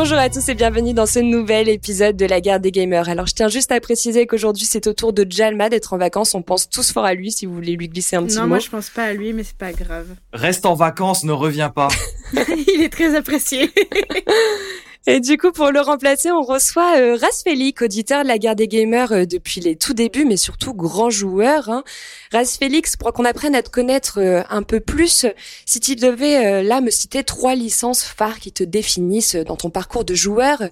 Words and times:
Bonjour 0.00 0.16
à 0.16 0.30
tous 0.30 0.48
et 0.48 0.54
bienvenue 0.54 0.94
dans 0.94 1.06
ce 1.06 1.18
nouvel 1.18 1.68
épisode 1.68 2.16
de 2.16 2.24
la 2.24 2.40
guerre 2.40 2.60
des 2.60 2.70
gamers. 2.70 3.08
Alors 3.08 3.26
je 3.26 3.34
tiens 3.34 3.48
juste 3.48 3.72
à 3.72 3.80
préciser 3.80 4.28
qu'aujourd'hui 4.28 4.64
c'est 4.64 4.86
au 4.86 4.92
tour 4.92 5.12
de 5.12 5.26
Jalma 5.28 5.70
d'être 5.70 5.92
en 5.92 5.98
vacances. 5.98 6.36
On 6.36 6.42
pense 6.42 6.70
tous 6.70 6.92
fort 6.92 7.04
à 7.04 7.14
lui 7.14 7.32
si 7.32 7.46
vous 7.46 7.54
voulez 7.54 7.74
lui 7.74 7.88
glisser 7.88 8.14
un 8.14 8.22
petit 8.22 8.36
non, 8.36 8.42
mot. 8.42 8.46
Non, 8.46 8.50
moi 8.50 8.58
je 8.60 8.70
pense 8.70 8.90
pas 8.90 9.02
à 9.02 9.12
lui, 9.12 9.32
mais 9.32 9.42
c'est 9.42 9.56
pas 9.56 9.72
grave. 9.72 10.06
Reste 10.32 10.66
en 10.66 10.74
vacances, 10.74 11.24
ne 11.24 11.32
reviens 11.32 11.68
pas. 11.68 11.88
Il 12.32 12.80
est 12.80 12.92
très 12.92 13.16
apprécié. 13.16 13.72
Et 15.10 15.20
du 15.20 15.38
coup, 15.38 15.52
pour 15.52 15.70
le 15.70 15.80
remplacer, 15.80 16.30
on 16.30 16.42
reçoit 16.42 16.98
euh, 16.98 17.16
Rasfélix, 17.16 17.80
auditeur 17.80 18.24
de 18.24 18.28
la 18.28 18.36
guerre 18.36 18.54
des 18.54 18.68
gamers 18.68 19.10
euh, 19.12 19.24
depuis 19.24 19.58
les 19.58 19.74
tout 19.74 19.94
débuts, 19.94 20.26
mais 20.26 20.36
surtout 20.36 20.74
grand 20.74 21.08
joueur. 21.08 21.70
Hein. 21.70 21.82
Rasfélix, 22.30 22.94
pour 22.94 23.14
qu'on 23.14 23.24
apprenne 23.24 23.54
à 23.54 23.62
te 23.62 23.70
connaître 23.70 24.20
euh, 24.20 24.42
un 24.50 24.62
peu 24.62 24.80
plus, 24.80 25.24
si 25.64 25.80
tu 25.80 25.96
devais 25.96 26.44
euh, 26.44 26.62
là 26.62 26.82
me 26.82 26.90
citer 26.90 27.24
trois 27.24 27.54
licences 27.54 28.02
phares 28.04 28.38
qui 28.38 28.52
te 28.52 28.62
définissent 28.62 29.34
dans 29.34 29.56
ton 29.56 29.70
parcours 29.70 30.04
de 30.04 30.14
joueur, 30.14 30.64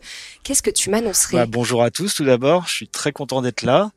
qu'est-ce 0.43 0.63
que 0.63 0.69
tu 0.69 0.91
m'annoncerais? 0.91 1.39
Bah, 1.39 1.47
Bonjour 1.49 1.83
à 1.83 1.91
tous 1.91 2.16
tout 2.16 2.25
d'abord, 2.27 2.66
je 2.69 2.75
suis 2.75 2.89
très 2.89 3.13
content 3.13 3.41
d'être 3.41 3.63
là. 3.63 3.91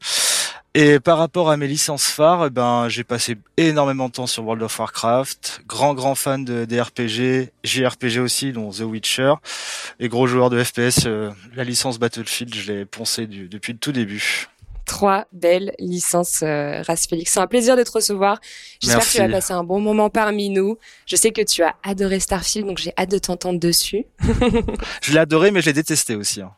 Et 0.75 0.99
par 0.99 1.17
rapport 1.17 1.49
à 1.49 1.57
mes 1.57 1.67
licences 1.67 2.05
phares, 2.05 2.45
eh 2.45 2.49
ben 2.51 2.89
j'ai 2.89 3.03
passé 3.03 3.37
énormément 3.57 4.07
de 4.07 4.13
temps 4.13 4.27
sur 4.27 4.43
World 4.43 4.61
of 4.61 4.77
Warcraft, 4.77 5.61
grand 5.67 5.95
grand 5.95 6.13
fan 6.13 6.45
de 6.45 6.65
des 6.65 6.79
RPG, 6.79 7.51
JRPG 7.63 8.19
aussi, 8.19 8.51
dont 8.51 8.69
The 8.69 8.81
Witcher, 8.81 9.33
et 9.99 10.09
gros 10.09 10.27
joueur 10.27 10.51
de 10.51 10.63
FPS. 10.63 11.05
Euh, 11.07 11.31
la 11.55 11.63
licence 11.63 11.97
Battlefield, 11.97 12.53
je 12.53 12.71
l'ai 12.71 12.85
poncé 12.85 13.25
du, 13.25 13.47
depuis 13.47 13.73
le 13.73 13.79
tout 13.79 13.91
début. 13.91 14.47
Trois 14.85 15.25
belles 15.31 15.73
licences, 15.79 16.41
euh, 16.43 16.83
Félix. 16.83 17.33
C'est 17.33 17.39
un 17.39 17.47
plaisir 17.47 17.75
de 17.75 17.83
te 17.83 17.91
recevoir. 17.91 18.39
J'espère 18.79 19.05
que 19.05 19.11
tu 19.11 19.17
vas 19.17 19.29
passer 19.29 19.53
un 19.53 19.63
bon 19.63 19.79
moment 19.79 20.09
parmi 20.09 20.49
nous. 20.49 20.77
Je 21.07 21.15
sais 21.15 21.31
que 21.31 21.41
tu 21.41 21.63
as 21.63 21.75
adoré 21.83 22.19
Starfield, 22.19 22.67
donc 22.67 22.77
j'ai 22.77 22.93
hâte 22.97 23.09
de 23.09 23.17
t'entendre 23.17 23.59
dessus. 23.59 24.05
je 25.01 25.13
l'ai 25.13 25.19
adoré, 25.19 25.49
mais 25.51 25.61
je 25.61 25.67
l'ai 25.67 25.73
détesté 25.73 26.15
aussi. 26.15 26.41
Hein. 26.41 26.51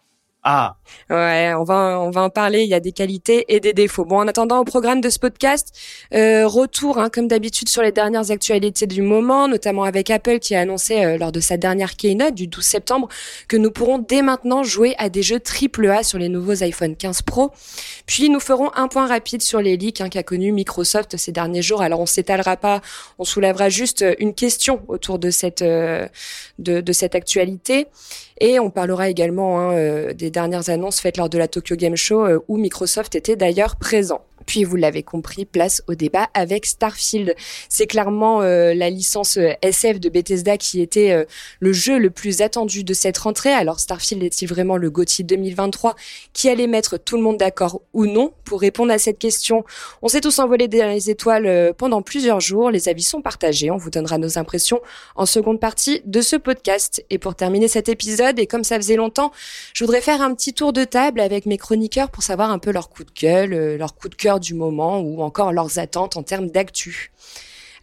Ah. 0.43 0.75
Ouais, 1.11 1.53
on 1.55 1.63
va 1.63 1.99
on 1.99 2.09
va 2.09 2.23
en 2.23 2.31
parler. 2.31 2.63
Il 2.63 2.69
y 2.69 2.73
a 2.73 2.79
des 2.79 2.91
qualités 2.93 3.45
et 3.53 3.59
des 3.59 3.73
défauts. 3.73 4.05
Bon, 4.05 4.17
en 4.17 4.27
attendant 4.27 4.59
au 4.59 4.63
programme 4.63 4.99
de 4.99 5.09
ce 5.09 5.19
podcast, 5.19 5.71
euh, 6.15 6.47
retour 6.47 6.97
hein, 6.97 7.09
comme 7.09 7.27
d'habitude 7.27 7.69
sur 7.69 7.83
les 7.83 7.91
dernières 7.91 8.31
actualités 8.31 8.87
du 8.87 9.03
moment, 9.03 9.47
notamment 9.47 9.83
avec 9.83 10.09
Apple 10.09 10.39
qui 10.39 10.55
a 10.55 10.61
annoncé 10.61 11.05
euh, 11.05 11.19
lors 11.19 11.31
de 11.31 11.39
sa 11.39 11.57
dernière 11.57 11.95
keynote 11.95 12.33
du 12.33 12.47
12 12.47 12.63
septembre 12.63 13.07
que 13.47 13.55
nous 13.55 13.69
pourrons 13.69 13.99
dès 13.99 14.23
maintenant 14.23 14.63
jouer 14.63 14.95
à 14.97 15.09
des 15.09 15.21
jeux 15.21 15.39
AAA 15.39 16.01
sur 16.03 16.17
les 16.17 16.29
nouveaux 16.29 16.63
iPhone 16.63 16.95
15 16.95 17.21
Pro. 17.21 17.51
Puis 18.07 18.29
nous 18.29 18.39
ferons 18.39 18.71
un 18.73 18.87
point 18.87 19.05
rapide 19.05 19.43
sur 19.43 19.61
les 19.61 19.77
leaks 19.77 20.01
hein, 20.01 20.09
qu'a 20.09 20.23
connu 20.23 20.51
Microsoft 20.51 21.17
ces 21.17 21.31
derniers 21.31 21.61
jours. 21.61 21.83
Alors 21.83 21.99
on 21.99 22.07
s'étalera 22.07 22.57
pas, 22.57 22.81
on 23.19 23.25
soulèvera 23.25 23.69
juste 23.69 24.03
une 24.17 24.33
question 24.33 24.81
autour 24.87 25.19
de 25.19 25.29
cette 25.29 25.61
euh, 25.61 26.07
de, 26.57 26.81
de 26.81 26.93
cette 26.93 27.13
actualité. 27.13 27.87
Et 28.43 28.59
on 28.59 28.71
parlera 28.71 29.07
également 29.07 29.59
hein, 29.59 29.73
euh, 29.73 30.13
des 30.13 30.31
dernières 30.31 30.71
annonces 30.71 30.99
faites 30.99 31.17
lors 31.17 31.29
de 31.29 31.37
la 31.37 31.47
Tokyo 31.47 31.75
Game 31.75 31.95
Show 31.95 32.25
euh, 32.25 32.39
où 32.47 32.57
Microsoft 32.57 33.13
était 33.13 33.35
d'ailleurs 33.35 33.75
présent. 33.75 34.21
Puis 34.51 34.65
vous 34.65 34.75
l'avez 34.75 35.01
compris, 35.01 35.45
place 35.45 35.81
au 35.87 35.95
débat 35.95 36.29
avec 36.33 36.65
Starfield. 36.65 37.35
C'est 37.69 37.87
clairement 37.87 38.41
euh, 38.41 38.73
la 38.73 38.89
licence 38.89 39.37
euh, 39.37 39.53
SF 39.61 40.01
de 40.01 40.09
Bethesda 40.09 40.57
qui 40.57 40.81
était 40.81 41.11
euh, 41.11 41.23
le 41.61 41.71
jeu 41.71 41.97
le 41.97 42.09
plus 42.09 42.41
attendu 42.41 42.83
de 42.83 42.93
cette 42.93 43.17
rentrée. 43.17 43.53
Alors 43.53 43.79
Starfield 43.79 44.21
est-il 44.21 44.49
vraiment 44.49 44.75
le 44.75 44.89
GOTY 44.89 45.23
2023 45.23 45.95
qui 46.33 46.49
allait 46.49 46.67
mettre 46.67 46.97
tout 46.97 47.15
le 47.15 47.23
monde 47.23 47.37
d'accord 47.37 47.79
ou 47.93 48.05
non 48.05 48.33
Pour 48.43 48.59
répondre 48.59 48.91
à 48.91 48.97
cette 48.97 49.19
question, 49.19 49.63
on 50.01 50.09
s'est 50.09 50.19
tous 50.19 50.37
envolés 50.39 50.67
dans 50.67 50.89
les 50.89 51.09
étoiles 51.09 51.73
pendant 51.77 52.01
plusieurs 52.01 52.41
jours. 52.41 52.71
Les 52.71 52.89
avis 52.89 53.03
sont 53.03 53.21
partagés. 53.21 53.71
On 53.71 53.77
vous 53.77 53.89
donnera 53.89 54.17
nos 54.17 54.37
impressions 54.37 54.81
en 55.15 55.25
seconde 55.25 55.61
partie 55.61 56.01
de 56.03 56.19
ce 56.19 56.35
podcast. 56.35 57.05
Et 57.09 57.19
pour 57.19 57.35
terminer 57.35 57.69
cet 57.69 57.87
épisode, 57.87 58.37
et 58.37 58.47
comme 58.47 58.65
ça 58.65 58.75
faisait 58.75 58.97
longtemps, 58.97 59.31
je 59.73 59.85
voudrais 59.85 60.01
faire 60.01 60.21
un 60.21 60.35
petit 60.35 60.53
tour 60.53 60.73
de 60.73 60.83
table 60.83 61.21
avec 61.21 61.45
mes 61.45 61.57
chroniqueurs 61.57 62.09
pour 62.09 62.23
savoir 62.23 62.51
un 62.51 62.59
peu 62.59 62.73
leur 62.73 62.89
coup 62.89 63.05
de 63.05 63.11
gueule, 63.17 63.77
leur 63.77 63.95
coup 63.95 64.09
de 64.09 64.15
cœur 64.15 64.40
du 64.41 64.53
moment 64.53 64.99
ou 64.99 65.21
encore 65.21 65.53
leurs 65.53 65.79
attentes 65.79 66.17
en 66.17 66.23
termes 66.23 66.49
d'actu. 66.49 67.11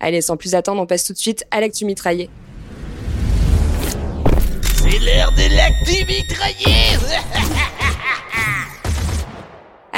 Allez, 0.00 0.20
sans 0.20 0.36
plus 0.36 0.54
attendre, 0.54 0.82
on 0.82 0.86
passe 0.86 1.04
tout 1.04 1.14
de 1.14 1.18
suite 1.18 1.44
à 1.50 1.60
l'actu 1.60 1.86
mitraillé. 1.86 2.28
C'est 4.76 4.98
l'heure 4.98 5.32
de 5.32 5.56
l'actu 5.56 6.04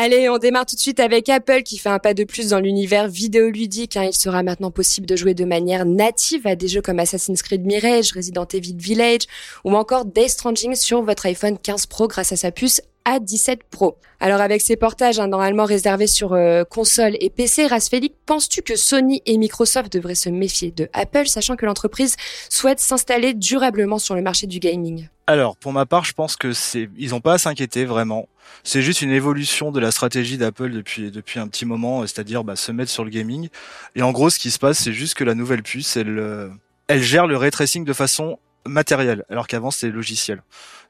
Allez, 0.02 0.30
on 0.30 0.38
démarre 0.38 0.64
tout 0.64 0.76
de 0.76 0.80
suite 0.80 0.98
avec 0.98 1.28
Apple 1.28 1.62
qui 1.62 1.76
fait 1.76 1.90
un 1.90 1.98
pas 1.98 2.14
de 2.14 2.24
plus 2.24 2.48
dans 2.48 2.60
l'univers 2.60 3.06
vidéoludique. 3.06 3.98
Hein. 3.98 4.04
Il 4.04 4.14
sera 4.14 4.42
maintenant 4.42 4.70
possible 4.70 5.06
de 5.06 5.14
jouer 5.14 5.34
de 5.34 5.44
manière 5.44 5.84
native 5.84 6.46
à 6.46 6.56
des 6.56 6.68
jeux 6.68 6.80
comme 6.80 6.98
Assassin's 6.98 7.42
Creed 7.42 7.66
Mirage, 7.66 8.12
Resident 8.12 8.46
Evil 8.46 8.76
Village 8.78 9.22
ou 9.64 9.76
encore 9.76 10.06
Death 10.06 10.30
Stranding 10.30 10.74
sur 10.74 11.02
votre 11.02 11.26
iPhone 11.26 11.58
15 11.58 11.84
Pro 11.84 12.08
grâce 12.08 12.32
à 12.32 12.36
sa 12.36 12.50
puce 12.50 12.80
A17 13.06 13.60
Pro. 13.70 13.96
Alors 14.20 14.40
avec 14.40 14.60
ces 14.60 14.76
portages 14.76 15.18
hein, 15.18 15.28
normalement 15.28 15.64
réservés 15.64 16.06
sur 16.06 16.32
euh, 16.32 16.64
console 16.64 17.16
et 17.20 17.30
PC, 17.30 17.66
Rasfélix, 17.66 18.14
penses-tu 18.26 18.62
que 18.62 18.76
Sony 18.76 19.22
et 19.26 19.38
Microsoft 19.38 19.92
devraient 19.92 20.14
se 20.14 20.28
méfier 20.28 20.70
de 20.70 20.88
Apple, 20.92 21.26
sachant 21.26 21.56
que 21.56 21.66
l'entreprise 21.66 22.16
souhaite 22.48 22.80
s'installer 22.80 23.34
durablement 23.34 23.98
sur 23.98 24.14
le 24.14 24.22
marché 24.22 24.46
du 24.46 24.58
gaming? 24.58 25.08
Alors 25.26 25.56
pour 25.56 25.72
ma 25.72 25.86
part, 25.86 26.04
je 26.04 26.12
pense 26.12 26.36
que 26.36 26.52
c'est 26.52 26.88
ils 26.98 27.10
n'ont 27.10 27.20
pas 27.20 27.34
à 27.34 27.38
s'inquiéter 27.38 27.84
vraiment. 27.84 28.28
C'est 28.64 28.82
juste 28.82 29.00
une 29.00 29.12
évolution 29.12 29.70
de 29.70 29.80
la 29.80 29.90
stratégie 29.90 30.38
d'Apple 30.38 30.70
depuis 30.70 31.38
un 31.38 31.48
petit 31.48 31.64
moment, 31.64 32.02
c'est-à-dire 32.02 32.44
bah, 32.44 32.56
se 32.56 32.72
mettre 32.72 32.90
sur 32.90 33.04
le 33.04 33.10
gaming. 33.10 33.48
Et 33.94 34.02
en 34.02 34.10
gros, 34.10 34.28
ce 34.28 34.38
qui 34.38 34.50
se 34.50 34.58
passe, 34.58 34.78
c'est 34.78 34.92
juste 34.92 35.14
que 35.14 35.24
la 35.24 35.34
nouvelle 35.34 35.62
puce, 35.62 35.96
elle 35.96 36.18
euh, 36.18 36.48
gère 36.90 37.26
le 37.26 37.36
ray 37.36 37.50
de 37.50 37.92
façon 37.92 38.38
matérielle, 38.66 39.24
alors 39.30 39.46
qu'avant 39.46 39.70
c'était 39.70 39.92
logiciel. 39.92 40.42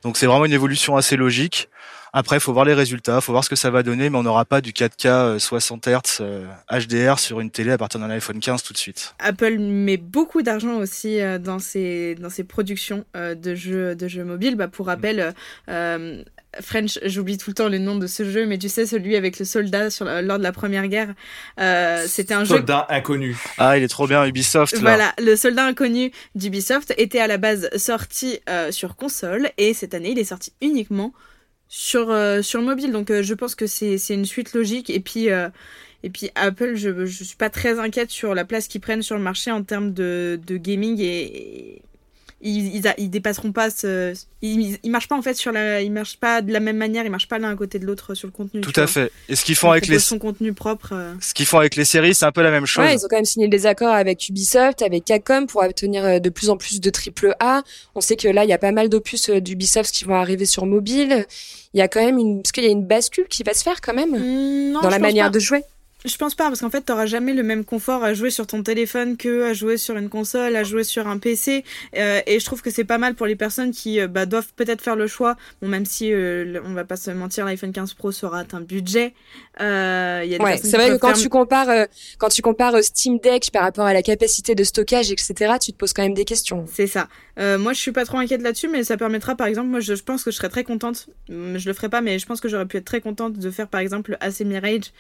Donc 0.03 0.17
c'est 0.17 0.27
vraiment 0.27 0.47
une 0.47 0.53
évolution 0.53 0.97
assez 0.97 1.17
logique. 1.17 1.69
Après, 2.13 2.37
il 2.37 2.41
faut 2.41 2.53
voir 2.53 2.65
les 2.65 2.75
résultats, 2.75 3.17
il 3.17 3.23
faut 3.23 3.33
voir 3.33 3.45
ce 3.45 3.51
que 3.51 3.57
ça 3.57 3.71
va 3.71 3.83
donner, 3.83 4.11
mais 4.11 4.19
on 4.19 4.23
n'aura 4.23 4.45
pas 4.45 4.61
du 4.61 4.73
4K 4.73 5.39
60 5.39 5.89
Hz 5.89 6.23
HDR 6.71 7.19
sur 7.19 7.41
une 7.41 7.51
télé 7.51 7.73
à 7.73 7.79
partir 7.79 8.01
d'un 8.01 8.11
iPhone 8.11 8.41
15 8.41 8.63
tout 8.63 8.73
de 8.73 8.79
suite. 8.79 9.15
Apple 9.19 9.59
met 9.59 9.97
beaucoup 9.97 10.43
d'argent 10.43 10.77
aussi 10.77 11.21
euh, 11.21 11.39
dans 11.39 11.59
ses 11.59 12.15
dans 12.17 12.31
ses 12.31 12.45
productions 12.45 13.05
euh, 13.17 13.35
de 13.35 13.55
jeux 13.55 13.95
de 13.95 14.09
jeux 14.09 14.25
mobiles. 14.25 14.57
Bah, 14.57 14.69
pour 14.69 14.87
rappel, 14.87 15.35
euh, 15.69 16.23
French, 16.61 16.99
j'oublie 17.05 17.39
tout 17.39 17.51
le 17.51 17.55
temps 17.55 17.69
le 17.69 17.79
nom 17.79 17.97
de 17.97 18.07
ce 18.07 18.29
jeu, 18.29 18.47
mais 18.47 18.59
tu 18.59 18.69
sais 18.69 18.85
celui 18.87 19.15
avec 19.15 19.39
le 19.39 19.45
soldat 19.45 19.91
sur 19.91 20.07
lors 20.07 20.39
de 20.39 20.43
la 20.43 20.53
première 20.53 20.89
guerre. 20.89 21.15
Euh, 21.61 22.05
C'était 22.07 22.35
un 22.35 22.45
soldat 22.45 22.49
jeu. 22.49 22.57
Soldat 22.57 22.87
inconnu. 22.91 23.37
Ah, 23.59 23.79
il 23.79 23.85
est 23.85 23.89
trop 23.89 24.07
bien 24.09 24.25
Ubisoft. 24.25 24.73
Là. 24.75 24.81
Voilà, 24.81 25.15
le 25.19 25.37
soldat 25.37 25.65
inconnu 25.65 26.11
d'Ubisoft 26.35 26.93
était 26.97 27.21
à 27.21 27.29
la 27.29 27.39
base 27.39 27.71
sorti 27.77 28.41
euh, 28.49 28.73
sur 28.73 28.97
console 28.97 29.51
et 29.59 29.75
cette 29.75 29.95
année 29.95 30.11
il 30.11 30.19
est 30.19 30.25
sorti 30.25 30.53
uniquement 30.61 31.13
sur 31.71 32.11
euh, 32.11 32.43
sur 32.43 32.61
mobile. 32.61 32.93
Donc 32.93 33.11
euh, 33.11 33.23
je 33.23 33.33
pense 33.33 33.55
que 33.55 33.67
c'est 33.67 33.97
une 34.11 34.27
suite 34.27 34.53
logique 34.53 34.91
et 34.91 35.01
puis 35.01 35.29
et 36.03 36.11
puis 36.11 36.31
Apple, 36.35 36.75
je 36.75 37.07
je 37.07 37.25
suis 37.25 37.37
pas 37.37 37.49
très 37.49 37.79
inquiète 37.79 38.11
sur 38.11 38.35
la 38.35 38.45
place 38.45 38.69
qu'ils 38.69 38.83
prennent 38.83 39.03
sur 39.03 39.17
le 39.17 39.23
marché 39.23 39.51
en 39.51 39.63
termes 39.63 39.95
de 39.95 40.39
de 40.47 40.57
gaming 40.59 41.01
et, 41.01 41.81
ils, 42.41 42.77
ils, 42.77 42.95
ils, 42.99 43.11
dépasseront 43.11 43.53
pas 43.53 43.71
ce, 43.71 44.15
ils, 44.43 44.79
ils 44.83 44.91
marchent 44.91 45.09
pas 45.09 45.17
en 45.17 45.23
fait 45.23 45.35
sur 45.35 45.53
la, 45.53 45.83
ils 45.83 45.93
marchent 45.93 46.17
pas 46.17 46.41
de 46.41 46.53
la 46.53 46.61
même 46.61 46.77
manière, 46.77 47.05
ils 47.05 47.11
marchent 47.11 47.29
pas 47.29 47.39
l'un 47.39 47.51
à 47.51 47.57
côté 47.57 47.79
de 47.79 47.87
l'autre 47.87 48.15
sur 48.15 48.27
le 48.27 48.33
contenu. 48.33 48.61
Tout 48.63 48.79
à 48.81 48.87
fait. 48.87 49.13
Et 49.29 49.37
ce 49.37 49.45
qu'ils 49.45 49.57
font 49.57 49.71
avec 49.71 49.87
les, 49.87 49.99
son 49.99 50.19
contenu 50.19 50.53
propre. 50.53 50.93
Euh... 50.93 51.15
Ce 51.21 51.35
qu'ils 51.35 51.47
font 51.47 51.59
avec 51.59 51.77
les 51.77 51.85
séries, 51.85 52.15
c'est 52.15 52.25
un 52.25 52.33
peu 52.33 52.43
la 52.43 52.51
même 52.51 52.67
chose. 52.67 52.85
Ouais, 52.85 52.95
ils 52.95 53.05
ont 53.05 53.09
quand 53.09 53.17
même 53.17 53.25
signé 53.25 53.49
des 53.49 53.67
accords 53.67 53.95
avec 53.95 54.29
Ubisoft, 54.29 54.83
avec 54.83 55.05
Capcom 55.05 55.47
pour 55.47 55.63
obtenir 55.63 56.05
euh, 56.05 56.19
de 56.19 56.31
plus 56.31 56.49
en 56.49 56.57
plus 56.57 56.81
de 56.81 56.91
triple 56.91 57.35
A. 57.41 57.63
On 57.95 58.01
sait 58.01 58.17
que 58.17 58.29
là, 58.29 58.45
il 58.45 58.51
y 58.51 58.55
a 58.55 58.59
pas 58.59 58.73
mal 58.73 58.89
d'opus 58.89 59.29
euh, 59.29 59.41
d'Ubisoft 59.41 59.95
qui 59.95 60.05
vont 60.05 60.15
arriver 60.15 60.47
sur 60.47 60.65
mobile. 60.65 61.27
Il 61.75 61.79
y 61.79 61.83
a 61.83 61.89
quand 61.89 62.05
même 62.05 62.19
une, 62.19 62.43
parce 62.43 62.53
qu'il 62.53 62.65
y 62.65 62.69
a 62.69 62.71
une 62.71 62.87
bascule 62.87 63.29
qui 63.29 63.43
va 63.43 63.55
se 63.55 63.63
faire 63.63 63.81
quand 63.81 63.95
même 63.95 64.11
mmh, 64.11 64.73
non, 64.73 64.81
dans 64.81 64.91
la 64.91 64.99
manière 64.99 65.27
pas. 65.27 65.31
de 65.31 65.39
jouer. 65.39 65.63
Je 66.05 66.17
pense 66.17 66.35
pas, 66.35 66.49
parce 66.49 66.61
qu'en 66.61 66.71
fait, 66.71 66.81
t'auras 66.81 67.05
jamais 67.05 67.35
le 67.35 67.43
même 67.43 67.65
confort 67.65 68.03
à 68.03 68.15
jouer 68.15 68.31
sur 68.31 68.47
ton 68.47 68.63
téléphone 68.63 69.19
que 69.19 69.45
à 69.45 69.53
jouer 69.53 69.77
sur 69.77 69.97
une 69.97 70.09
console, 70.09 70.57
à 70.57 70.65
jouer 70.65 70.83
sur 70.83 71.07
un 71.07 71.19
PC. 71.19 71.63
Euh, 71.97 72.21
et 72.27 72.41
je 72.41 72.45
trouve 72.45 72.63
que 72.63 72.71
c'est 72.71 72.85
pas 72.85 72.97
mal 72.97 73.15
pour 73.15 73.27
les 73.27 73.37
personnes 73.37 73.71
qui 73.71 74.01
euh, 74.01 74.09
bah, 74.09 74.25
doivent 74.25 74.53
peut-être 74.57 74.81
faire 74.81 74.97
le 74.97 75.07
choix. 75.07 75.37
Bon, 75.61 75.69
même 75.69 75.85
si 75.85 76.13
euh, 76.13 76.59
on 76.65 76.73
va 76.73 76.85
pas 76.85 76.97
se 76.97 77.11
mentir, 77.11 77.45
l'iPhone 77.45 77.73
15 77.73 77.95
Pro 77.95 78.13
sera 78.13 78.45
un 78.53 78.61
budget. 78.61 79.15
Euh, 79.61 80.25
y 80.25 80.35
a 80.35 80.39
des 80.39 80.45
ouais, 80.45 80.57
c'est 80.57 80.77
vrai 80.77 80.89
que 80.91 80.97
quand 80.97 81.13
tu 81.13 81.29
compares, 81.29 81.69
euh, 81.69 81.85
quand 82.19 82.29
tu 82.29 82.41
compares 82.41 82.83
Steam 82.83 83.19
Deck 83.19 83.51
par 83.53 83.63
rapport 83.63 83.85
à 83.85 83.93
la 83.93 84.03
capacité 84.03 84.55
de 84.55 84.65
stockage, 84.65 85.11
etc., 85.11 85.35
tu 85.61 85.73
te 85.73 85.77
poses 85.77 85.93
quand 85.93 86.03
même 86.03 86.15
des 86.15 86.25
questions. 86.25 86.65
C'est 86.73 86.87
ça. 86.87 87.09
Euh, 87.39 87.59
moi, 87.59 87.73
je 87.73 87.81
suis 87.81 87.93
pas 87.93 88.05
trop 88.05 88.19
inquiète 88.19 88.43
là-dessus, 88.43 88.69
mais 88.69 88.85
ça 88.85 88.97
permettra, 88.97 89.35
par 89.35 89.47
exemple, 89.47 89.69
moi, 89.69 89.81
je, 89.81 89.95
je, 89.95 90.03
pense 90.03 90.25
que 90.25 90.31
je 90.31 90.37
serais 90.37 90.49
très 90.49 90.65
contente. 90.65 91.09
Je 91.29 91.67
le 91.67 91.73
ferai 91.75 91.89
pas, 91.89 92.01
mais 92.01 92.19
je 92.19 92.27
pense 92.27 92.41
que 92.41 92.49
j'aurais 92.49 92.67
pu 92.67 92.79
être 92.79 92.85
très 92.85 93.01
contente 93.01 93.35
de 93.35 93.51
faire, 93.51 93.69
par 93.69 93.81
exemple, 93.81 94.17
AC 94.21 94.41
Mirage 94.41 94.93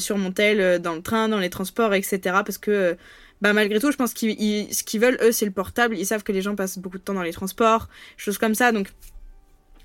sur 0.00 0.16
mon 0.16 0.32
tel, 0.38 0.80
dans 0.80 0.94
le 0.94 1.02
train, 1.02 1.28
dans 1.28 1.38
les 1.38 1.50
transports, 1.50 1.92
etc. 1.94 2.18
Parce 2.46 2.58
que 2.58 2.96
bah 3.42 3.52
malgré 3.52 3.78
tout, 3.80 3.90
je 3.90 3.96
pense 3.96 4.14
qu'ils 4.14 4.72
ce 4.72 4.82
qu'ils 4.82 5.00
veulent 5.00 5.18
eux, 5.22 5.32
c'est 5.32 5.46
le 5.46 5.52
portable. 5.52 5.96
Ils 5.96 6.06
savent 6.06 6.22
que 6.22 6.32
les 6.32 6.42
gens 6.42 6.54
passent 6.56 6.78
beaucoup 6.78 6.98
de 6.98 7.02
temps 7.02 7.14
dans 7.14 7.22
les 7.22 7.32
transports, 7.32 7.88
choses 8.16 8.38
comme 8.38 8.54
ça. 8.54 8.72
Donc 8.72 8.88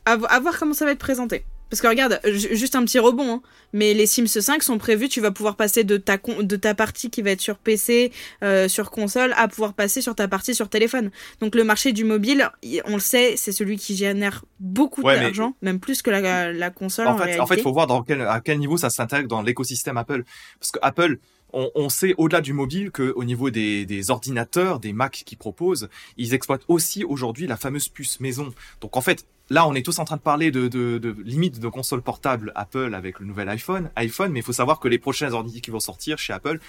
à 0.05 0.39
voir 0.39 0.59
comment 0.59 0.73
ça 0.73 0.85
va 0.85 0.91
être 0.91 1.05
présenté. 1.09 1.45
Parce 1.73 1.81
que 1.81 1.87
regarde, 1.87 2.19
juste 2.23 2.75
un 2.75 2.85
petit 2.85 2.99
rebond, 2.99 3.37
hein, 3.37 3.41
mais 3.73 3.95
les 3.95 4.05
Sims 4.05 4.27
5 4.27 4.61
sont 4.61 4.77
prévus, 4.77 5.09
tu 5.09 5.21
vas 5.21 5.31
pouvoir 5.31 5.55
passer 5.55 5.83
de 5.83 5.97
ta, 5.97 6.17
de 6.17 6.55
ta 6.55 6.75
partie 6.75 7.09
qui 7.09 7.23
va 7.23 7.31
être 7.31 7.41
sur 7.41 7.57
PC, 7.57 8.11
euh, 8.43 8.67
sur 8.67 8.91
console, 8.91 9.33
à 9.37 9.47
pouvoir 9.47 9.73
passer 9.73 9.99
sur 9.99 10.13
ta 10.13 10.27
partie 10.27 10.53
sur 10.53 10.69
téléphone. 10.69 11.09
Donc 11.41 11.55
le 11.55 11.63
marché 11.63 11.91
du 11.91 12.03
mobile, 12.03 12.47
on 12.85 12.93
le 12.93 12.99
sait, 12.99 13.37
c'est 13.37 13.51
celui 13.51 13.77
qui 13.77 13.95
génère 13.95 14.45
beaucoup 14.59 15.01
d'argent, 15.01 15.55
même 15.63 15.79
plus 15.79 16.03
que 16.03 16.11
la, 16.11 16.53
la 16.53 16.69
console. 16.69 17.07
En, 17.07 17.17
fait, 17.17 17.39
en 17.39 17.47
fait, 17.47 17.55
il 17.55 17.63
faut 17.63 17.73
voir 17.73 17.87
dans 17.87 18.03
quel, 18.03 18.21
à 18.21 18.39
quel 18.39 18.59
niveau 18.59 18.77
ça 18.77 18.91
s'intègre 18.91 19.27
dans 19.27 19.41
l'écosystème 19.41 19.97
Apple. 19.97 20.25
Parce 20.59 20.69
que 20.69 20.79
Apple, 20.83 21.17
on, 21.53 21.89
sait 21.89 22.13
au-delà 22.17 22.41
du 22.41 22.53
mobile 22.53 22.91
qu'au 22.91 23.23
niveau 23.23 23.49
des, 23.49 24.11
ordinateurs, 24.11 24.79
des 24.79 24.93
Mac 24.93 25.23
qu'ils 25.25 25.37
proposent, 25.37 25.89
ils 26.17 26.33
exploitent 26.33 26.65
aussi 26.67 27.03
aujourd'hui 27.03 27.47
la 27.47 27.57
fameuse 27.57 27.89
puce 27.89 28.19
maison. 28.19 28.53
Donc 28.81 28.97
en 28.97 29.01
fait, 29.01 29.25
là, 29.49 29.67
on 29.67 29.73
est 29.75 29.85
tous 29.85 29.99
en 29.99 30.05
train 30.05 30.17
de 30.17 30.21
parler 30.21 30.51
de, 30.51 30.67
de, 30.67 31.15
limite 31.23 31.59
de 31.59 31.67
console 31.67 32.01
portable 32.01 32.51
Apple 32.55 32.93
avec 32.95 33.19
le 33.19 33.25
nouvel 33.25 33.49
iPhone, 33.49 33.91
iPhone, 33.95 34.31
mais 34.31 34.39
il 34.39 34.43
faut 34.43 34.53
savoir 34.53 34.79
que 34.79 34.87
les 34.87 34.99
prochains 34.99 35.31
ordinateurs 35.31 35.61
qui 35.61 35.71
vont 35.71 35.79
sortir 35.79 36.17
chez 36.17 36.33
Apple 36.33 36.59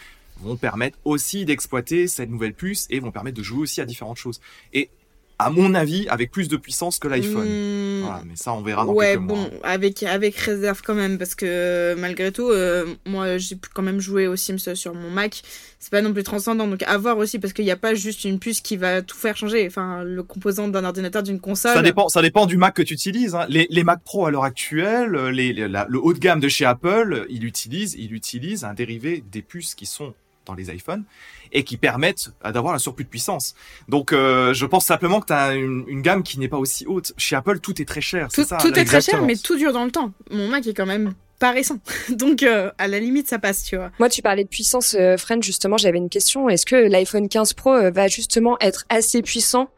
vont 0.41 0.57
permettre 0.57 0.99
aussi 1.05 1.45
d'exploiter 1.45 2.09
cette 2.09 2.29
nouvelle 2.29 2.55
puce 2.55 2.87
et 2.91 2.99
vont 2.99 3.13
permettre 3.13 3.37
de 3.37 3.43
jouer 3.43 3.61
aussi 3.61 3.81
à 3.81 3.85
différentes 3.85 4.17
choses. 4.17 4.41
Et 4.73 4.91
à 5.39 5.51
mon 5.51 5.75
avis, 5.75 6.07
avec 6.09 6.31
plus 6.31 6.49
de 6.49 6.57
puissance 6.57 6.99
que 6.99 7.09
l'iPhone. 7.09 7.49
Hmm. 7.49 8.03
Voilà, 8.03 8.23
mais 8.27 8.37
ça, 8.37 8.53
on 8.53 8.63
verra 8.63 8.85
dans 8.85 8.93
ouais, 8.93 9.13
quelques 9.13 9.23
mois. 9.23 9.37
bon, 9.37 9.51
avec, 9.63 10.03
avec 10.03 10.37
réserve 10.37 10.83
quand 10.85 10.95
même, 10.95 11.19
parce 11.19 11.35
que 11.35 11.95
malgré 11.99 12.31
tout, 12.31 12.51
euh, 12.51 12.87
moi, 13.07 13.39
j'ai 13.39 13.57
quand 13.75 13.83
même 13.83 14.01
joué 14.01 14.27
aux 14.27 14.37
Sims 14.37 14.75
sur 14.75 14.95
mon 14.95 15.11
Mac. 15.11 15.43
C'est 15.81 15.91
pas 15.91 16.03
non 16.03 16.13
plus 16.13 16.23
transcendant, 16.23 16.67
donc 16.67 16.83
à 16.85 16.97
voir 16.97 17.19
aussi, 17.19 17.39
parce 17.39 17.53
qu'il 17.53 17.65
n'y 17.65 17.71
a 17.71 17.77
pas 17.77 17.95
juste 17.95 18.25
une 18.25 18.39
puce 18.39 18.61
qui 18.61 18.77
va 18.77 19.03
tout 19.03 19.17
faire 19.17 19.37
changer. 19.37 19.67
Enfin, 19.67 20.03
le 20.03 20.23
composant 20.23 20.69
d'un 20.69 20.85
ordinateur, 20.85 21.23
d'une 21.23 21.41
console. 21.41 21.75
Ça 21.75 21.83
dépend, 21.83 22.09
ça 22.09 22.23
dépend 22.23 22.47
du 22.47 22.57
Mac 22.57 22.75
que 22.75 22.83
tu 22.83 22.95
utilises. 22.95 23.35
Hein. 23.35 23.47
Les, 23.49 23.67
les 23.69 23.85
Mac 23.85 24.03
Pro 24.03 24.27
à 24.27 24.31
l'heure 24.31 24.45
actuelle, 24.45 25.13
les, 25.29 25.53
le 25.53 25.99
haut 25.99 26.15
de 26.15 26.19
gamme 26.19 26.41
de 26.41 26.49
chez 26.49 26.65
Apple, 26.65 27.27
il 27.29 27.45
utilise, 27.45 27.97
il 27.99 28.15
utilise 28.15 28.65
un 28.65 28.73
dérivé 28.73 29.23
des 29.31 29.43
puces 29.43 29.75
qui 29.75 29.87
sont 29.87 30.15
dans 30.47 30.55
les 30.55 30.71
iPhones 30.71 31.05
et 31.53 31.65
qui 31.65 31.77
permettent 31.77 32.33
euh, 32.45 32.53
d'avoir 32.53 32.75
un 32.75 32.79
surplus 32.79 33.05
de 33.05 33.09
puissance. 33.09 33.55
Donc 33.89 34.13
euh, 34.13 34.53
je 34.55 34.67
pense 34.67 34.87
simplement 34.87 35.21
que 35.21 35.27
tu 35.27 35.33
as 35.33 35.55
une, 35.55 36.03
gamme 36.03 36.23
qui 36.23 36.39
n'est 36.39 36.49
pas 36.49 36.59
aussi 36.59 36.87
haute. 36.87 37.13
Chez 37.17 37.37
Apple, 37.37 37.61
tout 37.61 37.81
est 37.81 37.85
très 37.85 38.01
cher. 38.01 38.29
Tout, 38.29 38.45
ça, 38.45 38.59
tout 38.59 38.79
est 38.79 38.85
très 38.85 39.01
cher, 39.01 39.23
mais 39.23 39.37
tout 39.37 39.57
dure 39.57 39.73
dans 39.73 39.85
le 39.85 39.91
temps. 39.91 40.13
Mon 40.31 40.49
Mac 40.49 40.67
est 40.67 40.75
quand 40.75 40.87
même 40.87 41.15
pas 41.39 41.53
récent. 41.53 41.79
Donc 42.11 42.43
euh, 42.43 42.71
à 42.79 42.89
la 42.89 43.01
limite 43.01 43.29
ça 43.29 43.39
passe, 43.39 43.65
tu 43.65 43.77
vois. 43.77 43.91
Moi 43.99 44.09
tu 44.09 44.23
parlais 44.23 44.45
de 44.45 44.49
puissance 44.49 44.97
euh, 44.99 45.17
justement, 45.41 45.77
j'avais 45.77 45.99
une 45.99 46.11
question, 46.11 46.49
est-ce 46.49 46.67
que 46.67 46.77
l'iPhone 46.77 47.29
15 47.29 47.55
Pro 47.55 47.91
va 47.91 48.09
justement 48.09 48.57
être 48.61 48.85
assez 48.89 49.23
puissant 49.23 49.69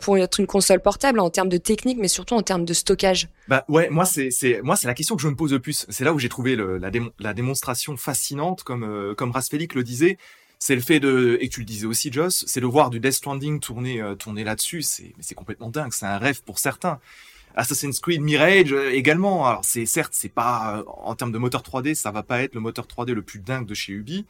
pour 0.00 0.18
être 0.18 0.38
une 0.38 0.46
console 0.46 0.80
portable 0.80 1.20
en 1.20 1.30
termes 1.30 1.48
de 1.48 1.56
technique, 1.56 1.98
mais 1.98 2.08
surtout 2.08 2.34
en 2.34 2.42
termes 2.42 2.64
de 2.64 2.74
stockage. 2.74 3.28
Bah 3.48 3.64
ouais, 3.68 3.88
moi 3.90 4.04
c'est 4.04 4.30
moi 4.62 4.76
c'est 4.76 4.86
la 4.86 4.94
question 4.94 5.16
que 5.16 5.22
je 5.22 5.28
me 5.28 5.34
pose 5.34 5.52
le 5.52 5.60
plus. 5.60 5.86
C'est 5.88 6.04
là 6.04 6.12
où 6.12 6.18
j'ai 6.18 6.28
trouvé 6.28 6.56
le, 6.56 6.78
la, 6.78 6.90
la 7.18 7.34
démonstration 7.34 7.96
fascinante, 7.96 8.62
comme 8.62 8.84
euh, 8.84 9.14
comme 9.14 9.32
le 9.32 9.82
disait. 9.82 10.18
C'est 10.58 10.76
le 10.76 10.80
fait 10.80 11.00
de 11.00 11.38
et 11.40 11.48
tu 11.48 11.60
le 11.60 11.66
disais 11.66 11.86
aussi, 11.86 12.12
Joss, 12.12 12.44
c'est 12.46 12.60
de 12.60 12.66
voir 12.66 12.90
du 12.90 13.00
Death 13.00 13.14
Stranding 13.14 13.58
tourner 13.60 14.00
euh, 14.00 14.14
tourner 14.14 14.44
là-dessus. 14.44 14.82
C'est 14.82 15.12
mais 15.16 15.22
c'est 15.22 15.34
complètement 15.34 15.70
dingue. 15.70 15.92
C'est 15.92 16.06
un 16.06 16.18
rêve 16.18 16.42
pour 16.42 16.58
certains. 16.58 17.00
Assassin's 17.54 18.00
Creed 18.00 18.20
Mirage 18.22 18.72
euh, 18.72 18.92
également. 18.92 19.46
Alors 19.46 19.64
c'est 19.64 19.86
certes 19.86 20.12
c'est 20.14 20.28
pas 20.28 20.84
en 20.86 21.14
termes 21.14 21.32
de 21.32 21.38
moteur 21.38 21.62
3D, 21.62 21.94
ça 21.94 22.10
va 22.10 22.22
pas 22.22 22.42
être 22.42 22.54
le 22.54 22.60
moteur 22.60 22.86
3D 22.86 23.12
le 23.12 23.22
plus 23.22 23.40
dingue 23.40 23.66
de 23.66 23.74
chez 23.74 23.92
Ubi, 23.92 24.26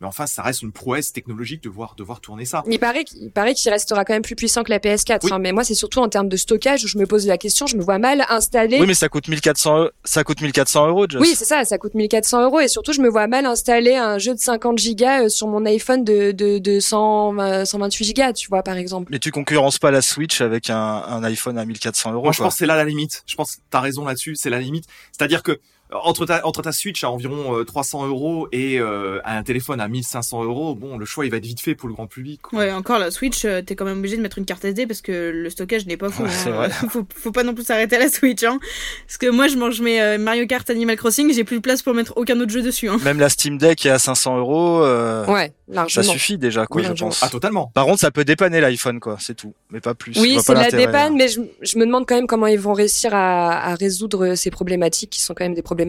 mais 0.00 0.06
enfin, 0.06 0.26
ça 0.26 0.42
reste 0.42 0.62
une 0.62 0.72
prouesse 0.72 1.12
technologique 1.12 1.62
de 1.62 1.70
voir, 1.70 1.94
de 1.94 2.02
voir 2.02 2.20
tourner 2.20 2.44
ça. 2.44 2.62
Il 2.70 2.78
paraît 2.78 3.04
qu'il 3.04 3.30
paraît 3.30 3.54
qu'il 3.54 3.70
restera 3.70 4.04
quand 4.04 4.12
même 4.12 4.22
plus 4.22 4.36
puissant 4.36 4.62
que 4.62 4.70
la 4.70 4.78
PS4. 4.78 5.32
Hein, 5.32 5.38
mais 5.38 5.52
moi, 5.52 5.64
c'est 5.64 5.74
surtout 5.74 6.00
en 6.00 6.08
termes 6.08 6.28
de 6.28 6.36
stockage 6.36 6.84
où 6.84 6.88
je 6.88 6.98
me 6.98 7.06
pose 7.06 7.26
la 7.26 7.38
question. 7.38 7.66
Je 7.66 7.76
me 7.76 7.82
vois 7.82 7.98
mal 7.98 8.24
installer. 8.28 8.78
Oui, 8.78 8.86
mais 8.86 8.94
ça 8.94 9.08
coûte 9.08 9.28
1400, 9.28 9.86
ça 10.04 10.22
coûte 10.24 10.42
1400 10.42 10.88
euros. 10.88 11.06
Oui, 11.18 11.34
c'est 11.34 11.46
ça, 11.46 11.64
ça 11.64 11.78
coûte 11.78 11.94
1400 11.94 12.42
euros. 12.44 12.60
Et 12.60 12.68
surtout, 12.68 12.92
je 12.92 13.00
me 13.00 13.08
vois 13.08 13.26
mal 13.26 13.46
installer 13.46 13.94
un 13.96 14.18
jeu 14.18 14.34
de 14.34 14.38
50 14.38 14.78
gigas 14.78 15.24
euh, 15.24 15.28
sur 15.28 15.48
mon 15.48 15.64
iPhone 15.64 16.04
de 16.04 16.32
de, 16.32 16.58
de 16.58 16.80
100, 16.80 17.64
128 17.64 18.04
gigas, 18.04 18.32
tu 18.34 18.48
vois, 18.48 18.62
par 18.62 18.76
exemple. 18.76 19.08
Mais 19.10 19.18
tu 19.18 19.30
concurrences 19.30 19.78
pas 19.78 19.90
la 19.90 20.02
Switch 20.02 20.40
avec 20.40 20.68
un, 20.70 20.76
un 20.76 21.24
iPhone 21.24 21.56
à 21.58 21.64
1400 21.64 22.12
euros. 22.12 22.24
Moi, 22.24 22.32
je 22.32 22.42
pense 22.42 22.54
que 22.54 22.58
c'est 22.58 22.66
là 22.66 22.76
la 22.76 22.84
limite. 22.84 23.22
Je 23.26 23.34
pense 23.34 23.56
que 23.56 23.60
t'as 23.70 23.80
raison 23.80 24.04
là-dessus. 24.04 24.36
C'est 24.36 24.50
la 24.50 24.60
limite. 24.60 24.84
C'est-à-dire 25.12 25.42
que 25.42 25.58
entre 26.04 26.26
ta, 26.26 26.46
entre 26.46 26.62
ta 26.62 26.72
Switch 26.72 27.02
à 27.04 27.10
environ 27.10 27.64
300 27.64 28.04
euh, 28.04 28.08
euros 28.08 28.48
et 28.52 28.78
euh, 28.78 29.20
un 29.24 29.42
téléphone 29.42 29.80
à 29.80 29.88
1500 29.88 30.44
euros, 30.44 30.74
bon, 30.74 30.98
le 30.98 31.04
choix 31.04 31.24
il 31.24 31.30
va 31.30 31.38
être 31.38 31.46
vite 31.46 31.60
fait 31.60 31.74
pour 31.74 31.88
le 31.88 31.94
grand 31.94 32.06
public. 32.06 32.42
Quoi. 32.42 32.58
Ouais, 32.58 32.72
encore 32.72 32.98
la 32.98 33.10
Switch, 33.10 33.44
euh, 33.44 33.62
t'es 33.62 33.74
quand 33.74 33.84
même 33.84 33.98
obligé 33.98 34.16
de 34.16 34.22
mettre 34.22 34.38
une 34.38 34.44
carte 34.44 34.64
SD 34.64 34.86
parce 34.86 35.00
que 35.00 35.30
le 35.34 35.50
stockage 35.50 35.86
n'est 35.86 35.96
pas 35.96 36.10
fou. 36.10 36.24
hein. 36.24 36.68
faut, 36.88 37.06
faut 37.14 37.32
pas 37.32 37.42
non 37.42 37.54
plus 37.54 37.64
s'arrêter 37.64 37.96
à 37.96 38.00
la 38.00 38.08
Switch, 38.08 38.42
hein. 38.42 38.58
Parce 39.06 39.18
que 39.18 39.30
moi, 39.30 39.48
je 39.48 39.56
mange 39.56 39.80
mes 39.80 40.18
Mario 40.18 40.46
Kart 40.46 40.68
Animal 40.70 40.96
Crossing, 40.96 41.32
j'ai 41.32 41.44
plus 41.44 41.56
de 41.56 41.62
place 41.62 41.82
pour 41.82 41.94
mettre 41.94 42.12
aucun 42.16 42.38
autre 42.40 42.52
jeu 42.52 42.62
dessus. 42.62 42.88
Hein. 42.88 42.98
Même 43.04 43.18
la 43.18 43.28
Steam 43.28 43.58
Deck 43.58 43.86
est 43.86 43.90
à 43.90 43.98
500 43.98 44.38
euros. 44.38 44.80
Ouais, 45.28 45.52
largement. 45.68 46.02
Ça 46.04 46.12
suffit 46.12 46.38
déjà, 46.38 46.66
quoi, 46.66 46.82
je 46.82 46.92
pense. 46.92 47.22
Ah, 47.22 47.28
totalement. 47.28 47.70
Par 47.74 47.86
contre, 47.86 48.00
ça 48.00 48.10
peut 48.10 48.24
dépanner 48.24 48.60
l'iPhone, 48.60 49.00
quoi, 49.00 49.16
c'est 49.20 49.34
tout, 49.34 49.54
mais 49.70 49.80
pas 49.80 49.94
plus. 49.94 50.18
Oui, 50.18 50.38
c'est 50.40 50.54
la 50.54 50.70
dépanne, 50.70 51.16
mais 51.16 51.28
je, 51.28 51.40
je, 51.62 51.78
me 51.78 51.86
demande 51.86 52.06
quand 52.06 52.14
même 52.14 52.26
comment 52.26 52.46
ils 52.46 52.60
vont 52.60 52.72
réussir 52.72 53.14
à, 53.14 53.70
à 53.70 53.74
résoudre 53.74 54.34
ces 54.34 54.50
problématiques 54.50 55.10
qui 55.10 55.20
sont 55.20 55.34
quand 55.34 55.44
même 55.44 55.54
des 55.54 55.62
problématiques 55.62 55.85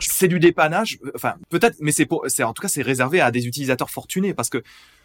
c'est 0.00 0.28
du 0.28 0.38
dépannage. 0.38 0.98
Euh, 1.04 1.12
enfin, 1.14 1.34
peut-être, 1.48 1.76
mais 1.80 1.92
c'est 1.92 2.06
pour, 2.06 2.24
c'est 2.28 2.42
en 2.42 2.52
tout 2.52 2.62
cas, 2.62 2.68
c'est 2.68 2.82
réservé 2.82 3.20
à 3.20 3.30
des 3.30 3.46
utilisateurs 3.46 3.90
fortunés 3.90 4.34
parce 4.34 4.50
que 4.50 4.62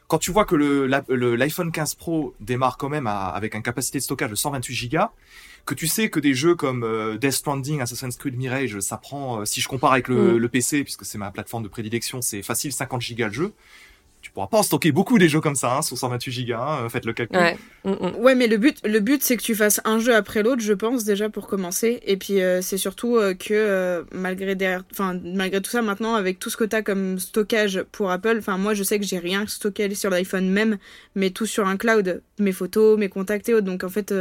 quand 0.07 0.18
tu 0.18 0.31
vois 0.31 0.45
que 0.45 0.56
le, 0.56 1.35
l'iPhone 1.35 1.71
15 1.71 1.95
Pro 1.95 2.35
démarre 2.39 2.77
quand 2.77 2.89
même 2.89 3.07
avec 3.07 3.56
une 3.56 3.63
capacité 3.63 3.97
de 3.97 4.03
stockage 4.03 4.30
de 4.30 4.35
128 4.35 4.89
Go, 4.89 4.97
que 5.65 5.74
tu 5.74 5.88
sais 5.88 6.09
que 6.09 6.19
des 6.19 6.33
jeux 6.33 6.56
comme 6.56 6.83
euh, 6.83 7.18
Death 7.18 7.31
Stranding, 7.31 7.81
Assassin's 7.81 8.18
Creed 8.18 8.38
Mirage, 8.38 8.80
ça 8.81 8.97
prend, 8.97 9.41
euh, 9.41 9.45
si 9.45 9.62
je 9.62 9.68
compare 9.68 9.94
avec 9.94 10.09
le, 10.09 10.33
mm. 10.33 10.38
le 10.38 10.50
PC, 10.50 10.83
puisque 10.83 11.06
c'est 11.06 11.18
ma 11.18 11.31
plateforme 11.31 11.63
de 11.63 11.69
prédilection, 11.69 12.21
c'est 12.21 12.41
facile 12.41 12.74
50 12.74 13.01
Go 13.13 13.25
le 13.25 13.31
jeu 13.31 13.53
pourras 14.33 14.47
pas 14.47 14.57
en 14.57 14.63
stocker 14.63 14.91
beaucoup 14.91 15.19
des 15.19 15.30
jeux 15.30 15.41
comme 15.41 15.56
ça, 15.56 15.77
hein, 15.77 15.81
sur 15.81 15.97
128 15.97 16.31
gigas, 16.31 16.59
hein, 16.59 16.89
faites 16.89 17.06
le 17.06 17.13
calcul. 17.13 17.38
Ouais. 17.38 17.57
Ouais, 18.18 18.35
mais 18.35 18.47
le 18.47 18.57
but, 18.57 18.80
le 18.83 19.00
but, 19.00 19.21
c'est 19.24 19.38
que 19.38 19.44
tu 19.44 19.56
fasses 19.56 19.80
un 19.85 20.00
jeu 20.00 20.15
après 20.15 20.41
l'autre, 20.41 20.62
je 20.62 20.74
pense 20.74 21.03
déjà 21.03 21.30
pour 21.30 21.47
commencer. 21.47 22.00
Et 22.06 22.18
puis 22.18 22.41
euh, 22.41 22.62
c'est 22.62 22.77
surtout 22.77 23.18
euh, 23.18 23.33
que 23.33 23.53
euh, 23.53 24.03
malgré 24.12 24.56
derrière, 24.56 24.83
enfin 24.91 25.19
malgré 25.24 25.62
tout 25.62 25.69
ça, 25.69 25.81
maintenant 25.81 26.15
avec 26.15 26.39
tout 26.39 26.50
ce 26.50 26.57
que 26.57 26.63
t'as 26.63 26.81
comme 26.81 27.19
stockage 27.19 27.83
pour 27.91 28.09
Apple, 28.09 28.38
enfin 28.39 28.57
moi 28.57 28.74
je 28.74 28.83
sais 28.83 29.00
que 29.00 29.06
j'ai 29.06 29.19
rien 29.19 29.45
stocké 29.45 29.94
sur 29.94 30.09
l'iPhone 30.09 30.50
même, 30.50 30.77
mais 31.15 31.30
tout 31.30 31.45
sur 31.45 31.68
un 31.68 31.77
cloud, 31.77 32.24
mes 32.39 32.53
photos, 32.53 32.97
mes 32.97 33.09
contacts 33.09 33.50
et 33.50 33.53
autres. 33.53 33.65
Donc 33.65 33.83
en 33.83 33.89
fait, 33.89 34.13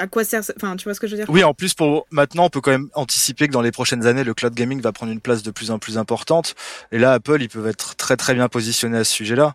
à 0.00 0.06
quoi 0.06 0.24
sert 0.24 0.42
enfin 0.56 0.76
tu 0.76 0.84
vois 0.84 0.94
ce 0.94 1.00
que 1.00 1.06
je 1.06 1.16
veux 1.16 1.22
dire? 1.22 1.30
Oui 1.30 1.44
en 1.44 1.54
plus 1.54 1.74
pour 1.74 2.06
maintenant 2.10 2.44
on 2.44 2.50
peut 2.50 2.60
quand 2.60 2.70
même 2.70 2.88
anticiper 2.94 3.46
que 3.46 3.52
dans 3.52 3.60
les 3.60 3.72
prochaines 3.72 4.06
années 4.06 4.24
le 4.24 4.34
cloud 4.34 4.54
gaming 4.54 4.80
va 4.80 4.92
prendre 4.92 5.12
une 5.12 5.20
place 5.20 5.42
de 5.42 5.50
plus 5.50 5.70
en 5.70 5.78
plus 5.78 5.98
importante 5.98 6.54
et 6.90 6.98
là 6.98 7.12
Apple 7.12 7.40
ils 7.40 7.48
peuvent 7.48 7.66
être 7.66 7.96
très 7.96 8.16
très 8.16 8.34
bien 8.34 8.48
positionnés 8.48 8.98
à 8.98 9.04
ce 9.04 9.12
sujet 9.12 9.36
là 9.36 9.54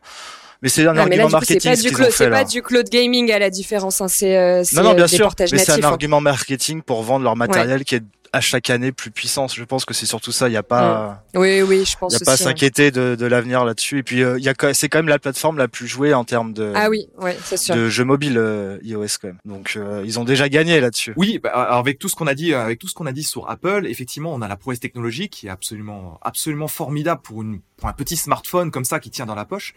mais 0.62 0.70
c'est 0.70 0.88
un 0.88 0.98
argument 0.98 1.30
marketing. 1.30 1.76
C'est 2.12 2.30
pas, 2.30 2.44
du 2.44 2.64
cloud 2.64 2.90
gaming 2.90 3.32
à 3.32 3.38
la 3.38 3.50
différence. 3.50 4.02
Hein. 4.02 4.08
C'est 4.08 4.36
euh, 4.36 4.64
non, 4.74 4.84
non, 4.84 4.94
bien 4.96 5.06
sûr. 5.06 5.32
Mais 5.40 5.58
c'est 5.58 5.74
un 5.74 5.76
hein. 5.76 5.84
argument 5.84 6.22
marketing 6.22 6.82
pour 6.82 7.04
vendre 7.04 7.24
leur 7.24 7.36
matériel 7.36 7.84
qui 7.84 7.96
est 7.96 8.04
à 8.36 8.42
chaque 8.42 8.70
année 8.70 8.92
plus 8.92 9.12
puissance. 9.12 9.56
Je 9.56 9.64
pense 9.64 9.86
que 9.86 9.94
c'est 9.94 10.06
surtout 10.06 10.34
ça. 10.34 10.50
Il 10.50 10.52
n'y 10.52 10.58
a 10.58 10.64
pas. 10.64 11.24
Mm. 11.34 11.38
Oui, 11.40 11.62
oui, 11.62 11.86
je 11.86 11.98
pense. 11.98 12.14
Il 12.14 12.18
n'y 12.18 12.24
a 12.24 12.26
pas 12.26 12.34
à 12.34 12.38
s'inquiéter 12.38 12.92
de, 12.92 13.16
de 13.16 13.26
l'avenir 13.26 13.64
là-dessus. 13.64 14.00
Et 14.00 14.04
puis 14.04 14.24
euh, 14.24 14.38
il 14.38 14.44
y 14.44 14.50
a 14.50 14.74
c'est 14.74 14.90
quand 14.90 14.98
même 14.98 15.08
la 15.08 15.20
plateforme 15.20 15.58
la 15.58 15.70
plus 15.70 15.88
jouée 15.88 16.14
en 16.14 16.26
termes 16.26 16.52
de. 16.52 16.74
Ah 16.76 16.90
oui, 16.90 17.08
ouais, 17.18 17.38
c'est 17.44 17.56
sûr. 17.56 17.76
De 17.76 17.88
jeux 17.88 18.04
mobiles 18.04 18.38
euh, 18.38 18.78
iOS 18.84 19.08
quand 19.22 19.30
même. 19.30 19.40
Donc 19.46 19.74
euh, 19.78 20.04
ils 20.06 20.20
ont 20.20 20.26
déjà 20.26 20.50
gagné 20.50 20.82
là-dessus. 20.82 21.14
Oui, 21.16 21.40
bah, 21.42 21.52
alors 21.52 21.78
avec 21.78 21.98
tout 21.98 22.10
ce 22.10 22.16
qu'on 22.16 22.28
a 22.28 22.36
dit, 22.36 22.54
avec 22.54 22.78
tout 22.78 22.90
ce 22.90 22.94
qu'on 22.94 23.06
a 23.06 23.14
dit 23.14 23.24
sur 23.24 23.50
Apple, 23.50 23.88
effectivement, 23.88 24.34
on 24.34 24.42
a 24.42 24.50
la 24.50 24.58
prouesse 24.58 24.82
technologique 24.82 25.32
qui 25.32 25.48
est 25.48 25.52
absolument, 25.52 26.20
absolument 26.22 26.68
formidable 26.68 27.22
pour 27.22 27.42
une, 27.42 27.62
pour 27.78 27.88
un 27.88 27.94
petit 27.94 28.18
smartphone 28.18 28.70
comme 28.70 28.86
ça 28.86 29.00
qui 29.00 29.12
tient 29.12 29.26
dans 29.26 29.36
la 29.36 29.46
poche. 29.46 29.74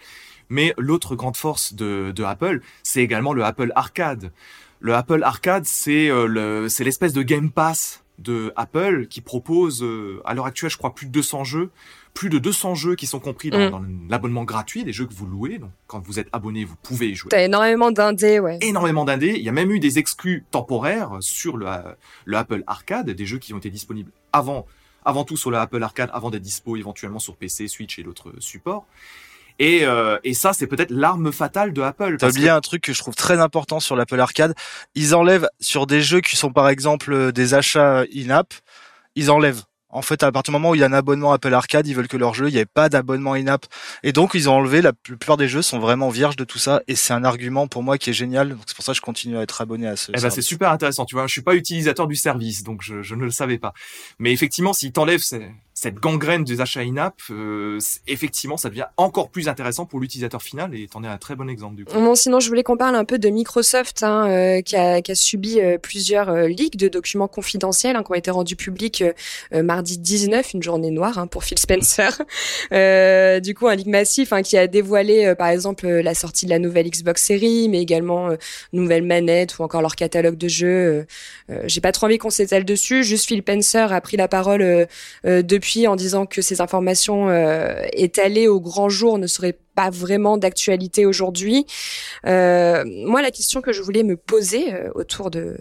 Mais 0.49 0.75
l'autre 0.79 1.15
grande 1.15 1.37
force 1.37 1.75
de, 1.75 2.11
de 2.13 2.25
Apple, 2.25 2.61
c'est 2.83 3.03
également 3.03 3.35
le 3.35 3.45
Apple 3.45 3.71
Arcade. 3.77 4.33
Le 4.81 4.95
Apple 4.95 5.23
Arcade, 5.23 5.65
c'est 5.65 6.09
le, 6.09 6.69
c'est 6.69 6.85
l'espèce 6.85 7.13
de 7.13 7.23
Game 7.23 7.51
Pass 7.51 8.03
de 8.19 8.53
Apple 8.57 9.07
qui 9.07 9.21
propose 9.21 9.83
euh, 9.83 10.21
à 10.25 10.35
l'heure 10.35 10.47
actuelle, 10.47 10.71
je 10.71 10.77
crois, 10.77 10.95
plus 10.95 11.07
de 11.07 11.13
200 11.13 11.45
jeux, 11.45 11.71
plus 12.15 12.29
de 12.29 12.39
200 12.39 12.75
jeux 12.75 12.95
qui 12.97 13.07
sont 13.07 13.21
compris 13.21 13.51
dans, 13.51 13.59
mm. 13.59 13.71
dans 13.71 13.83
l'abonnement 14.09 14.45
gratuit, 14.45 14.85
des 14.85 14.93
jeux 14.93 15.07
que 15.07 15.15
vous 15.15 15.27
louez. 15.27 15.59
Donc, 15.59 15.71
quand 15.87 16.05
vous 16.05 16.19
êtes 16.19 16.29
abonné, 16.33 16.65
vous 16.65 16.77
pouvez 16.83 17.11
y 17.11 17.15
jouer. 17.15 17.29
T'as 17.31 17.45
énormément 17.45 17.91
d'indés, 17.91 18.41
ouais. 18.41 18.59
Énormément 18.61 19.05
d'indés. 19.05 19.35
Il 19.37 19.43
y 19.43 19.49
a 19.49 19.53
même 19.53 19.71
eu 19.71 19.79
des 19.79 19.99
exclus 19.99 20.45
temporaires 20.51 21.19
sur 21.21 21.57
le, 21.57 21.67
le 22.25 22.37
Apple 22.37 22.65
Arcade, 22.67 23.11
des 23.11 23.27
jeux 23.27 23.39
qui 23.39 23.55
ont 23.55 23.59
été 23.59 23.71
disponibles 23.71 24.11
avant, 24.33 24.67
avant 25.05 25.25
tout 25.25 25.37
sur 25.37 25.51
le 25.51 25.59
Apple 25.59 25.83
Arcade, 25.83 26.11
avant 26.13 26.31
d'être 26.31 26.43
dispo 26.43 26.77
éventuellement 26.77 27.21
sur 27.21 27.37
PC, 27.37 27.69
Switch 27.69 27.99
et 27.99 28.03
d'autres 28.03 28.33
supports. 28.41 28.87
Et, 29.59 29.85
euh, 29.85 30.19
et 30.25 30.35
ça, 30.35 30.53
c'est 30.53 30.67
peut-être 30.67 30.91
l'arme 30.91 31.33
fatale 31.33 31.73
de 31.73 31.83
Apple. 31.83 32.17
T'as 32.19 32.29
oublié 32.29 32.49
un 32.51 32.61
truc 32.61 32.83
que 32.83 32.93
je 32.93 32.99
trouve 32.99 33.15
très 33.15 33.41
important 33.41 33.81
sur 33.81 33.97
l'Apple 33.97 34.21
Arcade. 34.21 34.55
Ils 34.95 35.15
enlèvent 35.15 35.49
sur 35.61 35.87
des 35.87 36.01
jeux 36.01 36.21
qui 36.21 36.37
sont 36.37 36.53
par 36.53 36.69
exemple 36.69 37.13
euh, 37.13 37.33
des 37.33 37.55
achats 37.55 38.05
in-app, 38.15 38.55
ils 39.17 39.31
enlèvent 39.31 39.63
En 39.91 40.03
fait, 40.03 40.23
à 40.23 40.31
partir 40.31 40.53
du 40.53 40.57
moment 40.61 40.71
où 40.71 40.75
il 40.75 40.81
y 40.81 40.85
a 40.85 40.87
un 40.87 40.93
abonnement 40.93 41.33
Apple 41.33 41.53
Arcade, 41.55 41.87
ils 41.89 41.95
veulent 41.97 42.09
que 42.09 42.19
leur 42.19 42.35
jeu, 42.35 42.49
il 42.49 42.53
n'y 42.53 42.59
ait 42.61 42.67
pas 42.67 42.89
d'abonnement 42.91 43.33
in-app. 43.33 43.65
Et 44.03 44.13
donc, 44.13 44.35
ils 44.35 44.49
ont 44.51 44.53
enlevé, 44.53 44.83
la 44.83 44.93
plupart 44.93 45.39
des 45.39 45.49
jeux 45.49 45.63
sont 45.63 45.79
vraiment 45.79 46.11
vierges 46.11 46.37
de 46.37 46.45
tout 46.45 46.59
ça. 46.59 46.83
Et 46.89 46.95
c'est 46.95 47.15
un 47.15 47.25
argument 47.25 47.67
pour 47.69 47.83
moi 47.83 47.97
qui 47.97 48.11
est 48.11 48.13
génial. 48.13 48.51
Donc, 48.51 48.61
c'est 48.67 48.77
pour 48.77 48.85
ça 48.85 48.93
que 48.93 48.97
je 48.97 49.03
continue 49.03 49.39
à 49.39 49.43
être 49.43 49.61
abonné 49.63 49.89
à 49.89 49.97
ce 49.97 50.13
Eh 50.15 50.21
ben, 50.21 50.29
c'est 50.31 50.43
super 50.43 50.71
intéressant. 50.73 51.07
Tu 51.07 51.15
vois, 51.15 51.27
je 51.27 51.33
suis 51.33 51.43
pas 51.43 51.55
utilisateur 51.55 52.07
du 52.07 52.17
service, 52.17 52.63
donc 52.65 52.83
je, 52.83 53.01
je 53.03 53.15
ne 53.15 53.25
le 53.25 53.31
savais 53.31 53.57
pas. 53.59 53.73
Mais 54.19 54.31
effectivement, 54.33 54.75
s'il 54.75 54.93
t'enlève 54.93 55.21
ces- 55.21 55.51
cette 55.81 55.95
gangrène 55.95 56.43
des 56.43 56.61
achats 56.61 56.81
in-app, 56.81 57.21
euh, 57.31 57.79
effectivement, 58.09 58.57
ça 58.57 58.69
devient 58.69 58.87
encore 58.97 59.31
plus 59.31 59.49
intéressant 59.49 59.87
pour 59.87 60.01
l'utilisateur 60.01 60.43
final. 60.43 60.75
Et 60.75 60.89
t'en 60.89 61.05
es 61.05 61.07
un 61.07 61.19
très 61.19 61.37
bon 61.37 61.49
exemple 61.49 61.77
du 61.77 61.85
coup. 61.85 61.95
Bon, 61.95 62.17
sinon, 62.17 62.41
je 62.41 62.49
voulais 62.49 62.65
qu'on 62.65 62.77
parle 62.77 62.97
un 62.97 63.05
peu 63.05 63.17
de 63.17 63.29
Microsoft, 63.29 64.03
hein, 64.03 64.29
euh, 64.29 64.61
qui, 64.61 64.75
a, 64.75 65.01
qui 65.03 65.13
a 65.13 65.15
subi 65.15 65.61
euh, 65.61 65.79
plusieurs 65.79 66.31
euh, 66.31 66.49
leaks 66.49 66.77
de 66.77 66.89
documents 66.89 67.29
confidentiels 67.29 67.95
hein, 67.95 68.03
qui 68.03 68.11
ont 68.11 68.17
été 68.17 68.33
rendus 68.33 68.57
publics 68.57 69.03
euh, 69.03 69.13
euh, 69.55 69.63
mardi 69.63 69.99
19, 69.99 70.55
une 70.55 70.65
journée 70.65 70.91
noire 70.91 71.17
hein, 71.17 71.29
pour 71.29 71.45
Phil 71.45 71.59
Spencer. 71.59 72.23
Du 73.39 73.55
coup, 73.55 73.69
un 73.69 73.75
leak 73.77 73.87
massif 73.87 74.33
hein, 74.33 74.43
qui 74.43 74.57
a 74.59 74.67
dévoilé, 74.67 75.35
par 75.37 75.49
exemple, 75.49 75.87
la 75.87 76.15
sortie 76.15 76.45
de 76.45 76.51
la 76.51 76.59
nouvelle 76.59 76.91
Xbox 76.91 77.25
Series, 77.25 77.69
mais 77.69 77.81
également 77.81 78.31
nouvelles 78.73 79.05
manettes 79.05 79.59
ou 79.59 79.63
encore 79.63 79.81
leur 79.81 79.95
catalogue 79.95 80.37
de 80.37 80.49
jeux. 80.49 81.07
J'ai 81.65 81.81
pas 81.81 81.93
trop 81.93 82.07
envie 82.07 82.19
qu'on 82.19 82.31
s'étale 82.31 82.65
dessus. 82.65 83.05
Juste 83.05 83.27
Phil 83.27 83.41
Spencer 83.41 83.93
a 83.93 84.01
pris 84.01 84.17
la 84.17 84.29
parole 84.29 84.87
euh, 85.25 85.43
depuis 85.69 85.87
en 85.87 85.97
disant 85.97 86.25
que 86.25 86.41
ces 86.41 86.61
informations 86.61 87.29
euh, 87.29 87.83
étalées 87.93 88.49
au 88.49 88.61
grand 88.61 88.89
jour 88.89 89.19
ne 89.19 89.27
seraient 89.27 89.59
pas 89.75 89.91
vraiment 89.91 90.39
d'actualité 90.39 91.05
aujourd'hui. 91.05 91.67
Euh, 92.27 92.85
moi, 92.87 93.21
la 93.21 93.31
question 93.31 93.61
que 93.61 93.73
je 93.73 93.83
voulais 93.83 94.03
me 94.03 94.17
poser 94.17 94.73
euh, 94.73 94.89
autour 94.95 95.31
de, 95.31 95.57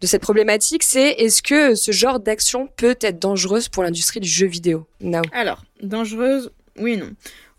de 0.00 0.06
cette 0.06 0.22
problématique, 0.22 0.84
c'est 0.84 1.10
est-ce 1.12 1.42
que 1.42 1.74
ce 1.74 1.90
genre 1.90 2.20
d'action 2.20 2.68
peut 2.76 2.96
être 3.00 3.18
dangereuse 3.18 3.68
pour 3.68 3.82
l'industrie 3.82 4.20
du 4.20 4.28
jeu 4.28 4.46
vidéo 4.46 4.86
Nao? 5.00 5.24
Alors, 5.32 5.64
dangereuse, 5.82 6.52
oui 6.78 6.92
et 6.92 6.96
non. 6.96 7.10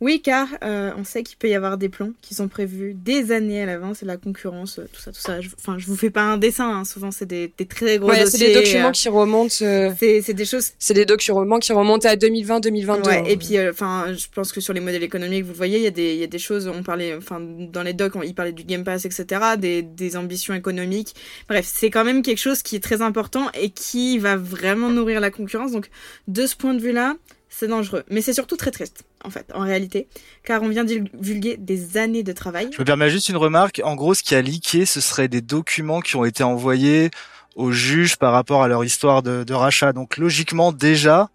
Oui, 0.02 0.22
car 0.22 0.48
euh, 0.64 0.92
on 0.98 1.06
sait 1.06 1.24
qu'il 1.24 1.38
peut 1.38 1.48
y 1.48 1.56
avoir 1.56 1.78
des 1.78 1.88
plans 1.88 2.12
qui 2.22 2.36
sont 2.36 2.50
prévus 2.50 2.94
des 2.94 3.32
années 3.32 3.62
à 3.64 3.66
l'avance, 3.66 4.04
et 4.04 4.06
la 4.06 4.18
concurrence, 4.18 4.78
euh, 4.80 4.90
tout 4.92 5.00
ça, 5.02 5.12
tout 5.12 5.22
ça. 5.22 5.40
Je- 5.40 5.50
Enfin, 5.58 5.78
je 5.80 5.86
vous 5.88 5.96
fais 5.96 6.10
pas 6.10 6.24
un 6.24 6.38
dessin, 6.38 6.70
hein, 6.70 6.84
souvent 6.84 7.12
c'est 7.12 7.25
des, 7.25 7.54
des 7.58 7.66
très 7.66 7.98
gros 7.98 8.10
Ouais, 8.10 8.25
c'est 8.25 8.38
des 8.38 8.54
documents 8.54 8.90
euh, 8.90 8.92
qui 8.92 9.08
remontent. 9.08 9.56
euh, 9.62 9.92
c'est 9.98 10.34
des 10.34 10.44
choses 10.46 10.72
c'est 10.80 10.94
des 10.94 11.06
documents 11.06 11.60
qui 11.60 11.72
remontent 11.72 12.08
à 12.10 12.16
2020-2022. 12.18 13.08
Ouais, 13.08 13.24
et 13.32 13.38
puis, 13.38 13.58
enfin, 13.70 14.14
je 14.14 14.25
pense 14.34 14.52
que 14.52 14.60
sur 14.60 14.74
les 14.74 14.82
modèles 14.82 15.04
économiques, 15.04 15.44
vous 15.46 15.52
le 15.52 15.58
voyez, 15.58 15.78
il 15.78 15.84
y 15.84 15.88
a 15.88 15.92
des, 15.92 16.14
il 16.14 16.20
y 16.20 16.24
a 16.24 16.28
des 16.28 16.40
choses. 16.40 16.68
On 16.68 16.84
parlait, 16.84 17.16
enfin, 17.16 17.40
dans 17.42 17.82
les 17.84 17.94
docs, 17.94 18.16
on, 18.16 18.22
ils 18.22 18.36
parlaient 18.36 18.52
du 18.52 18.64
Game 18.66 18.84
Pass, 18.84 19.06
etc., 19.06 19.42
des, 19.58 19.82
des 19.82 20.18
ambitions 20.18 20.54
économiques. 20.54 21.16
Bref, 21.48 21.66
c'est 21.72 21.90
quand 21.90 22.04
même 22.04 22.22
quelque 22.22 22.38
chose 22.40 22.62
qui 22.64 22.75
est 22.75 22.84
très 22.84 23.02
important 23.02 23.48
et 23.60 23.70
qui 23.70 24.20
va 24.20 24.36
vraiment 24.36 24.90
nourrir 24.90 25.22
la 25.22 25.32
concurrence. 25.32 25.72
Donc, 25.72 25.90
de 26.28 26.46
ce 26.46 26.56
point 26.58 26.74
de 26.74 26.82
vue-là, 26.82 27.16
c'est 27.50 27.68
dangereux. 27.68 28.04
Mais 28.10 28.22
c'est 28.22 28.34
surtout 28.34 28.58
très 28.58 28.72
triste, 28.72 29.06
en 29.24 29.30
fait, 29.30 29.46
en 29.54 29.62
réalité, 29.62 30.08
car 30.44 30.62
on 30.62 30.70
vient 30.70 30.84
divulguer 30.84 31.58
des 31.58 31.98
années 31.98 32.24
de 32.24 32.32
travail. 32.32 32.70
Je 32.74 32.80
me 32.80 32.86
permets 32.86 33.10
juste 33.10 33.30
une 33.30 33.38
remarque. 33.38 33.82
En 33.84 33.96
gros, 33.96 34.14
ce 34.14 34.24
qui 34.24 34.36
a 34.36 34.42
leaké, 34.42 34.86
ce 34.86 35.02
serait 35.02 35.28
des 35.28 35.42
documents 35.42 36.02
qui 36.02 36.16
ont 36.16 36.25
été 36.25 36.44
envoyés 36.44 37.12
aux 37.56 37.72
juges 37.72 38.18
par 38.18 38.34
rapport 38.34 38.64
à 38.64 38.68
leur 38.68 38.84
histoire 38.84 39.24
de, 39.24 39.54
rachat. 39.54 39.94
Donc, 39.94 40.18
logiquement, 40.18 40.72
déjà, 40.72 41.30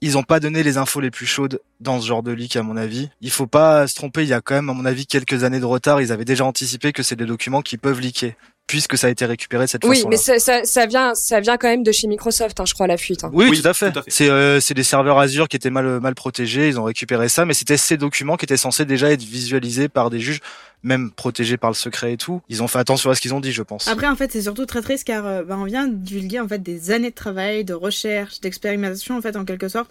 ils 0.00 0.12
n'ont 0.12 0.22
pas 0.22 0.40
donné 0.40 0.62
les 0.62 0.76
infos 0.76 1.00
les 1.00 1.10
plus 1.10 1.26
chaudes 1.26 1.60
dans 1.80 2.00
ce 2.00 2.06
genre 2.06 2.22
de 2.22 2.32
leak, 2.32 2.56
à 2.56 2.62
mon 2.62 2.76
avis. 2.76 3.08
Il 3.20 3.30
faut 3.30 3.46
pas 3.46 3.86
se 3.86 3.94
tromper. 3.94 4.22
Il 4.22 4.28
y 4.28 4.34
a 4.34 4.40
quand 4.40 4.54
même, 4.54 4.70
à 4.70 4.74
mon 4.74 4.84
avis, 4.84 5.06
quelques 5.06 5.44
années 5.44 5.60
de 5.60 5.64
retard. 5.64 6.00
Ils 6.00 6.12
avaient 6.12 6.24
déjà 6.24 6.44
anticipé 6.44 6.92
que 6.92 7.02
c'est 7.02 7.16
des 7.16 7.26
documents 7.26 7.62
qui 7.62 7.78
peuvent 7.78 8.00
leaker, 8.00 8.32
puisque 8.66 8.96
ça 8.96 9.08
a 9.08 9.10
été 9.10 9.26
récupéré 9.26 9.64
de 9.64 9.70
cette 9.70 9.84
Oui, 9.84 9.96
façon-là. 9.96 10.10
mais 10.10 10.16
ça, 10.16 10.38
ça, 10.38 10.64
ça 10.64 10.86
vient, 10.86 11.14
ça 11.14 11.40
vient 11.40 11.56
quand 11.58 11.68
même 11.68 11.82
de 11.82 11.92
chez 11.92 12.06
Microsoft, 12.08 12.58
hein, 12.60 12.64
je 12.66 12.72
crois, 12.74 12.86
la 12.86 12.96
fuite. 12.96 13.22
hein. 13.24 13.30
Oui, 13.32 13.46
Oui, 13.50 13.60
tout 13.60 13.68
à 13.68 13.74
fait. 13.74 13.92
C'est 14.08 14.30
euh, 14.30 14.58
c'est 14.60 14.74
des 14.74 14.82
serveurs 14.82 15.18
Azure 15.18 15.48
qui 15.48 15.56
étaient 15.56 15.70
mal 15.70 16.00
mal 16.00 16.14
protégés. 16.14 16.68
Ils 16.68 16.80
ont 16.80 16.84
récupéré 16.84 17.28
ça, 17.28 17.44
mais 17.44 17.54
c'était 17.54 17.76
ces 17.76 17.96
documents 17.96 18.36
qui 18.36 18.44
étaient 18.46 18.56
censés 18.56 18.84
déjà 18.84 19.10
être 19.10 19.22
visualisés 19.22 19.88
par 19.88 20.08
des 20.10 20.18
juges, 20.20 20.40
même 20.82 21.10
protégés 21.10 21.56
par 21.58 21.70
le 21.70 21.74
secret 21.74 22.14
et 22.14 22.16
tout. 22.16 22.40
Ils 22.48 22.62
ont 22.62 22.68
fait 22.68 22.78
attention 22.78 23.10
à 23.10 23.14
ce 23.14 23.20
qu'ils 23.20 23.34
ont 23.34 23.40
dit, 23.40 23.52
je 23.52 23.62
pense. 23.62 23.86
Après, 23.88 24.06
en 24.08 24.16
fait, 24.16 24.32
c'est 24.32 24.42
surtout 24.42 24.66
très 24.66 24.80
triste 24.82 25.04
car 25.04 25.26
euh, 25.26 25.42
bah, 25.42 25.56
on 25.58 25.64
vient 25.64 25.86
divulguer 25.86 26.40
en 26.40 26.48
fait 26.48 26.62
des 26.62 26.90
années 26.90 27.10
de 27.10 27.14
travail, 27.14 27.64
de 27.64 27.74
recherche, 27.74 28.40
d'expérimentation 28.40 29.16
en 29.16 29.20
fait 29.20 29.36
en 29.36 29.44
quelque 29.44 29.68
sorte. 29.68 29.90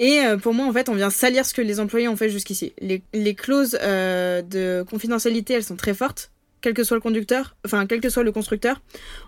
Et 0.00 0.20
euh, 0.20 0.36
pour 0.36 0.54
moi, 0.54 0.64
en 0.66 0.72
fait, 0.72 0.88
on 0.88 0.94
vient 0.94 1.10
salir 1.10 1.44
ce 1.44 1.52
que 1.52 1.60
les 1.62 1.80
employés 1.80 2.06
ont 2.06 2.14
fait 2.16 2.28
jusqu'ici. 2.30 2.72
Les, 2.80 3.02
les 3.12 3.34
clauses 3.34 3.76
euh, 3.82 4.42
de 4.42 4.84
confidentialité, 4.88 5.54
elles 5.54 5.64
sont 5.64 5.74
très 5.74 5.92
fortes, 5.94 6.30
quel 6.60 6.74
que 6.74 6.84
soit 6.84 6.96
le 6.96 7.00
conducteur, 7.00 7.56
enfin 7.64 7.86
quel 7.86 8.00
que 8.00 8.10
soit 8.10 8.22
le 8.22 8.32
constructeur. 8.32 8.80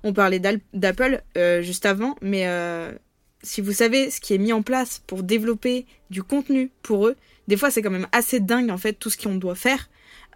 On 0.02 0.12
parlait 0.12 0.40
d'Apple 0.72 1.22
euh, 1.36 1.62
juste 1.62 1.86
avant, 1.86 2.16
mais 2.20 2.46
euh, 2.46 2.92
si 3.42 3.60
vous 3.60 3.72
savez 3.72 4.10
ce 4.10 4.20
qui 4.20 4.34
est 4.34 4.38
mis 4.38 4.52
en 4.52 4.62
place 4.62 5.02
pour 5.06 5.22
développer 5.22 5.86
du 6.10 6.22
contenu 6.22 6.70
pour 6.82 7.08
eux, 7.08 7.16
des 7.48 7.56
fois 7.56 7.70
c'est 7.70 7.82
quand 7.82 7.90
même 7.90 8.08
assez 8.12 8.40
dingue 8.40 8.70
en 8.70 8.78
fait 8.78 8.94
tout 8.94 9.10
ce 9.10 9.18
qu'on 9.18 9.36
doit 9.36 9.54
faire 9.54 9.88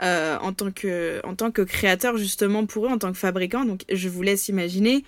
euh, 0.02 0.36
en 0.38 0.52
tant 0.52 0.70
que 0.70 1.20
en 1.24 1.34
tant 1.34 1.50
que 1.50 1.62
créateur 1.62 2.16
justement 2.16 2.66
pour 2.66 2.86
eux 2.86 2.90
en 2.90 2.98
tant 2.98 3.12
que 3.12 3.18
fabricant. 3.18 3.64
Donc 3.64 3.82
je 3.90 4.08
vous 4.08 4.22
laisse 4.22 4.48
imaginer 4.48 5.04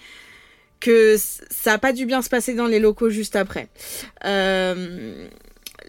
que 0.79 1.17
ça 1.19 1.73
a 1.73 1.79
pas 1.79 1.93
dû 1.93 2.05
bien 2.05 2.21
se 2.21 2.29
passer 2.29 2.55
dans 2.55 2.67
les 2.67 2.81
locaux 2.81 3.11
juste 3.11 3.37
après. 3.37 3.69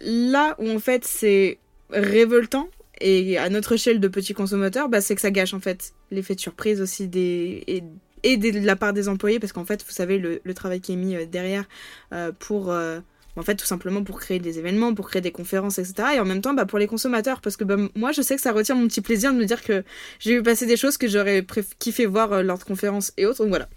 Là 0.00 0.54
où 0.58 0.70
en 0.70 0.78
fait 0.78 1.04
c'est 1.04 1.58
révoltant 1.90 2.68
et 3.00 3.38
à 3.38 3.48
notre 3.48 3.72
échelle 3.72 4.00
de 4.00 4.08
petits 4.08 4.34
consommateurs, 4.34 4.88
bah, 4.88 5.00
c'est 5.00 5.14
que 5.14 5.20
ça 5.20 5.30
gâche 5.30 5.54
en 5.54 5.60
fait 5.60 5.92
l'effet 6.10 6.34
de 6.34 6.40
surprise 6.40 6.80
aussi 6.80 7.08
des 7.08 7.62
et, 7.66 7.82
et 8.22 8.36
de 8.36 8.64
la 8.64 8.76
part 8.76 8.92
des 8.92 9.08
employés 9.08 9.38
parce 9.38 9.52
qu'en 9.52 9.64
fait 9.64 9.84
vous 9.84 9.92
savez 9.92 10.18
le, 10.18 10.54
travail 10.54 10.80
qui 10.80 10.92
est 10.92 10.96
mis 10.96 11.14
euh, 11.14 11.26
derrière 11.26 11.64
euh, 12.12 12.32
pour 12.38 12.72
euh, 12.72 13.00
en 13.36 13.42
fait 13.42 13.54
tout 13.54 13.66
simplement 13.66 14.02
pour 14.02 14.18
créer 14.18 14.40
des 14.40 14.58
événements, 14.58 14.94
pour 14.94 15.08
créer 15.08 15.22
des 15.22 15.30
conférences, 15.30 15.78
etc. 15.78 16.08
Et 16.16 16.20
en 16.20 16.24
même 16.24 16.40
temps 16.40 16.54
bah, 16.54 16.66
pour 16.66 16.78
les 16.78 16.86
consommateurs 16.86 17.40
parce 17.40 17.56
que 17.56 17.64
bah, 17.64 17.76
moi 17.94 18.12
je 18.12 18.22
sais 18.22 18.34
que 18.36 18.42
ça 18.42 18.52
retient 18.52 18.74
mon 18.74 18.88
petit 18.88 19.00
plaisir 19.00 19.32
de 19.32 19.38
me 19.38 19.44
dire 19.44 19.62
que 19.62 19.84
j'ai 20.18 20.36
vu 20.36 20.42
passer 20.42 20.66
des 20.66 20.76
choses 20.76 20.96
que 20.96 21.08
j'aurais 21.08 21.44
kiffé 21.78 22.06
voir 22.06 22.42
lors 22.42 22.58
de 22.58 22.64
conférences 22.64 23.12
et 23.16 23.26
autres. 23.26 23.38
Donc 23.38 23.50
voilà. 23.50 23.68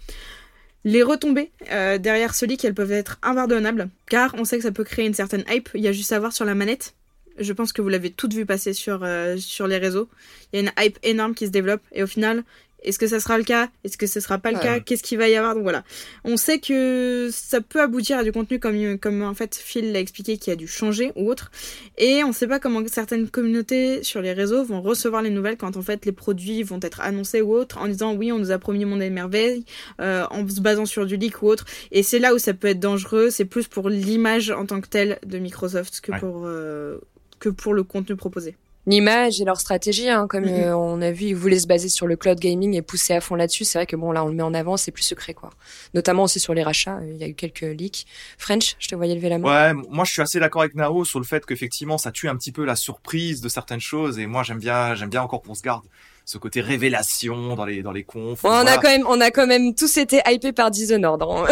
Les 0.84 1.04
retombées 1.04 1.52
derrière 1.70 2.34
ce 2.34 2.44
leak, 2.44 2.64
elles 2.64 2.74
peuvent 2.74 2.90
être 2.90 3.20
impardonnables, 3.22 3.88
car 4.08 4.34
on 4.36 4.44
sait 4.44 4.56
que 4.56 4.64
ça 4.64 4.72
peut 4.72 4.82
créer 4.82 5.06
une 5.06 5.14
certaine 5.14 5.44
hype. 5.48 5.68
Il 5.74 5.80
y 5.80 5.86
a 5.86 5.92
juste 5.92 6.10
à 6.10 6.18
voir 6.18 6.32
sur 6.32 6.44
la 6.44 6.56
manette. 6.56 6.96
Je 7.38 7.52
pense 7.52 7.72
que 7.72 7.82
vous 7.82 7.88
l'avez 7.88 8.10
toutes 8.10 8.34
vu 8.34 8.46
passer 8.46 8.72
sur, 8.72 9.00
euh, 9.04 9.36
sur 9.36 9.66
les 9.66 9.78
réseaux. 9.78 10.08
Il 10.52 10.56
y 10.56 10.58
a 10.60 10.62
une 10.62 10.72
hype 10.84 10.98
énorme 11.02 11.34
qui 11.34 11.46
se 11.46 11.50
développe, 11.50 11.82
et 11.92 12.02
au 12.02 12.06
final, 12.06 12.44
est-ce 12.84 12.98
que 12.98 13.06
ça 13.06 13.20
sera 13.20 13.38
le 13.38 13.44
cas? 13.44 13.68
Est-ce 13.84 13.96
que 13.96 14.08
ce 14.08 14.18
sera 14.18 14.38
pas 14.38 14.50
le 14.50 14.56
Ouais. 14.56 14.62
cas? 14.64 14.80
Qu'est-ce 14.80 15.04
qu'il 15.04 15.16
va 15.16 15.28
y 15.28 15.36
avoir? 15.36 15.54
Donc 15.54 15.62
voilà. 15.62 15.84
On 16.24 16.36
sait 16.36 16.58
que 16.58 17.28
ça 17.32 17.60
peut 17.60 17.80
aboutir 17.80 18.18
à 18.18 18.24
du 18.24 18.32
contenu 18.32 18.58
comme, 18.58 18.98
comme 18.98 19.22
en 19.22 19.34
fait 19.34 19.54
Phil 19.54 19.92
l'a 19.92 20.00
expliqué, 20.00 20.36
qui 20.36 20.50
a 20.50 20.56
dû 20.56 20.66
changer 20.66 21.12
ou 21.14 21.30
autre. 21.30 21.52
Et 21.96 22.24
on 22.24 22.28
ne 22.28 22.32
sait 22.32 22.48
pas 22.48 22.58
comment 22.58 22.82
certaines 22.88 23.28
communautés 23.28 24.02
sur 24.02 24.20
les 24.20 24.32
réseaux 24.32 24.64
vont 24.64 24.82
recevoir 24.82 25.22
les 25.22 25.30
nouvelles 25.30 25.56
quand 25.56 25.76
en 25.76 25.82
fait 25.82 26.04
les 26.06 26.10
produits 26.10 26.64
vont 26.64 26.80
être 26.82 27.00
annoncés 27.02 27.40
ou 27.40 27.54
autre 27.54 27.78
en 27.78 27.86
disant 27.86 28.14
oui 28.16 28.32
on 28.32 28.40
nous 28.40 28.50
a 28.50 28.58
promis 28.58 28.84
mon 28.84 28.96
merveille 28.96 29.64
euh, 30.00 30.24
en 30.32 30.48
se 30.48 30.60
basant 30.60 30.84
sur 30.84 31.06
du 31.06 31.16
leak 31.16 31.40
ou 31.42 31.46
autre. 31.46 31.66
Et 31.92 32.02
c'est 32.02 32.18
là 32.18 32.34
où 32.34 32.38
ça 32.38 32.52
peut 32.52 32.66
être 32.66 32.80
dangereux. 32.80 33.30
C'est 33.30 33.44
plus 33.44 33.68
pour 33.68 33.90
l'image 33.90 34.50
en 34.50 34.66
tant 34.66 34.80
que 34.80 34.88
telle 34.88 35.20
de 35.24 35.38
Microsoft 35.38 36.00
que 36.00 36.10
Ouais. 36.10 36.18
pour 36.18 36.42
euh, 36.46 36.98
que 37.42 37.48
pour 37.50 37.74
le 37.74 37.82
contenu 37.82 38.14
proposé. 38.16 38.56
L'image 38.86 39.40
et 39.40 39.44
leur 39.44 39.60
stratégie, 39.60 40.08
hein, 40.08 40.26
comme 40.28 40.44
Mhm. 40.44 40.50
euh, 40.64 40.76
on 40.76 41.00
a 41.02 41.12
vu, 41.12 41.26
ils 41.26 41.36
voulaient 41.36 41.60
se 41.60 41.68
baser 41.68 41.88
sur 41.88 42.08
le 42.08 42.16
cloud 42.16 42.40
gaming 42.40 42.74
et 42.74 42.82
pousser 42.82 43.12
à 43.14 43.20
fond 43.20 43.36
là-dessus. 43.36 43.64
C'est 43.64 43.78
vrai 43.78 43.86
que 43.86 43.94
bon, 43.94 44.10
là, 44.10 44.24
on 44.24 44.28
le 44.28 44.34
met 44.34 44.42
en 44.42 44.54
avant, 44.54 44.76
c'est 44.76 44.90
plus 44.90 45.04
secret, 45.04 45.34
quoi. 45.34 45.50
Notamment 45.94 46.24
aussi 46.24 46.40
sur 46.40 46.52
les 46.52 46.64
rachats, 46.64 46.96
euh, 46.98 47.12
il 47.12 47.16
y 47.18 47.22
a 47.24 47.28
eu 47.28 47.34
quelques 47.34 47.60
leaks. 47.60 48.06
French, 48.38 48.74
je 48.80 48.88
te 48.88 48.96
voyais 48.96 49.14
lever 49.14 49.28
la 49.28 49.38
main. 49.38 49.72
Ouais, 49.74 49.82
moi 49.88 50.04
je 50.04 50.10
suis 50.12 50.22
assez 50.22 50.40
d'accord 50.40 50.62
avec 50.62 50.74
Nao 50.74 51.04
sur 51.04 51.20
le 51.20 51.24
fait 51.24 51.46
qu'effectivement 51.46 51.96
ça 51.96 52.10
tue 52.10 52.28
un 52.28 52.34
petit 52.36 52.50
peu 52.50 52.64
la 52.64 52.74
surprise 52.74 53.40
de 53.40 53.48
certaines 53.48 53.80
choses 53.80 54.18
et 54.18 54.26
moi 54.26 54.42
j'aime 54.42 54.58
bien 54.58 54.96
j'aime 54.96 55.10
bien 55.10 55.22
encore 55.22 55.42
qu'on 55.42 55.54
se 55.54 55.62
garde 55.62 55.84
ce 56.24 56.38
côté 56.38 56.60
révélation 56.60 57.54
dans 57.56 57.64
les 57.64 57.82
dans 57.82 57.92
les 57.92 58.04
confs. 58.04 58.42
Ouais, 58.44 58.50
on 58.50 58.52
Voilà. 58.52 58.72
a 58.72 58.78
quand 58.78 58.88
même, 58.90 59.04
on 59.08 59.20
a 59.20 59.30
quand 59.30 59.46
même 59.46 59.74
tous 59.74 59.96
été 59.96 60.20
hypés 60.28 60.52
par 60.52 60.70
Dishonored. 60.70 61.22
hein. 61.22 61.44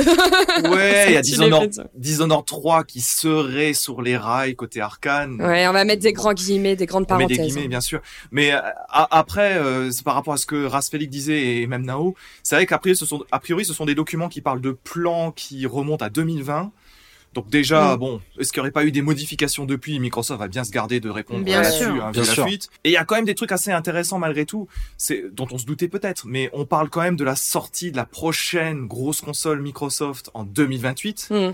Ouais, 0.71 1.05
il 1.09 1.15
y 1.15 1.17
a 1.17 1.23
Dishonored, 1.23 1.89
Dishonored 1.95 2.45
3 2.47 2.85
qui 2.85 3.01
serait 3.01 3.73
sur 3.75 4.03
les 4.03 4.17
rails 4.17 4.55
côté 4.57 4.81
arcane. 4.81 5.41
Ouais, 5.41 5.67
on 5.69 5.73
va 5.73 5.85
mettre 5.85 6.03
des 6.03 6.13
grands 6.13 6.33
guillemets, 6.35 6.77
des 6.77 6.87
grandes 6.87 7.07
On 7.11 7.17
met 7.17 7.27
des 7.27 7.35
parenthèses. 7.37 7.55
guillemets, 7.55 7.69
bien 7.69 7.81
sûr. 7.81 8.01
Mais 8.31 8.53
euh, 8.53 8.59
après, 8.89 9.55
euh, 9.57 9.91
c'est 9.91 10.05
par 10.05 10.15
rapport 10.15 10.35
à 10.35 10.37
ce 10.37 10.47
que 10.47 10.65
Rasfelik 10.67 11.11
disait 11.11 11.57
et 11.59 11.67
même 11.67 11.85
Nao, 11.85 12.15
c'est 12.43 12.55
vrai 12.55 12.67
qu'a 12.67 12.79
priori, 12.79 12.97
ce 12.97 13.07
sont, 13.07 13.25
a 13.33 13.39
priori, 13.41 13.65
ce 13.65 13.75
sont 13.75 13.87
des 13.87 13.95
documents 13.95 14.29
qui 14.29 14.41
parlent 14.41 14.61
de 14.61 14.73
plans 14.73 15.33
qui 15.33 15.67
remontent 15.67 16.05
à 16.05 16.11
2020. 16.11 16.71
Donc 17.33 17.49
déjà, 17.49 17.95
Mm. 17.95 17.99
bon, 17.99 18.21
est-ce 18.39 18.53
qu'il 18.53 18.61
n'y 18.61 18.63
aurait 18.63 18.73
pas 18.73 18.85
eu 18.85 18.91
des 18.91 19.03
modifications 19.03 19.65
depuis 19.65 20.01
Microsoft 20.01 20.41
va 20.41 20.49
bien 20.49 20.65
se 20.65 20.73
garder 20.73 20.99
de 20.99 21.09
répondre 21.09 21.45
Bien 21.45 21.63
là-dessus, 21.63 21.85
sûr. 21.85 22.05
hein, 22.05 22.11
Bien 22.11 22.23
la 22.25 22.33
sûr. 22.33 22.45
fuite. 22.47 22.69
Et 22.83 22.89
il 22.89 22.93
y 22.93 22.97
a 22.97 23.05
quand 23.05 23.15
même 23.15 23.25
des 23.25 23.37
trucs 23.37 23.53
assez 23.53 23.71
intéressants 23.71 24.19
malgré 24.19 24.47
tout, 24.47 24.67
c'est 24.97 25.25
dont 25.33 25.47
on 25.53 25.59
se 25.59 25.65
doutait 25.65 25.87
peut-être, 25.89 26.27
mais 26.27 26.51
on 26.53 26.65
parle 26.65 26.89
quand 26.91 27.03
même 27.03 27.17
de 27.17 27.23
la 27.25 27.37
sortie 27.37 27.93
de 27.93 27.97
la 27.97 28.05
prochaine 28.05 28.87
grosse 28.89 29.21
console 29.21 29.63
Microsoft 29.63 30.31
en 30.35 30.43
2028. 30.45 31.29
Hmm. 31.31 31.51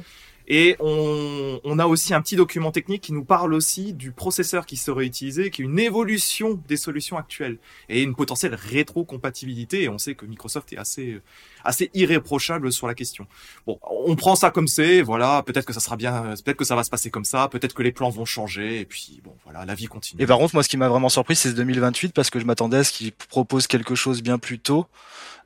Et 0.49 0.77
on, 0.79 1.61
on, 1.65 1.79
a 1.79 1.87
aussi 1.87 2.15
un 2.15 2.23
petit 2.23 2.37
document 2.37 2.71
technique 2.71 3.03
qui 3.03 3.13
nous 3.13 3.25
parle 3.25 3.53
aussi 3.53 3.93
du 3.93 4.13
processeur 4.13 4.65
qui 4.67 4.77
serait 4.77 5.05
utilisé, 5.05 5.51
qui 5.51 5.63
est 5.63 5.65
une 5.65 5.79
évolution 5.79 6.61
des 6.69 6.77
solutions 6.77 7.17
actuelles 7.17 7.59
et 7.89 8.03
une 8.03 8.15
potentielle 8.15 8.55
rétrocompatibilité. 8.55 9.83
Et 9.83 9.89
on 9.89 9.99
sait 9.99 10.15
que 10.15 10.25
Microsoft 10.25 10.73
est 10.73 10.79
assez 10.79 11.21
assez 11.67 11.91
irréprochable 11.95 12.73
sur 12.73 12.87
la 12.87 12.95
question. 12.95 13.27
Bon, 13.67 13.79
on 13.83 14.17
prend 14.17 14.37
ça 14.37 14.51
comme 14.51 14.69
c'est, 14.69 15.03
voilà. 15.03 15.43
Peut-être 15.43 15.67
que 15.67 15.73
ça 15.73 15.81
sera 15.81 15.97
bien, 15.97 16.35
peut-être 16.45 16.57
que 16.57 16.65
ça 16.65 16.77
va 16.77 16.85
se 16.85 16.91
passer 16.91 17.11
comme 17.11 17.25
ça, 17.25 17.49
peut-être 17.49 17.75
que 17.75 17.83
les 17.83 17.93
plans 17.93 18.09
vont 18.09 18.25
changer. 18.25 18.81
Et 18.81 18.85
puis 18.85 19.21
bon, 19.25 19.35
voilà, 19.45 19.65
la 19.65 19.75
vie 19.75 19.87
continue. 19.87 20.23
Et 20.23 20.27
par 20.27 20.39
contre, 20.39 20.55
moi, 20.55 20.63
ce 20.63 20.69
qui 20.69 20.77
m'a 20.77 20.89
vraiment 20.89 21.09
surpris, 21.09 21.37
c'est 21.37 21.53
2028 21.53 22.15
parce 22.15 22.31
que 22.31 22.39
je 22.39 22.45
m'attendais 22.45 22.79
à 22.79 22.85
ce 22.85 22.93
qu'ils 22.93 23.13
proposent 23.13 23.67
quelque 23.67 23.95
chose 23.95 24.23
bien 24.23 24.39
plus 24.39 24.59
tôt. 24.59 24.87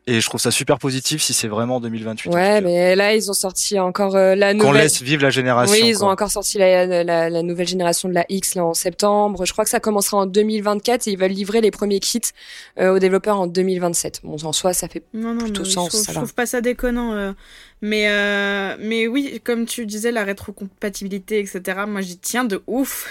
Et 0.06 0.20
je 0.20 0.26
trouve 0.26 0.40
ça 0.40 0.50
super 0.50 0.78
positif 0.78 1.22
si 1.22 1.34
c'est 1.34 1.46
vraiment 1.46 1.78
2028. 1.78 2.30
Ouais, 2.30 2.60
mais 2.62 2.96
là, 2.96 3.14
ils 3.14 3.30
ont 3.30 3.34
sorti 3.34 3.78
encore 3.78 4.16
euh, 4.16 4.34
la 4.34 4.54
nouvelle. 4.54 4.72
Qu'on 4.72 4.78
laisse 4.78 5.02
vivre 5.02 5.22
la 5.22 5.30
génération. 5.30 5.72
Oui, 5.72 5.88
ils 5.88 6.02
ont 6.02 6.08
encore 6.08 6.30
sorti 6.30 6.58
la, 6.58 6.86
la, 7.04 7.28
la, 7.28 7.42
nouvelle 7.42 7.68
génération 7.68 8.08
de 8.08 8.14
la 8.14 8.24
X 8.28 8.54
là 8.54 8.64
en 8.64 8.74
septembre. 8.74 9.44
Je 9.44 9.52
crois 9.52 9.64
que 9.64 9.70
ça 9.70 9.78
commencera 9.78 10.16
en 10.16 10.26
2024 10.26 11.06
et 11.06 11.12
ils 11.12 11.18
veulent 11.18 11.30
livrer 11.30 11.60
les 11.60 11.70
premiers 11.70 12.00
kits 12.00 12.20
euh, 12.78 12.94
aux 12.94 12.98
développeurs 12.98 13.38
en 13.38 13.46
2027. 13.46 14.22
Bon, 14.24 14.36
en 14.42 14.52
soi, 14.52 14.72
ça 14.72 14.88
fait 14.88 15.02
non, 15.12 15.34
non, 15.34 15.44
plutôt 15.44 15.64
sens. 15.66 15.86
Je 15.86 15.90
trouve, 15.90 16.04
ça 16.06 16.12
je 16.12 16.18
trouve 16.18 16.34
pas 16.34 16.46
ça 16.46 16.60
déconnant. 16.62 17.12
Euh. 17.12 17.32
Mais, 17.82 18.08
euh, 18.08 18.76
mais 18.78 19.06
oui, 19.06 19.40
comme 19.42 19.64
tu 19.64 19.86
disais, 19.86 20.12
la 20.12 20.24
rétrocompatibilité, 20.24 21.38
etc. 21.38 21.80
Moi, 21.88 22.02
j'y 22.02 22.18
tiens 22.18 22.44
de 22.44 22.62
ouf. 22.66 23.08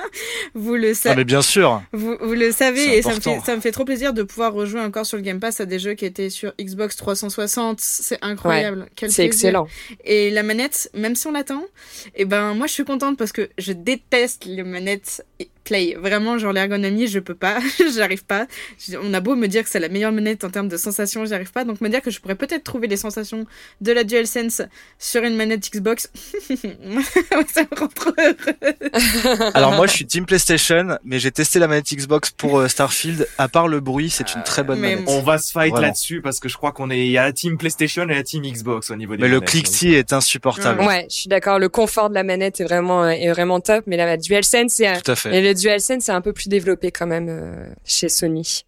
vous 0.54 0.76
le 0.76 0.94
savez. 0.94 1.14
Ah, 1.14 1.16
mais 1.16 1.24
bien 1.24 1.42
sûr. 1.42 1.82
Vous, 1.92 2.16
vous 2.20 2.34
le 2.34 2.52
savez, 2.52 2.98
et 2.98 3.02
ça 3.02 3.14
me, 3.14 3.20
fait, 3.20 3.40
ça 3.44 3.56
me 3.56 3.60
fait 3.60 3.72
trop 3.72 3.84
plaisir 3.84 4.12
de 4.12 4.22
pouvoir 4.22 4.52
rejouer 4.52 4.80
encore 4.80 5.04
sur 5.04 5.16
le 5.16 5.22
Game 5.22 5.40
Pass 5.40 5.60
à 5.60 5.66
des 5.66 5.80
jeux 5.80 5.94
qui 5.94 6.04
étaient 6.04 6.30
sur 6.30 6.52
Xbox 6.60 6.96
360. 6.96 7.80
C'est 7.80 8.18
incroyable. 8.22 8.80
Ouais, 8.80 8.88
Quel 8.94 9.10
c'est 9.10 9.24
excellent. 9.24 9.66
Et 10.04 10.30
la 10.30 10.44
manette, 10.44 10.90
même 10.94 11.16
si 11.16 11.26
on 11.26 11.32
l'attend, 11.32 11.64
eh 12.14 12.24
ben, 12.24 12.54
moi, 12.54 12.68
je 12.68 12.72
suis 12.72 12.84
contente 12.84 13.18
parce 13.18 13.32
que 13.32 13.50
je 13.58 13.72
déteste 13.72 14.44
les 14.44 14.62
manettes 14.62 15.24
Play. 15.64 15.96
Vraiment, 15.98 16.38
genre 16.38 16.52
l'ergonomie, 16.52 17.06
je 17.08 17.18
peux 17.18 17.34
pas, 17.34 17.58
j'arrive 17.96 18.24
pas. 18.24 18.46
On 19.02 19.12
a 19.14 19.20
beau 19.20 19.34
me 19.34 19.48
dire 19.48 19.64
que 19.64 19.70
c'est 19.70 19.80
la 19.80 19.88
meilleure 19.88 20.12
manette 20.12 20.44
en 20.44 20.50
termes 20.50 20.68
de 20.68 20.76
sensations, 20.76 21.24
j'arrive 21.24 21.52
pas. 21.52 21.64
Donc 21.64 21.80
me 21.80 21.88
dire 21.88 22.02
que 22.02 22.10
je 22.10 22.20
pourrais 22.20 22.34
peut-être 22.34 22.64
trouver 22.64 22.86
les 22.86 22.96
sensations 22.96 23.46
de 23.80 23.92
la 23.92 24.04
DualSense 24.04 24.62
sur 24.98 25.22
une 25.24 25.36
manette 25.36 25.70
Xbox, 25.70 26.10
ça 26.42 27.62
me 27.62 27.78
rend 27.78 27.88
trop 27.88 28.10
heureux. 28.18 29.50
Alors 29.54 29.72
moi, 29.72 29.86
je 29.86 29.92
suis 29.92 30.06
Team 30.06 30.26
PlayStation, 30.26 30.98
mais 31.04 31.18
j'ai 31.18 31.30
testé 31.30 31.58
la 31.58 31.66
manette 31.68 31.92
Xbox 31.92 32.30
pour 32.30 32.58
euh, 32.58 32.68
Starfield. 32.68 33.26
À 33.38 33.48
part 33.48 33.68
le 33.68 33.80
bruit, 33.80 34.10
c'est 34.10 34.34
une 34.34 34.42
très 34.42 34.62
bonne 34.62 34.78
mais 34.80 34.96
manette. 34.96 35.08
On 35.08 35.20
va 35.22 35.38
se 35.38 35.50
fight 35.52 35.74
là-dessus 35.76 36.20
parce 36.20 36.40
que 36.40 36.48
je 36.48 36.56
crois 36.56 36.72
qu'on 36.72 36.90
est, 36.90 36.98
il 37.06 37.10
y 37.10 37.18
a 37.18 37.24
la 37.24 37.32
Team 37.32 37.56
PlayStation 37.58 38.02
et 38.08 38.14
la 38.14 38.22
Team 38.22 38.42
Xbox 38.42 38.90
au 38.90 38.96
niveau 38.96 39.16
des 39.16 39.22
Mais 39.22 39.28
manettes. 39.28 39.42
le 39.42 39.46
click-t 39.46 39.92
est 39.98 40.12
insupportable. 40.12 40.82
Ouais, 40.82 41.06
je 41.10 41.14
suis 41.16 41.28
d'accord. 41.28 41.58
Le 41.58 41.68
confort 41.68 42.10
de 42.10 42.14
la 42.14 42.22
manette 42.22 42.60
est 42.60 42.64
vraiment 42.64 43.08
est 43.08 43.30
vraiment 43.30 43.60
top, 43.60 43.84
mais 43.86 43.96
la 43.96 44.16
DualSense 44.16 44.72
c'est 44.72 45.02
Tout 45.02 45.10
à 45.12 45.16
fait. 45.16 45.36
et 45.36 45.40
le 45.40 45.53
DualSense 45.54 46.04
c'est 46.04 46.12
un 46.12 46.20
peu 46.20 46.32
plus 46.32 46.48
développé 46.48 46.90
quand 46.90 47.06
même 47.06 47.28
euh, 47.28 47.66
chez 47.84 48.08
Sony. 48.08 48.64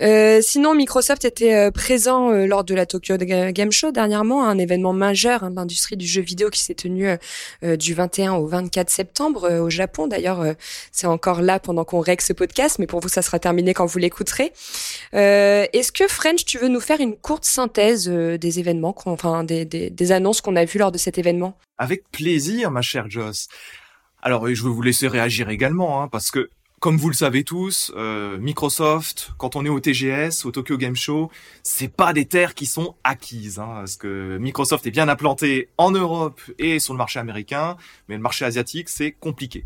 Euh, 0.00 0.38
sinon, 0.40 0.76
Microsoft 0.76 1.24
était 1.24 1.56
euh, 1.56 1.70
présent 1.72 2.30
lors 2.30 2.62
de 2.62 2.72
la 2.72 2.86
Tokyo 2.86 3.16
Game 3.16 3.72
Show 3.72 3.90
dernièrement, 3.90 4.46
un 4.46 4.56
événement 4.56 4.92
majeur 4.92 5.42
hein, 5.42 5.50
de 5.50 5.56
l'industrie 5.56 5.96
du 5.96 6.06
jeu 6.06 6.22
vidéo 6.22 6.50
qui 6.50 6.60
s'est 6.60 6.74
tenu 6.74 7.08
du 7.62 7.94
21 7.94 8.34
au 8.34 8.46
24 8.46 8.90
septembre 8.90 9.60
au 9.60 9.70
Japon. 9.70 10.06
D'ailleurs, 10.06 10.54
c'est 10.92 11.08
encore 11.08 11.42
là 11.42 11.58
pendant 11.58 11.84
qu'on 11.84 11.98
règle 11.98 12.22
ce 12.22 12.32
podcast, 12.32 12.78
mais 12.78 12.86
pour 12.86 13.00
vous, 13.00 13.08
ça 13.08 13.22
sera 13.22 13.40
terminé 13.40 13.74
quand 13.74 13.86
vous 13.86 13.98
l'écouterez. 13.98 14.52
Est-ce 15.12 15.90
que 15.90 16.06
French, 16.06 16.44
tu 16.44 16.58
veux 16.58 16.68
nous 16.68 16.80
faire 16.80 17.00
une 17.00 17.16
courte 17.16 17.44
synthèse 17.44 18.08
des 18.08 18.58
événements, 18.60 18.94
enfin 19.06 19.42
des 19.42 20.12
annonces 20.12 20.40
qu'on 20.40 20.54
a 20.54 20.64
vues 20.64 20.78
lors 20.78 20.92
de 20.92 20.98
cet 20.98 21.18
événement? 21.18 21.58
Avec 21.78 22.10
plaisir, 22.10 22.72
ma 22.72 22.82
chère 22.82 23.08
Joss. 23.08 23.48
Alors, 24.22 24.52
je 24.52 24.62
veux 24.62 24.70
vous 24.70 24.82
laisser 24.82 25.08
réagir 25.08 25.48
également, 25.48 26.02
hein, 26.02 26.08
parce 26.08 26.30
que 26.30 26.50
comme 26.80 26.96
vous 26.96 27.08
le 27.08 27.14
savez 27.14 27.42
tous, 27.42 27.92
euh, 27.96 28.38
Microsoft, 28.38 29.32
quand 29.36 29.56
on 29.56 29.64
est 29.64 29.68
au 29.68 29.80
TGS, 29.80 30.44
au 30.44 30.52
Tokyo 30.52 30.76
Game 30.76 30.94
Show, 30.94 31.30
c'est 31.64 31.88
pas 31.88 32.12
des 32.12 32.24
terres 32.24 32.54
qui 32.54 32.66
sont 32.66 32.94
acquises, 33.02 33.58
hein, 33.58 33.68
parce 33.78 33.96
que 33.96 34.38
Microsoft 34.38 34.86
est 34.86 34.92
bien 34.92 35.08
implanté 35.08 35.70
en 35.76 35.90
Europe 35.90 36.40
et 36.58 36.78
sur 36.78 36.94
le 36.94 36.98
marché 36.98 37.18
américain, 37.18 37.76
mais 38.08 38.14
le 38.14 38.22
marché 38.22 38.44
asiatique 38.44 38.88
c'est 38.88 39.10
compliqué. 39.10 39.64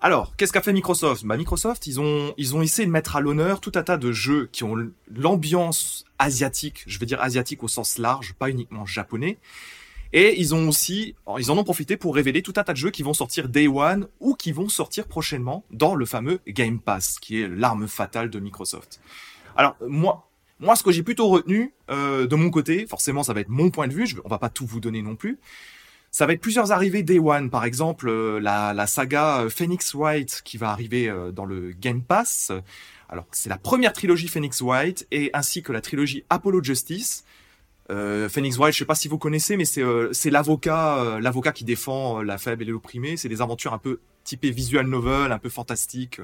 Alors, 0.00 0.36
qu'est-ce 0.36 0.52
qu'a 0.52 0.60
fait 0.60 0.74
Microsoft? 0.74 1.24
Bah 1.24 1.36
Microsoft, 1.38 1.86
ils 1.86 1.98
ont 1.98 2.34
ils 2.36 2.54
ont 2.54 2.62
essayé 2.62 2.86
de 2.86 2.92
mettre 2.92 3.16
à 3.16 3.20
l'honneur 3.20 3.60
tout 3.60 3.72
un 3.74 3.82
tas 3.82 3.96
de 3.96 4.12
jeux 4.12 4.48
qui 4.52 4.64
ont 4.64 4.76
l'ambiance 5.10 6.04
asiatique, 6.18 6.84
je 6.86 6.98
veux 6.98 7.06
dire 7.06 7.22
asiatique 7.22 7.62
au 7.64 7.68
sens 7.68 7.96
large, 7.96 8.34
pas 8.34 8.50
uniquement 8.50 8.84
japonais. 8.84 9.38
Et 10.12 10.40
ils 10.40 10.54
ont 10.54 10.68
aussi, 10.68 11.14
ils 11.38 11.50
en 11.50 11.58
ont 11.58 11.64
profité 11.64 11.96
pour 11.96 12.14
révéler 12.14 12.42
tout 12.42 12.54
un 12.56 12.64
tas 12.64 12.72
de 12.72 12.78
jeux 12.78 12.90
qui 12.90 13.02
vont 13.02 13.14
sortir 13.14 13.48
Day 13.48 13.68
One 13.68 14.08
ou 14.20 14.34
qui 14.34 14.52
vont 14.52 14.68
sortir 14.68 15.06
prochainement 15.06 15.64
dans 15.70 15.94
le 15.94 16.06
fameux 16.06 16.40
Game 16.46 16.80
Pass, 16.80 17.18
qui 17.18 17.42
est 17.42 17.48
l'arme 17.48 17.88
fatale 17.88 18.30
de 18.30 18.40
Microsoft. 18.40 19.00
Alors 19.56 19.76
moi, 19.86 20.30
moi, 20.60 20.76
ce 20.76 20.82
que 20.82 20.90
j'ai 20.90 21.02
plutôt 21.02 21.28
retenu 21.28 21.74
euh, 21.90 22.26
de 22.26 22.34
mon 22.36 22.50
côté, 22.50 22.86
forcément, 22.86 23.22
ça 23.22 23.32
va 23.32 23.40
être 23.40 23.48
mon 23.48 23.70
point 23.70 23.86
de 23.86 23.92
vue. 23.92 24.06
Je, 24.06 24.16
on 24.24 24.28
va 24.28 24.38
pas 24.38 24.48
tout 24.48 24.66
vous 24.66 24.80
donner 24.80 25.02
non 25.02 25.14
plus. 25.14 25.38
Ça 26.10 26.26
va 26.26 26.32
être 26.32 26.40
plusieurs 26.40 26.72
arrivées 26.72 27.02
Day 27.02 27.18
One, 27.18 27.50
par 27.50 27.64
exemple 27.64 28.08
euh, 28.08 28.40
la, 28.40 28.72
la, 28.72 28.86
saga 28.86 29.40
euh, 29.40 29.50
Phoenix 29.50 29.94
Wright 29.94 30.40
qui 30.44 30.56
va 30.56 30.70
arriver 30.70 31.08
euh, 31.08 31.30
dans 31.32 31.44
le 31.44 31.72
Game 31.72 32.02
Pass. 32.02 32.50
Alors 33.08 33.26
c'est 33.30 33.48
la 33.48 33.58
première 33.58 33.92
trilogie 33.92 34.28
Phoenix 34.28 34.62
Wright 34.62 35.06
et 35.10 35.30
ainsi 35.34 35.62
que 35.62 35.72
la 35.72 35.80
trilogie 35.80 36.24
Apollo 36.30 36.62
Justice. 36.62 37.24
Euh, 37.90 38.28
Phoenix 38.28 38.56
Wright, 38.58 38.74
je 38.74 38.78
sais 38.78 38.84
pas 38.84 38.94
si 38.94 39.08
vous 39.08 39.18
connaissez, 39.18 39.56
mais 39.56 39.64
c'est 39.64 39.82
euh, 39.82 40.10
c'est 40.12 40.30
l'avocat 40.30 40.98
euh, 40.98 41.20
l'avocat 41.20 41.52
qui 41.52 41.64
défend 41.64 42.22
la 42.22 42.36
faible 42.36 42.64
et 42.64 42.66
l'opprimé. 42.66 43.16
C'est 43.16 43.28
des 43.28 43.40
aventures 43.40 43.72
un 43.72 43.78
peu 43.78 44.00
typées 44.24 44.50
visual 44.50 44.86
novel, 44.86 45.32
un 45.32 45.38
peu 45.38 45.48
fantastiques, 45.48 46.20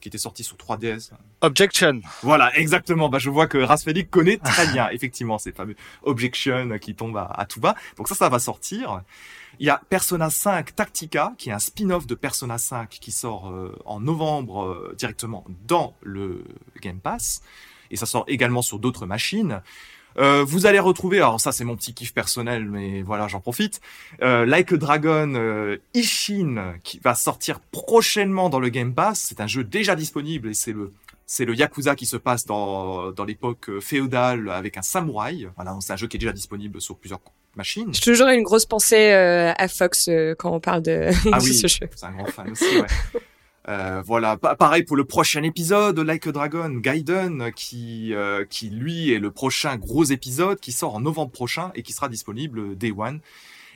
qui 0.00 0.08
étaient 0.08 0.18
sorties 0.18 0.42
sur 0.42 0.56
3DS. 0.56 1.10
Objection. 1.42 2.00
Voilà, 2.22 2.56
exactement. 2.58 3.08
Bah 3.08 3.18
je 3.20 3.30
vois 3.30 3.46
que 3.46 3.58
Rasfelik 3.58 4.10
connaît 4.10 4.38
très 4.38 4.66
bien, 4.72 4.88
effectivement, 4.92 5.38
ces 5.38 5.52
fameux 5.52 5.76
Objection 6.02 6.76
qui 6.80 6.96
tombent 6.96 7.18
à, 7.18 7.26
à, 7.26 7.46
tout 7.46 7.60
bas. 7.60 7.76
Donc 7.96 8.08
ça, 8.08 8.16
ça 8.16 8.28
va 8.28 8.40
sortir. 8.40 9.02
Il 9.60 9.66
y 9.66 9.70
a 9.70 9.80
Persona 9.88 10.28
5 10.28 10.74
Tactica, 10.74 11.34
qui 11.38 11.50
est 11.50 11.52
un 11.52 11.60
spin-off 11.60 12.06
de 12.06 12.16
Persona 12.16 12.58
5 12.58 12.88
qui 12.88 13.12
sort 13.12 13.54
en 13.84 14.00
novembre 14.00 14.92
directement 14.98 15.44
dans 15.66 15.94
le 16.02 16.44
Game 16.82 16.98
Pass. 16.98 17.42
Et 17.92 17.96
ça 17.96 18.06
sort 18.06 18.24
également 18.26 18.62
sur 18.62 18.80
d'autres 18.80 19.06
machines. 19.06 19.62
Euh, 20.18 20.44
vous 20.44 20.66
allez 20.66 20.78
retrouver, 20.78 21.18
alors 21.18 21.40
ça 21.40 21.52
c'est 21.52 21.64
mon 21.64 21.76
petit 21.76 21.94
kiff 21.94 22.14
personnel, 22.14 22.66
mais 22.66 23.02
voilà, 23.02 23.28
j'en 23.28 23.40
profite. 23.40 23.80
Euh, 24.22 24.46
like 24.46 24.72
a 24.72 24.76
Dragon 24.76 25.34
euh, 25.34 25.76
Ishin 25.94 26.74
qui 26.82 26.98
va 27.00 27.14
sortir 27.14 27.60
prochainement 27.60 28.48
dans 28.48 28.60
le 28.60 28.68
Game 28.68 28.94
Pass. 28.94 29.26
C'est 29.28 29.40
un 29.40 29.46
jeu 29.46 29.64
déjà 29.64 29.94
disponible 29.94 30.50
et 30.50 30.54
c'est 30.54 30.72
le 30.72 30.92
c'est 31.28 31.44
le 31.44 31.56
Yakuza 31.56 31.96
qui 31.96 32.06
se 32.06 32.16
passe 32.16 32.46
dans, 32.46 33.10
dans 33.10 33.24
l'époque 33.24 33.80
féodale 33.80 34.48
avec 34.48 34.76
un 34.76 34.82
samouraï. 34.82 35.48
Voilà, 35.56 35.76
c'est 35.80 35.92
un 35.92 35.96
jeu 35.96 36.06
qui 36.06 36.16
est 36.16 36.20
déjà 36.20 36.32
disponible 36.32 36.80
sur 36.80 36.96
plusieurs 36.96 37.20
machines. 37.56 37.92
J'ai 37.92 38.00
toujours 38.00 38.28
une 38.28 38.44
grosse 38.44 38.64
pensée 38.64 39.10
à 39.12 39.66
Fox 39.66 40.08
quand 40.38 40.52
on 40.52 40.60
parle 40.60 40.82
de, 40.82 41.10
ah 41.32 41.38
oui, 41.42 41.52
ce 41.52 41.66
jeu. 41.66 41.88
C'est 41.96 42.06
un 42.06 42.12
grand 42.12 42.26
fan 42.26 42.50
aussi, 42.50 42.78
ouais. 42.78 43.20
Euh, 43.68 44.00
voilà, 44.06 44.36
pa 44.36 44.54
pareil 44.54 44.84
pour 44.84 44.96
le 44.96 45.04
prochain 45.04 45.42
épisode, 45.42 45.98
Like 45.98 46.26
a 46.28 46.32
Dragon, 46.32 46.68
Gaiden, 46.70 47.50
qui 47.54 48.14
euh, 48.14 48.44
qui 48.44 48.70
lui 48.70 49.10
est 49.12 49.18
le 49.18 49.32
prochain 49.32 49.76
gros 49.76 50.04
épisode 50.04 50.60
qui 50.60 50.70
sort 50.70 50.94
en 50.94 51.00
novembre 51.00 51.32
prochain 51.32 51.72
et 51.74 51.82
qui 51.82 51.92
sera 51.92 52.08
disponible 52.08 52.76
Day 52.76 52.92
One 52.96 53.18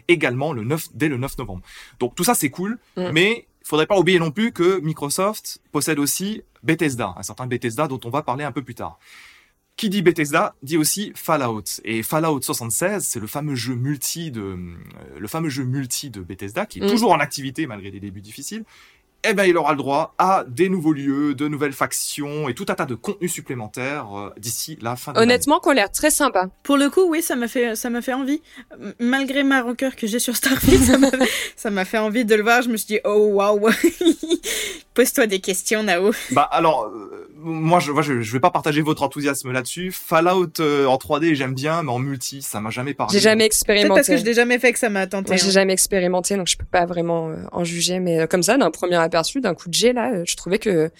également 0.06 0.52
le 0.52 0.62
9 0.64 0.88
dès 0.94 1.08
le 1.08 1.16
9 1.16 1.38
novembre. 1.38 1.62
Donc 1.98 2.14
tout 2.14 2.24
ça 2.24 2.34
c'est 2.34 2.50
cool, 2.50 2.78
Mm. 2.96 3.10
mais 3.12 3.46
il 3.62 3.66
faudrait 3.66 3.86
pas 3.86 3.98
oublier 3.98 4.18
non 4.20 4.30
plus 4.30 4.52
que 4.52 4.80
Microsoft 4.80 5.60
possède 5.72 5.98
aussi 5.98 6.42
Bethesda, 6.62 7.14
un 7.16 7.22
certain 7.24 7.46
Bethesda 7.46 7.88
dont 7.88 8.00
on 8.04 8.10
va 8.10 8.22
parler 8.22 8.44
un 8.44 8.52
peu 8.52 8.62
plus 8.62 8.74
tard. 8.76 8.98
Qui 9.76 9.88
dit 9.88 10.02
Bethesda 10.02 10.54
dit 10.62 10.76
aussi 10.76 11.10
Fallout 11.14 11.62
et 11.84 12.02
Fallout 12.02 12.42
76, 12.42 13.02
c'est 13.04 13.18
le 13.20 13.26
fameux 13.26 13.54
jeu 13.54 13.74
multi 13.74 14.30
de 14.30 14.40
euh, 14.40 14.56
le 15.18 15.26
fameux 15.28 15.48
jeu 15.48 15.64
multi 15.64 16.10
de 16.10 16.20
Bethesda 16.20 16.66
qui 16.66 16.78
est 16.80 16.84
Mm. 16.86 16.90
toujours 16.90 17.12
en 17.12 17.18
activité 17.18 17.66
malgré 17.66 17.90
des 17.90 17.98
débuts 18.00 18.20
difficiles 18.20 18.64
eh 19.24 19.34
ben, 19.34 19.44
il 19.44 19.56
aura 19.56 19.72
le 19.72 19.76
droit 19.78 20.14
à 20.18 20.44
des 20.48 20.68
nouveaux 20.68 20.92
lieux, 20.92 21.34
de 21.34 21.46
nouvelles 21.48 21.72
factions 21.72 22.48
et 22.48 22.54
tout 22.54 22.66
un 22.68 22.74
tas 22.74 22.86
de 22.86 22.94
contenus 22.94 23.32
supplémentaires 23.32 24.06
euh, 24.18 24.30
d'ici 24.38 24.78
la 24.80 24.96
fin 24.96 25.12
de 25.12 25.18
l'année. 25.18 25.32
Honnêtement, 25.34 25.60
qu'on 25.60 25.72
a 25.72 25.74
l'air 25.74 25.90
très 25.92 26.10
sympa. 26.10 26.48
Pour 26.62 26.76
le 26.78 26.88
coup, 26.90 27.02
oui, 27.08 27.20
ça 27.22 27.36
m'a 27.36 27.46
fait, 27.48 27.76
ça 27.76 27.90
m'a 27.90 28.00
fait 28.02 28.14
envie. 28.14 28.40
Malgré 28.98 29.42
ma 29.42 29.62
rancœur 29.62 29.94
que 29.96 30.06
j'ai 30.06 30.18
sur 30.18 30.36
Starfield, 30.36 30.82
ça 30.84 30.98
m'a- 30.98 31.10
ça 31.56 31.70
m'a 31.70 31.84
fait 31.84 31.98
envie 31.98 32.24
de 32.24 32.34
le 32.34 32.42
voir. 32.42 32.62
Je 32.62 32.68
me 32.70 32.76
suis 32.76 32.86
dit, 32.86 33.00
oh 33.04 33.28
waouh, 33.34 33.68
pose-toi 34.94 35.26
des 35.26 35.40
questions, 35.40 35.82
Nao. 35.82 36.12
Bah 36.32 36.48
alors, 36.50 36.86
euh, 36.86 37.29
moi, 37.42 37.80
je, 37.80 37.92
moi 37.92 38.02
je, 38.02 38.20
je 38.20 38.32
vais 38.32 38.40
pas 38.40 38.50
partager 38.50 38.82
votre 38.82 39.02
enthousiasme 39.02 39.50
là-dessus. 39.52 39.90
Fallout 39.92 40.60
euh, 40.60 40.86
en 40.86 40.96
3D, 40.96 41.34
j'aime 41.34 41.54
bien, 41.54 41.82
mais 41.82 41.90
en 41.90 41.98
multi, 41.98 42.42
ça 42.42 42.60
m'a 42.60 42.70
jamais 42.70 42.94
parlé. 42.94 43.12
J'ai 43.12 43.20
jamais 43.20 43.44
Peut-être 43.44 43.52
expérimenté. 43.52 43.94
parce 44.00 44.08
que 44.08 44.16
je 44.16 44.24
l'ai 44.24 44.34
jamais 44.34 44.58
fait 44.58 44.72
que 44.72 44.78
ça 44.78 44.88
m'a 44.90 45.06
tenté. 45.06 45.36
J'ai 45.36 45.46
hein. 45.48 45.50
jamais 45.50 45.72
expérimenté, 45.72 46.36
donc 46.36 46.46
je 46.48 46.56
peux 46.56 46.64
pas 46.64 46.86
vraiment 46.86 47.30
euh, 47.30 47.36
en 47.52 47.64
juger. 47.64 48.00
Mais 48.00 48.20
euh, 48.20 48.26
comme 48.26 48.42
ça, 48.42 48.56
d'un 48.58 48.70
premier 48.70 48.96
aperçu, 48.96 49.40
d'un 49.40 49.54
coup 49.54 49.68
de 49.68 49.74
jet, 49.74 49.92
là, 49.92 50.12
euh, 50.12 50.24
je 50.26 50.36
trouvais 50.36 50.58
que 50.58 50.90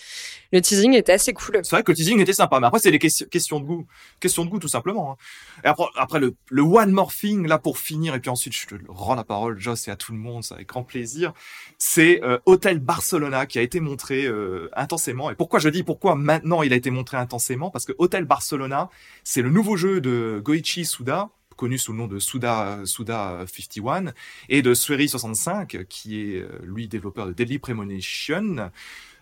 le 0.52 0.60
teasing 0.60 0.94
était 0.94 1.12
assez 1.12 1.32
cool. 1.32 1.60
C'est 1.62 1.70
vrai 1.70 1.82
que 1.84 1.92
le 1.92 1.96
teasing 1.96 2.18
était 2.20 2.32
sympa, 2.32 2.58
mais 2.58 2.66
après 2.66 2.80
c'est 2.80 2.90
des 2.90 2.98
questions, 2.98 3.26
questions 3.30 3.60
de 3.60 3.64
goût, 3.66 3.86
questions 4.18 4.44
de 4.44 4.50
goût 4.50 4.58
tout 4.58 4.66
simplement. 4.66 5.12
hein. 5.12 5.16
Et 5.64 5.68
après, 5.68 5.84
après 5.96 6.18
le, 6.18 6.34
le 6.50 6.62
one 6.62 6.90
more 6.90 7.12
thing 7.12 7.46
là 7.46 7.58
pour 7.58 7.78
finir, 7.78 8.16
et 8.16 8.20
puis 8.20 8.30
ensuite 8.30 8.54
je 8.56 8.66
te 8.66 8.74
rends 8.88 9.14
la 9.14 9.22
parole, 9.22 9.60
Joss, 9.60 9.86
et 9.86 9.92
à 9.92 9.96
tout 9.96 10.10
le 10.12 10.18
monde, 10.18 10.42
c'est 10.42 10.54
avec 10.54 10.66
grand 10.66 10.82
plaisir. 10.82 11.32
C'est 11.78 12.20
euh, 12.24 12.38
Hotel 12.46 12.80
Barcelona 12.80 13.46
qui 13.46 13.60
a 13.60 13.62
été 13.62 13.78
montré 13.78 14.24
euh, 14.26 14.68
intensément. 14.74 15.30
Et 15.30 15.36
pourquoi 15.36 15.60
je 15.60 15.68
dis 15.68 15.84
pourquoi 15.84 16.16
maintenant 16.30 16.62
il 16.62 16.72
a 16.72 16.76
été 16.76 16.90
montré 16.90 17.16
intensément 17.16 17.70
Parce 17.70 17.84
que 17.84 17.92
Hotel 17.98 18.24
Barcelona, 18.24 18.88
c'est 19.24 19.42
le 19.42 19.50
nouveau 19.50 19.76
jeu 19.76 20.00
de 20.00 20.40
Goichi 20.44 20.84
Suda 20.84 21.30
connu 21.56 21.76
sous 21.76 21.92
le 21.92 21.98
nom 21.98 22.06
de 22.06 22.18
Suda 22.18 22.80
Suda 22.86 23.44
51 23.46 24.14
et 24.48 24.62
de 24.62 24.72
Sueri 24.72 25.10
65 25.10 25.84
qui 25.88 26.20
est 26.20 26.36
euh, 26.36 26.48
lui 26.62 26.88
développeur 26.88 27.26
de 27.26 27.32
Deadly 27.32 27.58
Premonition. 27.58 28.70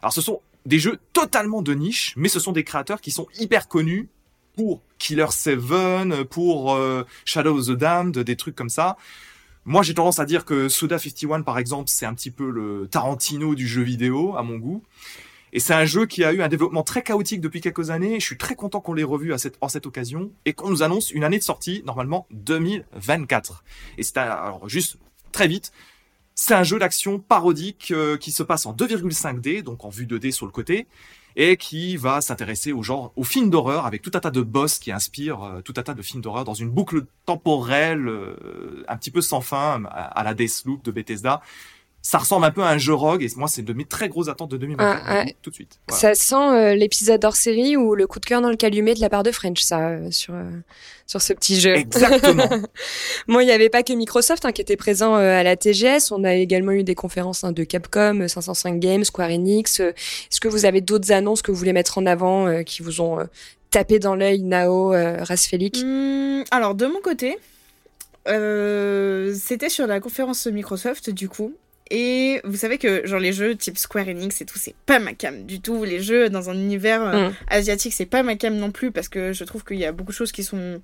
Alors 0.02 0.12
ce 0.12 0.20
sont 0.20 0.40
des 0.64 0.78
jeux 0.78 0.98
totalement 1.12 1.62
de 1.62 1.74
niche, 1.74 2.14
mais 2.16 2.28
ce 2.28 2.38
sont 2.38 2.52
des 2.52 2.62
créateurs 2.62 3.00
qui 3.00 3.10
sont 3.10 3.26
hyper 3.38 3.66
connus 3.66 4.08
pour 4.54 4.82
Killer 4.98 5.26
7, 5.30 6.24
pour 6.24 6.74
euh, 6.74 7.04
Shadow 7.24 7.58
of 7.58 7.66
the 7.66 7.70
Damned, 7.70 8.18
des 8.18 8.36
trucs 8.36 8.54
comme 8.54 8.68
ça. 8.68 8.96
Moi, 9.64 9.82
j'ai 9.82 9.94
tendance 9.94 10.18
à 10.18 10.24
dire 10.24 10.44
que 10.44 10.68
Suda 10.68 10.98
51, 10.98 11.42
par 11.42 11.58
exemple, 11.58 11.90
c'est 11.90 12.06
un 12.06 12.14
petit 12.14 12.30
peu 12.30 12.50
le 12.50 12.88
Tarantino 12.90 13.54
du 13.54 13.68
jeu 13.68 13.82
vidéo, 13.82 14.34
à 14.36 14.42
mon 14.42 14.56
goût. 14.56 14.82
Et 15.52 15.60
c'est 15.60 15.74
un 15.74 15.84
jeu 15.84 16.06
qui 16.06 16.24
a 16.24 16.32
eu 16.32 16.42
un 16.42 16.48
développement 16.48 16.82
très 16.82 17.02
chaotique 17.02 17.40
depuis 17.40 17.60
quelques 17.60 17.90
années. 17.90 18.20
Je 18.20 18.24
suis 18.24 18.36
très 18.36 18.54
content 18.54 18.80
qu'on 18.80 18.94
l'ait 18.94 19.04
revu 19.04 19.32
à 19.32 19.38
cette, 19.38 19.56
en 19.60 19.68
cette 19.68 19.86
occasion 19.86 20.30
et 20.44 20.52
qu'on 20.52 20.70
nous 20.70 20.82
annonce 20.82 21.10
une 21.10 21.24
année 21.24 21.38
de 21.38 21.44
sortie, 21.44 21.82
normalement 21.86 22.26
2024. 22.32 23.64
Et 23.96 24.02
c'est 24.02 24.18
alors 24.18 24.68
juste 24.68 24.98
très 25.32 25.48
vite, 25.48 25.72
c'est 26.40 26.54
un 26.54 26.62
jeu 26.62 26.78
d'action 26.78 27.18
parodique 27.18 27.90
euh, 27.90 28.16
qui 28.16 28.30
se 28.30 28.44
passe 28.44 28.64
en 28.64 28.72
2,5D, 28.72 29.62
donc 29.62 29.84
en 29.84 29.88
vue 29.88 30.06
2D 30.06 30.30
sur 30.30 30.46
le 30.46 30.52
côté, 30.52 30.86
et 31.34 31.56
qui 31.56 31.96
va 31.96 32.20
s'intéresser 32.20 32.72
au 32.72 32.84
genre, 32.84 33.12
aux 33.16 33.24
films 33.24 33.50
d'horreur 33.50 33.86
avec 33.86 34.02
tout 34.02 34.12
un 34.14 34.20
tas 34.20 34.30
de 34.30 34.40
boss 34.40 34.78
qui 34.78 34.92
inspirent 34.92 35.42
euh, 35.42 35.60
tout 35.62 35.74
un 35.76 35.82
tas 35.82 35.94
de 35.94 36.02
films 36.02 36.22
d'horreur 36.22 36.44
dans 36.44 36.54
une 36.54 36.70
boucle 36.70 37.06
temporelle 37.26 38.06
euh, 38.06 38.84
un 38.86 38.96
petit 38.96 39.10
peu 39.10 39.20
sans 39.20 39.40
fin 39.40 39.82
à, 39.86 40.04
à 40.04 40.22
la 40.22 40.34
Deathloop 40.34 40.84
de 40.84 40.92
Bethesda. 40.92 41.42
Ça 42.00 42.18
ressemble 42.18 42.46
un 42.46 42.50
peu 42.50 42.62
à 42.62 42.68
un 42.68 42.78
jeu 42.78 42.94
rogue 42.94 43.22
et 43.22 43.28
moi 43.36 43.48
c'est 43.48 43.60
de 43.62 43.72
mes 43.72 43.84
très 43.84 44.08
grosses 44.08 44.28
attentes 44.28 44.50
de 44.50 44.56
2024 44.56 45.02
Ah, 45.06 45.24
ouais. 45.24 45.36
tout 45.42 45.50
de 45.50 45.54
suite. 45.54 45.78
Voilà. 45.88 46.00
Ça 46.00 46.14
sent 46.14 46.34
euh, 46.36 46.74
l'épisode 46.74 47.22
hors 47.24 47.36
série 47.36 47.76
ou 47.76 47.94
le 47.94 48.06
coup 48.06 48.18
de 48.20 48.24
cœur 48.24 48.40
dans 48.40 48.48
le 48.50 48.56
calumet 48.56 48.94
de 48.94 49.00
la 49.00 49.10
part 49.10 49.24
de 49.24 49.30
French, 49.32 49.60
ça, 49.62 49.88
euh, 49.88 50.10
sur, 50.10 50.32
euh, 50.32 50.44
sur 51.06 51.20
ce 51.20 51.32
petit 51.34 51.60
jeu? 51.60 51.74
Exactement. 51.74 52.48
Moi, 53.28 53.42
il 53.42 53.46
n'y 53.46 53.52
avait 53.52 53.68
pas 53.68 53.82
que 53.82 53.92
Microsoft 53.92 54.44
hein, 54.46 54.52
qui 54.52 54.62
était 54.62 54.76
présent 54.76 55.16
euh, 55.16 55.38
à 55.38 55.42
la 55.42 55.56
TGS. 55.56 56.10
On 56.12 56.24
a 56.24 56.34
également 56.34 56.72
eu 56.72 56.84
des 56.84 56.94
conférences 56.94 57.44
hein, 57.44 57.52
de 57.52 57.64
Capcom, 57.64 58.20
euh, 58.22 58.28
505 58.28 58.78
Games, 58.78 59.04
Square 59.04 59.30
Enix. 59.30 59.80
Est-ce 59.80 60.40
que 60.40 60.48
vous 60.48 60.64
avez 60.64 60.80
d'autres 60.80 61.12
annonces 61.12 61.42
que 61.42 61.50
vous 61.50 61.58
voulez 61.58 61.72
mettre 61.74 61.98
en 61.98 62.06
avant 62.06 62.46
euh, 62.46 62.62
qui 62.62 62.82
vous 62.82 63.00
ont 63.02 63.18
euh, 63.20 63.24
tapé 63.70 63.98
dans 63.98 64.14
l'œil, 64.14 64.42
Nao, 64.44 64.94
euh, 64.94 65.22
Rasfelik 65.24 65.82
Hmm, 65.84 66.42
alors, 66.52 66.74
de 66.74 66.86
mon 66.86 67.00
côté, 67.00 67.36
euh, 68.28 69.34
c'était 69.38 69.68
sur 69.68 69.86
la 69.86 70.00
conférence 70.00 70.46
Microsoft, 70.46 71.10
du 71.10 71.28
coup. 71.28 71.52
Et 71.90 72.40
vous 72.44 72.56
savez 72.56 72.78
que, 72.78 73.06
genre, 73.06 73.20
les 73.20 73.32
jeux 73.32 73.56
type 73.56 73.78
Square 73.78 74.08
Enix 74.08 74.40
et 74.40 74.44
tout, 74.46 74.58
c'est 74.58 74.74
pas 74.86 74.98
ma 74.98 75.14
cam 75.14 75.44
du 75.44 75.60
tout. 75.60 75.84
Les 75.84 76.00
jeux 76.00 76.28
dans 76.28 76.50
un 76.50 76.54
univers 76.54 77.02
euh, 77.02 77.28
Mm. 77.28 77.32
asiatique, 77.48 77.92
c'est 77.94 78.06
pas 78.06 78.22
ma 78.22 78.36
cam 78.36 78.54
non 78.56 78.70
plus, 78.70 78.90
parce 78.92 79.08
que 79.08 79.32
je 79.32 79.44
trouve 79.44 79.64
qu'il 79.64 79.78
y 79.78 79.84
a 79.84 79.92
beaucoup 79.92 80.12
de 80.12 80.16
choses 80.16 80.32
qui 80.32 80.44
sont 80.44 80.82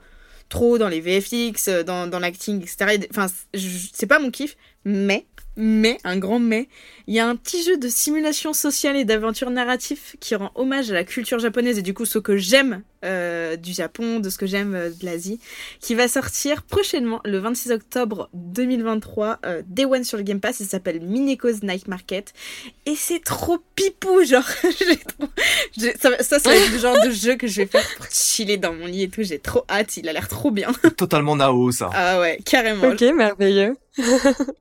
trop 0.48 0.78
dans 0.78 0.88
les 0.88 1.00
VFX, 1.00 1.68
euh, 1.68 1.82
dans, 1.82 2.06
dans 2.06 2.18
l'acting, 2.18 2.60
etc. 2.62 2.98
Enfin, 3.10 3.26
c'est 3.54 4.06
pas 4.06 4.18
mon 4.18 4.30
kiff, 4.30 4.56
mais, 4.84 5.26
mais, 5.56 5.98
un 6.04 6.16
grand 6.18 6.38
mais, 6.38 6.68
il 7.06 7.14
y 7.14 7.18
a 7.18 7.26
un 7.28 7.36
petit 7.36 7.62
jeu 7.62 7.76
de 7.76 7.88
simulation 7.88 8.52
sociale 8.52 8.96
et 8.96 9.04
d'aventure 9.04 9.50
narratif 9.50 10.16
qui 10.20 10.34
rend 10.34 10.50
hommage 10.54 10.90
à 10.90 10.94
la 10.94 11.04
culture 11.04 11.38
japonaise 11.38 11.78
et 11.78 11.82
du 11.82 11.92
coup 11.94 12.04
ce 12.06 12.18
que 12.18 12.36
j'aime 12.36 12.82
euh, 13.04 13.56
du 13.56 13.74
Japon, 13.74 14.18
de 14.20 14.30
ce 14.30 14.38
que 14.38 14.46
j'aime 14.46 14.74
euh, 14.74 14.88
de 14.88 15.04
l'Asie, 15.04 15.38
qui 15.80 15.94
va 15.94 16.08
sortir 16.08 16.62
prochainement 16.62 17.20
le 17.26 17.38
26 17.38 17.70
octobre 17.72 18.30
2023, 18.32 19.40
euh, 19.44 19.62
Day 19.66 19.84
One 19.84 20.04
sur 20.04 20.16
le 20.16 20.22
Game 20.22 20.40
Pass. 20.40 20.60
Il 20.60 20.66
s'appelle 20.66 21.02
Mineko's 21.02 21.62
Night 21.62 21.86
Market 21.86 22.32
et 22.86 22.94
c'est 22.96 23.22
trop 23.22 23.58
pipou, 23.76 24.24
genre. 24.24 24.42
trop- 25.18 25.28
ça, 26.00 26.22
ça 26.22 26.38
c'est 26.38 26.68
le 26.70 26.78
genre 26.78 26.96
de 27.04 27.10
jeu 27.10 27.36
que 27.36 27.46
je 27.46 27.60
vais 27.60 27.66
faire 27.66 27.86
pour 27.98 28.06
chiller 28.10 28.56
dans 28.56 28.72
mon 28.72 28.86
lit 28.86 29.02
et 29.02 29.08
tout. 29.10 29.22
J'ai 29.22 29.38
trop 29.38 29.64
hâte. 29.68 29.98
Il 29.98 30.08
a 30.08 30.14
l'air 30.14 30.28
trop 30.28 30.50
bien. 30.50 30.72
Totalement 30.96 31.36
Nao 31.36 31.70
ça. 31.72 31.90
Ah 31.92 32.20
ouais, 32.20 32.38
carrément. 32.46 32.88
Ok, 32.88 33.02
merveilleux. 33.14 33.76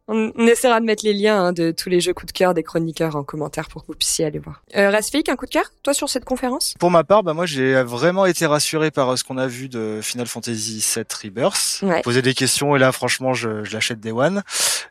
on, 0.08 0.32
on 0.36 0.48
essaiera 0.48 0.82
de 0.82 0.86
mettre 0.86 1.06
les 1.06 1.14
liens 1.14 1.42
hein, 1.46 1.54
de 1.54 1.72
tous 1.72 1.88
les 1.90 2.02
jeux 2.02 2.14
coup 2.14 2.26
de 2.26 2.33
cœur 2.34 2.54
des 2.54 2.63
chroniqueurs 2.63 3.15
en 3.15 3.24
commentaire 3.24 3.67
pour 3.69 3.84
que 3.84 3.88
vous 3.88 3.98
puissiez 3.98 4.26
aller 4.26 4.39
voir. 4.39 4.62
Euh, 4.76 4.91
un 5.30 5.36
coup 5.36 5.46
de 5.46 5.52
cœur, 5.52 5.65
toi, 5.84 5.93
sur 5.93 6.10
cette 6.10 6.26
conférence? 6.26 6.74
Pour 6.80 6.91
ma 6.91 7.04
part, 7.04 7.24
bah 7.24 7.34
moi 7.34 7.46
j'ai 7.46 7.82
vraiment 7.84 8.26
été 8.26 8.46
rassuré 8.46 8.91
par 8.91 9.10
euh, 9.10 9.15
ce 9.15 9.24
qu'on 9.24 9.38
a 9.38 9.48
vu 9.48 9.69
de 9.69 10.00
Final 10.02 10.28
Fantasy 10.28 10.84
VII 10.96 11.06
Rebirth. 11.24 11.80
Ouais. 11.82 12.02
Poser 12.02 12.22
des 12.22 12.34
questions 12.34 12.76
et 12.76 12.80
là 12.80 12.91
franchement 12.91 13.34
je, 13.34 13.63
je 13.63 13.72
l'achète 13.74 14.00
Day 14.00 14.12
One. 14.12 14.43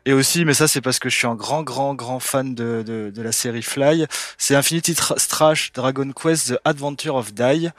Et 0.05 0.13
aussi, 0.13 0.45
mais 0.45 0.53
ça 0.53 0.67
c'est 0.67 0.81
parce 0.81 0.99
que 0.99 1.09
je 1.09 1.15
suis 1.15 1.27
un 1.27 1.35
grand 1.35 1.63
grand 1.63 1.93
grand 1.93 2.19
fan 2.19 2.55
de, 2.55 2.83
de, 2.85 3.11
de 3.13 3.21
la 3.21 3.31
série 3.31 3.61
Fly. 3.61 4.05
C'est 4.37 4.55
Infinity 4.55 4.93
Tra- 4.93 5.19
Strash 5.19 5.71
Dragon 5.73 6.11
Quest 6.11 6.53
The 6.55 6.59
Adventure 6.65 7.15
of 7.15 7.33
Dai. 7.33 7.69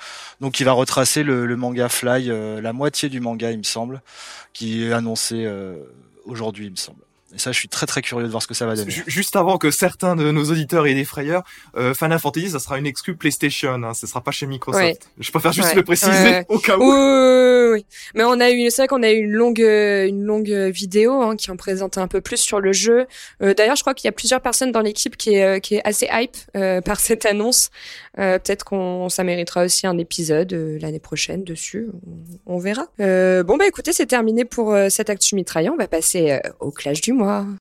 Donc 0.41 0.53
qui 0.55 0.65
va 0.65 0.73
retracer 0.73 1.23
le, 1.23 1.47
le 1.47 1.57
manga 1.57 1.89
Fly, 1.89 2.31
euh, 2.31 2.61
la 2.61 2.73
moitié 2.73 3.09
du 3.09 3.21
manga 3.21 3.51
il 3.51 3.59
me 3.59 3.63
semble, 3.65 4.03
qui 4.53 4.85
est 4.85 4.93
annoncé 4.93 5.45
euh, 5.47 5.77
aujourd'hui 6.25 6.67
il 6.67 6.73
me 6.73 6.77
semble. 6.77 7.04
Et 7.35 7.39
ça 7.39 7.53
je 7.53 7.59
suis 7.59 7.69
très 7.69 7.87
très 7.87 8.01
curieux 8.03 8.27
de 8.27 8.31
voir 8.31 8.43
ce 8.43 8.47
que 8.47 8.55
ça 8.55 8.67
va 8.67 8.75
donner. 8.77 8.91
Ju- 8.91 9.05
Juste 9.07 9.35
avant 9.37 9.59
que 9.59 9.71
certains 9.71 10.15
de 10.17 10.31
nos 10.31 10.45
auditeurs 10.51 10.87
aient 10.87 10.95
des 10.95 11.05
frayeurs, 11.05 11.43
euh, 11.77 11.95
Final 11.95 12.19
Fantasy, 12.19 12.51
ça 12.51 12.59
sera 12.59 12.79
une 12.79 12.87
exclu 12.87 13.17
PlayStation, 13.17 13.75
hein, 13.83 13.95
ce 13.95 14.07
sera 14.07 14.21
pas 14.21 14.31
chez 14.31 14.47
Microsoft. 14.47 14.83
Ouais. 14.85 14.99
Je 15.19 15.31
préfère 15.31 15.53
juste 15.53 15.69
Ouais. 15.71 15.75
le 15.75 15.83
préciser 15.83 16.11
Ouais, 16.11 16.47
au 16.49 16.59
cas 16.59 16.77
où. 16.77 16.83
oui, 16.83 16.97
oui, 16.97 17.71
oui. 17.75 17.87
Mais 18.15 18.23
on 18.25 18.39
a 18.41 18.51
eu, 18.51 18.71
c'est 18.71 18.83
vrai 18.83 18.89
qu'on 18.89 19.03
a 19.03 19.11
eu 19.11 19.17
une 19.25 19.33
longue, 19.33 19.61
euh, 19.61 20.07
une 20.07 20.23
longue 20.25 20.51
euh, 20.51 20.71
vidéo 20.71 21.23
hein, 21.23 21.35
qui 21.37 21.51
en 21.51 21.57
présentait 21.57 21.99
un 22.01 22.07
peu 22.09 22.21
plus 22.21 22.37
sur 22.37 22.61
le 22.61 22.73
jeu. 22.73 23.07
Euh, 23.43 23.53
D'ailleurs, 23.55 23.77
je 23.77 23.83
crois 23.83 23.95
qu'il 23.95 24.07
y 24.07 24.09
a 24.09 24.13
plusieurs 24.13 24.41
personnes 24.41 24.71
dans 24.71 24.81
l'équipe 24.81 25.17
qui 25.17 25.35
est, 25.35 25.61
qui 25.61 25.75
est 25.77 25.83
assez 25.85 26.09
hype 26.13 26.37
euh, 26.57 26.81
par 26.81 27.01
cette 27.01 27.27
annonce. 27.27 27.71
Euh, 28.19 28.39
Peut-être 28.39 28.65
qu'on, 28.65 29.09
ça 29.09 29.25
méritera 29.25 29.65
aussi 29.65 29.87
un 29.89 29.99
épisode 29.99 30.53
euh, 30.53 30.79
l'année 30.81 31.01
prochaine 31.01 31.43
dessus. 31.43 31.89
On, 32.47 32.55
on 32.55 32.59
verra. 32.59 32.87
Euh, 33.01 33.43
bon 33.43 33.57
bah 33.57 33.67
écoutez, 33.67 33.93
c'est 33.93 34.07
terminé 34.07 34.45
pour 34.45 34.73
euh, 34.73 34.89
cette 34.89 35.11
actu 35.11 35.35
mitraillant. 35.35 35.73
On 35.75 35.77
va 35.79 35.89
passer 35.89 36.31
euh, 36.33 36.39
au 36.61 36.71
clash 36.71 37.01
du 37.01 37.13
mois. 37.13 37.24
Wow. 37.25 37.57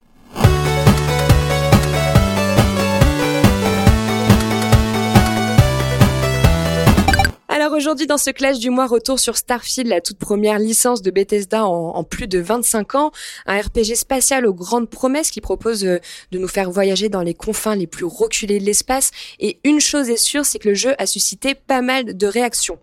Aujourd'hui, 7.75 8.05
dans 8.05 8.19
ce 8.19 8.29
clash 8.29 8.59
du 8.59 8.69
mois, 8.69 8.85
retour 8.85 9.19
sur 9.19 9.35
Starfield, 9.35 9.89
la 9.89 9.99
toute 9.99 10.19
première 10.19 10.59
licence 10.59 11.01
de 11.01 11.09
Bethesda 11.09 11.65
en, 11.65 12.03
plus 12.03 12.27
de 12.27 12.39
25 12.39 12.93
ans, 12.95 13.11
un 13.47 13.59
RPG 13.59 13.95
spatial 13.95 14.45
aux 14.45 14.53
grandes 14.53 14.89
promesses 14.89 15.31
qui 15.31 15.41
propose 15.41 15.83
euh, 15.83 15.99
de 16.31 16.37
nous 16.37 16.47
faire 16.47 16.69
voyager 16.69 17.09
dans 17.09 17.23
les 17.23 17.33
confins 17.33 17.75
les 17.75 17.87
plus 17.87 18.05
reculés 18.05 18.59
de 18.59 18.63
l'espace. 18.63 19.09
Et 19.39 19.59
une 19.63 19.79
chose 19.79 20.09
est 20.09 20.17
sûre, 20.17 20.45
c'est 20.45 20.59
que 20.59 20.69
le 20.69 20.75
jeu 20.75 20.93
a 20.99 21.07
suscité 21.07 21.55
pas 21.55 21.81
mal 21.81 22.15
de 22.15 22.27
réactions. 22.27 22.77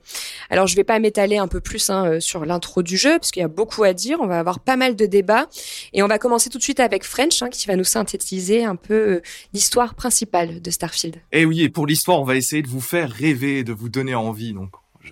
Alors 0.50 0.66
je 0.66 0.74
vais 0.74 0.82
pas 0.82 0.98
m'étaler 0.98 1.38
un 1.38 1.46
peu 1.46 1.60
plus 1.60 1.88
hein, 1.88 2.06
euh, 2.06 2.20
sur 2.20 2.44
l'intro 2.44 2.82
du 2.82 2.96
jeu, 2.96 3.18
parce 3.18 3.30
qu'il 3.30 3.42
y 3.42 3.44
a 3.44 3.48
beaucoup 3.48 3.84
à 3.84 3.92
dire, 3.92 4.18
on 4.20 4.26
va 4.26 4.40
avoir 4.40 4.58
pas 4.58 4.76
mal 4.76 4.96
de 4.96 5.06
débats. 5.06 5.46
Et 5.92 6.02
on 6.02 6.08
va 6.08 6.18
commencer 6.18 6.50
tout 6.50 6.58
de 6.58 6.64
suite 6.64 6.80
avec 6.80 7.04
French, 7.04 7.42
hein, 7.42 7.48
qui 7.48 7.68
va 7.68 7.76
nous 7.76 7.84
synthétiser 7.84 8.64
un 8.64 8.76
peu 8.76 8.94
euh, 8.94 9.22
l'histoire 9.52 9.94
principale 9.94 10.60
de 10.60 10.70
Starfield. 10.72 11.16
Et 11.30 11.44
oui, 11.44 11.62
et 11.62 11.68
pour 11.68 11.86
l'histoire, 11.86 12.20
on 12.20 12.24
va 12.24 12.34
essayer 12.34 12.62
de 12.62 12.68
vous 12.68 12.80
faire 12.80 13.08
rêver, 13.08 13.62
de 13.62 13.72
vous 13.72 13.88
donner 13.88 14.16
envie. 14.16 14.52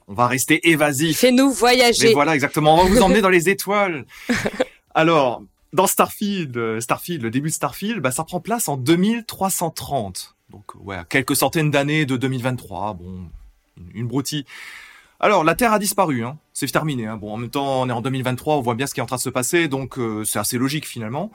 On 0.07 0.15
va 0.15 0.27
rester 0.27 0.71
évasif. 0.71 1.19
Fais-nous 1.19 1.51
voyager. 1.51 2.09
Mais 2.09 2.13
voilà, 2.15 2.35
exactement. 2.35 2.75
On 2.75 2.85
va 2.85 2.91
vous 2.91 3.03
emmener 3.03 3.21
dans 3.21 3.29
les 3.29 3.49
étoiles. 3.49 4.05
Alors, 4.95 5.43
dans 5.73 5.87
Starfield, 5.87 6.57
euh, 6.57 6.81
Starfield, 6.81 7.23
le 7.23 7.31
début 7.31 7.49
de 7.49 7.55
Starfield, 7.55 8.01
bah, 8.01 8.11
ça 8.11 8.25
prend 8.25 8.41
place 8.41 8.69
en 8.69 8.77
2330. 8.77 10.37
Donc, 10.51 10.75
ouais, 10.81 10.99
quelques 11.09 11.37
centaines 11.37 11.71
d'années 11.71 12.07
de 12.07 12.17
2023. 12.17 12.95
Bon, 12.95 13.29
une, 13.77 14.01
une 14.01 14.07
broutille. 14.07 14.45
Alors, 15.21 15.43
la 15.43 15.55
Terre 15.55 15.73
a 15.73 15.79
disparu, 15.79 16.25
hein. 16.25 16.39
C'est 16.53 16.71
terminé. 16.71 17.07
Hein. 17.07 17.17
Bon, 17.17 17.33
en 17.33 17.37
même 17.37 17.51
temps, 17.51 17.83
on 17.83 17.89
est 17.89 17.93
en 17.93 18.01
2023, 18.01 18.57
on 18.57 18.61
voit 18.61 18.75
bien 18.75 18.87
ce 18.87 18.95
qui 18.95 19.01
est 19.01 19.03
en 19.03 19.07
train 19.07 19.17
de 19.17 19.21
se 19.21 19.31
passer, 19.31 19.69
donc 19.69 19.99
euh, 19.99 20.25
c'est 20.25 20.39
assez 20.39 20.59
logique 20.59 20.87
finalement. 20.87 21.33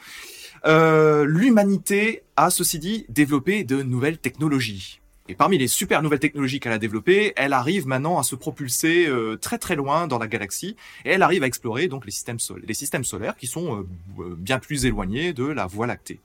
Euh, 0.66 1.26
L'humanité 1.26 2.24
a, 2.38 2.50
ceci 2.50 2.80
dit, 2.80 3.06
développé 3.10 3.64
de 3.64 3.84
nouvelles 3.84 4.18
technologies. 4.18 5.02
Et 5.30 5.36
parmi 5.36 5.58
les 5.58 5.70
super 5.70 6.02
nouvelles 6.02 6.20
technologies 6.20 6.60
qu'elle 6.60 6.74
a 6.74 6.78
développées, 6.78 7.32
elle 7.38 7.54
arrive 7.54 7.88
maintenant 7.88 8.20
à 8.20 8.24
se 8.24 8.36
propulser 8.36 9.08
euh, 9.08 9.38
très 9.38 9.58
très 9.58 9.76
loin 9.76 10.06
dans 10.06 10.20
la 10.20 10.28
galaxie 10.28 10.76
et 11.06 11.12
elle 11.12 11.22
arrive 11.22 11.44
à 11.44 11.48
explorer 11.48 11.88
donc 11.88 12.06
les 12.06 12.12
systèmes, 12.12 12.40
solaires 12.40 13.38
qui 13.38 13.48
sont 13.48 13.78
euh, 13.78 13.88
euh, 14.20 14.36
bien 14.38 14.60
plus 14.60 14.86
éloignés 14.86 15.32
de 15.32 15.46
la 15.46 15.66
Voie 15.66 15.88
lactée. 15.88 16.20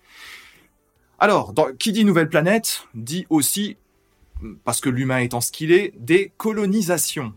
Alors, 1.21 1.55
qui 1.79 1.93
dit 1.93 2.05
nouvelle 2.05 2.29
planète 2.29 2.87
dit 2.95 3.27
aussi 3.31 3.77
parce 4.65 4.81
que 4.81 4.89
l'humain 4.89 5.19
étant 5.19 5.41
ce 5.41 5.53
qu'il 5.53 5.73
est, 5.73 5.93
des 5.99 6.33
colonisations. 6.37 7.33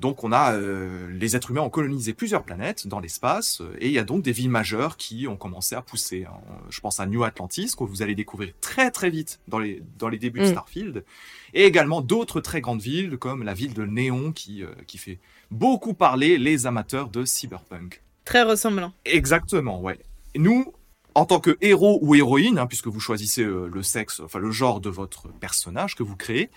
Donc 0.00 0.24
on 0.24 0.32
a 0.32 0.54
euh, 0.54 1.06
les 1.12 1.36
êtres 1.36 1.50
humains 1.50 1.60
ont 1.60 1.70
colonisé 1.70 2.14
plusieurs 2.14 2.42
planètes 2.42 2.86
dans 2.86 3.00
l'espace 3.00 3.60
euh, 3.60 3.76
et 3.78 3.88
il 3.88 3.92
y 3.92 3.98
a 3.98 4.04
donc 4.04 4.22
des 4.22 4.32
villes 4.32 4.48
majeures 4.50 4.96
qui 4.96 5.28
ont 5.28 5.36
commencé 5.36 5.74
à 5.74 5.82
pousser. 5.82 6.24
hein. 6.24 6.40
Je 6.70 6.80
pense 6.80 7.00
à 7.00 7.06
New 7.06 7.22
Atlantis 7.22 7.74
que 7.76 7.84
vous 7.84 8.00
allez 8.02 8.14
découvrir 8.14 8.54
très 8.62 8.90
très 8.90 9.10
vite 9.10 9.40
dans 9.46 9.58
les 9.58 9.82
dans 9.98 10.08
les 10.08 10.18
débuts 10.18 10.40
de 10.40 10.46
Mm. 10.46 10.52
Starfield 10.52 11.04
et 11.52 11.64
également 11.64 12.00
d'autres 12.00 12.40
très 12.40 12.60
grandes 12.62 12.80
villes 12.80 13.18
comme 13.18 13.42
la 13.42 13.52
ville 13.54 13.74
de 13.74 13.84
Néon 13.84 14.32
qui 14.32 14.62
euh, 14.64 14.68
qui 14.86 14.96
fait 14.96 15.18
beaucoup 15.50 15.92
parler 15.92 16.38
les 16.38 16.66
amateurs 16.66 17.08
de 17.10 17.24
cyberpunk. 17.26 18.02
Très 18.24 18.42
ressemblant. 18.42 18.92
Exactement, 19.04 19.80
ouais. 19.82 19.98
Nous, 20.36 20.72
en 21.14 21.26
tant 21.26 21.40
que 21.40 21.58
héros 21.60 21.98
ou 22.02 22.14
héroïne, 22.14 22.58
hein, 22.58 22.66
puisque 22.66 22.86
vous 22.86 23.00
choisissez 23.00 23.42
euh, 23.42 23.68
le 23.72 23.82
sexe, 23.82 24.20
enfin 24.20 24.38
le 24.38 24.50
genre 24.50 24.80
de 24.80 24.88
votre 24.88 25.28
personnage 25.40 25.94
que 25.96 26.02
vous 26.04 26.16
créez, 26.16 26.48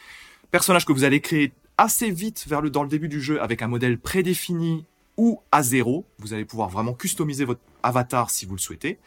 personnage 0.51 0.85
que 0.85 0.93
vous 0.93 1.03
allez 1.03 1.19
créer 1.19 1.51
assez 1.77 2.11
vite 2.11 2.45
vers 2.47 2.61
le 2.61 2.69
dans 2.69 2.83
le 2.83 2.89
début 2.89 3.09
du 3.09 3.21
jeu 3.21 3.41
avec 3.41 3.61
un 3.61 3.67
modèle 3.67 3.97
prédéfini 3.97 4.85
ou 5.17 5.41
à 5.51 5.63
zéro. 5.63 6.05
Vous 6.19 6.33
allez 6.33 6.45
pouvoir 6.45 6.69
vraiment 6.69 6.93
customiser 6.93 7.45
votre 7.45 7.61
avatar 7.83 8.29
si 8.29 8.45
vous 8.45 8.55
le 8.55 8.61
souhaitez. 8.61 8.99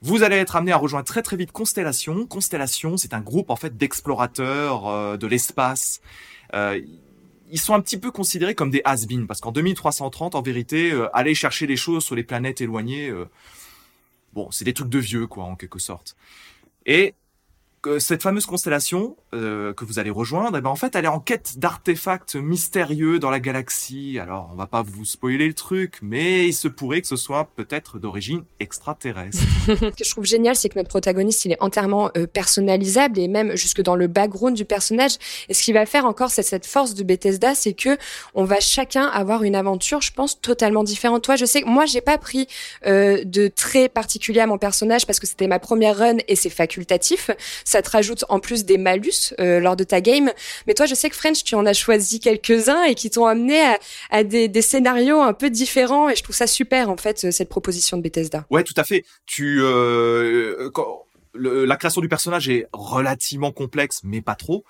Vous 0.00 0.22
allez 0.22 0.36
être 0.36 0.54
amené 0.54 0.72
à 0.72 0.76
rejoindre 0.76 1.06
très 1.06 1.22
très 1.22 1.36
vite 1.36 1.50
Constellation. 1.50 2.26
Constellation, 2.26 2.96
c'est 2.96 3.14
un 3.14 3.20
groupe 3.20 3.50
en 3.50 3.56
fait 3.56 3.76
d'explorateurs 3.76 4.86
euh, 4.86 5.16
de 5.16 5.26
l'espace. 5.26 6.00
Euh, 6.54 6.80
ils 7.50 7.60
sont 7.60 7.74
un 7.74 7.80
petit 7.80 7.98
peu 7.98 8.10
considérés 8.10 8.54
comme 8.54 8.70
des 8.70 8.82
has-been 8.84 9.26
parce 9.26 9.40
qu'en 9.40 9.52
2330, 9.52 10.34
en 10.34 10.42
vérité, 10.42 10.92
euh, 10.92 11.14
aller 11.16 11.34
chercher 11.34 11.66
les 11.66 11.76
choses 11.76 12.04
sur 12.04 12.14
les 12.14 12.22
planètes 12.22 12.60
éloignées, 12.60 13.08
euh, 13.08 13.28
bon, 14.34 14.50
c'est 14.50 14.64
des 14.64 14.74
trucs 14.74 14.88
de 14.88 14.98
vieux 14.98 15.26
quoi 15.26 15.44
en 15.44 15.56
quelque 15.56 15.78
sorte. 15.78 16.16
Et 16.86 17.14
cette 17.98 18.22
fameuse 18.22 18.44
constellation 18.44 19.16
euh, 19.34 19.74
que 19.74 19.84
vous 19.84 19.98
allez 19.98 20.10
rejoindre, 20.10 20.56
eh 20.56 20.60
ben 20.62 20.70
en 20.70 20.76
fait, 20.76 20.96
elle 20.96 21.04
est 21.04 21.08
en 21.08 21.20
quête 21.20 21.58
d'artefacts 21.58 22.36
mystérieux 22.36 23.18
dans 23.18 23.28
la 23.28 23.40
galaxie. 23.40 24.18
Alors, 24.18 24.48
on 24.52 24.56
va 24.56 24.66
pas 24.66 24.80
vous 24.80 25.04
spoiler 25.04 25.46
le 25.46 25.52
truc, 25.52 25.98
mais 26.00 26.46
il 26.48 26.54
se 26.54 26.66
pourrait 26.66 27.02
que 27.02 27.06
ce 27.06 27.16
soit 27.16 27.48
peut-être 27.54 27.98
d'origine 27.98 28.42
extraterrestre. 28.58 29.38
Ce 29.66 29.74
que 29.74 30.04
je 30.04 30.10
trouve 30.10 30.24
génial, 30.24 30.56
c'est 30.56 30.70
que 30.70 30.78
notre 30.78 30.88
protagoniste, 30.88 31.44
il 31.44 31.52
est 31.52 31.60
entièrement 31.62 32.10
euh, 32.16 32.26
personnalisable 32.26 33.18
et 33.18 33.28
même 33.28 33.54
jusque 33.54 33.82
dans 33.82 33.96
le 33.96 34.06
background 34.06 34.56
du 34.56 34.64
personnage. 34.64 35.16
Et 35.50 35.54
ce 35.54 35.62
qui 35.62 35.72
va 35.72 35.84
faire 35.84 36.06
encore, 36.06 36.30
c'est 36.30 36.42
cette 36.42 36.64
force 36.64 36.94
de 36.94 37.02
Bethesda, 37.02 37.54
c'est 37.54 37.74
que 37.74 37.98
on 38.34 38.44
va 38.44 38.60
chacun 38.60 39.06
avoir 39.08 39.42
une 39.42 39.56
aventure, 39.56 40.00
je 40.00 40.12
pense, 40.12 40.40
totalement 40.40 40.84
différente. 40.84 41.22
Toi, 41.22 41.36
je 41.36 41.44
sais 41.44 41.60
que 41.60 41.68
moi, 41.68 41.84
j'ai 41.84 42.00
pas 42.00 42.16
pris 42.16 42.46
euh, 42.86 43.22
de 43.24 43.48
traits 43.48 43.92
particuliers 43.92 44.40
à 44.40 44.46
mon 44.46 44.56
personnage 44.58 45.06
parce 45.06 45.20
que 45.20 45.26
c'était 45.26 45.48
ma 45.48 45.58
première 45.58 45.98
run 45.98 46.16
et 46.28 46.36
c'est 46.36 46.48
facultatif. 46.48 47.30
Ça 47.64 47.82
te 47.82 47.90
rajoute 47.90 48.24
en 48.30 48.40
plus 48.40 48.64
des 48.64 48.78
malus 48.78 49.17
euh, 49.40 49.60
lors 49.60 49.76
de 49.76 49.84
ta 49.84 50.00
game. 50.00 50.30
Mais 50.66 50.74
toi, 50.74 50.86
je 50.86 50.94
sais 50.94 51.10
que 51.10 51.16
French, 51.16 51.44
tu 51.44 51.54
en 51.54 51.66
as 51.66 51.72
choisi 51.72 52.20
quelques-uns 52.20 52.84
et 52.84 52.94
qui 52.94 53.10
t'ont 53.10 53.26
amené 53.26 53.60
à, 54.10 54.24
des, 54.24 54.62
scénarios 54.62 55.20
un 55.20 55.32
peu 55.32 55.50
différents. 55.50 56.08
Et 56.08 56.16
je 56.16 56.22
trouve 56.22 56.36
ça 56.36 56.46
super, 56.46 56.90
en 56.90 56.96
fait, 56.96 57.24
euh, 57.24 57.30
cette 57.30 57.48
proposition 57.48 57.96
de 57.96 58.02
Bethesda. 58.02 58.46
Ouais, 58.50 58.64
tout 58.64 58.74
à 58.76 58.84
fait. 58.84 59.04
Euh, 59.40 60.70
la 61.34 61.76
création 61.76 62.00
du 62.00 62.08
personnage 62.08 62.48
est 62.48 62.66
relativement 62.72 63.52
complexe, 63.52 64.00
mais 64.04 64.20
pas 64.20 64.34
trop. 64.34 64.64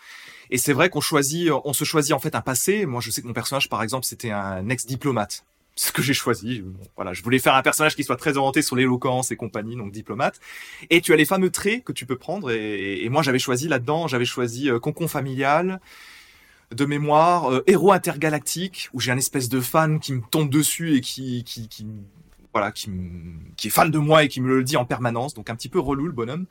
Et 0.51 0.59
c'est 0.59 0.73
vrai 0.73 0.89
qu'on 0.89 1.01
choisit, 1.01 1.51
on 1.65 1.73
se 1.73 1.85
choisit 1.85 2.15
en 2.15 2.19
fait 2.19 2.35
un 2.35 2.41
passé. 2.41 2.87
Moi, 2.87 3.01
je 3.03 3.11
sais 3.11 3.23
que 3.23 3.27
mon 3.27 3.35
personnage, 3.35 3.69
par 3.69 3.83
exemple, 3.83 4.07
c'était 4.07 4.31
un 4.31 4.69
ex-diplomate. 4.69 5.45
Ce 5.81 5.93
que 5.93 6.03
j'ai 6.03 6.13
choisi. 6.13 6.65
Voilà, 6.97 7.13
je 7.13 7.23
voulais 7.23 7.39
faire 7.39 7.55
un 7.55 7.63
personnage 7.63 7.95
qui 7.95 8.03
soit 8.03 8.17
très 8.17 8.37
orienté 8.37 8.63
sur 8.63 8.75
l'éloquence 8.75 9.31
et 9.31 9.37
compagnie, 9.37 9.77
donc 9.77 9.93
diplomate. 9.93 10.41
Et 10.91 11.01
tu 11.01 11.13
as 11.13 11.17
les 11.17 11.25
fameux 11.25 11.51
traits 11.51 11.85
que 11.85 11.93
tu 11.93 12.05
peux 12.05 12.17
prendre. 12.17 12.51
Et, 12.51 13.09
moi, 13.11 13.23
j'avais 13.23 13.39
choisi 13.39 13.69
là-dedans, 13.69 14.09
j'avais 14.09 14.25
choisi 14.25 14.69
euh, 14.69 14.81
concon 14.81 15.07
familial, 15.07 15.81
de 16.75 16.85
mémoire, 16.85 17.53
euh, 17.53 17.63
héros 17.69 17.93
intergalactique, 17.93 18.89
où 18.93 18.99
j'ai 18.99 19.13
un 19.13 19.19
espèce 19.19 19.49
de 19.49 19.61
fan 19.61 20.01
qui 20.01 20.15
me 20.15 20.21
tombe 20.21 20.51
dessus 20.51 20.97
et 20.97 21.01
qui, 21.01 21.45
qui, 21.45 21.69
qui 21.69 21.87
voilà, 22.53 22.73
qui, 22.73 22.91
qui 23.57 23.69
est 23.69 23.71
fan 23.71 23.93
de 23.93 23.99
moi 23.99 24.25
et 24.25 24.29
qui 24.29 24.41
me 24.41 24.49
le 24.49 24.65
dit 24.65 24.77
en 24.77 24.85
permanence, 24.85 25.33
donc 25.33 25.49
un 25.49 25.55
petit 25.55 25.69
peu 25.69 25.79
relou 25.79 26.07
le 26.07 26.13
bonhomme. 26.13 26.47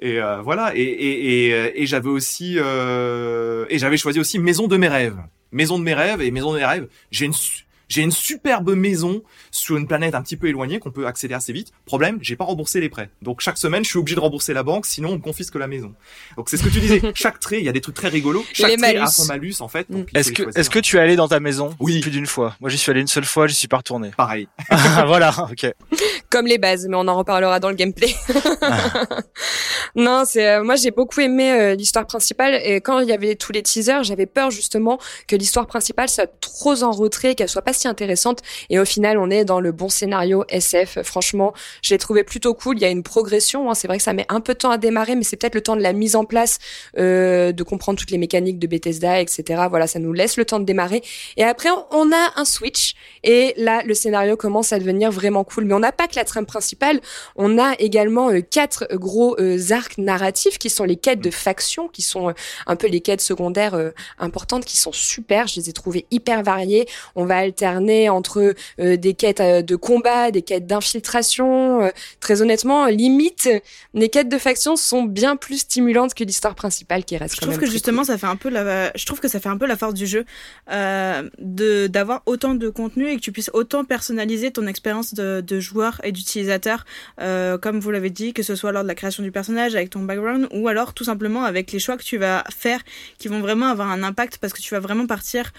Et 0.00 0.20
euh, 0.20 0.42
voilà, 0.42 0.72
et, 0.74 0.82
et, 0.82 1.54
euh, 1.54 1.70
j'avais 1.86 2.08
aussi, 2.08 2.56
et 2.56 3.78
j'avais 3.78 3.96
choisi 3.98 4.18
aussi 4.18 4.40
maison 4.40 4.66
de 4.66 4.76
mes 4.76 4.88
rêves, 4.88 5.18
maison 5.52 5.78
de 5.78 5.84
mes 5.84 5.94
rêves 5.94 6.22
et 6.22 6.32
maison 6.32 6.52
de 6.52 6.58
mes 6.58 6.66
rêves. 6.66 6.88
J'ai 7.12 7.26
une 7.26 7.34
j'ai 7.88 8.02
une 8.02 8.10
superbe 8.10 8.74
maison 8.74 9.22
sur 9.50 9.76
une 9.76 9.86
planète 9.86 10.14
un 10.14 10.22
petit 10.22 10.36
peu 10.36 10.48
éloignée 10.48 10.78
qu'on 10.78 10.90
peut 10.90 11.06
accéder 11.06 11.34
assez 11.34 11.52
vite. 11.52 11.72
Problème, 11.86 12.18
j'ai 12.20 12.36
pas 12.36 12.44
remboursé 12.44 12.80
les 12.80 12.88
prêts. 12.88 13.10
Donc 13.22 13.40
chaque 13.40 13.58
semaine, 13.58 13.84
je 13.84 13.90
suis 13.90 13.98
obligé 13.98 14.14
de 14.14 14.20
rembourser 14.20 14.52
la 14.52 14.62
banque, 14.62 14.86
sinon 14.86 15.10
on 15.10 15.14
me 15.14 15.18
confisque 15.18 15.54
la 15.56 15.66
maison. 15.66 15.94
Donc 16.36 16.50
c'est 16.50 16.56
ce 16.56 16.62
que 16.64 16.68
tu 16.68 16.80
disais. 16.80 17.00
chaque 17.14 17.40
trait, 17.40 17.58
il 17.58 17.64
y 17.64 17.68
a 17.68 17.72
des 17.72 17.80
trucs 17.80 17.94
très 17.94 18.08
rigolos. 18.08 18.44
Chaque 18.52 18.70
Les 18.70 18.76
trait 18.76 18.96
a 18.96 19.00
malus. 19.00 19.12
son 19.12 19.24
malus 19.26 19.54
en 19.60 19.68
fait. 19.68 19.88
Mm. 19.88 20.04
Est-ce 20.14 20.32
que, 20.32 20.58
est-ce 20.58 20.70
que 20.70 20.78
tu 20.78 20.96
es 20.96 21.00
allé 21.00 21.16
dans 21.16 21.28
ta 21.28 21.40
maison 21.40 21.74
Oui. 21.80 22.00
plus 22.00 22.10
d'une 22.10 22.26
fois? 22.26 22.56
Moi, 22.60 22.70
j'y 22.70 22.78
suis 22.78 22.90
allé 22.90 23.00
une 23.00 23.06
seule 23.06 23.24
fois, 23.24 23.46
j'y 23.46 23.54
suis 23.54 23.68
pas 23.68 23.78
retourné. 23.78 24.10
pareil 24.16 24.48
Ah, 24.70 25.04
voilà, 25.06 25.34
ok. 25.50 25.72
comme 26.30 26.46
les 26.46 26.58
bases, 26.58 26.86
mais 26.88 26.96
on 26.96 27.08
en 27.08 27.16
reparlera 27.16 27.58
dans 27.60 27.70
le 27.70 27.74
gameplay. 27.74 28.14
non, 29.96 30.24
c'est 30.26 30.48
euh, 30.48 30.62
moi 30.64 30.76
j'ai 30.76 30.90
beaucoup 30.90 31.20
aimé 31.20 31.50
euh, 31.52 31.74
l'histoire 31.74 32.06
principale 32.06 32.54
et 32.62 32.80
quand 32.80 33.00
il 33.00 33.08
y 33.08 33.12
avait 33.12 33.34
tous 33.34 33.52
les 33.52 33.62
teasers, 33.62 34.04
j'avais 34.04 34.26
peur 34.26 34.50
justement 34.50 34.98
que 35.26 35.36
l'histoire 35.36 35.66
principale 35.66 36.08
soit 36.08 36.26
trop 36.40 36.82
en 36.82 36.90
retrait, 36.92 37.34
qu'elle 37.34 37.48
soit 37.48 37.62
pas 37.62 37.72
intéressante 37.86 38.40
et 38.70 38.80
au 38.80 38.84
final 38.84 39.18
on 39.18 39.30
est 39.30 39.44
dans 39.44 39.60
le 39.60 39.70
bon 39.70 39.88
scénario 39.88 40.44
SF. 40.48 41.02
Franchement, 41.02 41.52
je 41.82 41.94
l'ai 41.94 41.98
trouvé 41.98 42.24
plutôt 42.24 42.54
cool. 42.54 42.78
Il 42.78 42.82
y 42.82 42.84
a 42.84 42.88
une 42.88 43.02
progression. 43.02 43.70
hein. 43.70 43.74
C'est 43.74 43.86
vrai 43.86 43.98
que 43.98 44.02
ça 44.02 44.12
met 44.12 44.26
un 44.28 44.40
peu 44.40 44.54
de 44.54 44.58
temps 44.58 44.70
à 44.70 44.78
démarrer, 44.78 45.14
mais 45.14 45.22
c'est 45.22 45.36
peut-être 45.36 45.54
le 45.54 45.60
temps 45.60 45.76
de 45.76 45.82
la 45.82 45.92
mise 45.92 46.16
en 46.16 46.24
place, 46.24 46.58
euh, 46.98 47.52
de 47.52 47.62
comprendre 47.62 47.98
toutes 47.98 48.10
les 48.10 48.18
mécaniques 48.18 48.58
de 48.58 48.66
Bethesda, 48.66 49.20
etc. 49.20 49.66
Voilà, 49.68 49.86
ça 49.86 49.98
nous 49.98 50.12
laisse 50.12 50.36
le 50.36 50.44
temps 50.44 50.58
de 50.58 50.64
démarrer. 50.64 51.02
Et 51.36 51.44
après, 51.44 51.68
on 51.90 52.12
a 52.12 52.32
un 52.36 52.44
switch 52.44 52.94
et 53.24 53.54
là, 53.56 53.82
le 53.84 53.94
scénario 53.94 54.36
commence 54.36 54.72
à 54.72 54.78
devenir 54.78 55.10
vraiment 55.10 55.44
cool. 55.44 55.64
Mais 55.64 55.74
on 55.74 55.80
n'a 55.80 55.92
pas 55.92 56.08
que 56.08 56.16
la 56.16 56.24
trame 56.24 56.46
principale, 56.46 57.00
on 57.36 57.58
a 57.58 57.74
également 57.78 58.30
euh, 58.30 58.40
quatre 58.40 58.88
gros 58.94 59.36
euh, 59.38 59.58
arcs 59.70 59.98
narratifs 59.98 60.58
qui 60.58 60.70
sont 60.70 60.84
les 60.84 60.96
quêtes 60.96 61.20
de 61.20 61.30
faction, 61.30 61.88
qui 61.88 62.02
sont 62.02 62.32
un 62.66 62.76
peu 62.76 62.88
les 62.88 63.00
quêtes 63.00 63.20
secondaires 63.20 63.78
importantes, 64.18 64.64
qui 64.64 64.76
sont 64.76 64.92
super. 64.92 65.46
Je 65.46 65.60
les 65.60 65.70
ai 65.70 65.72
trouvées 65.72 66.06
hyper 66.10 66.42
variées. 66.42 66.86
On 67.14 67.24
va 67.24 67.46
alterner 67.68 68.08
entre 68.08 68.54
euh, 68.80 68.96
des 68.96 69.14
quêtes 69.14 69.40
euh, 69.40 69.62
de 69.62 69.76
combat, 69.76 70.30
des 70.30 70.42
quêtes 70.42 70.66
d'infiltration. 70.66 71.82
Euh, 71.82 71.90
très 72.20 72.42
honnêtement, 72.42 72.86
limite, 72.86 73.48
les 73.94 74.08
quêtes 74.08 74.28
de 74.28 74.38
faction 74.38 74.76
sont 74.76 75.02
bien 75.02 75.36
plus 75.36 75.58
stimulantes 75.58 76.14
que 76.14 76.24
l'histoire 76.24 76.54
principale 76.54 77.04
qui 77.04 77.16
reste 77.16 77.34
Je 77.34 77.40
quand 77.40 77.46
trouve 77.46 77.58
même 77.58 77.66
que 77.66 77.70
justement 77.70 78.02
cool. 78.02 78.06
ça 78.06 78.18
fait 78.18 78.26
un 78.26 78.36
peu 78.36 78.48
la 78.48 78.92
je 78.94 79.06
trouve 79.06 79.20
que 79.20 79.28
ça 79.28 79.40
fait 79.40 79.48
un 79.48 79.56
peu 79.56 79.66
la 79.66 79.76
force 79.76 79.94
du 79.94 80.06
jeu 80.06 80.24
de 80.68 81.86
d'avoir 81.86 82.22
autant 82.26 82.54
de 82.54 82.68
contenu 82.68 83.08
et 83.08 83.16
que 83.16 83.20
tu 83.20 83.32
puisses 83.32 83.50
autant 83.52 83.84
personnaliser 83.84 84.50
ton 84.50 84.66
expérience 84.66 85.14
de, 85.14 85.40
de 85.40 85.60
joueur 85.60 86.00
et 86.04 86.12
d'utilisateur 86.12 86.84
comme 87.18 87.80
vous 87.80 87.90
l'avez 87.90 88.10
dit 88.10 88.32
que 88.32 88.42
ce 88.42 88.54
soit 88.54 88.72
lors 88.72 88.82
de 88.82 88.88
la 88.88 88.94
création 88.94 89.22
du 89.22 89.32
personnage 89.32 89.74
avec 89.74 89.90
ton 89.90 90.00
background 90.00 90.48
ou 90.52 90.68
alors 90.68 90.94
tout 90.94 91.04
simplement 91.04 91.44
avec 91.44 91.72
les 91.72 91.78
choix 91.78 91.96
que 91.96 92.04
tu 92.04 92.18
vas 92.18 92.44
faire 92.56 92.80
qui 93.18 93.28
vont 93.28 93.40
vraiment 93.40 93.66
avoir 93.66 93.88
un 93.90 94.02
impact 94.02 94.38
parce 94.38 94.52
que 94.52 94.60
tu 94.60 94.74
vas 94.74 94.80
vraiment 94.80 95.06
partir 95.06 95.52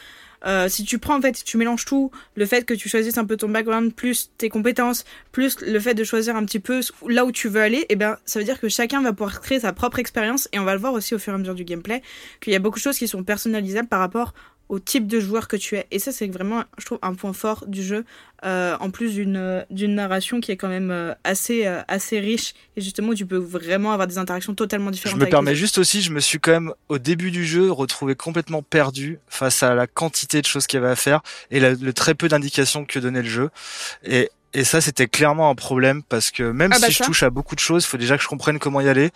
euh, 0.46 0.70
si 0.70 0.84
tu 0.84 1.00
prends 1.00 1.18
en 1.18 1.22
fait, 1.22 1.44
tu 1.44 1.58
mélanges 1.58 1.86
tout, 1.86 2.12
le 2.36 2.46
fait 2.46 2.66
que 2.66 2.74
tu 2.74 2.90
choisisses 2.90 3.18
un 3.18 3.26
peu 3.26 3.38
ton 3.38 3.50
background, 3.50 3.94
plus 3.94 4.32
tes 4.38 4.50
compétences, 4.50 5.06
plus 5.32 5.60
le 5.62 5.80
fait 5.80 5.94
de 5.94 6.04
choisir 6.04 6.36
un 6.36 6.46
petit 6.46 6.60
peu 6.60 6.82
là 7.08 7.26
où 7.26 7.32
tu 7.32 7.50
veux 7.50 7.62
aller, 7.62 7.86
et 7.90 7.96
ben 7.96 8.18
ça 8.26 8.40
veut 8.40 8.46
dire 8.46 8.60
que 8.60 8.70
chacun 8.70 9.02
va 9.02 9.14
pouvoir 9.14 9.42
créer 9.42 9.60
sa 9.60 9.74
propre 9.74 10.00
expérience 10.00 10.48
et 10.54 10.60
on 10.60 10.64
va 10.64 10.74
le 10.74 10.80
voir 10.80 10.94
aussi 10.94 11.16
au 11.16 11.20
fur 11.20 11.34
et 11.34 11.36
à 11.36 11.40
mesure 11.40 11.56
du 11.56 11.64
gameplay 11.64 12.02
qu'il 12.42 12.54
y 12.54 12.56
a 12.56 12.60
beaucoup 12.60 12.80
de 12.80 12.84
choses 12.84 12.98
qui 12.98 13.08
sont 13.08 13.24
personnalisables 13.24 13.88
par 13.88 14.00
rapport 14.00 14.34
au 14.70 14.80
type 14.80 15.08
de 15.08 15.20
joueur 15.20 15.48
que 15.48 15.56
tu 15.58 15.76
es. 15.76 15.88
Et 15.92 15.98
ça, 16.00 16.12
c'est 16.12 16.28
vraiment, 16.28 16.64
je 16.78 16.86
trouve, 16.86 17.00
un 17.02 17.16
point 17.16 17.34
fort 17.34 17.66
du 17.68 17.84
jeu, 17.84 18.06
euh, 18.46 18.78
en 18.80 18.90
plus 18.92 19.16
d'une 19.16 19.66
d'une 19.70 19.96
narration 19.96 20.40
qui 20.40 20.52
est 20.52 20.58
quand 20.58 20.70
même 20.70 20.92
euh, 20.92 21.14
assez 21.24 21.66
euh, 21.66 21.82
assez 21.90 22.20
riche 22.20 22.54
et 22.78 22.82
justement 22.82 23.14
tu 23.14 23.26
peux 23.26 23.36
vraiment 23.38 23.92
avoir 23.92 24.08
des 24.08 24.18
interactions 24.18 24.54
totalement 24.54 24.88
Je 24.88 24.92
différentes. 24.94 25.18
me 25.18 25.24
avec 25.24 25.32
permets 25.32 25.56
juste 25.56 25.78
aussi, 25.78 26.02
je 26.02 26.12
me 26.12 26.20
suis 26.22 26.40
quand 26.40 26.52
même 26.52 26.74
au 26.88 27.00
début 27.00 27.32
du 27.32 27.46
jeu 27.46 27.70
retrouvé 27.72 28.16
complètement 28.16 28.62
perdu 28.62 29.20
face 29.28 29.62
à 29.64 29.74
la 29.76 29.88
quantité 29.88 30.42
de 30.42 30.46
choses 30.48 30.68
qu'il 30.68 30.80
y 30.80 30.84
avait 30.84 30.92
à 30.92 30.96
faire 30.96 31.22
et 31.52 31.60
la- 31.60 31.74
le 31.74 31.92
très 31.94 32.14
peu 32.14 32.30
d'indications 32.30 32.86
que 32.86 33.00
donnait 33.00 33.24
le 33.24 33.28
jeu. 33.30 33.50
Et, 34.06 34.30
et 34.54 34.64
ça, 34.64 34.82
c'était 34.82 35.08
clairement 35.08 35.50
un 35.52 35.56
problème 35.56 36.02
parce 36.02 36.32
que 36.32 36.42
même 36.42 36.72
Ah 36.74 36.80
bah 36.80 36.88
si 36.88 36.94
je 36.94 37.04
touche 37.04 37.22
à 37.22 37.30
beaucoup 37.30 37.54
de 37.54 37.60
choses, 37.60 37.84
il 37.84 37.88
faut 37.88 37.98
déjà 37.98 38.18
que 38.18 38.24
je 38.24 38.28
comprenne 38.28 38.58
comment 38.58 38.82
y 38.82 38.90
aller. 38.90 39.12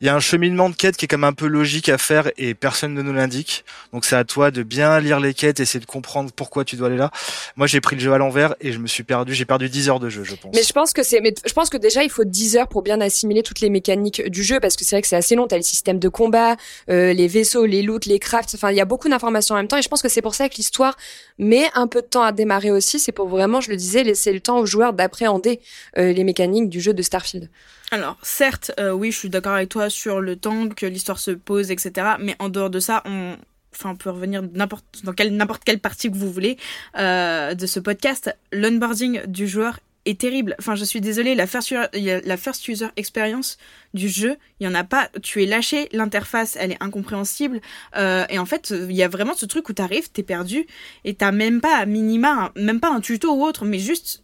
Il 0.00 0.08
y 0.08 0.10
a 0.10 0.14
un 0.14 0.20
cheminement 0.20 0.68
de 0.68 0.74
quête 0.74 0.96
qui 0.96 1.04
est 1.04 1.08
quand 1.08 1.18
même 1.18 1.28
un 1.28 1.32
peu 1.32 1.46
logique 1.46 1.88
à 1.88 1.98
faire 1.98 2.30
et 2.36 2.54
personne 2.54 2.92
ne 2.92 3.00
nous 3.00 3.12
l'indique. 3.12 3.64
Donc 3.92 4.04
c'est 4.04 4.16
à 4.16 4.24
toi 4.24 4.50
de 4.50 4.64
bien 4.64 4.98
lire 4.98 5.20
les 5.20 5.34
quêtes, 5.34 5.60
essayer 5.60 5.78
de 5.78 5.86
comprendre 5.86 6.32
pourquoi 6.34 6.64
tu 6.64 6.74
dois 6.74 6.88
aller 6.88 6.96
là. 6.96 7.12
Moi, 7.54 7.68
j'ai 7.68 7.80
pris 7.80 7.94
le 7.94 8.02
jeu 8.02 8.12
à 8.12 8.18
l'envers 8.18 8.56
et 8.60 8.72
je 8.72 8.78
me 8.78 8.88
suis 8.88 9.04
perdu. 9.04 9.34
J'ai 9.34 9.44
perdu 9.44 9.68
10 9.68 9.88
heures 9.88 10.00
de 10.00 10.08
jeu, 10.08 10.24
je 10.24 10.34
pense. 10.34 10.52
Mais 10.52 10.64
je 10.64 10.72
pense 10.72 10.92
que 10.92 11.04
c'est, 11.04 11.20
mais 11.20 11.32
je 11.46 11.52
pense 11.52 11.70
que 11.70 11.76
déjà 11.76 12.02
il 12.02 12.10
faut 12.10 12.24
10 12.24 12.56
heures 12.56 12.68
pour 12.68 12.82
bien 12.82 13.00
assimiler 13.00 13.44
toutes 13.44 13.60
les 13.60 13.70
mécaniques 13.70 14.28
du 14.30 14.42
jeu 14.42 14.58
parce 14.58 14.76
que 14.76 14.84
c'est 14.84 14.96
vrai 14.96 15.02
que 15.02 15.08
c'est 15.08 15.16
assez 15.16 15.36
long. 15.36 15.46
T'as 15.46 15.58
le 15.58 15.62
système 15.62 16.00
de 16.00 16.08
combat, 16.08 16.56
euh, 16.90 17.12
les 17.12 17.28
vaisseaux, 17.28 17.66
les 17.66 17.82
loots, 17.82 18.06
les 18.06 18.18
crafts. 18.18 18.56
Enfin, 18.56 18.72
il 18.72 18.76
y 18.76 18.80
a 18.80 18.84
beaucoup 18.84 19.08
d'informations 19.08 19.54
en 19.54 19.58
même 19.58 19.68
temps 19.68 19.76
et 19.76 19.82
je 19.82 19.88
pense 19.88 20.02
que 20.02 20.08
c'est 20.08 20.22
pour 20.22 20.34
ça 20.34 20.48
que 20.48 20.56
l'histoire 20.56 20.96
met 21.38 21.70
un 21.74 21.86
peu 21.86 22.02
de 22.02 22.06
temps 22.06 22.24
à 22.24 22.32
démarrer 22.32 22.72
aussi. 22.72 22.98
C'est 22.98 23.12
pour 23.12 23.28
vraiment, 23.28 23.60
je 23.60 23.70
le 23.70 23.76
disais, 23.76 24.02
laisser 24.02 24.32
le 24.32 24.40
temps 24.40 24.58
aux 24.58 24.66
joueurs 24.72 24.92
d'appréhender 24.92 25.60
euh, 25.98 26.12
les 26.12 26.24
mécaniques 26.24 26.68
du 26.68 26.80
jeu 26.80 26.94
de 26.94 27.02
Starfield. 27.02 27.48
Alors, 27.90 28.16
certes, 28.22 28.72
euh, 28.80 28.90
oui, 28.90 29.12
je 29.12 29.18
suis 29.18 29.28
d'accord 29.28 29.52
avec 29.52 29.68
toi 29.68 29.90
sur 29.90 30.20
le 30.20 30.36
temps 30.36 30.68
que 30.68 30.86
l'histoire 30.86 31.18
se 31.18 31.30
pose, 31.30 31.70
etc. 31.70 31.92
Mais 32.18 32.34
en 32.38 32.48
dehors 32.48 32.70
de 32.70 32.80
ça, 32.80 33.02
on, 33.04 33.36
enfin, 33.74 33.90
on 33.90 33.96
peut 33.96 34.10
revenir 34.10 34.42
dans 34.42 35.12
quelle 35.14 35.36
n'importe 35.36 35.62
quelle 35.64 35.78
partie 35.78 36.10
que 36.10 36.16
vous 36.16 36.32
voulez 36.32 36.56
euh, 36.98 37.54
de 37.54 37.66
ce 37.66 37.80
podcast. 37.80 38.34
L'onboarding 38.50 39.26
du 39.26 39.46
joueur 39.46 39.78
est 40.06 40.18
terrible. 40.18 40.56
Enfin, 40.58 40.74
je 40.74 40.84
suis 40.84 41.02
désolée, 41.02 41.34
la 41.34 41.46
first, 41.46 41.70
user, 41.70 42.20
la 42.24 42.36
first 42.38 42.66
user 42.66 42.88
experience 42.96 43.58
du 43.92 44.08
jeu, 44.08 44.36
il 44.58 44.64
y 44.64 44.68
en 44.68 44.74
a 44.74 44.84
pas. 44.84 45.10
Tu 45.22 45.42
es 45.42 45.46
lâché, 45.46 45.88
l'interface, 45.92 46.56
elle 46.58 46.72
est 46.72 46.82
incompréhensible. 46.82 47.60
Et 47.94 48.38
en 48.38 48.46
fait, 48.46 48.70
il 48.70 48.96
y 48.96 49.04
a 49.04 49.08
vraiment 49.08 49.34
ce 49.34 49.46
truc 49.46 49.68
où 49.68 49.74
t'arrives, 49.74 50.10
t'es 50.10 50.24
perdu, 50.24 50.66
et 51.04 51.14
t'as 51.14 51.30
même 51.30 51.60
pas 51.60 51.76
à 51.76 51.86
minima, 51.86 52.52
même 52.56 52.80
pas 52.80 52.90
un 52.90 53.00
tuto 53.00 53.32
ou 53.32 53.44
autre, 53.44 53.64
mais 53.64 53.78
juste 53.78 54.22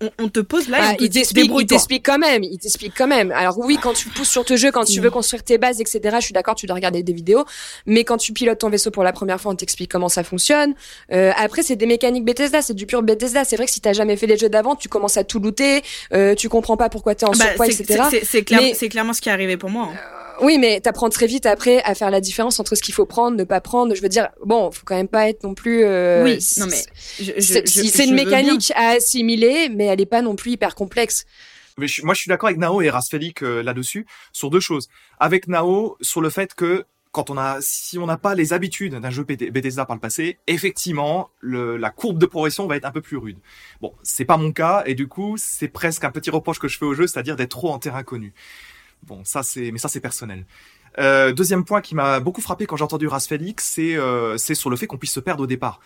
on, 0.00 0.10
on 0.18 0.28
te 0.28 0.40
pose 0.40 0.68
là, 0.68 0.78
Ah, 0.80 0.94
te 0.94 1.02
il 1.04 1.08
dit, 1.08 1.18
t'explique, 1.18 1.50
il 1.58 1.66
t'explique 1.66 2.04
quand 2.06 2.18
même, 2.18 2.42
il 2.44 2.58
t'explique 2.58 2.92
quand 2.96 3.06
même. 3.08 3.32
Alors 3.32 3.58
oui, 3.58 3.78
quand 3.82 3.92
tu 3.94 4.08
pousses 4.08 4.28
sur 4.30 4.44
ton 4.44 4.56
jeu, 4.56 4.70
quand 4.70 4.84
tu 4.84 5.00
Mm. 5.00 5.02
veux 5.04 5.10
construire 5.10 5.42
tes 5.42 5.58
bases, 5.58 5.80
etc., 5.80 6.00
je 6.20 6.24
suis 6.26 6.32
d'accord, 6.32 6.54
tu 6.54 6.66
dois 6.66 6.74
regarder 6.76 7.02
des 7.02 7.12
vidéos. 7.12 7.44
Mais 7.86 8.04
quand 8.04 8.16
tu 8.16 8.32
pilotes 8.32 8.58
ton 8.58 8.70
vaisseau 8.70 8.90
pour 8.90 9.02
la 9.02 9.12
première 9.12 9.40
fois, 9.40 9.52
on 9.52 9.56
t'explique 9.56 9.90
comment 9.90 10.08
ça 10.08 10.22
fonctionne. 10.24 10.74
Euh, 11.12 11.32
après, 11.36 11.62
c'est 11.62 11.76
des 11.76 11.86
mécaniques 11.86 12.24
Bethesda, 12.24 12.62
c'est 12.62 12.74
du 12.74 12.86
pur 12.86 13.02
Bethesda. 13.02 13.44
C'est 13.44 13.56
vrai 13.56 13.66
que 13.66 13.72
si 13.72 13.80
t'as 13.80 13.92
jamais 13.92 14.16
fait 14.16 14.26
les 14.26 14.36
jeux 14.36 14.48
d'avant, 14.48 14.76
tu 14.76 14.88
commences 14.88 15.16
à 15.16 15.24
tout 15.24 15.40
looter, 15.40 15.82
euh, 16.12 16.34
tu 16.34 16.48
comprends 16.48 16.76
pas 16.76 16.88
pourquoi 16.88 17.14
t'es 17.14 17.26
en 17.26 17.30
Bah, 17.32 17.44
surpoids, 17.46 17.66
etc. 17.66 18.02
c'est- 18.24 18.42
clair- 18.44 18.60
Mais- 18.60 18.88
clairement 18.88 19.12
ce 19.12 19.20
qui 19.20 19.28
est 19.28 19.32
arrivé 19.32 19.56
pour 19.56 19.70
moi. 19.70 19.90
hein. 19.92 19.96
Oui, 20.40 20.58
mais 20.58 20.80
t'apprends 20.80 21.08
très 21.08 21.26
vite 21.26 21.46
après 21.46 21.82
à 21.82 21.94
faire 21.94 22.10
la 22.10 22.20
différence 22.20 22.60
entre 22.60 22.74
ce 22.74 22.82
qu'il 22.82 22.94
faut 22.94 23.06
prendre, 23.06 23.36
ne 23.36 23.44
pas 23.44 23.60
prendre. 23.60 23.94
Je 23.94 24.02
veux 24.02 24.08
dire, 24.08 24.28
bon, 24.44 24.70
faut 24.70 24.82
quand 24.84 24.94
même 24.96 25.08
pas 25.08 25.28
être 25.28 25.42
non 25.44 25.54
plus. 25.54 25.84
euh, 25.84 26.22
Oui, 26.24 26.38
non, 26.58 26.66
mais 26.66 26.76
je- 27.18 27.24
je- 27.24 27.40
c'est 27.40 27.66
je- 27.66 27.86
c'est 27.88 28.04
je 28.04 28.08
une 28.08 28.14
mécanique 28.14 28.72
à 28.76 28.90
assimiler, 28.90 29.68
mais 29.68 29.86
elle 29.86 30.00
est 30.00 30.06
pas 30.06 30.22
non 30.22 30.36
plus 30.36 30.52
hyper 30.52 30.74
complexe. 30.74 31.24
Mais 31.76 31.86
je- 31.88 32.04
moi, 32.04 32.14
je 32.14 32.20
suis 32.20 32.28
d'accord 32.28 32.48
avec 32.48 32.58
Nao 32.58 32.80
et 32.82 32.90
Rasfelik 32.90 33.42
euh, 33.42 33.62
là-dessus 33.62 34.06
sur 34.32 34.50
deux 34.50 34.60
choses. 34.60 34.88
Avec 35.20 35.48
Nao, 35.48 35.96
sur 36.00 36.20
le 36.20 36.30
fait 36.30 36.54
que 36.54 36.84
quand 37.10 37.30
on 37.30 37.38
a, 37.38 37.56
si 37.60 37.98
on 37.98 38.06
n'a 38.06 38.18
pas 38.18 38.34
les 38.34 38.52
habitudes 38.52 38.94
d'un 38.94 39.10
jeu 39.10 39.24
Bethesda 39.24 39.86
par 39.86 39.96
le 39.96 40.00
passé, 40.00 40.38
effectivement, 40.46 41.30
le, 41.40 41.76
la 41.76 41.90
courbe 41.90 42.18
de 42.18 42.26
progression 42.26 42.66
va 42.66 42.76
être 42.76 42.84
un 42.84 42.90
peu 42.90 43.00
plus 43.00 43.16
rude. 43.16 43.38
Bon, 43.80 43.92
c'est 44.02 44.24
pas 44.26 44.36
mon 44.36 44.52
cas 44.52 44.82
et 44.86 44.94
du 44.94 45.08
coup, 45.08 45.36
c'est 45.38 45.68
presque 45.68 46.04
un 46.04 46.10
petit 46.10 46.30
reproche 46.30 46.58
que 46.58 46.68
je 46.68 46.76
fais 46.78 46.84
au 46.84 46.94
jeu, 46.94 47.06
c'est-à-dire 47.06 47.34
d'être 47.34 47.50
trop 47.50 47.70
en 47.70 47.78
terrain 47.78 48.02
connu. 48.02 48.34
Bon, 49.06 49.22
ça 49.24 49.42
c'est, 49.42 49.70
mais 49.70 49.78
ça 49.78 49.88
c'est 49.88 50.00
personnel. 50.00 50.44
Euh, 50.98 51.32
deuxième 51.32 51.64
point 51.64 51.80
qui 51.80 51.94
m'a 51.94 52.18
beaucoup 52.18 52.40
frappé 52.40 52.66
quand 52.66 52.76
j'ai 52.76 52.84
entendu 52.84 53.06
Rasfelik, 53.06 53.60
c'est 53.60 53.96
euh, 53.96 54.36
c'est 54.36 54.54
sur 54.54 54.68
le 54.68 54.76
fait 54.76 54.86
qu'on 54.86 54.98
puisse 54.98 55.12
se 55.12 55.20
perdre 55.20 55.44
au 55.44 55.46
départ. 55.46 55.80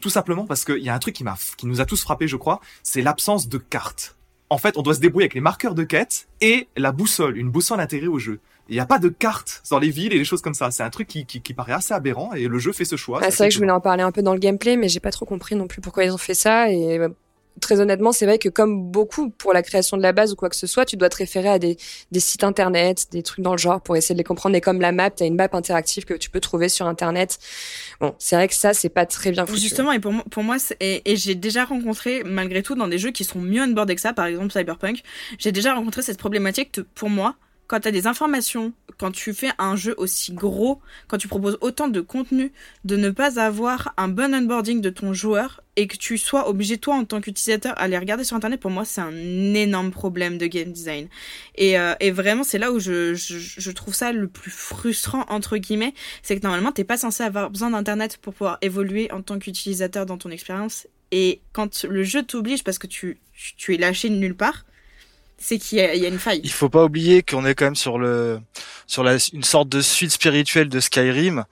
Tout 0.00 0.10
simplement 0.10 0.46
parce 0.46 0.64
qu'il 0.64 0.78
y 0.78 0.88
a 0.88 0.94
un 0.94 0.98
truc 0.98 1.14
qui 1.14 1.24
m'a, 1.24 1.36
qui 1.56 1.66
nous 1.66 1.80
a 1.80 1.84
tous 1.84 2.02
frappé, 2.02 2.28
je 2.28 2.36
crois, 2.36 2.60
c'est 2.82 3.02
l'absence 3.02 3.48
de 3.48 3.58
carte. 3.58 4.16
En 4.50 4.58
fait, 4.58 4.76
on 4.76 4.82
doit 4.82 4.94
se 4.94 5.00
débrouiller 5.00 5.24
avec 5.24 5.34
les 5.34 5.40
marqueurs 5.40 5.74
de 5.74 5.84
quête 5.84 6.28
et 6.40 6.68
la 6.76 6.92
boussole, 6.92 7.36
une 7.36 7.50
boussole 7.50 7.80
intégrée 7.80 8.08
au 8.08 8.18
jeu. 8.18 8.40
Il 8.68 8.74
n'y 8.74 8.80
a 8.80 8.86
pas 8.86 8.98
de 8.98 9.08
carte 9.08 9.62
dans 9.70 9.78
les 9.78 9.90
villes 9.90 10.12
et 10.14 10.18
des 10.18 10.24
choses 10.24 10.40
comme 10.40 10.54
ça. 10.54 10.70
C'est 10.70 10.82
un 10.82 10.90
truc 10.90 11.06
qui, 11.06 11.26
qui, 11.26 11.42
qui 11.42 11.52
paraît 11.52 11.72
assez 11.72 11.92
aberrant 11.92 12.32
et 12.32 12.48
le 12.48 12.58
jeu 12.58 12.72
fait 12.72 12.86
ce 12.86 12.96
choix. 12.96 13.20
Ah, 13.22 13.30
c'est 13.30 13.38
vrai 13.38 13.48
que 13.48 13.54
je 13.54 13.58
voulais 13.58 13.70
en 13.70 13.80
parler 13.80 14.02
un 14.02 14.12
peu 14.12 14.22
dans 14.22 14.32
le 14.32 14.38
gameplay, 14.38 14.76
mais 14.76 14.88
j'ai 14.88 15.00
pas 15.00 15.10
trop 15.10 15.26
compris 15.26 15.54
non 15.54 15.66
plus 15.66 15.82
pourquoi 15.82 16.04
ils 16.04 16.10
ont 16.10 16.18
fait 16.18 16.34
ça. 16.34 16.70
Et 16.70 16.98
euh, 16.98 17.08
très 17.60 17.80
honnêtement, 17.80 18.12
c'est 18.12 18.26
vrai 18.26 18.38
que 18.38 18.48
comme 18.48 18.90
beaucoup 18.90 19.30
pour 19.30 19.52
la 19.52 19.62
création 19.62 19.96
de 19.96 20.02
la 20.02 20.12
base 20.12 20.32
ou 20.32 20.36
quoi 20.36 20.48
que 20.48 20.56
ce 20.56 20.66
soit, 20.66 20.84
tu 20.84 20.96
dois 20.96 21.08
te 21.08 21.16
référer 21.16 21.48
à 21.48 21.58
des, 21.58 21.76
des 22.10 22.20
sites 22.20 22.44
internet, 22.44 23.06
des 23.12 23.22
trucs 23.22 23.42
dans 23.44 23.52
le 23.52 23.58
genre 23.58 23.80
pour 23.80 23.96
essayer 23.96 24.14
de 24.14 24.18
les 24.18 24.24
comprendre. 24.24 24.56
Et 24.56 24.60
comme 24.60 24.80
la 24.80 24.92
map, 24.92 25.10
t'as 25.10 25.26
une 25.26 25.36
map 25.36 25.48
interactive 25.52 26.04
que 26.04 26.14
tu 26.14 26.30
peux 26.30 26.40
trouver 26.40 26.68
sur 26.68 26.86
internet. 26.86 27.38
Bon, 28.00 28.14
c'est 28.18 28.36
vrai 28.36 28.48
que 28.48 28.54
ça, 28.54 28.74
c'est 28.74 28.88
pas 28.88 29.06
très 29.06 29.30
bien 29.30 29.46
foutu. 29.46 29.60
Justement, 29.62 29.92
et 29.92 30.00
pour 30.00 30.12
moi, 30.12 30.24
pour 30.30 30.42
moi 30.42 30.58
c'est- 30.58 30.76
et, 30.80 31.10
et 31.12 31.16
j'ai 31.16 31.34
déjà 31.34 31.64
rencontré, 31.64 32.22
malgré 32.24 32.62
tout, 32.62 32.74
dans 32.74 32.88
des 32.88 32.98
jeux 32.98 33.10
qui 33.12 33.24
sont 33.24 33.40
mieux 33.40 33.62
onboardés 33.62 33.94
que 33.94 34.00
ça, 34.00 34.12
par 34.12 34.26
exemple 34.26 34.52
Cyberpunk, 34.52 35.02
j'ai 35.38 35.52
déjà 35.52 35.74
rencontré 35.74 36.02
cette 36.02 36.18
problématique 36.18 36.74
de, 36.74 36.82
pour 36.82 37.10
moi, 37.10 37.36
quand 37.66 37.80
tu 37.80 37.88
as 37.88 37.92
des 37.92 38.06
informations, 38.06 38.72
quand 38.98 39.10
tu 39.10 39.32
fais 39.34 39.50
un 39.58 39.76
jeu 39.76 39.94
aussi 39.98 40.32
gros, 40.32 40.80
quand 41.08 41.18
tu 41.18 41.28
proposes 41.28 41.58
autant 41.60 41.88
de 41.88 42.00
contenu, 42.00 42.52
de 42.84 42.96
ne 42.96 43.10
pas 43.10 43.40
avoir 43.40 43.94
un 43.96 44.08
bon 44.08 44.34
onboarding 44.34 44.80
de 44.80 44.90
ton 44.90 45.12
joueur 45.12 45.62
et 45.76 45.86
que 45.86 45.96
tu 45.96 46.18
sois 46.18 46.48
obligé, 46.48 46.78
toi, 46.78 46.94
en 46.94 47.04
tant 47.04 47.20
qu'utilisateur, 47.20 47.74
à 47.76 47.88
les 47.88 47.98
regarder 47.98 48.22
sur 48.22 48.36
Internet, 48.36 48.60
pour 48.60 48.70
moi, 48.70 48.84
c'est 48.84 49.00
un 49.00 49.12
énorme 49.54 49.90
problème 49.90 50.38
de 50.38 50.46
game 50.46 50.70
design. 50.70 51.08
Et, 51.56 51.78
euh, 51.78 51.94
vraiment, 52.12 52.44
c'est 52.44 52.58
là 52.58 52.70
où 52.70 52.78
je 52.78 53.70
trouve 53.70 53.94
ça 53.94 54.12
le 54.12 54.28
plus 54.28 54.52
frustrant, 54.52 55.24
entre 55.28 55.56
guillemets, 55.56 55.94
c'est 56.22 56.38
que 56.38 56.42
normalement, 56.42 56.72
t'es 56.72 56.84
pas 56.84 56.96
censé 56.96 57.22
avoir 57.22 57.50
besoin 57.50 57.70
d'Internet 57.70 58.18
pour 58.18 58.34
pouvoir 58.34 58.58
évoluer 58.62 59.10
en 59.10 59.22
tant 59.22 59.38
qu'utilisateur 59.38 60.06
dans 60.06 60.18
ton 60.18 60.30
expérience. 60.30 60.86
Et 61.10 61.40
quand 61.52 61.84
le 61.84 62.02
jeu 62.02 62.22
t'oblige 62.22 62.64
parce 62.64 62.78
que 62.78 62.86
tu, 62.86 63.18
tu 63.56 63.74
es 63.74 63.76
lâché 63.76 64.08
de 64.08 64.14
nulle 64.14 64.36
part, 64.36 64.64
c'est 65.38 65.58
qu'il 65.58 65.78
y, 65.78 65.98
y 65.98 66.06
a 66.06 66.08
une 66.08 66.18
faille. 66.18 66.40
Il 66.44 66.52
faut 66.52 66.68
pas 66.68 66.84
oublier 66.84 67.22
qu'on 67.22 67.44
est 67.44 67.54
quand 67.54 67.66
même 67.66 67.76
sur 67.76 67.98
le 67.98 68.40
sur 68.86 69.02
la, 69.02 69.16
une 69.32 69.44
sorte 69.44 69.68
de 69.68 69.80
suite 69.80 70.10
spirituelle 70.10 70.68
de 70.68 70.80
Skyrim 70.80 71.44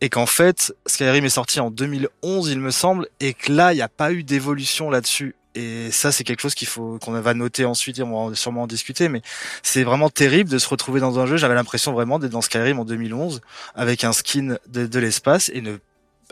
et 0.00 0.08
qu'en 0.08 0.26
fait 0.26 0.74
Skyrim 0.86 1.24
est 1.24 1.30
sorti 1.30 1.60
en 1.60 1.70
2011 1.70 2.48
il 2.48 2.60
me 2.60 2.70
semble 2.70 3.08
et 3.20 3.34
que 3.34 3.52
là 3.52 3.72
il 3.72 3.76
n'y 3.76 3.82
a 3.82 3.88
pas 3.88 4.12
eu 4.12 4.22
d'évolution 4.22 4.90
là-dessus 4.90 5.34
et 5.54 5.90
ça 5.90 6.12
c'est 6.12 6.24
quelque 6.24 6.40
chose 6.40 6.54
qu'il 6.54 6.68
faut 6.68 6.98
qu'on 6.98 7.12
va 7.12 7.34
noter 7.34 7.64
ensuite 7.64 7.98
et 7.98 8.02
on 8.02 8.28
va 8.28 8.34
sûrement 8.34 8.62
en 8.62 8.66
discuter 8.66 9.08
mais 9.08 9.22
c'est 9.62 9.82
vraiment 9.82 10.08
terrible 10.08 10.48
de 10.48 10.58
se 10.58 10.68
retrouver 10.68 11.00
dans 11.00 11.18
un 11.18 11.26
jeu 11.26 11.36
j'avais 11.36 11.54
l'impression 11.54 11.92
vraiment 11.92 12.18
d'être 12.18 12.32
dans 12.32 12.40
Skyrim 12.40 12.78
en 12.78 12.84
2011 12.84 13.40
avec 13.74 14.04
un 14.04 14.12
skin 14.12 14.56
de, 14.68 14.86
de 14.86 14.98
l'espace 14.98 15.50
et 15.52 15.60
ne 15.60 15.76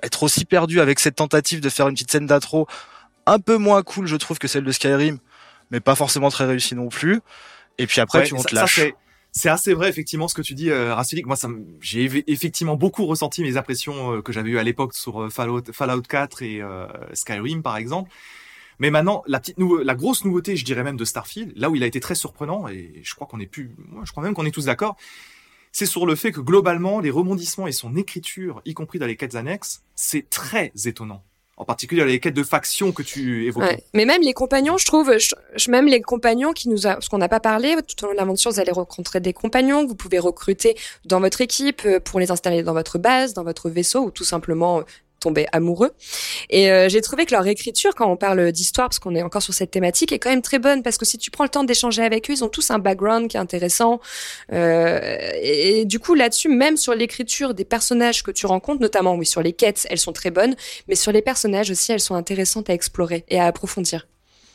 être 0.02 0.22
aussi 0.22 0.44
perdu 0.44 0.80
avec 0.80 1.00
cette 1.00 1.16
tentative 1.16 1.60
de 1.60 1.68
faire 1.68 1.88
une 1.88 1.94
petite 1.94 2.10
scène 2.12 2.26
d'intro 2.26 2.68
un 3.26 3.40
peu 3.40 3.56
moins 3.56 3.82
cool 3.82 4.06
je 4.06 4.16
trouve 4.16 4.38
que 4.38 4.48
celle 4.48 4.64
de 4.64 4.72
Skyrim 4.72 5.18
mais 5.70 5.80
pas 5.80 5.94
forcément 5.94 6.28
très 6.30 6.46
réussi 6.46 6.74
non 6.74 6.88
plus. 6.88 7.20
Et 7.78 7.86
puis 7.86 8.00
après, 8.00 8.20
Ouais, 8.20 8.24
tu 8.26 8.34
on 8.34 8.42
te 8.42 8.54
lâche. 8.54 8.74
c'est- 8.76 8.94
c'est 9.30 9.48
assez 9.50 9.74
vrai 9.74 9.88
effectivement 9.88 10.26
ce 10.26 10.34
que 10.34 10.42
tu 10.42 10.54
dis, 10.54 10.70
euh. 10.70 10.94
Moi, 11.26 11.36
ça, 11.36 11.48
j'ai 11.80 12.08
eff- 12.08 12.24
effectivement 12.26 12.76
beaucoup 12.76 13.06
ressenti 13.06 13.42
mes 13.42 13.56
impressions 13.56 14.14
euh, 14.14 14.22
que 14.22 14.32
j'avais 14.32 14.50
eues 14.50 14.58
à 14.58 14.62
l'époque 14.64 14.94
sur 14.94 15.22
euh, 15.22 15.28
Fallout, 15.30 15.62
Fallout 15.72 16.02
4 16.02 16.42
et 16.42 16.60
euh, 16.62 16.86
Skyrim, 17.12 17.62
par 17.62 17.76
exemple. 17.76 18.10
Mais 18.80 18.90
maintenant, 18.90 19.22
la 19.26 19.38
petite 19.40 19.58
nouveau- 19.58 19.82
la 19.82 19.94
grosse 19.94 20.24
nouveauté, 20.24 20.56
je 20.56 20.64
dirais 20.64 20.82
même 20.84 20.96
de 20.96 21.04
Starfield, 21.04 21.52
là 21.56 21.68
où 21.68 21.74
il 21.76 21.82
a 21.82 21.86
été 21.86 22.00
très 22.00 22.14
surprenant, 22.14 22.68
et 22.68 23.00
je 23.02 23.14
crois 23.14 23.26
qu'on 23.26 23.40
est 23.40 23.46
plus, 23.46 23.74
moi, 23.90 24.02
je 24.04 24.10
crois 24.12 24.22
même 24.22 24.34
qu'on 24.34 24.46
est 24.46 24.50
tous 24.52 24.66
d'accord, 24.66 24.96
c'est 25.72 25.84
sur 25.86 26.06
le 26.06 26.14
fait 26.14 26.32
que 26.32 26.40
globalement, 26.40 27.00
les 27.00 27.10
rebondissements 27.10 27.66
et 27.66 27.72
son 27.72 27.94
écriture, 27.96 28.62
y 28.64 28.74
compris 28.74 28.98
dans 28.98 29.06
les 29.06 29.16
quêtes 29.16 29.34
annexes, 29.34 29.82
c'est 29.96 30.30
très 30.30 30.72
étonnant. 30.86 31.22
En 31.58 31.64
particulier 31.64 32.04
les 32.04 32.20
quêtes 32.20 32.34
de 32.34 32.44
factions 32.44 32.92
que 32.92 33.02
tu 33.02 33.46
évoquais. 33.46 33.66
Ouais. 33.66 33.84
Mais 33.92 34.04
même 34.04 34.22
les 34.22 34.32
compagnons, 34.32 34.78
je 34.78 34.86
trouve, 34.86 35.12
même 35.68 35.86
les 35.86 36.00
compagnons 36.00 36.52
qui 36.52 36.68
nous 36.68 36.86
a, 36.86 36.94
parce 36.94 37.08
qu'on 37.08 37.18
n'a 37.18 37.28
pas 37.28 37.40
parlé, 37.40 37.74
tout 37.86 38.04
au 38.04 38.06
long 38.06 38.12
de 38.12 38.18
l'aventure, 38.18 38.52
vous 38.52 38.60
allez 38.60 38.70
rencontrer 38.70 39.18
des 39.18 39.32
compagnons 39.32 39.82
que 39.82 39.88
vous 39.88 39.96
pouvez 39.96 40.20
recruter 40.20 40.76
dans 41.04 41.18
votre 41.18 41.40
équipe 41.40 41.82
euh, 41.84 41.98
pour 41.98 42.20
les 42.20 42.30
installer 42.30 42.62
dans 42.62 42.74
votre 42.74 42.98
base, 42.98 43.34
dans 43.34 43.42
votre 43.42 43.70
vaisseau 43.70 44.04
ou 44.04 44.10
tout 44.12 44.24
simplement 44.24 44.78
euh, 44.78 44.82
tomber 45.20 45.46
amoureux. 45.52 45.90
Et 46.50 46.70
euh, 46.70 46.88
j'ai 46.88 47.00
trouvé 47.00 47.26
que 47.26 47.32
leur 47.34 47.46
écriture, 47.46 47.94
quand 47.94 48.10
on 48.10 48.16
parle 48.16 48.52
d'histoire, 48.52 48.88
parce 48.88 48.98
qu'on 48.98 49.14
est 49.14 49.22
encore 49.22 49.42
sur 49.42 49.54
cette 49.54 49.70
thématique, 49.70 50.12
est 50.12 50.18
quand 50.18 50.30
même 50.30 50.42
très 50.42 50.58
bonne 50.58 50.82
parce 50.82 50.96
que 50.98 51.04
si 51.04 51.18
tu 51.18 51.30
prends 51.30 51.44
le 51.44 51.50
temps 51.50 51.64
d'échanger 51.64 52.02
avec 52.02 52.30
eux, 52.30 52.32
ils 52.34 52.44
ont 52.44 52.48
tous 52.48 52.70
un 52.70 52.78
background 52.78 53.28
qui 53.28 53.36
est 53.36 53.40
intéressant. 53.40 54.00
Euh, 54.52 55.18
et, 55.40 55.80
et 55.80 55.84
du 55.84 55.98
coup, 55.98 56.14
là-dessus, 56.14 56.48
même 56.48 56.76
sur 56.76 56.94
l'écriture 56.94 57.54
des 57.54 57.64
personnages 57.64 58.22
que 58.22 58.30
tu 58.30 58.46
rencontres, 58.46 58.80
notamment 58.80 59.14
oui 59.14 59.26
sur 59.26 59.42
les 59.42 59.52
quêtes, 59.52 59.86
elles 59.90 59.98
sont 59.98 60.12
très 60.12 60.30
bonnes, 60.30 60.54
mais 60.88 60.94
sur 60.94 61.12
les 61.12 61.22
personnages 61.22 61.70
aussi, 61.70 61.92
elles 61.92 62.00
sont 62.00 62.14
intéressantes 62.14 62.70
à 62.70 62.74
explorer 62.74 63.24
et 63.28 63.38
à 63.40 63.46
approfondir. 63.46 64.06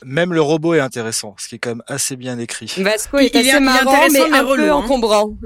Même 0.05 0.33
le 0.33 0.41
robot 0.41 0.73
est 0.73 0.79
intéressant, 0.81 1.33
ce 1.39 1.47
qui 1.47 1.55
est 1.55 1.59
quand 1.59 1.69
même 1.71 1.83
assez 1.87 2.15
bien 2.17 2.37
écrit. 2.37 2.71
Vasco 2.77 3.19
Il- 3.19 3.25
est 3.25 3.29
il 3.29 3.35
est- 3.35 3.39
assez 3.39 3.49
il 3.49 3.55
est 3.55 3.59
marrant, 3.61 3.91
intéressant, 3.93 4.13
mais 4.25 4.29
mais 4.31 4.37
un 4.37 4.43
relou, 4.43 4.63
peu 4.63 4.69
hein. 4.69 4.75
encombrant. 4.75 5.37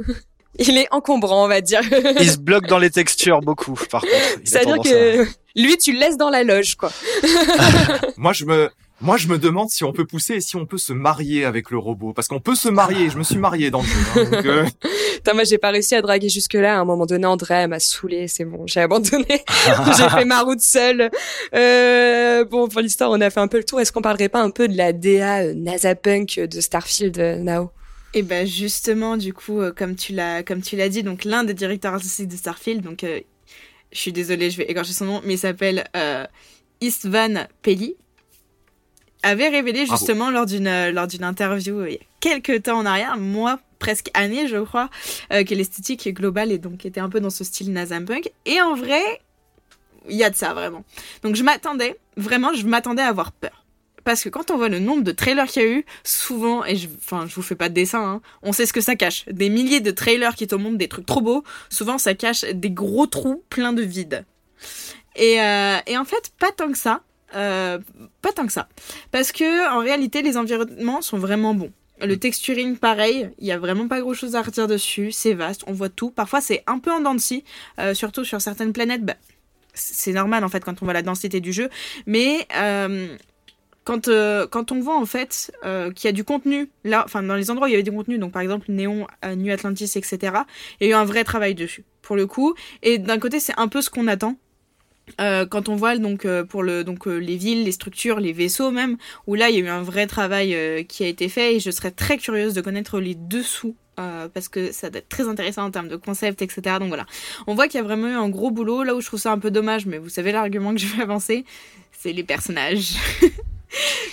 Il 0.59 0.77
est 0.77 0.87
encombrant, 0.91 1.45
on 1.45 1.47
va 1.47 1.61
dire. 1.61 1.81
Il 2.19 2.29
se 2.29 2.37
bloque 2.37 2.67
dans 2.67 2.79
les 2.79 2.89
textures 2.89 3.41
beaucoup, 3.41 3.73
par 3.89 4.01
contre. 4.01 4.13
C'est-à-dire 4.43 4.81
que 4.81 5.25
lui, 5.55 5.77
tu 5.77 5.93
le 5.93 5.99
laisses 5.99 6.17
dans 6.17 6.29
la 6.29 6.43
loge, 6.43 6.75
quoi. 6.75 6.91
Moi, 8.17 8.33
je 8.33 8.45
me, 8.45 8.69
moi, 8.99 9.17
je 9.17 9.27
me 9.27 9.37
demande 9.37 9.69
si 9.69 9.83
on 9.83 9.93
peut 9.93 10.05
pousser 10.05 10.35
et 10.35 10.41
si 10.41 10.55
on 10.55 10.65
peut 10.65 10.79
se 10.79 10.91
marier 10.91 11.45
avec 11.45 11.69
le 11.69 11.77
robot. 11.77 12.13
Parce 12.13 12.27
qu'on 12.27 12.39
peut 12.39 12.55
se 12.55 12.67
marier. 12.67 13.11
Je 13.11 13.17
me 13.17 13.23
suis 13.23 13.37
marié 13.37 13.69
dans 13.69 13.81
le 13.81 13.85
jeu. 13.85 13.93
hein, 14.15 14.23
donc, 14.31 14.45
euh, 14.45 14.65
moi, 15.35 15.43
j'ai 15.43 15.59
pas 15.59 15.69
réussi 15.69 15.93
à 15.93 16.01
draguer 16.01 16.29
jusque-là. 16.29 16.77
À 16.77 16.79
un 16.79 16.85
moment 16.85 17.05
donné, 17.05 17.27
André 17.27 17.67
m'a 17.67 17.79
saoulé. 17.79 18.27
C'est 18.27 18.45
bon, 18.45 18.65
j'ai 18.65 18.79
abandonné. 18.81 19.43
j'ai 19.95 20.09
fait 20.09 20.25
ma 20.25 20.41
route 20.41 20.61
seule. 20.61 21.11
Euh, 21.53 22.43
bon, 22.45 22.67
pour 22.67 22.81
l'histoire, 22.81 23.11
on 23.11 23.21
a 23.21 23.29
fait 23.29 23.39
un 23.39 23.47
peu 23.47 23.57
le 23.57 23.63
tour. 23.63 23.79
Est-ce 23.79 23.91
qu'on 23.91 24.01
parlerait 24.01 24.29
pas 24.29 24.41
un 24.41 24.49
peu 24.49 24.67
de 24.67 24.75
la 24.75 24.93
DA 24.93 25.41
euh, 25.41 25.53
NASA-punk 25.53 26.39
de 26.39 26.59
Starfield, 26.59 27.19
euh, 27.19 27.35
Nao? 27.37 27.69
Et 28.13 28.23
ben 28.23 28.47
justement, 28.47 29.17
du 29.17 29.33
coup, 29.33 29.61
euh, 29.61 29.71
comme 29.71 29.95
tu 29.95 30.13
l'as, 30.13 30.43
comme 30.43 30.61
tu 30.61 30.75
l'as 30.75 30.89
dit, 30.89 31.03
donc 31.03 31.23
l'un 31.23 31.43
des 31.43 31.53
directeurs 31.53 31.93
artistiques 31.93 32.29
de 32.29 32.37
Starfield, 32.37 32.81
donc 32.81 33.03
euh, 33.03 33.19
je 33.91 33.99
suis 33.99 34.11
désolée, 34.11 34.49
je 34.49 34.57
vais 34.57 34.65
égorger 34.65 34.93
son 34.93 35.05
nom, 35.05 35.21
mais 35.23 35.35
il 35.35 35.39
s'appelle 35.39 35.87
euh, 35.95 36.25
Istvan 36.81 37.47
Peli, 37.61 37.95
avait 39.23 39.49
révélé 39.49 39.85
Bravo. 39.85 39.97
justement 39.97 40.29
lors 40.29 40.45
d'une 40.45 40.67
euh, 40.67 40.91
lors 40.91 41.07
d'une 41.07 41.23
interview 41.23 41.85
il 41.85 41.93
y 41.93 41.95
a 41.95 41.99
quelques 42.19 42.63
temps 42.63 42.77
en 42.77 42.85
arrière, 42.85 43.17
moi 43.17 43.59
presque 43.79 44.09
année 44.13 44.47
je 44.47 44.57
crois, 44.57 44.89
euh, 45.31 45.43
que 45.43 45.53
l'esthétique 45.53 46.07
globale 46.13 46.51
et 46.51 46.57
donc 46.57 46.85
était 46.85 46.99
un 46.99 47.09
peu 47.09 47.19
dans 47.19 47.29
ce 47.29 47.43
style 47.43 47.71
Nazapunk. 47.71 48.31
Et 48.45 48.61
en 48.61 48.75
vrai, 48.75 49.21
il 50.09 50.15
y 50.15 50.23
a 50.23 50.29
de 50.29 50.35
ça 50.35 50.53
vraiment. 50.53 50.83
Donc 51.23 51.35
je 51.35 51.43
m'attendais, 51.43 51.97
vraiment, 52.15 52.53
je 52.53 52.65
m'attendais 52.65 53.03
à 53.03 53.07
avoir 53.07 53.31
peur. 53.31 53.63
Parce 54.07 54.23
que 54.23 54.29
quand 54.29 54.51
on 54.51 54.55
voit 54.55 54.69
le 54.69 54.79
nombre 54.79 55.03
de 55.03 55.11
trailers 55.11 55.47
qu'il 55.47 55.61
y 55.61 55.65
a 55.65 55.67
eu, 55.67 55.85
souvent, 56.05 56.63
et 56.63 56.77
je, 56.77 56.87
enfin, 56.97 57.25
je 57.27 57.35
vous 57.35 57.41
fais 57.41 57.55
pas 57.55 57.67
de 57.67 57.73
dessin, 57.73 58.01
hein, 58.01 58.21
on 58.41 58.53
sait 58.53 58.65
ce 58.65 58.71
que 58.71 58.79
ça 58.79 58.95
cache. 58.95 59.25
Des 59.25 59.49
milliers 59.49 59.81
de 59.81 59.91
trailers 59.91 60.33
qui 60.35 60.47
te 60.47 60.55
montrent 60.55 60.77
des 60.77 60.87
trucs 60.87 61.05
trop 61.05 61.19
beaux, 61.19 61.43
souvent 61.69 61.97
ça 61.97 62.13
cache 62.13 62.45
des 62.45 62.71
gros 62.71 63.05
trous 63.05 63.43
pleins 63.49 63.73
de 63.73 63.81
vide. 63.81 64.23
Et, 65.17 65.41
euh, 65.41 65.79
et 65.87 65.97
en 65.97 66.05
fait, 66.05 66.31
pas 66.39 66.53
tant 66.55 66.71
que 66.71 66.77
ça. 66.77 67.01
Euh, 67.35 67.79
pas 68.21 68.31
tant 68.31 68.45
que 68.45 68.53
ça. 68.53 68.69
Parce 69.11 69.33
que 69.33 69.75
en 69.75 69.79
réalité, 69.79 70.21
les 70.21 70.37
environnements 70.37 71.01
sont 71.01 71.17
vraiment 71.17 71.53
bons. 71.53 71.73
Le 71.99 72.15
texturing, 72.15 72.77
pareil, 72.77 73.29
il 73.39 73.45
y 73.45 73.51
a 73.51 73.59
vraiment 73.59 73.89
pas 73.89 73.99
grand 73.99 74.13
chose 74.13 74.35
à 74.35 74.41
redire 74.41 74.69
dessus. 74.69 75.11
C'est 75.11 75.33
vaste, 75.33 75.63
on 75.67 75.73
voit 75.73 75.89
tout. 75.89 76.11
Parfois, 76.11 76.39
c'est 76.39 76.63
un 76.65 76.79
peu 76.79 76.93
en 76.93 77.01
dents 77.01 77.15
de 77.15 77.19
scie, 77.19 77.43
euh, 77.77 77.93
surtout 77.93 78.23
sur 78.23 78.39
certaines 78.39 78.71
planètes. 78.71 79.03
Bah, 79.03 79.15
c'est 79.73 80.13
normal 80.13 80.43
en 80.43 80.49
fait 80.49 80.63
quand 80.63 80.81
on 80.81 80.85
voit 80.85 80.93
la 80.93 81.01
densité 81.01 81.41
du 81.41 81.51
jeu. 81.51 81.69
Mais 82.05 82.47
euh, 82.55 83.17
quand, 83.87 84.09
euh, 84.09 84.47
quand 84.47 84.73
on 84.73 84.81
voit 84.81 84.97
en 84.97 85.05
fait 85.05 85.49
euh, 85.63 85.91
qu'il 85.91 86.09
y 86.09 86.09
a 86.09 86.11
du 86.11 86.25
contenu, 86.25 86.69
là, 86.83 87.03
enfin 87.05 87.23
dans 87.23 87.35
les 87.35 87.49
endroits 87.49 87.67
où 87.67 87.69
il 87.69 87.71
y 87.71 87.75
avait 87.75 87.83
du 87.83 87.91
contenu, 87.93 88.17
donc 88.17 88.33
par 88.33 88.41
exemple 88.41 88.69
Néon, 88.69 89.07
euh, 89.23 89.33
New 89.35 89.49
Atlantis, 89.49 89.93
etc., 89.95 90.19
il 90.81 90.87
y 90.87 90.91
a 90.91 90.91
eu 90.91 90.93
un 90.93 91.05
vrai 91.05 91.23
travail 91.23 91.55
dessus, 91.55 91.85
pour 92.01 92.17
le 92.17 92.27
coup. 92.27 92.53
Et 92.83 92.97
d'un 92.97 93.17
côté, 93.17 93.39
c'est 93.39 93.57
un 93.57 93.69
peu 93.69 93.81
ce 93.81 93.89
qu'on 93.89 94.07
attend. 94.07 94.35
Quand 95.17 95.69
on 95.69 95.77
voit 95.77 95.97
donc 95.97 96.27
pour 96.49 96.63
le 96.63 96.83
donc 96.83 97.05
les 97.05 97.37
villes, 97.37 97.63
les 97.63 97.71
structures, 97.71 98.19
les 98.19 98.33
vaisseaux 98.33 98.71
même, 98.71 98.97
où 99.25 99.35
là 99.35 99.49
il 99.49 99.55
y 99.55 99.61
a 99.61 99.63
eu 99.63 99.69
un 99.69 99.81
vrai 99.81 100.05
travail 100.05 100.85
qui 100.89 101.05
a 101.05 101.07
été 101.07 101.29
fait 101.29 101.55
et 101.55 101.59
je 101.61 101.71
serais 101.71 101.91
très 101.91 102.17
curieuse 102.17 102.53
de 102.53 102.59
connaître 102.59 102.99
les 102.99 103.15
dessous 103.15 103.73
parce 103.95 104.49
que 104.49 104.73
ça 104.73 104.89
doit 104.89 104.99
être 104.99 105.07
très 105.07 105.29
intéressant 105.29 105.63
en 105.63 105.71
termes 105.71 105.87
de 105.87 105.95
concept, 105.95 106.41
etc. 106.41 106.75
Donc 106.81 106.89
voilà, 106.89 107.05
on 107.47 107.55
voit 107.55 107.69
qu'il 107.69 107.77
y 107.77 107.81
a 107.81 107.85
vraiment 107.85 108.09
eu 108.09 108.15
un 108.15 108.27
gros 108.27 108.51
boulot. 108.51 108.83
Là 108.83 108.95
où 108.95 108.99
je 108.99 109.07
trouve 109.07 109.21
ça 109.21 109.31
un 109.31 109.39
peu 109.39 109.49
dommage, 109.49 109.85
mais 109.85 109.97
vous 109.97 110.09
savez 110.09 110.33
l'argument 110.33 110.73
que 110.73 110.81
je 110.81 110.87
vais 110.87 111.01
avancer, 111.01 111.45
c'est 111.93 112.11
les 112.11 112.25
personnages. 112.25 112.95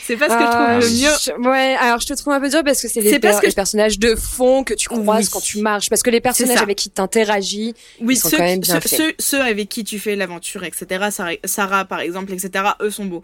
c'est 0.02 0.16
pas 0.16 0.28
ce 0.28 0.34
que 0.34 0.40
je 0.44 0.50
trouve 0.50 0.68
Euh, 0.68 0.80
le 0.80 0.86
mieux. 0.90 1.16
je- 1.44 1.48
ouais, 1.48 1.76
alors 1.80 2.00
je 2.00 2.06
te 2.06 2.14
trouve 2.14 2.32
un 2.32 2.40
peu 2.40 2.48
dur 2.48 2.62
parce 2.64 2.82
que 2.82 2.88
c'est 2.88 3.00
les, 3.00 3.18
per- 3.18 3.32
que 3.40 3.44
les 3.46 3.50
je- 3.50 3.54
personnages 3.54 3.98
de 3.98 4.14
fond 4.14 4.64
que 4.64 4.74
tu 4.74 4.88
croises 4.88 5.24
Oui. 5.26 5.30
quand 5.32 5.40
tu 5.40 5.58
marches. 5.60 5.88
Parce 5.88 6.02
que 6.02 6.10
les 6.10 6.20
personnages 6.20 6.60
avec 6.60 6.76
qui 6.78 6.90
t'interagis, 6.90 7.74
Oui, 8.00 8.14
Ils 8.14 8.18
sont 8.18 8.28
ceux, 8.30 8.36
quand 8.38 8.42
même 8.44 8.60
bien 8.60 8.74
ceux, 8.74 8.80
faits. 8.80 8.98
ceux, 8.98 9.14
ceux 9.18 9.40
avec 9.40 9.68
qui 9.68 9.84
tu 9.84 9.98
fais 9.98 10.16
l'aventure, 10.16 10.64
etc. 10.64 11.08
Sarah, 11.10 11.32
Sarah, 11.44 11.84
par 11.84 12.00
exemple, 12.00 12.32
etc. 12.32 12.64
Eux 12.80 12.90
sont 12.90 13.04
beaux. 13.06 13.22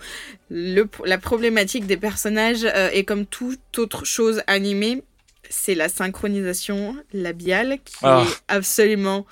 Le, 0.51 0.89
la 1.05 1.19
problématique 1.19 1.87
des 1.87 1.97
personnages 1.97 2.65
euh, 2.65 2.91
est 2.93 3.05
comme 3.05 3.27
toute 3.27 3.79
autre 3.79 4.05
chose 4.05 4.43
animée, 4.47 5.03
c'est 5.49 5.75
la 5.75 5.89
synchronisation 5.89 6.95
labiale 7.13 7.79
qui 7.85 7.97
Ah. 8.03 8.25
est 8.25 8.55
absolument 8.55 9.27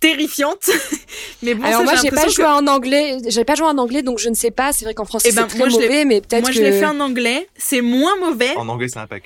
terrifiante. 0.00 0.70
Mais 1.42 1.54
bon, 1.54 1.64
Alors 1.64 1.80
ça, 1.80 1.84
moi 1.84 1.94
j'ai 2.02 2.10
pas 2.10 2.28
joué 2.28 2.44
en 2.44 2.66
anglais, 2.66 3.18
j'ai 3.28 3.44
pas 3.44 3.54
joué 3.54 3.66
en 3.66 3.78
anglais 3.78 4.02
donc 4.02 4.18
je 4.18 4.28
ne 4.28 4.34
sais 4.34 4.50
pas. 4.50 4.72
C'est 4.72 4.84
vrai 4.84 4.94
qu'en 4.94 5.04
français 5.04 5.30
Eh 5.32 5.34
ben, 5.34 5.46
c'est 5.48 5.58
très 5.58 5.68
mauvais, 5.68 6.04
mais 6.04 6.20
que 6.20 6.26
peut-être 6.26 6.42
moi 6.42 6.50
que 6.50 6.56
je 6.56 6.62
l'ai 6.62 6.72
fait 6.78 6.86
en 6.86 7.00
anglais, 7.00 7.48
c'est 7.56 7.80
moins 7.80 8.16
mauvais, 8.18 8.54
En 8.56 8.68
anglais, 8.68 8.88
c'est 8.88 8.98
impec. 8.98 9.24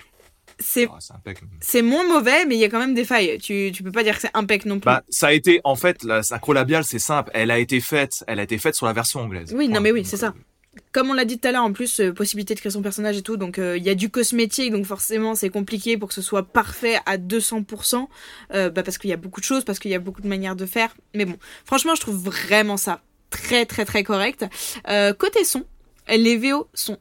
c'est 0.58 0.88
c'est 0.98 1.14
impec. 1.14 1.38
c'est 1.60 1.82
moins 1.82 2.04
mauvais, 2.06 2.44
mais 2.46 2.54
il 2.56 2.60
y 2.60 2.64
a 2.64 2.68
quand 2.68 2.78
même 2.78 2.94
des 2.94 3.04
failles. 3.04 3.38
Tu 3.38 3.72
tu 3.74 3.82
peux 3.82 3.92
pas 3.92 4.02
dire 4.02 4.14
que 4.14 4.20
c'est 4.22 4.30
impec 4.34 4.64
non 4.64 4.76
plus. 4.78 4.86
Bah, 4.86 5.02
ça 5.08 5.28
a 5.28 5.32
été, 5.32 5.60
en 5.64 5.76
fait, 5.76 6.02
la 6.04 6.22
synchro-labiale, 6.22 6.84
c'est 6.84 6.98
simple. 6.98 7.30
Elle 7.34 7.50
a 7.50 7.58
été 7.58 7.80
faite, 7.80 8.24
elle 8.26 8.40
a 8.40 8.42
été 8.42 8.58
faite 8.58 8.74
sur 8.74 8.86
la 8.86 8.92
version 8.92 9.20
anglaise. 9.20 9.52
Oui, 9.56 9.68
non, 9.68 9.80
mais 9.80 9.92
oui, 9.92 10.04
c'est 10.04 10.16
ça. 10.18 10.34
Comme 10.92 11.10
on 11.10 11.14
l'a 11.14 11.24
dit 11.24 11.38
tout 11.38 11.48
à 11.48 11.52
l'heure, 11.52 11.64
en 11.64 11.72
plus, 11.72 12.00
euh, 12.00 12.12
possibilité 12.12 12.54
de 12.54 12.60
créer 12.60 12.70
son 12.70 12.82
personnage 12.82 13.16
et 13.16 13.22
tout, 13.22 13.36
donc 13.36 13.58
euh, 13.58 13.76
il 13.76 13.84
y 13.84 13.90
a 13.90 13.94
du 13.94 14.10
cosmétique, 14.10 14.72
donc 14.72 14.86
forcément 14.86 15.34
c'est 15.34 15.50
compliqué 15.50 15.96
pour 15.96 16.08
que 16.08 16.14
ce 16.14 16.22
soit 16.22 16.44
parfait 16.44 16.98
à 17.06 17.16
200%, 17.18 18.08
euh, 18.54 18.70
bah, 18.70 18.82
parce 18.82 18.98
qu'il 18.98 19.10
y 19.10 19.12
a 19.12 19.16
beaucoup 19.16 19.40
de 19.40 19.44
choses, 19.44 19.64
parce 19.64 19.78
qu'il 19.78 19.90
y 19.90 19.94
a 19.94 19.98
beaucoup 19.98 20.20
de 20.20 20.28
manières 20.28 20.56
de 20.56 20.66
faire. 20.66 20.94
Mais 21.14 21.24
bon, 21.24 21.36
franchement, 21.64 21.94
je 21.94 22.00
trouve 22.00 22.16
vraiment 22.16 22.76
ça 22.76 23.02
très 23.30 23.66
très 23.66 23.84
très 23.84 24.02
correct. 24.02 24.44
Côté 25.18 25.44
son, 25.44 25.64
les 26.08 26.36
VO 26.36 26.68
sont 26.74 26.98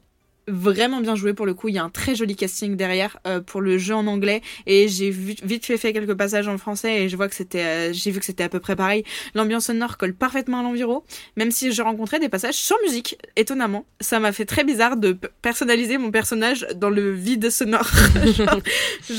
vraiment 0.50 1.02
bien 1.02 1.16
joués 1.16 1.34
pour 1.34 1.46
le 1.46 1.54
coup. 1.54 1.70
Il 1.70 1.76
y 1.76 1.78
a 1.78 1.84
un 1.84 1.90
très 1.90 2.16
joli 2.16 2.36
casting 2.36 2.76
derrière 2.76 3.18
euh, 3.28 3.40
pour 3.42 3.62
le 3.62 3.78
jeu 3.78 3.94
en 3.96 4.08
anglais 4.08 4.42
et 4.66 4.88
j'ai 4.88 5.10
vite 5.10 5.66
fait 5.66 5.78
fait 5.78 5.94
quelques 5.94 6.16
passages 6.16 6.48
en 6.48 6.58
français 6.58 7.04
et 7.04 7.10
je 7.10 7.16
vois 7.16 7.28
que 7.30 7.36
c'était, 7.36 7.64
euh, 7.64 7.94
j'ai 7.94 8.12
vu 8.12 8.20
que 8.20 8.26
c'était 8.26 8.44
à 8.44 8.50
peu 8.50 8.60
près 8.60 8.76
pareil. 8.76 9.04
L'ambiance 9.36 9.66
sonore 9.68 9.98
colle 9.98 10.14
parfaitement 10.14 10.60
à 10.60 10.64
l'environ, 10.64 11.04
même 11.38 11.52
si 11.52 11.72
je 11.72 11.82
rencontrais 11.82 12.20
des 12.20 12.30
passages 12.30 12.56
sans 12.56 12.76
musique. 12.84 13.18
Étonnamment, 13.36 13.86
ça 14.02 14.20
m'a 14.20 14.32
fait 14.32 14.46
très 14.46 14.64
bizarre 14.64 14.98
de 14.98 15.18
personnaliser 15.42 15.98
mon 15.98 16.12
personnage 16.12 16.68
dans 16.76 16.90
le 16.90 17.12
vide 17.14 17.50
sonore. 17.50 17.90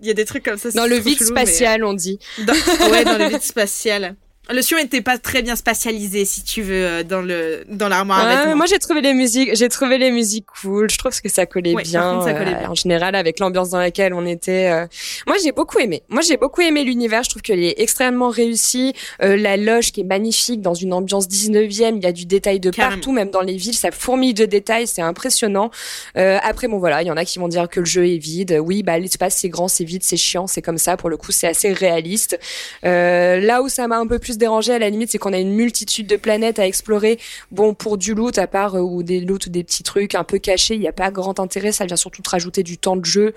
Il 0.00 0.06
y 0.06 0.10
a 0.10 0.14
des 0.14 0.24
trucs 0.24 0.44
comme 0.44 0.58
ça. 0.58 0.70
dans 0.70 0.86
le 0.86 0.96
vide 0.96 1.18
chelou, 1.18 1.32
mais- 1.34 1.46
spatial 1.46 1.84
on 1.84 1.92
dit. 1.94 2.18
dans, 2.46 2.52
ouais, 2.90 3.04
dans 3.04 3.18
le 3.18 3.28
vide 3.28 3.42
spatial. 3.42 4.14
Le 4.50 4.62
son 4.62 4.76
était 4.78 5.02
pas 5.02 5.18
très 5.18 5.42
bien 5.42 5.56
spatialisé, 5.56 6.24
si 6.24 6.42
tu 6.42 6.62
veux, 6.62 6.86
euh, 6.86 7.02
dans 7.02 7.20
le 7.20 7.64
dans 7.68 7.88
l'armoire 7.88 8.26
vêtements. 8.26 8.56
moi 8.56 8.66
j'ai 8.66 8.78
trouvé 8.78 9.02
les 9.02 9.12
musiques, 9.12 9.54
j'ai 9.54 9.68
trouvé 9.68 9.98
les 9.98 10.10
musiques 10.10 10.46
cool. 10.62 10.88
Je 10.90 10.96
trouve 10.96 11.20
que 11.20 11.28
ça 11.28 11.44
collait 11.44 11.74
Ouais, 11.74 11.82
bien, 11.82 12.12
contre, 12.14 12.24
ça 12.24 12.32
collait 12.32 12.54
euh, 12.54 12.58
bien. 12.60 12.70
en 12.70 12.74
général 12.74 13.14
avec 13.14 13.40
l'ambiance 13.40 13.68
dans 13.70 13.78
laquelle 13.78 14.14
on 14.14 14.24
était. 14.24 14.70
euh. 14.72 14.86
Moi 15.26 15.36
j'ai 15.44 15.52
beaucoup 15.52 15.78
aimé. 15.80 16.02
Moi 16.08 16.22
j'ai 16.22 16.38
beaucoup 16.38 16.62
aimé 16.62 16.82
l'univers. 16.82 17.22
Je 17.24 17.28
trouve 17.30 17.42
qu'il 17.42 17.62
est 17.62 17.78
extrêmement 17.78 18.30
réussi. 18.30 18.94
Euh, 19.22 19.36
la 19.36 19.58
loge 19.58 19.92
qui 19.92 20.00
est 20.00 20.04
magnifique 20.04 20.62
dans 20.62 20.72
une 20.74 20.94
ambiance 20.94 21.28
19e. 21.28 21.96
Il 21.96 22.02
y 22.02 22.06
a 22.06 22.12
du 22.12 22.24
détail 22.24 22.58
de 22.58 22.70
Carrément. 22.70 22.96
partout, 22.96 23.12
même 23.12 23.28
dans 23.30 23.42
les 23.42 23.56
villes, 23.56 23.76
ça 23.76 23.90
fourmille 23.90 24.32
de 24.34 24.46
détails. 24.46 24.86
C'est 24.86 25.02
impressionnant. 25.02 25.70
Euh, 26.16 26.38
après 26.42 26.68
bon 26.68 26.78
voilà, 26.78 27.02
il 27.02 27.06
y 27.06 27.10
en 27.10 27.16
a 27.18 27.26
qui 27.26 27.38
vont 27.38 27.48
dire 27.48 27.68
que 27.68 27.80
le 27.80 27.86
jeu 27.86 28.06
est 28.08 28.16
vide. 28.18 28.58
Oui 28.64 28.82
bah 28.82 28.98
l'espace 28.98 29.36
c'est 29.36 29.50
grand, 29.50 29.68
c'est 29.68 29.84
vide, 29.84 30.02
c'est 30.04 30.16
chiant, 30.16 30.46
c'est 30.46 30.62
comme 30.62 30.78
ça. 30.78 30.96
Pour 30.96 31.10
le 31.10 31.18
coup 31.18 31.32
c'est 31.32 31.48
assez 31.48 31.70
réaliste. 31.74 32.38
Euh, 32.86 33.40
là 33.40 33.60
où 33.60 33.68
ça 33.68 33.86
m'a 33.88 33.98
un 33.98 34.06
peu 34.06 34.18
plus 34.18 34.37
dérangé 34.38 34.72
à 34.72 34.78
la 34.78 34.88
limite, 34.90 35.10
c'est 35.10 35.18
qu'on 35.18 35.32
a 35.32 35.38
une 35.38 35.52
multitude 35.52 36.06
de 36.06 36.16
planètes 36.16 36.58
à 36.58 36.66
explorer. 36.66 37.18
Bon, 37.50 37.74
pour 37.74 37.98
du 37.98 38.14
loot, 38.14 38.38
à 38.38 38.46
part 38.46 38.76
euh, 38.76 38.80
ou 38.80 39.02
des 39.02 39.20
loot 39.20 39.46
ou 39.46 39.50
des 39.50 39.64
petits 39.64 39.82
trucs 39.82 40.14
un 40.14 40.24
peu 40.24 40.38
cachés, 40.38 40.74
il 40.74 40.80
n'y 40.80 40.88
a 40.88 40.92
pas 40.92 41.10
grand 41.10 41.40
intérêt. 41.40 41.72
Ça 41.72 41.84
vient 41.84 41.96
surtout 41.96 42.22
te 42.22 42.30
rajouter 42.30 42.62
du 42.62 42.78
temps 42.78 42.96
de 42.96 43.04
jeu. 43.04 43.34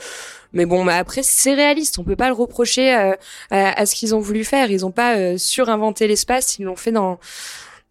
Mais 0.54 0.66
bon, 0.66 0.84
mais 0.84 0.94
après 0.94 1.24
c'est 1.24 1.54
réaliste. 1.54 2.00
On 2.00 2.04
peut 2.04 2.16
pas 2.16 2.28
le 2.28 2.36
reprocher 2.36 2.94
euh, 2.96 3.14
à, 3.52 3.86
ce 3.86 3.96
qu'ils 3.96 4.16
ont 4.16 4.20
voulu 4.20 4.44
faire. 4.44 4.72
Ils 4.72 4.86
ont 4.86 4.92
pas 4.92 5.18
euh, 5.18 5.38
surinventé 5.38 6.08
l'espace. 6.08 6.60
Ils 6.60 6.64
l'ont 6.64 6.76
fait 6.76 6.92
dans 6.92 7.20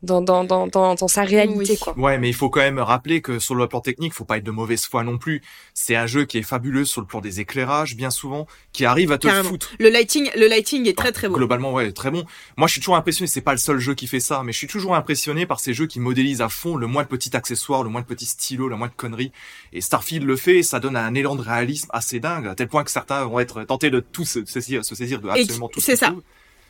dans 0.03 0.23
dans 0.23 0.45
dans 0.45 0.67
dans, 0.67 0.95
dans 0.95 1.09
sa 1.09 1.23
réalité 1.25 1.73
Oui. 1.73 1.79
quoi. 1.79 1.99
Ouais, 1.99 2.19
mais 2.19 2.29
il 2.29 2.35
faut 2.35 2.49
quand 2.51 2.61
même 2.61 2.79
rappeler 2.79 3.21
que 3.21 3.39
sur 3.39 3.55
le 3.55 3.67
plan 3.69 3.81
technique, 3.81 4.15
faut 4.15 4.25
pas 4.25 4.39
être 4.39 4.45
de 4.45 4.51
mauvaise 4.51 4.87
foi 4.87 5.05
non 5.05 5.19
plus. 5.19 5.43
C'est 5.75 5.97
un 5.97 6.07
jeu 6.07 6.25
qui 6.25 6.39
est 6.39 6.43
fabuleux 6.43 6.85
sur 6.85 7.01
le 7.01 7.07
plan 7.07 7.21
des 7.21 7.41
éclairages, 7.41 7.97
bien 7.97 8.11
souvent, 8.11 8.47
qui 8.73 8.85
arrive 8.85 9.13
à 9.13 9.19
te 9.19 9.27
Carrément. 9.27 9.49
foutre. 9.51 9.73
Le 9.79 9.91
lighting, 9.91 10.31
le 10.37 10.47
lighting 10.49 10.89
est 10.89 10.97
très 10.97 11.13
très 11.13 11.29
beau. 11.29 11.37
Globalement, 11.37 11.73
ouais, 11.73 11.93
très 11.93 12.11
bon. 12.11 12.25
Moi, 12.57 12.67
je 12.67 12.73
suis 12.73 12.81
toujours 12.81 12.97
impressionné. 12.97 13.27
C'est 13.29 13.41
pas 13.41 13.53
le 13.53 13.59
seul 13.59 13.79
jeu 13.79 13.95
qui 13.95 14.07
fait 14.07 14.21
ça, 14.21 14.43
mais 14.45 14.53
je 14.53 14.59
suis 14.59 14.67
toujours 14.67 14.95
impressionné 14.95 15.45
par 15.47 15.61
ces 15.61 15.75
jeux 15.75 15.87
qui 15.87 16.01
modélisent 16.01 16.41
à 16.43 16.49
fond 16.49 16.77
le 16.77 16.87
moins 16.87 17.03
de 17.03 17.09
petits 17.09 17.37
accessoires, 17.37 17.83
le 17.83 17.91
moins 17.91 18.01
de 18.01 18.07
petits 18.07 18.27
stylos, 18.27 18.69
le 18.69 18.77
moins 18.77 18.89
de 18.89 18.95
conneries. 18.97 19.33
Et 19.73 19.81
Starfield 19.81 20.25
le 20.27 20.37
fait, 20.37 20.59
et 20.59 20.63
ça 20.63 20.81
donne 20.81 20.97
un 20.97 21.15
élan 21.15 21.37
de 21.37 21.43
réalisme 21.43 21.89
assez 21.93 22.21
dingue, 22.21 22.47
à 22.47 22.55
tel 22.55 22.69
point 22.69 22.85
que 22.85 22.91
certains 22.91 23.25
vont 23.27 23.39
être 23.41 23.65
tentés 23.65 23.91
de 23.91 24.01
tout 24.01 24.25
se 24.25 24.45
saisir, 24.45 24.85
se 24.85 24.95
saisir 24.95 25.21
de 25.21 25.29
Et 25.29 25.43
absolument 25.43 25.69
tout. 25.69 25.81
ce 25.81 25.87
c'est 25.87 25.97
ça. 25.97 26.15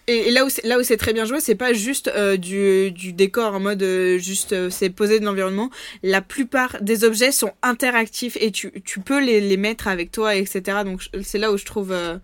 Et, 0.07 0.30
là 0.30 0.44
où 0.44 0.48
c'est, 0.48 0.64
là 0.64 0.78
où 0.78 0.82
c'est 0.82 0.96
très 0.96 1.12
bien 1.12 1.24
joué, 1.24 1.40
c'est 1.40 1.55
pas 1.55 1.72
juste 1.72 2.09
euh, 2.09 2.36
du, 2.36 2.90
du 2.90 3.12
décor 3.12 3.55
en 3.55 3.61
mode 3.61 3.82
euh, 3.82 4.18
juste 4.18 4.53
euh, 4.53 4.70
c'est 4.70 4.90
posé 4.90 5.20
de 5.20 5.24
l'environnement. 5.24 5.70
La 6.03 6.20
plupart 6.20 6.76
des 6.80 7.05
objets 7.05 7.32
sont 7.32 7.53
interactifs 7.62 8.36
et 8.40 8.51
tu, 8.51 8.72
tu 8.84 9.01
peux 9.01 9.24
les, 9.24 9.40
les 9.40 9.57
mettre 9.57 9.88
avec 9.88 10.11
toi, 10.11 10.34
etc. 10.34 10.78
Donc 10.84 11.03
c'est 11.22 11.38
là 11.38 11.53
où 11.53 11.57
je 11.57 11.64
trouve 11.64 11.92
euh, 11.92 12.18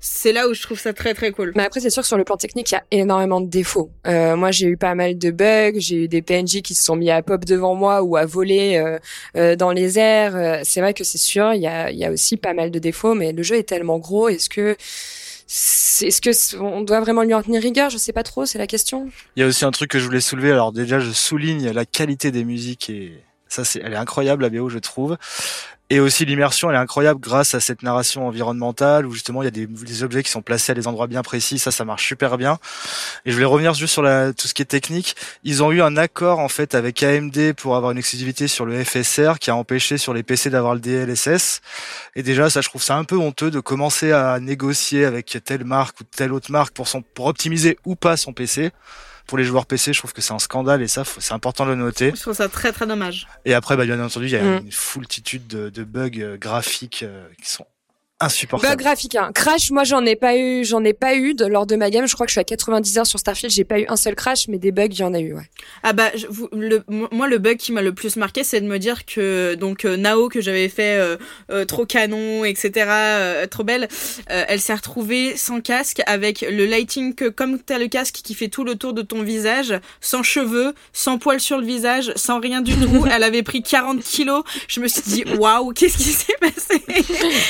c'est 0.00 0.32
là 0.32 0.48
où 0.48 0.54
je 0.54 0.62
trouve 0.62 0.78
ça 0.78 0.92
très 0.92 1.14
très 1.14 1.32
cool. 1.32 1.52
Mais 1.56 1.64
après, 1.64 1.80
c'est 1.80 1.90
sûr 1.90 2.02
que 2.02 2.06
sur 2.08 2.16
le 2.16 2.24
plan 2.24 2.36
technique, 2.36 2.70
il 2.70 2.74
y 2.74 2.76
a 2.76 2.84
énormément 2.90 3.40
de 3.40 3.48
défauts. 3.48 3.90
Euh, 4.06 4.36
moi, 4.36 4.50
j'ai 4.50 4.68
eu 4.68 4.76
pas 4.76 4.94
mal 4.94 5.18
de 5.18 5.30
bugs. 5.30 5.78
J'ai 5.78 6.04
eu 6.04 6.08
des 6.08 6.22
PNJ 6.22 6.62
qui 6.62 6.74
se 6.74 6.84
sont 6.84 6.96
mis 6.96 7.10
à 7.10 7.22
pop 7.22 7.44
devant 7.44 7.74
moi 7.74 8.02
ou 8.02 8.16
à 8.16 8.24
voler 8.24 8.76
euh, 8.76 8.98
euh, 9.36 9.56
dans 9.56 9.72
les 9.72 9.98
airs. 9.98 10.60
C'est 10.64 10.80
vrai 10.80 10.94
que 10.94 11.04
c'est 11.04 11.18
sûr, 11.18 11.52
il 11.54 11.62
y 11.62 11.66
a, 11.66 11.90
y 11.90 12.04
a 12.04 12.12
aussi 12.12 12.36
pas 12.36 12.54
mal 12.54 12.70
de 12.70 12.78
défauts, 12.78 13.14
mais 13.14 13.32
le 13.32 13.42
jeu 13.42 13.56
est 13.56 13.68
tellement 13.68 13.98
gros. 13.98 14.28
Est-ce 14.28 14.48
que 14.48 14.76
est-ce 15.48 16.20
que 16.20 16.58
on 16.58 16.82
doit 16.82 17.00
vraiment 17.00 17.22
lui 17.22 17.32
en 17.32 17.42
tenir 17.42 17.62
rigueur? 17.62 17.88
Je 17.90 17.96
sais 17.96 18.12
pas 18.12 18.22
trop. 18.22 18.44
C'est 18.44 18.58
la 18.58 18.66
question. 18.66 19.08
Il 19.36 19.40
y 19.40 19.42
a 19.42 19.46
aussi 19.46 19.64
un 19.64 19.70
truc 19.70 19.90
que 19.90 19.98
je 19.98 20.04
voulais 20.04 20.20
soulever. 20.20 20.52
Alors 20.52 20.72
déjà, 20.72 21.00
je 21.00 21.10
souligne 21.10 21.70
la 21.70 21.86
qualité 21.86 22.30
des 22.30 22.44
musiques 22.44 22.90
et 22.90 23.24
ça, 23.48 23.64
c'est, 23.64 23.80
elle 23.82 23.94
est 23.94 23.96
incroyable 23.96 24.42
la 24.42 24.50
BO, 24.50 24.68
je 24.68 24.78
trouve. 24.78 25.16
Et 25.90 26.00
aussi 26.00 26.26
l'immersion, 26.26 26.68
elle 26.68 26.76
est 26.76 26.80
incroyable 26.80 27.18
grâce 27.18 27.54
à 27.54 27.60
cette 27.60 27.82
narration 27.82 28.26
environnementale 28.26 29.06
où 29.06 29.12
justement 29.12 29.42
il 29.42 29.46
y 29.46 29.48
a 29.48 29.50
des, 29.50 30.02
objets 30.02 30.22
qui 30.22 30.30
sont 30.30 30.42
placés 30.42 30.72
à 30.72 30.74
des 30.74 30.86
endroits 30.86 31.06
bien 31.06 31.22
précis. 31.22 31.58
Ça, 31.58 31.70
ça 31.70 31.86
marche 31.86 32.06
super 32.06 32.36
bien. 32.36 32.58
Et 33.24 33.30
je 33.30 33.34
voulais 33.34 33.46
revenir 33.46 33.72
juste 33.72 33.94
sur 33.94 34.02
la, 34.02 34.34
tout 34.34 34.46
ce 34.46 34.52
qui 34.52 34.60
est 34.60 34.66
technique. 34.66 35.16
Ils 35.44 35.62
ont 35.62 35.72
eu 35.72 35.80
un 35.80 35.96
accord 35.96 36.40
en 36.40 36.48
fait 36.48 36.74
avec 36.74 37.02
AMD 37.02 37.54
pour 37.54 37.74
avoir 37.74 37.92
une 37.92 37.98
exclusivité 37.98 38.48
sur 38.48 38.66
le 38.66 38.84
FSR 38.84 39.38
qui 39.40 39.50
a 39.50 39.56
empêché 39.56 39.96
sur 39.96 40.12
les 40.12 40.22
PC 40.22 40.50
d'avoir 40.50 40.74
le 40.74 40.80
DLSS. 40.80 41.62
Et 42.16 42.22
déjà, 42.22 42.50
ça, 42.50 42.60
je 42.60 42.68
trouve 42.68 42.82
ça 42.82 42.96
un 42.96 43.04
peu 43.04 43.16
honteux 43.16 43.50
de 43.50 43.60
commencer 43.60 44.12
à 44.12 44.38
négocier 44.40 45.06
avec 45.06 45.38
telle 45.42 45.64
marque 45.64 46.00
ou 46.00 46.04
telle 46.04 46.34
autre 46.34 46.52
marque 46.52 46.74
pour 46.74 46.86
son, 46.86 47.00
pour 47.00 47.26
optimiser 47.26 47.78
ou 47.86 47.96
pas 47.96 48.18
son 48.18 48.34
PC. 48.34 48.72
Pour 49.28 49.38
les 49.38 49.44
joueurs 49.44 49.66
PC, 49.66 49.92
je 49.92 49.98
trouve 50.00 50.12
que 50.14 50.20
c'est 50.22 50.32
un 50.32 50.38
scandale 50.40 50.82
et 50.82 50.88
ça, 50.88 51.04
faut- 51.04 51.20
c'est 51.20 51.34
important 51.34 51.64
de 51.66 51.70
le 51.70 51.76
noter. 51.76 52.12
Je 52.16 52.20
trouve 52.20 52.34
ça 52.34 52.48
très 52.48 52.72
très 52.72 52.86
dommage. 52.86 53.28
Et 53.44 53.54
après, 53.54 53.76
bah, 53.76 53.84
bien 53.84 54.02
entendu, 54.02 54.26
il 54.26 54.32
y 54.32 54.36
a 54.36 54.42
Mm. 54.42 54.64
une 54.64 54.72
foultitude 54.72 55.46
de, 55.46 55.68
de 55.68 55.84
bugs 55.84 56.10
euh, 56.18 56.36
graphiques 56.38 57.02
euh, 57.02 57.28
qui 57.40 57.48
sont 57.50 57.66
insupportable. 58.20 58.72
Bug 58.76 58.84
graphique, 58.84 59.14
hein. 59.14 59.30
Crash, 59.34 59.70
moi 59.70 59.84
j'en 59.84 60.04
ai 60.04 60.16
pas 60.16 60.36
eu, 60.36 60.64
j'en 60.64 60.82
ai 60.84 60.92
pas 60.92 61.14
eu 61.14 61.34
de, 61.34 61.44
lors 61.46 61.66
de 61.66 61.76
ma 61.76 61.90
gamme. 61.90 62.06
Je 62.08 62.14
crois 62.14 62.26
que 62.26 62.30
je 62.30 62.34
suis 62.34 62.40
à 62.40 62.44
90 62.44 62.98
heures 62.98 63.06
sur 63.06 63.18
Starfield, 63.18 63.52
j'ai 63.54 63.64
pas 63.64 63.78
eu 63.78 63.86
un 63.88 63.96
seul 63.96 64.14
crash, 64.14 64.48
mais 64.48 64.58
des 64.58 64.72
bugs, 64.72 64.86
il 64.90 64.98
y 64.98 65.02
en 65.04 65.14
a 65.14 65.20
eu, 65.20 65.34
ouais. 65.34 65.48
Ah 65.82 65.92
bah 65.92 66.10
je- 66.14 66.26
vous- 66.28 66.48
le, 66.52 66.82
moi 66.88 67.28
le 67.28 67.38
bug 67.38 67.56
qui 67.58 67.72
m'a 67.72 67.82
le 67.82 67.92
plus 67.94 68.16
marqué 68.16 68.42
c'est 68.44 68.60
de 68.60 68.66
me 68.66 68.78
dire 68.78 69.04
que 69.06 69.54
donc 69.54 69.84
euh, 69.84 69.96
Nao 69.96 70.28
que 70.28 70.40
j'avais 70.40 70.68
fait 70.68 70.98
euh, 70.98 71.16
euh, 71.50 71.64
trop 71.64 71.86
canon 71.86 72.44
etc 72.44 72.86
euh, 72.88 73.46
trop 73.46 73.62
belle 73.64 73.88
euh, 74.30 74.44
elle 74.48 74.60
s'est 74.60 74.74
retrouvée 74.74 75.36
sans 75.36 75.60
casque 75.60 76.02
avec 76.06 76.40
le 76.40 76.66
lighting 76.66 77.14
que 77.14 77.28
comme 77.28 77.60
t'as 77.60 77.78
le 77.78 77.86
casque 77.86 78.16
qui 78.24 78.34
fait 78.34 78.48
tout 78.48 78.64
le 78.64 78.74
tour 78.74 78.92
de 78.92 79.02
ton 79.02 79.22
visage 79.22 79.74
sans 80.00 80.22
cheveux 80.22 80.74
sans 80.92 81.18
poils 81.18 81.40
sur 81.40 81.58
le 81.58 81.64
visage 81.66 82.12
sans 82.16 82.40
rien 82.40 82.60
du 82.60 82.74
tout 82.74 83.06
elle 83.12 83.22
avait 83.22 83.42
pris 83.44 83.62
40 83.62 84.02
kilos 84.02 84.42
je 84.66 84.80
me 84.80 84.88
suis 84.88 85.02
dit 85.02 85.24
waouh 85.38 85.72
qu'est-ce 85.72 85.96
qui 85.98 86.04
s'est 86.04 86.36
passé? 86.40 86.82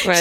Ouais, 0.07 0.15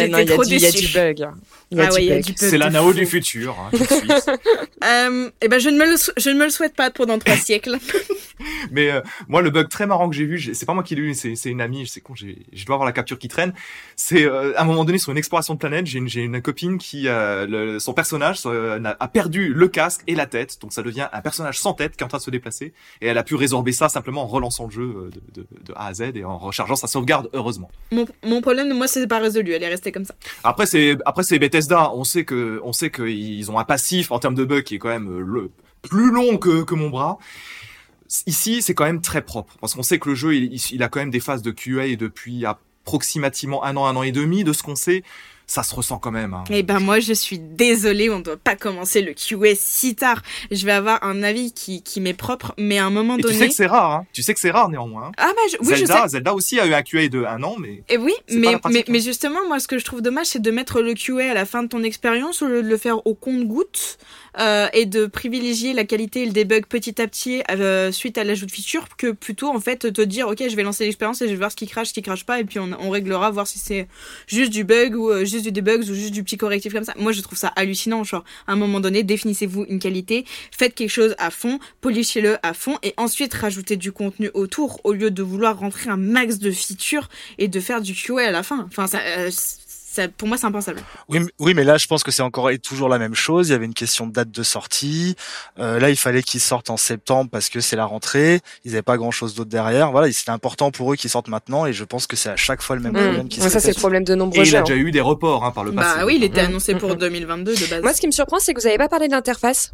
Il 0.46 0.62
y 0.62 0.66
a 0.66 0.70
il 0.70 0.80
y 0.80 0.88
du 0.88 0.94
bug. 0.94 1.28
Hein. 1.76 1.88
Ah 1.90 1.94
ouais 1.94 2.22
C'est 2.36 2.58
la 2.58 2.70
Nao 2.70 2.88
fou. 2.92 2.94
du 2.94 3.06
futur. 3.06 3.56
Hein, 3.60 3.70
de 3.72 3.78
suite. 3.78 4.30
euh, 4.84 5.30
et 5.42 5.48
ben 5.48 5.60
je 5.60 5.70
ne 5.70 5.78
me 5.78 5.90
le 5.90 5.98
sou- 5.98 6.12
je 6.18 6.30
ne 6.30 6.36
me 6.36 6.46
le 6.46 6.50
souhaite 6.50 6.76
pas 6.76 6.92
pour 6.92 7.06
dans 7.06 7.20
trois 7.20 7.36
siècles 7.36 7.78
Mais 8.72 8.92
euh, 8.92 9.02
moi, 9.28 9.42
le 9.42 9.50
bug 9.50 9.68
très 9.68 9.88
marrant 9.88 10.10
que 10.10 10.16
j'ai 10.16 10.26
vu, 10.26 10.54
c'est 10.54 10.66
pas 10.66 10.74
moi 10.76 10.84
qui 10.84 10.96
l'ai 10.96 11.02
eu, 11.02 11.14
c'est 11.16 11.34
une 11.50 11.60
amie. 11.62 11.88
C'est 11.88 12.02
con, 12.02 12.14
j'ai- 12.16 12.46
je 12.54 12.66
dois 12.66 12.76
avoir 12.76 12.86
la 12.86 12.92
capture 12.94 13.18
qui 13.18 13.28
traîne. 13.28 13.54
C'est 13.96 14.24
euh, 14.26 14.54
à 14.58 14.62
un 14.62 14.66
moment 14.66 14.86
donné 14.86 15.00
sur 15.00 15.12
une 15.12 15.18
exploration 15.18 15.56
de 15.56 15.60
planète, 15.60 15.88
j'ai 15.88 15.98
une, 15.98 16.08
j'ai 16.08 16.22
une 16.22 16.40
copine 16.42 16.78
qui, 16.78 17.08
euh, 17.08 17.48
le- 17.48 17.80
son 17.80 17.94
personnage 17.94 18.40
euh, 18.46 18.78
n'a- 18.80 18.96
a 19.00 19.08
perdu 19.08 19.54
le 19.54 19.68
casque 19.68 20.02
et 20.08 20.14
la 20.16 20.28
tête, 20.28 20.58
donc 20.62 20.72
ça 20.74 20.84
devient 20.84 21.08
un 21.12 21.22
personnage 21.22 21.60
sans 21.60 21.74
tête 21.74 21.96
qui 21.98 22.04
est 22.04 22.06
en 22.06 22.10
train 22.10 22.20
de 22.20 22.24
se 22.24 22.30
déplacer. 22.30 22.74
Et 23.02 23.08
elle 23.08 23.18
a 23.18 23.24
pu 23.24 23.36
résorber 23.36 23.72
ça 23.72 23.90
simplement 23.90 24.24
en 24.24 24.28
relançant 24.28 24.66
le 24.66 24.72
jeu 24.72 25.10
de, 25.34 25.42
de- 25.42 25.48
de 25.66 25.74
A 25.76 25.88
à 25.88 25.94
Z 25.96 26.12
et 26.16 26.24
en 26.24 26.38
rechargeant 26.38 26.76
sa 26.76 26.88
sauvegarde, 26.88 27.30
heureusement. 27.34 27.70
mon, 27.92 28.06
mon 28.24 28.42
problème 28.42 28.72
moi 28.74 28.88
c'est 28.88 29.08
pas 29.08 29.20
résolu 29.20 29.52
elle 29.54 29.64
est 29.64 29.68
restée 29.70 29.92
comme 29.92 30.06
ça 30.06 30.14
Après 30.44 30.66
c'est 30.68 30.98
après 31.06 31.24
c'est 31.24 31.40
On 31.96 32.04
sait 32.04 32.24
que 32.26 32.60
on 32.64 32.74
sait 32.74 32.92
qu'ils 32.92 33.50
ont 33.52 33.60
un 33.60 33.64
passif 33.64 34.12
en 34.12 34.20
termes 34.20 34.36
de 34.36 34.46
bug 34.46 34.64
qui 34.64 34.76
est 34.76 34.80
quand 34.80 34.90
même 34.90 35.10
euh, 35.10 35.20
le 35.22 35.52
plus 35.82 36.12
long 36.12 36.38
que 36.38 36.76
mon 36.76 36.90
bras. 36.90 37.18
Ici, 38.26 38.62
c'est 38.62 38.74
quand 38.74 38.86
même 38.86 39.02
très 39.02 39.22
propre 39.22 39.58
parce 39.60 39.74
qu'on 39.76 39.84
sait 39.84 40.00
que 40.00 40.10
le 40.10 40.16
jeu 40.16 40.36
il- 40.36 40.56
il 40.72 40.84
a 40.84 40.88
quand 40.90 41.00
même 41.00 41.12
des 41.12 41.20
phases 41.20 41.42
de 41.42 41.52
QA 41.52 41.96
depuis 41.98 42.46
approximativement 42.46 43.64
un 43.66 43.76
an, 43.76 43.86
un 43.86 43.96
an 43.98 44.04
et 44.04 44.12
demi 44.14 44.44
de 44.46 44.54
ce 44.54 44.64
qu'on 44.64 44.76
sait. 44.76 45.04
Ça 45.50 45.64
se 45.64 45.74
ressent 45.74 45.98
quand 45.98 46.12
même. 46.12 46.34
hein. 46.34 46.44
Eh 46.50 46.62
ben 46.62 46.80
moi 46.82 47.00
je 47.00 47.14
suis 47.14 47.40
désolée, 47.40 48.10
on 48.10 48.20
doit 48.20 48.36
pas 48.36 48.58
commencer 48.58 49.02
le 49.02 49.14
QA 49.14 49.56
si 49.56 49.96
tard. 49.96 50.22
Je 50.52 50.66
vais 50.66 50.74
avoir 50.74 51.02
un 51.06 51.24
avis 51.24 51.54
qui, 51.54 51.82
qui 51.84 52.02
m'est 52.02 52.14
propre, 52.14 52.54
mais 52.58 52.78
à 52.80 52.86
un 52.86 52.90
moment 52.90 53.14
Et 53.16 53.22
tu 53.22 53.24
donné. 53.28 53.38
sais 53.38 53.48
que 53.48 53.54
c'est 53.54 53.66
rare, 53.66 53.92
hein. 53.92 54.06
Tu 54.12 54.24
sais 54.24 54.34
que 54.34 54.42
c'est 54.42 54.52
rare 54.52 54.68
néanmoins. 54.70 55.06
hein. 55.08 55.12
Ah 55.18 55.32
bah 55.34 55.42
je- 55.50 55.58
oui 55.62 55.68
je 55.72 55.76
sais. 55.76 55.86
Zelda, 55.86 56.08
Zelda 56.10 56.34
aussi 56.34 56.60
a 56.60 56.66
eu 56.68 56.74
un 56.74 56.82
QA 56.84 57.08
de 57.08 57.24
un 57.24 57.42
an, 57.44 57.56
mais 57.60 57.82
Et 57.88 57.98
oui, 57.98 58.12
C'est 58.28 58.36
pas 58.42 58.52
mais, 58.52 58.58
pratique, 58.60 58.74
mais, 58.74 58.80
hein. 58.82 58.84
mais 58.90 59.00
justement, 59.00 59.40
moi, 59.48 59.60
ce 59.60 59.70
que 59.70 59.78
je 59.80 59.86
trouve 59.86 60.02
dommage, 60.02 60.26
c'est 60.28 60.42
de 60.42 60.52
mettre 60.52 60.82
le 60.82 60.94
QA 60.96 61.32
à 61.32 61.34
la 61.34 61.46
fin 61.46 61.64
de 61.64 61.70
ton 61.70 61.82
expérience 61.82 62.42
au 62.42 62.48
lieu 62.48 62.62
de 62.62 62.68
le 62.68 62.78
faire 62.78 63.06
au 63.08 63.16
compte-goutte 63.16 63.98
euh, 64.40 64.68
et 64.74 64.86
de 64.86 65.06
privilégier 65.06 65.74
la 65.74 65.84
qualité 65.84 66.24
et 66.24 66.26
le 66.26 66.32
debug 66.32 66.66
petit 66.66 67.02
à 67.02 67.08
petit 67.08 67.42
euh, 67.50 67.92
suite 67.92 68.18
à 68.18 68.24
l'ajout 68.24 68.46
de 68.46 68.52
features 68.52 68.88
que 68.98 69.12
plutôt, 69.12 69.50
en 69.50 69.60
fait, 69.60 69.92
te 69.92 70.02
dire, 70.02 70.28
OK, 70.28 70.44
je 70.48 70.56
vais 70.56 70.64
lancer 70.64 70.86
l'expérience 70.86 71.22
et 71.22 71.26
je 71.26 71.32
vais 71.32 71.38
voir 71.38 71.52
ce 71.52 71.56
qui 71.56 71.68
crache, 71.68 71.90
ce 71.90 71.94
qui 71.94 72.02
crache 72.02 72.26
pas, 72.26 72.40
et 72.40 72.44
puis 72.44 72.60
on, 72.60 72.70
on 72.80 72.90
réglera, 72.90 73.32
voir 73.32 73.48
si 73.48 73.60
c'est 73.60 73.88
juste 74.28 74.52
du 74.52 74.64
bug 74.64 74.96
ou 74.96 75.10
euh, 75.10 75.26
juste 75.26 75.44
du 75.44 75.52
debug 75.52 75.82
ou 75.82 75.94
juste 75.94 76.14
du 76.14 76.24
petit 76.24 76.38
correctif 76.38 76.74
comme 76.74 76.84
ça. 76.84 76.94
Moi, 76.98 77.12
je 77.12 77.22
trouve 77.22 77.38
ça 77.38 77.48
hallucinant. 77.56 78.04
Genre, 78.04 78.24
à 78.48 78.54
un 78.54 78.56
moment 78.56 78.80
donné, 78.80 79.04
définissez-vous 79.04 79.66
une 79.70 79.80
qualité, 79.80 80.26
faites 80.52 80.76
quelque 80.76 80.90
chose 80.90 81.16
à 81.18 81.32
fond, 81.32 81.60
polichez-le 81.82 82.38
à 82.44 82.54
fond, 82.54 82.78
et 82.84 82.94
ensuite 82.98 83.34
rajoutez 83.34 83.76
du 83.78 83.92
contenu 83.92 84.30
autour 84.34 84.82
au 84.84 84.94
lieu 84.94 85.12
de 85.12 85.24
vouloir 85.24 85.60
rentrer 85.60 85.90
un 85.90 85.98
max 85.98 86.40
de 86.40 86.52
features 86.52 87.10
et 87.38 87.48
de 87.48 87.60
faire 87.60 87.82
du 87.82 87.94
QA 87.94 88.28
à 88.28 88.32
la 88.32 88.44
fin. 88.44 88.66
Enfin, 88.68 88.88
ça, 88.88 89.00
euh, 89.00 89.32
ça, 89.98 90.08
pour 90.08 90.28
moi, 90.28 90.38
c'est 90.38 90.46
impensable. 90.46 90.82
Oui, 91.10 91.20
mais- 91.20 91.26
oui, 91.40 91.54
mais 91.54 91.64
là, 91.64 91.78
je 91.78 91.88
pense 91.88 92.04
que 92.04 92.12
c'est 92.12 92.22
encore 92.22 92.50
et 92.50 92.58
toujours 92.60 92.90
la 92.90 92.98
même 93.00 93.16
chose. 93.16 93.50
Il 93.50 93.52
y 93.52 93.56
avait 93.56 93.66
une 93.66 93.74
question 93.74 94.08
de 94.08 94.12
date 94.14 94.32
de 94.32 94.44
sortie. 94.44 95.16
Euh, 95.60 95.80
là, 95.80 95.90
il 95.90 95.96
fallait 95.98 96.24
qu'ils 96.24 96.40
sortent 96.40 96.70
en 96.70 96.78
septembre 96.78 97.30
parce 97.32 97.50
que 97.50 97.60
c'est 97.60 97.76
la 97.76 97.86
rentrée. 97.86 98.40
Ils 98.66 98.72
n'avaient 98.72 98.82
pas 98.82 98.98
grand-chose 98.98 99.36
d'autre 99.36 99.50
derrière. 99.50 99.92
Voilà, 99.92 100.12
c'était 100.12 100.32
important 100.32 100.72
pour 100.72 100.92
eux 100.94 100.96
qu'ils 100.96 101.10
sortent 101.10 101.28
maintenant. 101.30 101.66
Et 101.66 101.74
je 101.74 101.84
pense 101.84 102.08
que 102.08 102.16
c'est 102.16 102.30
à 102.30 102.36
chaque 102.36 102.62
fois 102.62 102.76
le 102.76 102.82
même 102.82 102.94
Mmh. 102.94 103.04
problème 103.04 103.28
qui 103.30 103.42
ça, 103.42 103.60
c'est 103.60 103.70
le 103.70 103.74
problème 103.76 104.04
de 104.04 104.14
et 104.14 104.16
nombreux 104.16 104.40
il 104.44 104.46
jeux. 104.46 104.58
a 104.58 104.60
hein. 104.60 104.64
déjà 104.64 104.76
eu 104.78 104.92
des 104.92 105.02
reports 105.02 105.44
hein, 105.46 105.52
par 105.52 105.64
le 105.64 105.72
passé. 105.74 105.98
Bah 106.00 106.06
oui, 106.06 106.16
il 106.18 106.24
était 106.24 106.42
Mm, 106.44 106.46
annoncé 106.46 106.76
pour 106.76 106.92
mm. 106.92 106.96
2022 107.00 107.56
de 107.56 107.66
base. 107.68 107.82
Moi, 107.82 107.94
ce 107.94 108.00
qui 108.02 108.08
me 108.08 108.12
surprend, 108.12 108.40
c'est 108.40 108.54
que 108.54 108.60
vous 108.62 108.66
n'avez 108.68 108.78
pas 108.78 108.88
parlé 108.90 109.08
d'interface. 109.08 109.74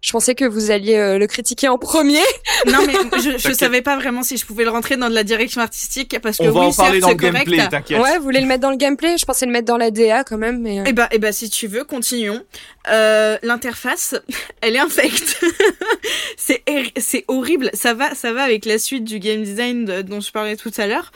Je 0.00 0.12
pensais 0.12 0.34
que 0.34 0.44
vous 0.44 0.70
alliez 0.70 0.94
euh, 0.96 1.18
le 1.18 1.26
critiquer 1.26 1.68
en 1.68 1.76
premier. 1.78 2.20
non, 2.66 2.78
mais 2.86 2.94
je, 3.20 3.36
je 3.38 3.52
savais 3.52 3.82
pas 3.82 3.96
vraiment 3.96 4.22
si 4.22 4.36
je 4.36 4.46
pouvais 4.46 4.64
le 4.64 4.70
rentrer 4.70 4.96
dans 4.96 5.08
de 5.08 5.14
la 5.14 5.24
direction 5.24 5.60
artistique 5.60 6.18
parce 6.22 6.38
que 6.38 6.44
On 6.44 6.50
va 6.52 6.60
oui, 6.60 6.66
en 6.66 6.72
parler 6.72 7.00
certes, 7.00 7.02
dans 7.02 7.08
le 7.08 7.12
c'est 7.14 7.30
correct. 7.32 7.46
gameplay, 7.48 7.68
t'inquiète. 7.68 8.00
Ouais, 8.00 8.16
vous 8.18 8.22
voulez 8.24 8.40
le 8.40 8.46
mettre 8.46 8.60
dans 8.62 8.70
le 8.70 8.76
gameplay? 8.76 9.16
Je 9.18 9.24
pensais 9.24 9.44
le 9.46 9.52
mettre 9.52 9.66
dans 9.66 9.76
la 9.76 9.90
DA 9.90 10.22
quand 10.24 10.38
même, 10.38 10.60
mais. 10.60 10.80
euh, 10.80 10.84
Eh 10.86 10.92
bah, 10.92 11.08
eh 11.10 11.18
bah, 11.18 11.32
si 11.32 11.50
tu 11.50 11.66
veux, 11.66 11.84
continuons. 11.84 12.42
Euh, 12.90 13.36
l'interface, 13.42 14.14
elle 14.60 14.76
est 14.76 14.80
infecte. 14.80 15.44
c'est, 16.36 16.62
c'est 16.98 17.24
horrible. 17.28 17.70
Ça 17.74 17.94
va, 17.94 18.14
ça 18.14 18.32
va 18.32 18.42
avec 18.44 18.64
la 18.64 18.78
suite 18.78 19.04
du 19.04 19.18
game 19.18 19.42
design 19.42 19.84
de- 19.84 20.02
dont 20.02 20.20
je 20.20 20.30
parlais 20.30 20.56
tout 20.56 20.72
à 20.78 20.86
l'heure. 20.86 21.10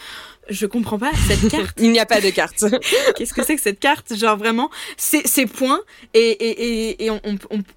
Je 0.53 0.67
comprends 0.67 0.99
pas 0.99 1.11
cette 1.27 1.49
carte. 1.51 1.79
Il 1.81 1.91
n'y 1.93 1.99
a 1.99 2.07
pas 2.07 2.21
de 2.21 2.31
carte. 2.31 2.65
Qu'est-ce 3.17 3.33
que 3.33 3.45
c'est 3.45 3.57
que 3.57 3.63
cette 3.63 3.81
carte? 3.81 4.15
Genre 4.15 4.37
vraiment, 4.37 4.71
c'est 4.97 5.27
ces 5.27 5.47
points 5.47 5.81
et, 6.15 6.21
et, 6.21 6.91
et, 6.91 7.05
et 7.07 7.11
on, 7.11 7.21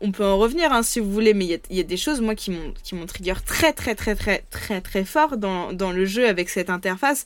on, 0.01 0.11
peut 0.11 0.25
en 0.25 0.37
revenir 0.37 0.71
hein, 0.71 0.83
si 0.83 0.99
vous 0.99 1.11
voulez, 1.11 1.33
mais 1.33 1.45
il 1.45 1.51
y 1.51 1.53
a, 1.53 1.57
y 1.69 1.79
a 1.79 1.83
des 1.83 1.97
choses 1.97 2.21
moi 2.21 2.35
qui 2.35 2.51
m'ont 2.51 2.73
qui 2.83 2.95
m'ont 2.95 3.05
trigger 3.05 3.35
très 3.45 3.73
très 3.73 3.95
très 3.95 4.15
très 4.15 4.43
très 4.49 4.81
très 4.81 5.05
fort 5.05 5.37
dans, 5.37 5.73
dans 5.73 5.91
le 5.91 6.05
jeu 6.05 6.27
avec 6.27 6.49
cette 6.49 6.69
interface. 6.69 7.25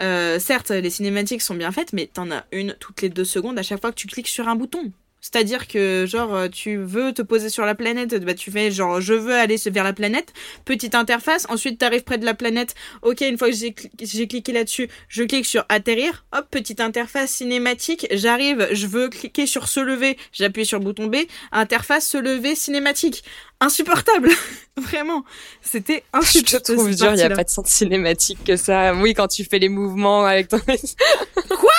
Euh, 0.00 0.38
certes, 0.38 0.70
les 0.70 0.90
cinématiques 0.90 1.42
sont 1.42 1.54
bien 1.54 1.72
faites, 1.72 1.92
mais 1.92 2.06
t'en 2.06 2.30
as 2.30 2.44
une 2.52 2.74
toutes 2.80 3.02
les 3.02 3.08
deux 3.08 3.24
secondes 3.24 3.58
à 3.58 3.62
chaque 3.62 3.80
fois 3.80 3.90
que 3.90 3.96
tu 3.96 4.06
cliques 4.06 4.28
sur 4.28 4.48
un 4.48 4.56
bouton. 4.56 4.92
C'est-à-dire 5.20 5.68
que 5.68 6.06
genre 6.06 6.34
euh, 6.34 6.48
tu 6.48 6.76
veux 6.76 7.12
te 7.12 7.22
poser 7.22 7.50
sur 7.50 7.64
la 7.66 7.74
planète, 7.74 8.14
bah 8.24 8.34
tu 8.34 8.50
fais 8.50 8.70
genre 8.70 9.00
je 9.00 9.12
veux 9.14 9.34
aller 9.34 9.56
vers 9.66 9.84
la 9.84 9.92
planète, 9.92 10.32
petite 10.64 10.94
interface, 10.94 11.46
ensuite 11.50 11.78
tu 11.78 11.84
arrives 11.84 12.04
près 12.04 12.18
de 12.18 12.24
la 12.24 12.34
planète, 12.34 12.74
ok 13.02 13.20
une 13.20 13.36
fois 13.38 13.48
que 13.50 13.54
j'ai 13.56 13.70
cli- 13.70 13.90
j'ai 14.00 14.26
cliqué 14.26 14.52
là-dessus, 14.52 14.88
je 15.08 15.22
clique 15.24 15.44
sur 15.46 15.64
atterrir, 15.68 16.24
hop 16.32 16.46
petite 16.50 16.80
interface 16.80 17.30
cinématique, 17.32 18.06
j'arrive, 18.12 18.68
je 18.72 18.86
veux 18.86 19.08
cliquer 19.08 19.46
sur 19.46 19.68
se 19.68 19.80
lever, 19.80 20.16
j'appuie 20.32 20.64
sur 20.64 20.78
le 20.78 20.84
bouton 20.84 21.06
B, 21.06 21.16
interface 21.52 22.06
se 22.08 22.16
lever 22.16 22.54
cinématique, 22.54 23.22
insupportable, 23.60 24.30
vraiment, 24.78 25.24
c'était 25.60 26.02
Je 26.14 26.18
insupportable. 26.18 26.62
te 26.62 26.72
trouve 26.72 26.94
dur, 26.96 27.10
il 27.12 27.16
n'y 27.16 27.22
a 27.22 27.30
pas 27.30 27.44
de 27.44 27.50
sens 27.50 27.66
cinématique 27.68 28.38
que 28.44 28.56
ça. 28.56 28.94
Oui, 28.94 29.12
quand 29.12 29.28
tu 29.28 29.44
fais 29.44 29.58
les 29.58 29.68
mouvements 29.68 30.24
avec 30.24 30.48
ton... 30.48 30.58
quoi? 31.48 31.70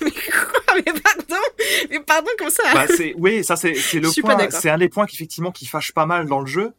Mais 0.86 0.92
pardon, 0.92 1.42
mais 1.90 2.00
pardon 2.00 2.30
comme 2.38 2.50
ça. 2.50 2.62
Bah, 2.72 2.86
oui, 3.16 3.44
ça 3.44 3.56
c'est, 3.56 3.74
c'est 3.74 4.00
le 4.00 4.08
point, 4.20 4.50
c'est 4.50 4.70
un 4.70 4.78
des 4.78 4.88
points 4.88 5.06
qui 5.06 5.16
effectivement 5.16 5.52
qui 5.52 5.66
fâche 5.66 5.92
pas 5.92 6.06
mal 6.06 6.26
dans 6.26 6.40
le 6.40 6.46
jeu, 6.46 6.72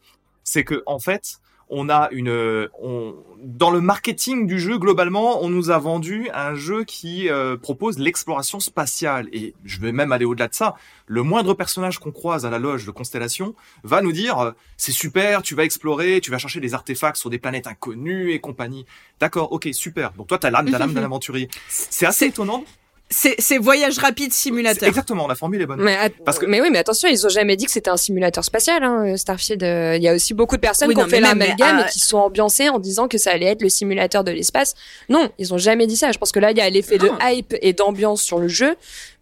c'est 0.44 0.64
que 0.64 0.84
en 0.86 1.00
fait, 1.00 1.40
on 1.70 1.90
a 1.90 2.10
une, 2.12 2.70
on, 2.80 3.16
dans 3.44 3.72
le 3.72 3.82
marketing 3.82 4.46
du 4.46 4.60
jeu 4.60 4.78
globalement, 4.78 5.44
on 5.44 5.50
nous 5.50 5.72
a 5.72 5.80
vendu 5.80 6.30
un 6.34 6.54
jeu 6.54 6.84
qui 6.84 7.30
euh, 7.30 7.58
propose 7.58 7.98
l'exploration 7.98 8.60
spatiale 8.60 9.28
et 9.32 9.56
je 9.64 9.80
vais 9.80 9.92
même 9.92 10.12
aller 10.12 10.26
au-delà 10.26 10.48
de 10.48 10.54
ça. 10.54 10.76
Le 11.08 11.24
moindre 11.24 11.54
personnage 11.54 12.00
qu'on 12.00 12.12
croise 12.12 12.46
à 12.46 12.50
la 12.52 12.60
loge 12.60 12.86
de 12.86 12.92
Constellation 12.92 13.56
va 13.84 14.02
nous 14.02 14.12
dire 14.12 14.40
euh, 14.40 14.52
c'est 14.78 14.92
super, 14.92 15.42
tu 15.42 15.56
vas 15.56 15.64
explorer, 15.64 16.22
tu 16.22 16.30
vas 16.30 16.38
chercher 16.38 16.60
des 16.60 16.74
artefacts 16.74 17.18
sur 17.18 17.30
des 17.30 17.40
planètes 17.40 17.68
inconnues 17.68 18.32
et 18.32 18.40
compagnie. 18.40 18.86
D'accord, 19.20 19.52
ok, 19.52 19.70
super. 19.74 20.12
Donc 20.14 20.28
toi 20.28 20.38
t'as 20.38 20.52
l'âme, 20.52 20.70
t'as 20.70 20.78
l'âme 20.78 20.94
d'un 20.94 21.04
aventurier. 21.04 21.50
C'est 21.68 22.06
assez 22.06 22.28
étonnant. 22.28 22.64
C'est 23.12 23.36
c'est 23.38 23.60
voyage 23.60 24.00
rapide 24.00 24.34
simulateur. 24.34 24.90
Exactement, 24.90 25.28
la 25.28 25.36
formule 25.36 25.62
est 25.62 25.68
bonne. 25.68 25.80
Mais, 25.80 25.96
Parce 26.26 26.40
que- 26.40 26.48
mais 26.48 26.60
oui, 26.60 26.70
mais 26.72 26.80
attention, 26.80 27.08
ils 27.08 27.24
ont 27.26 27.30
jamais 27.30 27.56
dit 27.56 27.66
que 27.66 27.72
c'était 27.72 27.92
un 27.92 27.98
simulateur 27.98 28.44
spatial, 28.44 28.84
hein, 28.84 29.16
Starfield. 29.16 29.62
Euh, 29.62 29.96
Il 29.96 30.02
y 30.02 30.08
a 30.10 30.14
aussi 30.16 30.34
beaucoup 30.34 30.56
de 30.56 30.62
personnes 30.62 30.88
Oui, 30.90 30.96
qui 30.96 31.02
ont 31.02 31.08
fait 31.08 31.20
l'amalgame 31.20 31.76
mais, 31.76 31.82
et 31.84 31.86
euh, 31.86 31.88
qui 31.88 32.00
se 32.00 32.08
sont 32.08 32.18
ambiancées 32.18 32.68
en 32.70 32.80
disant 32.80 33.08
que 33.08 33.20
ça 33.20 33.30
allait 33.32 33.46
être 33.46 33.62
le 33.62 33.70
simulateur 33.70 34.24
de 34.24 34.32
l'espace. 34.32 34.74
Non, 35.08 35.30
ils 35.38 35.54
ont 35.54 35.60
jamais 35.60 35.86
dit 35.86 35.96
ça. 35.98 36.12
Je 36.12 36.18
pense 36.18 36.32
que 36.32 36.40
là, 36.40 36.50
il 36.50 36.58
y 36.58 36.62
a 36.62 36.70
l'effet 36.70 36.98
de 36.98 37.10
hype 37.22 37.54
et 37.62 37.74
d'ambiance 37.74 38.24
sur 38.24 38.40
le 38.40 38.48
jeu, 38.48 38.76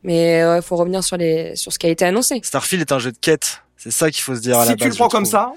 mais 0.03 0.39
il 0.39 0.61
faut 0.61 0.77
revenir 0.77 1.03
sur 1.03 1.17
les 1.17 1.55
sur 1.57 1.73
ce 1.73 1.77
qui 1.77 1.85
a 1.87 1.89
été 1.89 2.05
annoncé. 2.05 2.39
Starfield 2.41 2.81
est 2.89 2.93
un 2.93 2.99
jeu 2.99 3.11
de 3.11 3.17
quête. 3.19 3.61
C'est 3.75 3.91
ça 3.91 4.09
qu'il 4.09 4.21
faut 4.23 4.33
se 4.33 4.39
dire 4.39 4.57
à 4.57 4.65
la 4.65 4.71
si 4.71 4.77
base. 4.77 4.79
tu 4.81 4.89
le 4.91 4.95
prends 4.95 5.09
comme 5.09 5.23
trouve. 5.23 5.31
ça, 5.33 5.51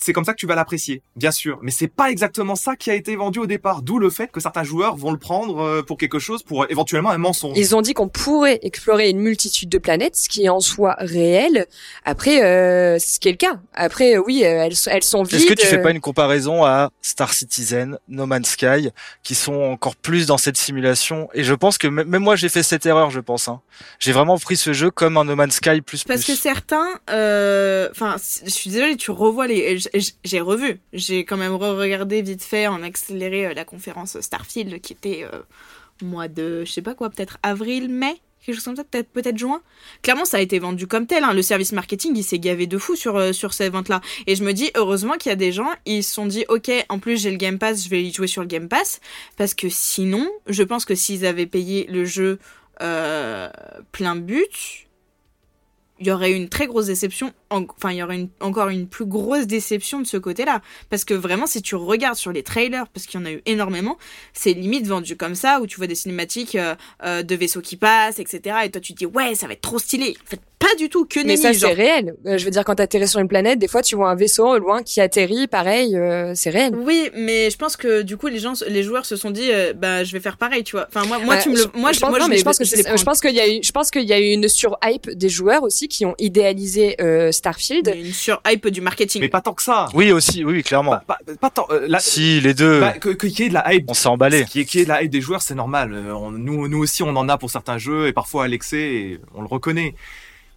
c'est 0.00 0.12
comme 0.12 0.24
ça 0.24 0.32
que 0.32 0.38
tu 0.38 0.46
vas 0.46 0.54
l'apprécier, 0.54 1.02
bien 1.16 1.30
sûr. 1.30 1.58
Mais 1.62 1.70
c'est 1.70 1.88
pas 1.88 2.10
exactement 2.10 2.56
ça 2.56 2.76
qui 2.76 2.90
a 2.90 2.94
été 2.94 3.16
vendu 3.16 3.38
au 3.38 3.46
départ. 3.46 3.82
D'où 3.82 3.98
le 3.98 4.10
fait 4.10 4.30
que 4.32 4.40
certains 4.40 4.64
joueurs 4.64 4.96
vont 4.96 5.12
le 5.12 5.18
prendre 5.18 5.60
euh, 5.60 5.82
pour 5.82 5.98
quelque 5.98 6.18
chose, 6.18 6.42
pour 6.42 6.66
éventuellement 6.70 7.10
un 7.10 7.18
mensonge. 7.18 7.56
Ils 7.58 7.76
ont 7.76 7.82
dit 7.82 7.92
qu'on 7.94 8.08
pourrait 8.08 8.58
explorer 8.62 9.10
une 9.10 9.20
multitude 9.20 9.68
de 9.68 9.78
planètes, 9.78 10.16
ce 10.16 10.28
qui 10.28 10.44
est 10.44 10.48
en 10.48 10.60
soi 10.60 10.96
réel. 10.98 11.66
Après, 12.04 12.42
euh, 12.42 12.98
c'est 12.98 13.16
ce 13.16 13.20
qui 13.20 13.28
est 13.28 13.32
le 13.32 13.36
cas. 13.36 13.60
Après, 13.74 14.16
euh, 14.16 14.22
oui, 14.24 14.42
euh, 14.44 14.64
elles, 14.64 14.76
sont- 14.76 14.90
elles 14.90 15.02
sont 15.02 15.22
vides. 15.22 15.34
Est-ce 15.40 15.46
que 15.46 15.54
tu 15.54 15.66
fais 15.66 15.82
pas 15.82 15.90
une 15.90 16.00
comparaison 16.00 16.64
à 16.64 16.90
Star 17.02 17.32
Citizen, 17.32 17.98
No 18.08 18.26
Man's 18.26 18.48
Sky, 18.50 18.90
qui 19.22 19.34
sont 19.34 19.54
encore 19.60 19.96
plus 19.96 20.26
dans 20.26 20.38
cette 20.38 20.56
simulation? 20.56 21.28
Et 21.34 21.44
je 21.44 21.54
pense 21.54 21.78
que 21.78 21.86
même 21.88 22.22
moi 22.22 22.36
j'ai 22.36 22.48
fait 22.48 22.62
cette 22.62 22.86
erreur, 22.86 23.10
je 23.10 23.20
pense. 23.20 23.48
Hein. 23.48 23.60
J'ai 23.98 24.12
vraiment 24.12 24.38
pris 24.38 24.56
ce 24.56 24.72
jeu 24.72 24.90
comme 24.90 25.16
un 25.16 25.24
No 25.24 25.36
Man's 25.36 25.54
Sky 25.54 25.80
plus 25.82 26.04
Parce 26.04 26.24
que 26.24 26.34
certains, 26.34 26.88
euh, 27.10 27.88
enfin, 27.90 28.16
je 28.44 28.50
suis 28.50 28.70
désolée, 28.70 28.96
tu 28.96 29.10
revois 29.10 29.46
les, 29.46 29.78
j'ai 30.24 30.40
revu, 30.40 30.80
j'ai 30.92 31.24
quand 31.24 31.36
même 31.36 31.54
re-regardé 31.54 32.22
vite 32.22 32.42
fait 32.42 32.66
en 32.66 32.82
accéléré 32.82 33.46
euh, 33.46 33.54
la 33.54 33.64
conférence 33.64 34.20
Starfield 34.20 34.80
qui 34.80 34.92
était 34.92 35.24
euh, 35.24 35.40
mois 36.02 36.28
de, 36.28 36.64
je 36.64 36.72
sais 36.72 36.82
pas 36.82 36.94
quoi, 36.94 37.10
peut-être 37.10 37.38
avril, 37.42 37.88
mai, 37.88 38.20
quelque 38.44 38.56
chose 38.56 38.64
comme 38.64 38.76
ça, 38.76 38.84
peut-être 38.84 39.38
juin. 39.38 39.62
Clairement, 40.02 40.24
ça 40.24 40.38
a 40.38 40.40
été 40.40 40.58
vendu 40.58 40.86
comme 40.86 41.06
tel. 41.06 41.24
Hein. 41.24 41.32
Le 41.32 41.42
service 41.42 41.72
marketing, 41.72 42.16
il 42.16 42.24
s'est 42.24 42.38
gavé 42.38 42.66
de 42.66 42.78
fou 42.78 42.96
sur 42.96 43.16
euh, 43.16 43.32
sur 43.32 43.52
ces 43.52 43.68
ventes-là. 43.68 44.00
Et 44.26 44.36
je 44.36 44.44
me 44.44 44.52
dis 44.52 44.70
heureusement 44.76 45.14
qu'il 45.14 45.30
y 45.30 45.32
a 45.32 45.36
des 45.36 45.52
gens, 45.52 45.70
ils 45.86 46.02
se 46.02 46.14
sont 46.14 46.26
dit 46.26 46.44
ok, 46.48 46.70
en 46.88 46.98
plus 46.98 47.20
j'ai 47.20 47.30
le 47.30 47.36
Game 47.36 47.58
Pass, 47.58 47.84
je 47.84 47.88
vais 47.88 48.02
y 48.02 48.12
jouer 48.12 48.26
sur 48.26 48.42
le 48.42 48.48
Game 48.48 48.68
Pass, 48.68 49.00
parce 49.36 49.54
que 49.54 49.68
sinon, 49.68 50.28
je 50.46 50.62
pense 50.62 50.84
que 50.84 50.94
s'ils 50.94 51.26
avaient 51.26 51.46
payé 51.46 51.86
le 51.88 52.04
jeu 52.04 52.38
euh, 52.82 53.50
plein 53.92 54.16
but, 54.16 54.86
il 55.98 56.06
y 56.06 56.10
aurait 56.10 56.32
une 56.32 56.48
très 56.48 56.66
grosse 56.66 56.86
déception, 56.86 57.32
enfin 57.50 57.90
il 57.90 57.96
y 57.96 58.02
aurait 58.02 58.16
une, 58.16 58.28
encore 58.40 58.68
une 58.68 58.86
plus 58.86 59.04
grosse 59.04 59.46
déception 59.46 60.00
de 60.00 60.06
ce 60.06 60.16
côté-là. 60.16 60.62
Parce 60.88 61.04
que 61.04 61.14
vraiment, 61.14 61.46
si 61.46 61.62
tu 61.62 61.74
regardes 61.74 62.16
sur 62.16 62.32
les 62.32 62.42
trailers, 62.42 62.86
parce 62.88 63.06
qu'il 63.06 63.20
y 63.20 63.22
en 63.22 63.26
a 63.26 63.32
eu 63.32 63.42
énormément, 63.46 63.98
c'est 64.32 64.52
limite 64.52 64.86
vendu 64.86 65.16
comme 65.16 65.34
ça, 65.34 65.60
où 65.60 65.66
tu 65.66 65.76
vois 65.76 65.86
des 65.86 65.94
cinématiques 65.94 66.54
euh, 66.54 66.74
euh, 67.04 67.22
de 67.22 67.34
vaisseaux 67.34 67.60
qui 67.60 67.76
passent, 67.76 68.18
etc. 68.18 68.56
Et 68.64 68.70
toi 68.70 68.80
tu 68.80 68.94
te 68.94 68.98
dis 68.98 69.06
ouais, 69.06 69.34
ça 69.34 69.46
va 69.46 69.52
être 69.54 69.60
trop 69.60 69.78
stylé. 69.78 70.16
En 70.26 70.30
fait, 70.30 70.40
pas 70.58 70.74
du 70.78 70.90
tout 70.90 71.06
que 71.06 71.24
Mais 71.24 71.36
ça 71.36 71.52
c'est 71.52 71.72
réel. 71.72 72.14
Euh, 72.26 72.36
je 72.36 72.44
veux 72.44 72.50
dire, 72.50 72.64
quand 72.64 72.74
t'atterris 72.74 73.08
sur 73.08 73.20
une 73.20 73.28
planète, 73.28 73.58
des 73.58 73.68
fois 73.68 73.82
tu 73.82 73.96
vois 73.96 74.10
un 74.10 74.14
vaisseau 74.14 74.46
au 74.46 74.58
loin 74.58 74.82
qui 74.82 75.00
atterrit, 75.00 75.46
pareil, 75.46 75.98
c'est 76.34 76.50
réel. 76.50 76.74
Oui, 76.76 77.10
mais 77.14 77.50
je 77.50 77.56
pense 77.56 77.76
que 77.76 78.02
du 78.02 78.16
coup 78.16 78.26
les 78.26 78.38
gens, 78.38 78.52
les 78.68 78.82
joueurs 78.82 79.06
se 79.06 79.16
sont 79.16 79.30
dit, 79.30 79.50
bah 79.76 80.04
je 80.04 80.12
vais 80.12 80.20
faire 80.20 80.36
pareil, 80.36 80.64
tu 80.64 80.76
vois. 80.76 80.86
Enfin 80.88 81.06
moi, 81.06 81.18
moi 81.18 81.36
tu 81.38 81.50
me 81.50 81.56
le, 81.56 81.64
moi 81.74 81.92
je, 81.92 82.00
pense, 82.00 82.10
moi, 82.10 82.28
mais 82.28 82.38
je 82.38 82.44
pense 82.44 82.58
que 82.58 82.64
je 82.64 83.04
pense 83.04 83.20
qu'il 83.20 83.34
y 83.34 83.40
a 83.40 83.48
eu, 83.48 83.60
je 83.62 83.72
pense 83.72 83.90
qu'il 83.90 84.02
y 84.02 84.12
a 84.12 84.20
eu 84.20 84.32
une 84.32 84.48
surhype 84.48 85.10
des 85.10 85.28
joueurs 85.28 85.62
aussi 85.62 85.88
qui 85.88 86.04
ont 86.04 86.14
idéalisé 86.18 86.96
euh, 87.00 87.32
Starfield. 87.40 87.92
Une 87.96 88.12
sur-hype 88.12 88.68
du 88.68 88.80
marketing. 88.80 89.22
Mais 89.22 89.28
pas 89.28 89.40
tant 89.40 89.54
que 89.54 89.62
ça. 89.62 89.88
Oui 89.94 90.12
aussi, 90.12 90.44
oui 90.44 90.62
clairement. 90.62 90.92
Pas, 91.06 91.18
pas, 91.26 91.34
pas 91.40 91.50
tant. 91.50 91.66
Euh, 91.70 91.88
si 91.98 92.40
les 92.40 92.54
deux. 92.54 92.80
Bah, 92.80 92.92
que 92.92 93.08
qu'il 93.08 93.30
y 93.30 93.42
ait 93.42 93.48
de 93.48 93.54
la 93.54 93.74
hype. 93.74 93.84
On 93.88 93.94
s'est 93.94 94.08
emballé. 94.08 94.44
Qu'il 94.44 94.62
y 94.62 94.78
ait 94.78 94.84
de 94.84 94.88
la 94.88 95.02
hype 95.02 95.10
des 95.10 95.20
joueurs, 95.20 95.42
c'est 95.42 95.54
normal. 95.54 95.92
Euh, 95.92 96.14
nous, 96.30 96.68
nous 96.68 96.78
aussi, 96.78 97.02
on 97.02 97.16
en 97.16 97.28
a 97.28 97.38
pour 97.38 97.50
certains 97.50 97.78
jeux 97.78 98.06
et 98.06 98.12
parfois 98.12 98.44
à 98.44 98.48
l'excès, 98.48 99.18
on 99.34 99.40
le 99.40 99.48
reconnaît. 99.48 99.94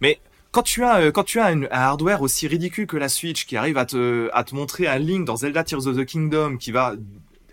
Mais 0.01 0.19
quand 0.51 0.63
tu 0.63 0.83
as 0.83 1.11
quand 1.11 1.23
tu 1.23 1.39
as 1.39 1.45
un 1.45 1.63
hardware 1.71 2.21
aussi 2.21 2.47
ridicule 2.47 2.85
que 2.85 2.97
la 2.97 3.09
Switch 3.09 3.45
qui 3.45 3.57
arrive 3.57 3.77
à 3.77 3.85
te 3.85 4.29
à 4.33 4.43
te 4.43 4.53
montrer 4.53 4.87
un 4.87 4.99
Link 4.99 5.25
dans 5.25 5.37
Zelda 5.37 5.63
Tears 5.63 5.87
of 5.87 5.97
the 5.97 6.05
Kingdom 6.05 6.57
qui 6.57 6.71
va 6.71 6.93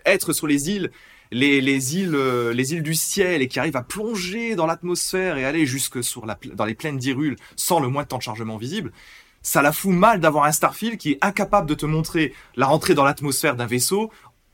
être 0.05 0.33
sur 0.33 0.47
les 0.47 0.69
îles 0.69 0.91
les, 1.31 1.61
les 1.61 1.97
îles 1.97 2.17
les 2.53 2.73
îles 2.73 2.83
du 2.83 2.95
ciel 2.95 3.41
et 3.41 3.47
qui 3.47 3.59
arrive 3.59 3.77
à 3.77 3.83
plonger 3.83 4.55
dans 4.55 4.65
l'atmosphère 4.65 5.37
et 5.37 5.45
aller 5.45 5.65
jusque 5.65 6.03
sur 6.03 6.25
la 6.25 6.37
dans 6.53 6.65
les 6.65 6.75
plaines 6.75 6.97
d'Hyrule 6.97 7.37
sans 7.55 7.79
le 7.79 7.87
moins 7.87 8.03
de 8.03 8.07
temps 8.07 8.17
de 8.17 8.23
chargement 8.23 8.57
visible 8.57 8.91
ça 9.41 9.61
la 9.61 9.71
fout 9.71 9.91
mal 9.91 10.19
d'avoir 10.19 10.45
un 10.45 10.51
Starfield 10.51 10.97
qui 10.97 11.11
est 11.11 11.17
incapable 11.21 11.67
de 11.67 11.73
te 11.73 11.85
montrer 11.85 12.33
la 12.55 12.67
rentrée 12.67 12.93
dans 12.93 13.03
l'atmosphère 13.03 13.55
d'un 13.55 13.65
vaisseau 13.65 14.11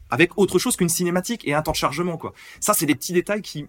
avec 0.09 0.37
autre 0.37 0.59
chose 0.59 0.75
qu'une 0.77 0.89
cinématique 0.89 1.45
et 1.47 1.53
un 1.53 1.61
temps 1.61 1.71
de 1.71 1.77
chargement 1.77 2.17
quoi. 2.17 2.33
Ça 2.59 2.73
c'est 2.73 2.85
des 2.85 2.95
petits 2.95 3.13
détails 3.13 3.41
qui 3.41 3.67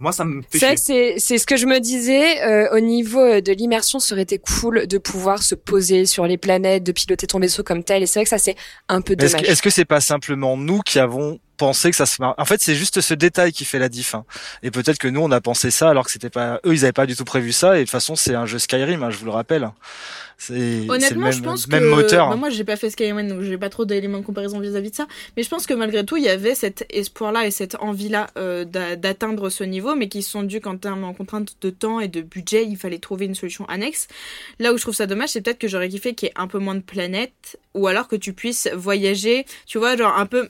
moi, 0.00 0.12
ça 0.12 0.24
me 0.24 0.40
fait 0.40 0.58
C'est 0.58 0.76
c'est 0.78 1.14
c'est 1.18 1.36
ce 1.36 1.46
que 1.46 1.58
je 1.58 1.66
me 1.66 1.78
disais 1.78 2.42
euh, 2.42 2.74
au 2.74 2.80
niveau 2.80 3.20
euh, 3.20 3.42
de 3.42 3.52
l'immersion, 3.52 3.98
ça 3.98 4.14
aurait 4.14 4.22
été 4.22 4.38
cool 4.38 4.86
de 4.86 4.96
pouvoir 4.96 5.42
se 5.42 5.54
poser 5.54 6.06
sur 6.06 6.26
les 6.26 6.38
planètes, 6.38 6.82
de 6.82 6.92
piloter 6.92 7.26
ton 7.26 7.38
vaisseau 7.38 7.62
comme 7.62 7.84
tel. 7.84 8.02
Et 8.02 8.06
c'est 8.06 8.18
vrai 8.18 8.24
que 8.24 8.30
ça 8.30 8.38
c'est 8.38 8.56
un 8.88 9.02
peu 9.02 9.14
dommage. 9.14 9.42
Est-ce 9.42 9.60
que 9.60 9.68
c'est 9.68 9.84
pas 9.84 10.00
simplement 10.00 10.56
nous 10.56 10.80
qui 10.80 10.98
avons 10.98 11.38
pensé 11.60 11.90
que 11.90 11.96
ça 11.96 12.06
se 12.06 12.16
En 12.22 12.44
fait, 12.46 12.60
c'est 12.62 12.74
juste 12.74 13.02
ce 13.02 13.12
détail 13.12 13.52
qui 13.52 13.66
fait 13.66 13.78
la 13.78 13.90
diff. 13.90 14.14
Hein. 14.14 14.24
Et 14.62 14.70
peut-être 14.70 14.98
que 14.98 15.08
nous, 15.08 15.20
on 15.20 15.30
a 15.30 15.42
pensé 15.42 15.70
ça 15.70 15.90
alors 15.90 16.06
que 16.06 16.10
c'était 16.10 16.30
pas 16.30 16.58
eux, 16.64 16.72
ils 16.72 16.84
avaient 16.84 16.92
pas 16.92 17.06
du 17.06 17.14
tout 17.14 17.26
prévu 17.26 17.52
ça. 17.52 17.76
Et 17.76 17.80
de 17.80 17.84
toute 17.84 17.90
façon, 17.90 18.16
c'est 18.16 18.34
un 18.34 18.46
jeu 18.46 18.58
Skyrim, 18.58 19.02
hein, 19.02 19.10
je 19.10 19.18
vous 19.18 19.26
le 19.26 19.30
rappelle. 19.30 19.70
Honnêtement, 20.48 21.24
même, 21.24 21.32
je 21.32 21.42
pense 21.42 21.68
même 21.68 21.82
que 21.82 21.88
moteur. 21.90 22.30
bah, 22.30 22.36
moi 22.36 22.48
j'ai 22.48 22.64
pas 22.64 22.76
fait 22.76 22.88
Skyrim 22.88 23.28
donc 23.28 23.42
j'ai 23.42 23.58
pas 23.58 23.68
trop 23.68 23.84
d'éléments 23.84 24.20
de 24.20 24.24
comparaison 24.24 24.58
vis-à-vis 24.58 24.90
de 24.90 24.96
ça, 24.96 25.06
mais 25.36 25.42
je 25.42 25.50
pense 25.50 25.66
que 25.66 25.74
malgré 25.74 26.04
tout 26.04 26.16
il 26.16 26.24
y 26.24 26.30
avait 26.30 26.54
cet 26.54 26.86
espoir-là 26.88 27.46
et 27.46 27.50
cette 27.50 27.74
envie-là 27.74 28.28
euh, 28.38 28.64
d'atteindre 28.64 29.50
ce 29.50 29.64
niveau, 29.64 29.94
mais 29.94 30.08
qui 30.08 30.22
sont 30.22 30.42
dus 30.42 30.60
qu'en 30.60 30.78
termes 30.78 31.04
en 31.04 31.12
contrainte 31.12 31.56
de 31.60 31.68
temps 31.68 32.00
et 32.00 32.08
de 32.08 32.22
budget, 32.22 32.64
il 32.64 32.78
fallait 32.78 32.98
trouver 32.98 33.26
une 33.26 33.34
solution 33.34 33.66
annexe. 33.66 34.08
Là 34.58 34.72
où 34.72 34.78
je 34.78 34.82
trouve 34.82 34.94
ça 34.94 35.06
dommage, 35.06 35.30
c'est 35.30 35.42
peut-être 35.42 35.58
que 35.58 35.68
j'aurais 35.68 35.90
kiffé 35.90 36.14
qu'il 36.14 36.28
y 36.28 36.30
ait 36.30 36.40
un 36.40 36.46
peu 36.46 36.58
moins 36.58 36.74
de 36.74 36.80
planètes 36.80 37.58
ou 37.74 37.86
alors 37.86 38.08
que 38.08 38.16
tu 38.16 38.32
puisses 38.32 38.68
voyager, 38.74 39.44
tu 39.66 39.78
vois, 39.78 39.96
genre 39.96 40.16
un 40.16 40.26
peu 40.26 40.48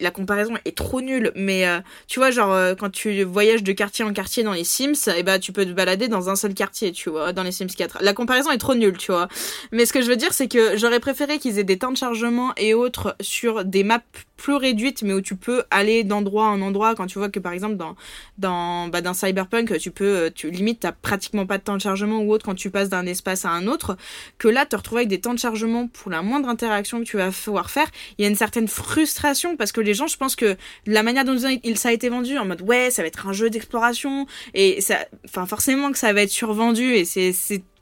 la 0.00 0.10
comparaison 0.10 0.29
est 0.64 0.76
trop 0.76 1.00
nulle, 1.00 1.32
mais 1.34 1.66
euh, 1.66 1.80
tu 2.06 2.18
vois 2.18 2.30
genre 2.30 2.52
euh, 2.52 2.74
quand 2.74 2.90
tu 2.90 3.22
voyages 3.22 3.62
de 3.62 3.72
quartier 3.72 4.04
en 4.04 4.12
quartier 4.12 4.42
dans 4.42 4.52
les 4.52 4.64
Sims, 4.64 5.08
et 5.08 5.18
eh 5.18 5.22
ben 5.22 5.38
tu 5.38 5.52
peux 5.52 5.64
te 5.64 5.72
balader 5.72 6.08
dans 6.08 6.28
un 6.28 6.36
seul 6.36 6.54
quartier, 6.54 6.92
tu 6.92 7.10
vois, 7.10 7.32
dans 7.32 7.42
les 7.42 7.52
Sims 7.52 7.66
4. 7.66 7.98
La 8.00 8.12
comparaison 8.12 8.50
est 8.50 8.58
trop 8.58 8.74
nulle, 8.74 8.96
tu 8.96 9.12
vois. 9.12 9.28
Mais 9.72 9.86
ce 9.86 9.92
que 9.92 10.02
je 10.02 10.08
veux 10.08 10.16
dire, 10.16 10.32
c'est 10.32 10.48
que 10.48 10.76
j'aurais 10.76 11.00
préféré 11.00 11.38
qu'ils 11.38 11.58
aient 11.58 11.64
des 11.64 11.78
temps 11.78 11.92
de 11.92 11.96
chargement 11.96 12.52
et 12.56 12.74
autres 12.74 13.16
sur 13.20 13.64
des 13.64 13.84
maps 13.84 14.00
plus 14.40 14.54
réduites, 14.54 15.02
mais 15.02 15.12
où 15.12 15.20
tu 15.20 15.36
peux 15.36 15.64
aller 15.70 16.02
d'endroit 16.02 16.46
en 16.46 16.62
endroit. 16.62 16.94
Quand 16.94 17.06
tu 17.06 17.18
vois 17.18 17.28
que 17.28 17.38
par 17.38 17.52
exemple 17.52 17.76
dans 17.76 17.94
dans 18.38 18.88
bah, 18.88 19.02
dans 19.02 19.14
Cyberpunk, 19.14 19.78
tu 19.78 19.90
peux, 19.90 20.04
euh, 20.04 20.30
tu 20.34 20.50
limite, 20.50 20.80
t'as 20.80 20.92
pratiquement 20.92 21.46
pas 21.46 21.58
de 21.58 21.62
temps 21.62 21.76
de 21.76 21.82
chargement 21.82 22.20
ou 22.20 22.32
autre 22.32 22.44
quand 22.44 22.54
tu 22.54 22.70
passes 22.70 22.88
d'un 22.88 23.06
espace 23.06 23.44
à 23.44 23.50
un 23.50 23.66
autre. 23.66 23.96
Que 24.38 24.48
là, 24.48 24.66
te 24.66 24.76
retrouver 24.76 25.00
avec 25.00 25.08
des 25.08 25.20
temps 25.20 25.34
de 25.34 25.38
chargement 25.38 25.88
pour 25.88 26.10
la 26.10 26.22
moindre 26.22 26.48
interaction 26.48 27.00
que 27.00 27.04
tu 27.04 27.18
vas 27.18 27.30
pouvoir 27.30 27.70
faire, 27.70 27.88
il 28.18 28.22
y 28.22 28.24
a 28.24 28.28
une 28.28 28.36
certaine 28.36 28.68
frustration 28.68 29.56
parce 29.56 29.72
que 29.72 29.80
les 29.80 29.94
gens, 29.94 30.06
je 30.06 30.16
pense 30.20 30.36
que 30.36 30.56
la 30.86 31.02
manière 31.02 31.24
dont 31.24 31.36
il 31.64 31.78
ça 31.78 31.88
a 31.88 31.92
été 31.92 32.08
vendu 32.08 32.38
en 32.38 32.44
mode 32.44 32.62
ouais, 32.62 32.90
ça 32.90 33.02
va 33.02 33.08
être 33.08 33.26
un 33.26 33.32
jeu 33.32 33.50
d'exploration 33.50 34.26
et 34.54 34.80
ça, 34.80 34.98
enfin 35.24 35.46
forcément 35.46 35.90
que 35.90 35.98
ça 35.98 36.12
va 36.12 36.22
être 36.22 36.30
survendu 36.30 36.94
et 36.94 37.04
c'est 37.04 37.32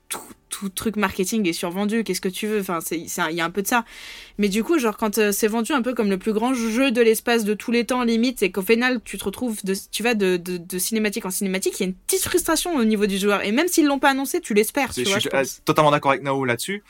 tout, 0.09 0.20
tout 0.49 0.68
truc 0.68 0.97
marketing 0.97 1.47
est 1.47 1.53
survendu, 1.53 2.05
qu'est-ce 2.05 2.20
que 2.20 2.28
tu 2.28 2.47
veux 2.47 2.61
Enfin, 2.61 2.78
c'est, 2.80 2.99
il 2.99 3.36
y 3.36 3.41
a 3.41 3.45
un 3.45 3.51
peu 3.51 3.62
de 3.62 3.66
ça. 3.66 3.84
Mais 4.39 4.49
du 4.49 4.64
coup, 4.64 4.78
genre, 4.78 4.97
quand 4.97 5.18
euh, 5.18 5.32
c'est 5.32 5.49
vendu 5.49 5.72
un 5.72 5.82
peu 5.82 5.95
comme 5.95 6.09
le 6.11 6.18
plus 6.18 6.32
grand 6.32 6.55
jeu 6.55 6.91
de 6.91 7.01
l'espace 7.01 7.45
de 7.45 7.55
tous 7.55 7.70
les 7.70 7.84
temps, 7.84 8.03
limite, 8.05 8.39
c'est 8.39 8.51
qu'au 8.51 8.62
final, 8.62 9.01
tu 9.05 9.18
te 9.18 9.24
retrouves, 9.24 9.62
de, 9.64 9.74
tu 9.91 10.03
vas 10.03 10.14
de, 10.14 10.36
de, 10.36 10.57
de, 10.57 10.78
cinématique 10.78 11.26
en 11.26 11.30
cinématique, 11.30 11.74
il 11.78 11.82
y 11.82 11.86
a 11.86 11.89
une 11.89 11.95
petite 11.95 12.24
frustration 12.24 12.74
au 12.76 12.84
niveau 12.84 13.07
du 13.07 13.18
joueur. 13.18 13.45
Et 13.45 13.53
même 13.53 13.68
s'ils 13.68 13.86
l'ont 13.86 13.99
pas 13.99 14.11
annoncé, 14.11 14.41
tu 14.41 14.55
l'espères, 14.55 14.93
je 14.97 15.03
vois, 15.03 15.20
suis 15.20 15.22
je 15.22 15.28
pense. 15.28 15.62
totalement 15.64 15.91
d'accord 15.91 16.12
avec 16.12 16.22
Nao 16.22 16.45
là-dessus. 16.45 16.82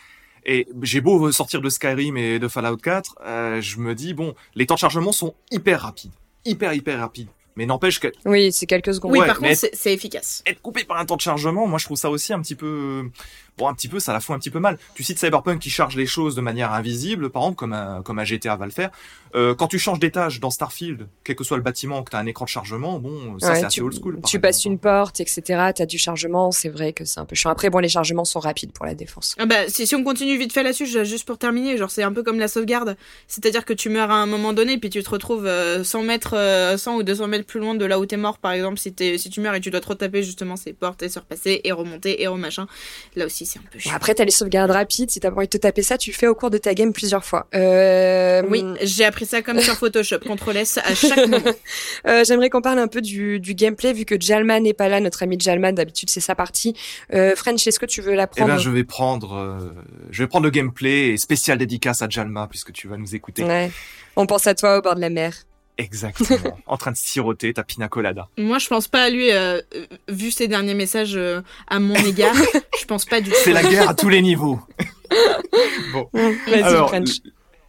Et 0.46 0.66
j'ai 0.82 1.00
beau 1.00 1.30
sortir 1.32 1.60
de 1.60 1.68
Skyrim 1.68 2.16
et 2.16 2.38
de 2.38 2.48
Fallout 2.48 2.76
4, 2.76 3.16
euh, 3.24 3.60
je 3.60 3.78
me 3.78 3.94
dis, 3.94 4.14
bon, 4.14 4.34
les 4.54 4.66
temps 4.66 4.74
de 4.74 4.80
chargement 4.80 5.12
sont 5.12 5.34
hyper 5.50 5.82
rapides. 5.82 6.12
Hyper, 6.44 6.72
hyper 6.74 7.00
rapides. 7.00 7.28
Mais 7.56 7.66
n'empêche 7.66 7.98
que 7.98 8.08
Oui, 8.24 8.52
c'est 8.52 8.66
quelques 8.66 8.94
secondes. 8.94 9.10
Oui, 9.12 9.18
Ouais, 9.18 9.26
par 9.26 9.38
contre, 9.38 9.56
c'est, 9.56 9.74
c'est 9.74 9.92
efficace. 9.92 10.44
être 10.46 10.62
coupé 10.62 10.84
par 10.84 10.96
un 10.98 11.04
temps 11.04 11.16
de 11.16 11.20
chargement, 11.20 11.66
moi 11.66 11.78
je 11.80 11.86
trouve 11.86 11.96
ça 11.96 12.08
aussi 12.08 12.32
un 12.32 12.40
petit 12.40 12.54
peu, 12.54 13.10
bon 13.58 13.68
un 13.68 13.74
petit 13.74 13.88
peu, 13.88 14.00
ça 14.00 14.12
la 14.12 14.20
fout 14.20 14.34
un 14.34 14.38
petit 14.38 14.50
peu 14.50 14.60
mal. 14.60 14.78
Tu 14.94 15.02
cites 15.02 15.18
Cyberpunk 15.18 15.60
qui 15.60 15.70
charge 15.70 15.96
les 15.96 16.06
choses 16.06 16.34
de 16.34 16.40
manière 16.40 16.72
invisible, 16.72 17.30
par 17.30 17.42
exemple 17.42 17.56
comme 17.56 17.72
un 17.72 18.02
comme 18.02 18.18
un 18.18 18.24
GTA 18.24 18.56
va 18.56 18.64
le 18.64 18.72
faire. 18.72 18.90
Euh, 19.34 19.54
quand 19.54 19.68
tu 19.68 19.78
changes 19.78 19.98
d'étage 19.98 20.40
dans 20.40 20.50
Starfield, 20.50 21.06
quel 21.24 21.36
que 21.36 21.44
soit 21.44 21.56
le 21.56 21.62
bâtiment, 21.62 22.02
que 22.02 22.10
tu 22.10 22.16
as 22.16 22.20
un 22.20 22.26
écran 22.26 22.44
de 22.44 22.50
chargement, 22.50 22.98
bon 22.98 23.38
ça 23.38 23.48
Ouais, 23.48 23.60
c'est 23.60 23.66
assez 23.66 23.74
tu, 23.74 23.82
old 23.82 23.94
school. 23.94 24.20
par 24.20 24.30
tu 24.30 24.40
passes 24.40 24.64
une 24.64 24.78
porte, 24.78 25.20
etc. 25.20 25.42
T'as 25.74 25.86
du 25.86 25.98
chargement, 25.98 26.50
c'est 26.50 26.68
vrai 26.68 26.92
que 26.92 27.04
c'est 27.04 27.20
un 27.20 27.24
peu 27.26 27.36
chiant. 27.36 27.50
Après, 27.50 27.70
bon, 27.70 27.78
les 27.78 27.88
chargements 27.88 28.24
sont 28.24 28.40
rapides 28.40 28.72
pour 28.72 28.86
la 28.86 28.94
défense. 28.94 29.34
Ah 29.38 29.46
bah, 29.46 29.68
si, 29.68 29.86
si 29.86 29.94
on 29.94 30.02
continue 30.02 30.38
vite 30.38 30.52
fait 30.52 30.62
là-dessus, 30.62 30.86
juste 31.04 31.26
pour 31.26 31.38
terminer, 31.38 31.76
genre 31.76 31.90
c'est 31.90 32.02
un 32.02 32.12
peu 32.12 32.22
comme 32.22 32.38
la 32.38 32.48
sauvegarde. 32.48 32.96
C'est-à-dire 33.26 33.64
que 33.64 33.72
tu 33.72 33.90
meurs 33.90 34.10
à 34.10 34.16
un 34.16 34.26
moment 34.26 34.52
donné, 34.52 34.78
puis 34.78 34.90
tu 34.90 35.02
te 35.02 35.10
retrouves 35.10 35.46
euh, 35.46 35.84
100 35.84 36.02
mètres, 36.04 36.34
euh, 36.34 36.76
100 36.76 36.96
ou 36.96 37.02
200 37.02 37.28
mètres 37.28 37.46
plus 37.46 37.60
loin 37.60 37.74
de 37.74 37.84
là 37.84 37.98
où 37.98 38.06
t'es 38.06 38.16
mort, 38.16 38.38
par 38.38 38.52
exemple, 38.52 38.78
si, 38.78 38.94
si 39.18 39.30
tu 39.30 39.40
meurs 39.40 39.54
et 39.54 39.60
tu 39.60 39.70
dois 39.70 39.80
te 39.80 39.88
retaper 39.88 40.22
justement 40.22 40.56
ces 40.56 40.72
portes 40.72 41.02
et 41.02 41.08
se 41.08 41.18
repasser 41.18 41.60
et 41.64 41.72
remonter 41.72 42.22
et 42.22 42.26
remachin. 42.26 42.66
Là 43.16 43.26
aussi, 43.26 43.46
c'est 43.48 43.58
un 43.58 43.62
peu 43.70 43.78
chiant. 43.78 43.92
après, 43.94 44.14
t'as 44.14 44.24
les 44.24 44.30
sauvegardes 44.30 44.70
rapides. 44.70 45.10
Si 45.10 45.20
t'as 45.20 45.30
pas 45.30 45.36
envie 45.38 45.46
de 45.46 45.50
te 45.50 45.56
taper 45.56 45.82
ça, 45.82 45.98
tu 45.98 46.10
le 46.10 46.14
fais 46.16 46.26
au 46.26 46.34
cours 46.34 46.50
de 46.50 46.58
ta 46.58 46.74
game 46.74 46.92
plusieurs 46.92 47.24
fois. 47.24 47.46
Euh, 47.54 48.42
Oui, 48.48 48.64
j'ai 48.82 49.04
appris 49.04 49.26
ça 49.26 49.42
comme 49.42 49.60
sur 49.60 49.74
Photoshop, 49.74 50.18
CTRL 50.20 50.56
S 50.58 50.78
à 50.78 50.94
chaque 50.94 51.26
moment. 51.26 51.38
Euh, 52.06 52.22
J'aimerais 52.24 52.48
qu'on 52.50 52.60
parle 52.62 52.78
un 52.78 52.86
peu 52.86 53.00
du, 53.00 53.40
du 53.40 53.54
gameplay, 53.54 53.92
vu 53.92 54.04
que 54.04 54.14
Jalman 54.18 54.62
n'est 54.62 54.72
pas 54.74 54.88
là, 54.88 55.00
notre 55.00 55.22
ami 55.22 55.36
Jalman, 55.38 55.72
d'habitude 55.72 56.10
c'est 56.10 56.20
sa 56.20 56.34
partie. 56.34 56.74
Euh, 57.12 57.34
French, 57.34 57.66
est-ce 57.66 57.80
que 57.80 57.86
tu 57.86 58.00
veux 58.00 58.14
la 58.14 58.24
Eh 58.24 58.26
prendre 58.26 58.52
ben, 58.54 58.58
je 58.58 58.70
vais 58.70 58.84
prendre, 58.84 59.34
euh, 59.34 59.58
je 60.10 60.22
vais 60.22 60.28
prendre 60.28 60.44
le 60.44 60.50
gameplay 60.50 61.08
et 61.08 61.16
spécial 61.16 61.58
dédicace 61.58 62.02
à 62.02 62.08
Jalma 62.08 62.46
puisque 62.48 62.72
tu 62.72 62.86
vas 62.88 62.96
nous 62.96 63.14
écouter. 63.14 63.42
Ouais. 63.44 63.70
On 64.16 64.26
pense 64.26 64.46
à 64.46 64.54
toi 64.54 64.78
au 64.78 64.82
bord 64.82 64.94
de 64.94 65.00
la 65.00 65.10
mer. 65.10 65.32
Exactement. 65.78 66.58
en 66.66 66.76
train 66.76 66.90
de 66.90 66.96
siroter 66.96 67.54
ta 67.54 67.62
pina 67.62 67.88
colada. 67.88 68.28
Moi, 68.36 68.58
je 68.58 68.66
pense 68.68 68.88
pas 68.88 69.04
à 69.04 69.10
lui, 69.10 69.30
euh, 69.30 69.60
vu 70.08 70.30
ses 70.32 70.48
derniers 70.48 70.74
messages 70.74 71.14
euh, 71.16 71.40
à 71.68 71.78
mon 71.78 71.94
égard, 71.94 72.34
je 72.80 72.84
pense 72.84 73.04
pas 73.04 73.20
du 73.20 73.30
tout. 73.30 73.36
C'est 73.44 73.52
la 73.52 73.62
guerre 73.62 73.88
à 73.88 73.94
tous 73.94 74.08
les 74.08 74.20
niveaux. 74.20 74.60
bon. 75.92 76.08
Vas-y, 76.12 76.62
Alors, 76.62 76.88
French. 76.88 77.20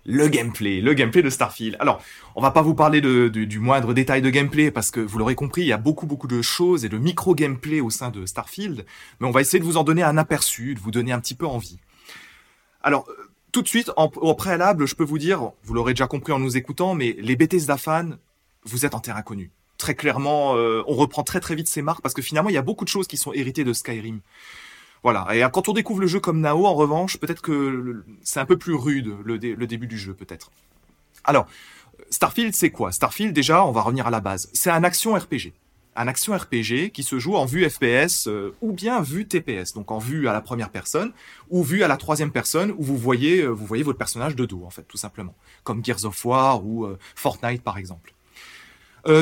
le 0.06 0.28
gameplay, 0.28 0.82
le 0.82 0.94
gameplay 0.96 1.22
de 1.22 1.30
Starfield. 1.30 1.78
Alors, 1.80 2.02
on 2.36 2.42
va 2.42 2.52
pas 2.52 2.62
vous 2.64 2.74
parler 2.76 3.00
de, 3.02 3.28
de- 3.28 3.44
du 3.46 3.60
moindre 3.60 3.94
détail 3.94 4.22
de 4.22 4.30
gameplay 4.30 4.72
parce 4.72 4.90
que 4.92 5.00
vous 5.00 5.18
l'aurez 5.20 5.36
compris, 5.36 5.62
il 5.62 5.68
y 5.68 5.74
a 5.74 5.78
beaucoup 5.78 6.08
beaucoup 6.08 6.28
de 6.28 6.42
choses 6.42 6.86
et 6.86 6.90
de 6.90 6.98
micro 6.98 7.36
gameplay 7.36 7.80
au 7.80 7.90
sein 7.92 8.10
de 8.10 8.26
Starfield, 8.26 8.86
mais 9.20 9.28
on 9.28 9.32
va 9.32 9.42
essayer 9.42 9.60
de 9.60 9.66
vous 9.66 9.78
en 9.78 9.84
donner 9.84 10.04
un 10.04 10.18
aperçu, 10.18 10.74
de 10.74 10.80
vous 10.80 10.92
donner 10.92 11.12
un 11.12 11.20
petit 11.20 11.36
peu 11.36 11.46
envie. 11.46 11.80
Alors, 12.82 13.06
euh, 13.10 13.29
tout 13.52 13.62
de 13.62 13.68
suite, 13.68 13.92
au 13.98 14.34
préalable, 14.34 14.86
je 14.86 14.96
peux 14.96 15.04
vous 15.04 15.18
dire, 15.18 15.52
vous 15.64 15.74
l'aurez 15.74 15.94
déjà 15.94 16.08
compris 16.08 16.34
en 16.34 16.40
nous 16.40 16.58
écoutant, 16.58 16.94
mais 16.94 17.16
les 17.20 17.36
Bethesda 17.36 17.78
fans, 17.78 18.12
vous 18.64 18.86
êtes 18.86 18.96
en 18.96 19.00
terrain 19.00 19.22
connu. 19.22 19.52
Très 19.78 19.96
clairement, 19.96 20.56
euh, 20.56 20.84
on 20.88 20.96
reprend 20.96 21.24
très 21.24 21.40
très 21.40 21.56
vite 21.56 21.68
ces 21.68 21.82
marques 21.82 22.02
parce 22.02 22.14
que 22.14 22.22
finalement, 22.22 22.50
il 22.50 22.54
y 22.54 22.58
a 22.58 22.62
beaucoup 22.62 22.84
de 22.84 22.90
choses 22.90 23.08
qui 23.08 23.18
sont 23.18 23.34
héritées 23.34 23.64
de 23.64 23.74
Skyrim. 23.74 24.20
Voilà. 25.04 25.28
Et 25.34 25.42
quand 25.54 25.70
on 25.70 25.74
découvre 25.74 26.02
le 26.02 26.08
jeu 26.08 26.20
comme 26.20 26.42
Nao, 26.42 26.66
en 26.66 26.74
revanche, 26.74 27.18
peut-être 27.18 27.42
que 27.42 28.04
c'est 28.22 28.42
un 28.42 28.46
peu 28.46 28.58
plus 28.58 28.76
rude 28.76 29.16
le 29.24 29.38
début 29.40 29.88
du 29.88 29.98
jeu, 29.98 30.14
peut-être. 30.14 30.52
Alors, 31.24 31.48
Starfield, 32.10 32.54
c'est 32.54 32.72
quoi? 32.72 32.92
Starfield, 32.92 33.34
déjà, 33.34 33.66
on 33.66 33.72
va 33.72 33.82
revenir 33.82 34.08
à 34.08 34.12
la 34.12 34.20
base. 34.20 34.50
C'est 34.54 34.70
un 34.70 34.84
action 34.84 35.14
RPG. 35.14 35.54
Un 36.00 36.08
action 36.08 36.36
RPG 36.36 36.92
qui 36.94 37.04
se 37.04 37.20
joue 37.20 37.36
en 37.36 37.44
vue 37.44 37.70
FPS 37.70 38.28
euh, 38.28 38.56
ou 38.62 38.72
bien 38.72 39.02
vue 39.02 39.28
TPS, 39.28 39.74
donc 39.74 39.92
en 39.92 40.00
vue 40.00 40.30
à 40.30 40.34
la 40.34 40.40
première 40.40 40.70
personne 40.70 41.12
ou 41.50 41.62
vue 41.62 41.84
à 41.84 41.90
la 41.90 41.98
troisième 41.98 42.32
personne 42.32 42.72
où 42.78 42.84
vous 42.84 42.98
voyez, 42.98 43.42
euh, 43.42 43.50
vous 43.50 43.66
voyez 43.66 43.84
votre 43.84 43.98
personnage 43.98 44.38
de 44.38 44.46
dos 44.46 44.64
en 44.64 44.70
fait, 44.70 44.84
tout 44.84 44.98
simplement, 44.98 45.36
comme 45.64 45.84
Gears 45.84 46.06
of 46.06 46.24
War 46.24 46.66
ou 46.66 46.86
euh, 46.86 46.98
Fortnite 47.16 47.62
par 47.64 47.78
exemple. 47.78 48.14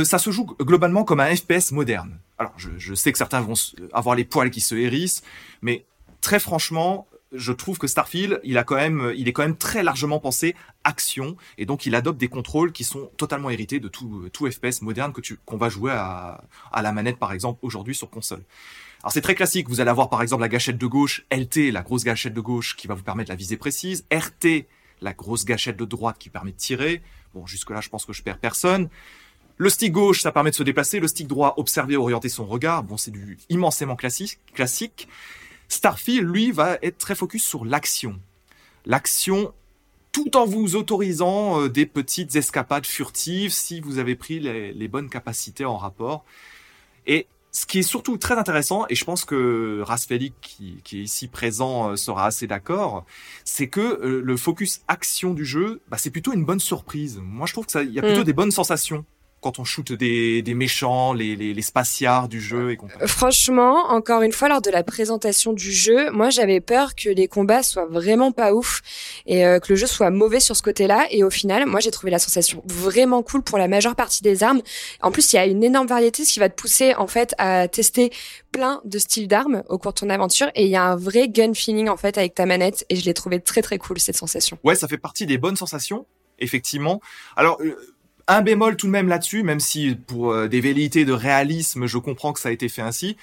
Ça 0.03 0.17
se 0.17 0.31
joue 0.31 0.45
globalement 0.59 1.03
comme 1.05 1.21
un 1.21 1.33
FPS 1.33 1.71
moderne. 1.71 2.19
Alors 2.37 2.51
je, 2.57 2.93
sais 2.93 3.11
que 3.11 3.17
certains 3.17 3.41
vont 3.41 3.53
avoir 3.93 4.15
les 4.15 4.25
poils 4.25 4.49
qui 4.49 4.59
se 4.59 4.75
hérissent, 4.75 5.23
mais 5.61 5.85
très 6.19 6.39
franchement, 6.39 7.07
je 7.31 7.51
trouve 7.51 7.77
que 7.77 7.87
Starfield, 7.87 8.39
il 8.43 8.57
a 8.57 8.63
quand 8.63 8.75
même, 8.75 9.13
il 9.15 9.27
est 9.27 9.33
quand 9.33 9.43
même 9.43 9.57
très 9.57 9.83
largement 9.83 10.19
pensé 10.19 10.55
action, 10.83 11.35
et 11.57 11.65
donc 11.65 11.85
il 11.85 11.95
adopte 11.95 12.17
des 12.17 12.29
contrôles 12.29 12.71
qui 12.71 12.83
sont 12.83 13.11
totalement 13.17 13.49
hérités 13.49 13.79
de 13.79 13.87
tout, 13.87 14.29
tout 14.31 14.49
FPS 14.49 14.81
moderne 14.81 15.13
que 15.13 15.21
tu, 15.21 15.37
qu'on 15.45 15.57
va 15.57 15.69
jouer 15.69 15.91
à, 15.91 16.43
à 16.71 16.81
la 16.81 16.91
manette 16.91 17.17
par 17.17 17.33
exemple 17.33 17.59
aujourd'hui 17.61 17.95
sur 17.95 18.09
console. 18.09 18.43
Alors 19.03 19.11
c'est 19.11 19.21
très 19.21 19.35
classique, 19.35 19.69
vous 19.69 19.81
allez 19.81 19.89
avoir 19.89 20.09
par 20.09 20.21
exemple 20.21 20.41
la 20.41 20.49
gâchette 20.49 20.77
de 20.77 20.87
gauche, 20.87 21.25
LT, 21.31 21.71
la 21.71 21.81
grosse 21.81 22.03
gâchette 22.03 22.33
de 22.33 22.41
gauche 22.41 22.75
qui 22.75 22.87
va 22.87 22.95
vous 22.95 23.03
permettre 23.03 23.29
la 23.29 23.35
visée 23.35 23.57
précise, 23.57 24.05
RT, 24.11 24.65
la 25.01 25.13
grosse 25.13 25.45
gâchette 25.45 25.77
de 25.77 25.85
droite 25.85 26.17
qui 26.17 26.29
permet 26.29 26.51
de 26.51 26.57
tirer. 26.57 27.01
Bon, 27.33 27.45
jusque 27.45 27.69
là, 27.69 27.81
je 27.81 27.89
pense 27.89 28.05
que 28.05 28.13
je 28.13 28.23
perds 28.23 28.39
personne. 28.39 28.89
Le 29.57 29.69
stick 29.69 29.91
gauche, 29.91 30.21
ça 30.21 30.31
permet 30.31 30.51
de 30.51 30.55
se 30.55 30.63
déplacer. 30.63 30.99
Le 30.99 31.07
stick 31.07 31.27
droit, 31.27 31.55
observer, 31.57 31.95
orienter 31.95 32.29
son 32.29 32.45
regard. 32.45 32.83
Bon, 32.83 32.97
c'est 32.97 33.11
du 33.11 33.39
immensément 33.49 33.95
classique. 33.95 34.39
classique. 34.53 35.07
Starfield, 35.69 36.27
lui, 36.27 36.51
va 36.51 36.77
être 36.81 36.97
très 36.97 37.15
focus 37.15 37.43
sur 37.43 37.65
l'action. 37.65 38.19
L'action, 38.85 39.53
tout 40.11 40.37
en 40.37 40.45
vous 40.45 40.75
autorisant 40.75 41.61
euh, 41.61 41.69
des 41.69 41.85
petites 41.85 42.35
escapades 42.35 42.85
furtives 42.85 43.51
si 43.51 43.81
vous 43.81 43.99
avez 43.99 44.15
pris 44.15 44.39
les, 44.39 44.73
les 44.73 44.87
bonnes 44.87 45.09
capacités 45.09 45.65
en 45.65 45.77
rapport. 45.77 46.25
Et 47.05 47.27
ce 47.51 47.65
qui 47.65 47.79
est 47.79 47.83
surtout 47.83 48.17
très 48.17 48.35
intéressant, 48.37 48.85
et 48.89 48.95
je 48.95 49.03
pense 49.03 49.25
que 49.25 49.81
Rasfelik, 49.83 50.35
qui, 50.41 50.79
qui 50.83 50.99
est 50.99 51.03
ici 51.03 51.27
présent, 51.27 51.89
euh, 51.89 51.95
sera 51.95 52.27
assez 52.27 52.45
d'accord, 52.45 53.05
c'est 53.45 53.67
que 53.67 53.79
euh, 53.81 54.21
le 54.23 54.37
focus 54.37 54.81
action 54.87 55.33
du 55.33 55.45
jeu, 55.45 55.81
bah, 55.89 55.97
c'est 55.97 56.11
plutôt 56.11 56.33
une 56.33 56.45
bonne 56.45 56.59
surprise. 56.59 57.19
Moi, 57.21 57.47
je 57.47 57.53
trouve 57.53 57.65
que 57.65 57.71
ça, 57.71 57.83
il 57.83 57.91
y 57.91 57.99
a 57.99 58.01
plutôt 58.01 58.21
Mm. 58.21 58.25
des 58.25 58.33
bonnes 58.33 58.51
sensations 58.51 59.05
quand 59.47 59.59
on 59.59 59.63
shoot 59.63 59.93
des, 59.93 60.41
des 60.41 60.53
méchants, 60.53 61.13
les, 61.13 61.37
les, 61.37 61.53
les 61.53 61.61
spatiards 61.61 62.27
du 62.27 62.41
jeu 62.41 62.71
et 62.71 62.75
compagnie. 62.75 63.07
Franchement, 63.07 63.85
encore 63.87 64.21
une 64.21 64.33
fois, 64.33 64.49
lors 64.49 64.61
de 64.61 64.69
la 64.69 64.83
présentation 64.83 65.53
du 65.53 65.71
jeu, 65.71 66.11
moi 66.11 66.29
j'avais 66.29 66.59
peur 66.59 66.95
que 66.95 67.07
les 67.07 67.29
combats 67.29 67.63
soient 67.63 67.85
vraiment 67.85 68.33
pas 68.33 68.53
ouf 68.53 68.81
et 69.25 69.45
euh, 69.45 69.59
que 69.61 69.71
le 69.71 69.77
jeu 69.77 69.87
soit 69.87 70.09
mauvais 70.09 70.41
sur 70.41 70.57
ce 70.57 70.61
côté-là. 70.61 71.07
Et 71.11 71.23
au 71.23 71.29
final, 71.29 71.65
moi 71.65 71.79
j'ai 71.79 71.91
trouvé 71.91 72.11
la 72.11 72.19
sensation 72.19 72.61
vraiment 72.65 73.23
cool 73.23 73.41
pour 73.41 73.57
la 73.57 73.69
majeure 73.69 73.95
partie 73.95 74.21
des 74.21 74.43
armes. 74.43 74.61
En 75.01 75.11
plus, 75.11 75.31
il 75.31 75.37
y 75.37 75.39
a 75.39 75.45
une 75.45 75.63
énorme 75.63 75.87
variété, 75.87 76.25
ce 76.25 76.33
qui 76.33 76.39
va 76.39 76.49
te 76.49 76.61
pousser 76.61 76.93
en 76.95 77.07
fait 77.07 77.33
à 77.37 77.69
tester 77.69 78.11
plein 78.51 78.81
de 78.83 78.99
styles 78.99 79.29
d'armes 79.29 79.63
au 79.69 79.77
cours 79.77 79.93
de 79.93 79.99
ton 80.01 80.09
aventure. 80.09 80.47
Et 80.55 80.65
il 80.65 80.71
y 80.71 80.75
a 80.75 80.83
un 80.83 80.97
vrai 80.97 81.29
gun 81.29 81.53
feeling 81.53 81.87
en 81.87 81.95
fait 81.95 82.17
avec 82.17 82.35
ta 82.35 82.45
manette. 82.45 82.85
Et 82.89 82.97
je 82.97 83.05
l'ai 83.05 83.13
trouvé 83.13 83.39
très 83.39 83.61
très 83.61 83.77
cool 83.77 83.97
cette 83.97 84.17
sensation. 84.17 84.57
Ouais, 84.65 84.75
ça 84.75 84.89
fait 84.89 84.97
partie 84.97 85.25
des 85.25 85.37
bonnes 85.37 85.55
sensations, 85.55 86.05
effectivement. 86.37 86.99
Alors, 87.37 87.61
euh, 87.61 87.77
un 88.27 88.41
bémol 88.41 88.75
tout 88.75 88.87
de 88.87 88.91
même 88.91 89.07
là-dessus, 89.07 89.43
même 89.43 89.59
si 89.59 89.95
pour 89.95 90.31
euh, 90.31 90.47
des 90.47 90.61
velléités 90.61 91.05
de 91.05 91.13
réalisme, 91.13 91.87
je 91.87 91.97
comprends 91.97 92.33
que 92.33 92.39
ça 92.39 92.49
a 92.49 92.51
été 92.51 92.69
fait 92.69 92.81
ainsi. 92.81 93.17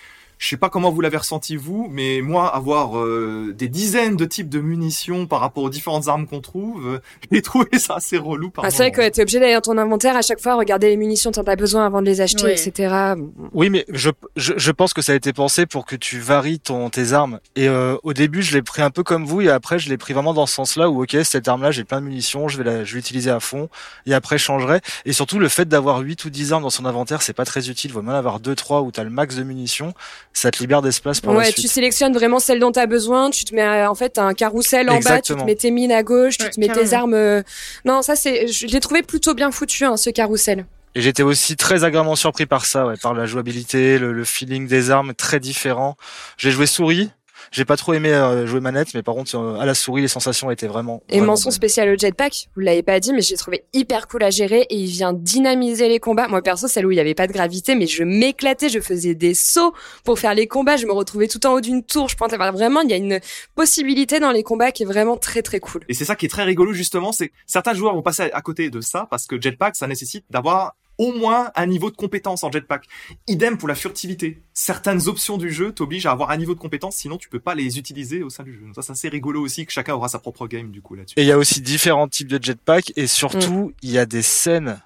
Je 0.44 0.50
sais 0.50 0.56
pas 0.58 0.68
comment 0.68 0.90
vous 0.90 1.00
l'avez 1.00 1.16
ressenti 1.16 1.56
vous, 1.56 1.88
mais 1.90 2.20
moi, 2.20 2.54
avoir 2.54 2.98
euh, 2.98 3.54
des 3.56 3.68
dizaines 3.68 4.14
de 4.14 4.26
types 4.26 4.50
de 4.50 4.60
munitions 4.60 5.26
par 5.26 5.40
rapport 5.40 5.62
aux 5.64 5.70
différentes 5.70 6.06
armes 6.08 6.26
qu'on 6.26 6.42
trouve, 6.42 6.86
euh, 6.86 6.98
j'ai 7.32 7.40
trouvé 7.40 7.78
ça 7.78 7.94
assez 7.94 8.18
relou 8.18 8.50
par 8.50 8.62
Ah, 8.62 8.70
c'est 8.70 8.76
vrai 8.82 8.90
que 8.92 9.08
t'es 9.08 9.22
obligé 9.22 9.40
d'aller 9.40 9.54
dans 9.54 9.62
ton 9.62 9.78
inventaire 9.78 10.14
à 10.16 10.20
chaque 10.20 10.40
fois, 10.42 10.56
regarder 10.56 10.90
les 10.90 10.98
munitions 10.98 11.30
dont 11.30 11.42
t'as 11.42 11.56
besoin 11.56 11.86
avant 11.86 12.02
de 12.02 12.06
les 12.06 12.20
acheter, 12.20 12.44
Ouais. 12.44 12.52
etc. 12.60 13.14
Oui, 13.54 13.70
mais 13.70 13.86
je, 13.88 14.10
je, 14.36 14.52
je 14.54 14.70
pense 14.70 14.92
que 14.92 15.00
ça 15.00 15.12
a 15.12 15.14
été 15.14 15.32
pensé 15.32 15.64
pour 15.64 15.86
que 15.86 15.96
tu 15.96 16.18
varies 16.20 16.58
ton, 16.60 16.90
tes 16.90 17.14
armes. 17.14 17.40
Et 17.56 17.66
euh, 17.66 17.96
au 18.02 18.12
début, 18.12 18.42
je 18.42 18.52
l'ai 18.54 18.60
pris 18.62 18.82
un 18.82 18.90
peu 18.90 19.02
comme 19.02 19.24
vous, 19.24 19.40
et 19.40 19.48
après, 19.48 19.78
je 19.78 19.88
l'ai 19.88 19.96
pris 19.96 20.12
vraiment 20.12 20.34
dans 20.34 20.44
ce 20.44 20.54
sens-là 20.56 20.90
où, 20.90 21.02
ok, 21.04 21.16
cette 21.24 21.48
arme-là, 21.48 21.70
j'ai 21.70 21.84
plein 21.84 22.02
de 22.02 22.06
munitions, 22.06 22.48
je 22.48 22.58
vais 22.58 22.64
la- 22.64 22.84
je 22.84 22.92
vais 22.92 22.98
l'utiliser 22.98 23.30
à 23.30 23.40
fond, 23.40 23.70
et 24.04 24.12
après, 24.12 24.36
je 24.36 24.44
changerai. 24.44 24.82
Et 25.06 25.14
surtout, 25.14 25.38
le 25.38 25.48
fait 25.48 25.66
d'avoir 25.66 26.00
8 26.00 26.22
ou 26.26 26.28
10 26.30 26.52
armes 26.52 26.64
dans 26.64 26.68
son 26.70 26.84
inventaire, 26.84 27.22
c'est 27.22 27.32
pas 27.32 27.46
très 27.46 27.70
utile. 27.70 27.92
Il 27.92 27.94
vaut 27.94 28.02
mieux 28.02 28.10
en 28.12 28.14
avoir 28.14 28.40
2, 28.40 28.54
3 28.54 28.82
où 28.82 28.90
t'as 28.92 29.04
le 29.04 29.10
max 29.10 29.36
de 29.36 29.42
munitions. 29.42 29.94
Ça 30.36 30.50
te 30.50 30.58
libère 30.58 30.82
d'espace 30.82 31.20
pour 31.20 31.32
la 31.32 31.38
Ouais, 31.38 31.44
suite. 31.46 31.58
tu 31.58 31.68
sélectionnes 31.68 32.12
vraiment 32.12 32.40
celle 32.40 32.58
dont 32.58 32.72
tu 32.72 32.80
as 32.80 32.86
besoin, 32.86 33.30
tu 33.30 33.44
te 33.44 33.54
mets 33.54 33.62
euh, 33.62 33.88
en 33.88 33.94
fait 33.94 34.10
t'as 34.10 34.24
un 34.24 34.34
carrousel 34.34 34.90
en 34.90 34.94
bas, 34.94 35.00
tu 35.00 35.06
Exactement. 35.06 35.42
te 35.42 35.46
mets 35.46 35.54
tes 35.54 35.70
mines 35.70 35.92
à 35.92 36.02
gauche, 36.02 36.36
tu 36.38 36.50
te 36.50 36.58
mets 36.60 36.68
tes 36.68 36.92
armes. 36.92 37.14
euh, 37.14 37.42
Non, 37.84 38.02
ça 38.02 38.16
c'est 38.16 38.48
je 38.48 38.66
l'ai 38.66 38.80
trouvé 38.80 39.02
plutôt 39.02 39.34
bien 39.34 39.50
foutu 39.52 39.84
hein, 39.84 39.96
ce 39.96 40.10
carrousel. 40.10 40.66
Et 40.96 41.00
j'étais 41.00 41.22
aussi 41.22 41.56
très 41.56 41.82
agréablement 41.84 42.14
surpris 42.16 42.46
par 42.46 42.66
ça, 42.66 42.86
ouais, 42.86 42.94
par 43.00 43.14
la 43.14 43.26
jouabilité, 43.26 43.98
le, 43.98 44.12
le 44.12 44.24
feeling 44.24 44.66
des 44.68 44.90
armes 44.90 45.14
très 45.14 45.40
différent. 45.40 45.96
J'ai 46.36 46.50
joué 46.52 46.66
souris. 46.66 47.10
J'ai 47.54 47.64
pas 47.64 47.76
trop 47.76 47.94
aimé 47.94 48.12
euh, 48.12 48.48
jouer 48.48 48.58
manette, 48.58 48.94
mais 48.94 49.04
par 49.04 49.14
contre 49.14 49.36
euh, 49.36 49.60
à 49.60 49.64
la 49.64 49.74
souris 49.74 50.02
les 50.02 50.08
sensations 50.08 50.50
étaient 50.50 50.66
vraiment. 50.66 51.04
Et 51.08 51.18
vraiment 51.18 51.34
mention 51.34 51.50
bonnes. 51.50 51.54
spéciale 51.54 51.88
au 51.88 51.96
jetpack, 51.96 52.48
vous 52.56 52.62
l'avez 52.62 52.82
pas 52.82 52.98
dit 52.98 53.12
mais 53.12 53.20
j'ai 53.20 53.36
trouvé 53.36 53.64
hyper 53.72 54.08
cool 54.08 54.24
à 54.24 54.30
gérer 54.30 54.66
et 54.70 54.74
il 54.74 54.88
vient 54.88 55.12
dynamiser 55.12 55.88
les 55.88 56.00
combats. 56.00 56.26
Moi 56.26 56.42
perso, 56.42 56.66
celle 56.66 56.84
où 56.84 56.90
il 56.90 56.96
y 56.96 57.00
avait 57.00 57.14
pas 57.14 57.28
de 57.28 57.32
gravité 57.32 57.76
mais 57.76 57.86
je 57.86 58.02
m'éclatais, 58.02 58.68
je 58.68 58.80
faisais 58.80 59.14
des 59.14 59.34
sauts 59.34 59.72
pour 60.02 60.18
faire 60.18 60.34
les 60.34 60.48
combats, 60.48 60.76
je 60.76 60.86
me 60.86 60.92
retrouvais 60.92 61.28
tout 61.28 61.46
en 61.46 61.52
haut 61.52 61.60
d'une 61.60 61.84
tour, 61.84 62.08
je 62.08 62.16
pensais 62.16 62.36
vraiment 62.36 62.80
il 62.80 62.90
y 62.90 62.94
a 62.94 62.96
une 62.96 63.20
possibilité 63.54 64.18
dans 64.18 64.32
les 64.32 64.42
combats 64.42 64.72
qui 64.72 64.82
est 64.82 64.86
vraiment 64.86 65.16
très 65.16 65.42
très 65.42 65.60
cool. 65.60 65.82
Et 65.88 65.94
c'est 65.94 66.04
ça 66.04 66.16
qui 66.16 66.26
est 66.26 66.30
très 66.30 66.42
rigolo 66.42 66.72
justement, 66.72 67.12
c'est 67.12 67.28
que 67.28 67.34
certains 67.46 67.74
joueurs 67.74 67.94
vont 67.94 68.02
passer 68.02 68.30
à 68.32 68.40
côté 68.42 68.68
de 68.68 68.80
ça 68.80 69.06
parce 69.08 69.28
que 69.28 69.40
jetpack, 69.40 69.76
ça 69.76 69.86
nécessite 69.86 70.24
d'avoir 70.28 70.74
au 70.98 71.12
moins 71.12 71.50
un 71.54 71.66
niveau 71.66 71.90
de 71.90 71.96
compétence 71.96 72.44
en 72.44 72.50
jetpack. 72.50 72.86
Idem 73.26 73.58
pour 73.58 73.68
la 73.68 73.74
furtivité. 73.74 74.40
Certaines 74.52 75.08
options 75.08 75.38
du 75.38 75.50
jeu 75.50 75.72
t'obligent 75.72 76.06
à 76.06 76.12
avoir 76.12 76.30
un 76.30 76.36
niveau 76.36 76.54
de 76.54 76.60
compétence, 76.60 76.96
sinon 76.96 77.16
tu 77.18 77.28
peux 77.28 77.40
pas 77.40 77.54
les 77.54 77.78
utiliser 77.78 78.22
au 78.22 78.30
sein 78.30 78.44
du 78.44 78.52
jeu. 78.52 78.60
Ça, 78.74 78.82
c'est 78.82 78.92
assez 78.92 79.08
rigolo 79.08 79.40
aussi 79.40 79.66
que 79.66 79.72
chacun 79.72 79.94
aura 79.94 80.08
sa 80.08 80.18
propre 80.18 80.46
game 80.46 80.70
du 80.70 80.82
coup 80.82 80.94
là-dessus. 80.94 81.14
Et 81.18 81.22
il 81.22 81.26
y 81.26 81.32
a 81.32 81.38
aussi 81.38 81.60
différents 81.60 82.08
types 82.08 82.28
de 82.28 82.42
jetpack 82.42 82.92
et 82.96 83.06
surtout 83.06 83.72
il 83.82 83.90
y 83.90 83.98
a 83.98 84.06
des 84.06 84.22
scènes 84.22 84.80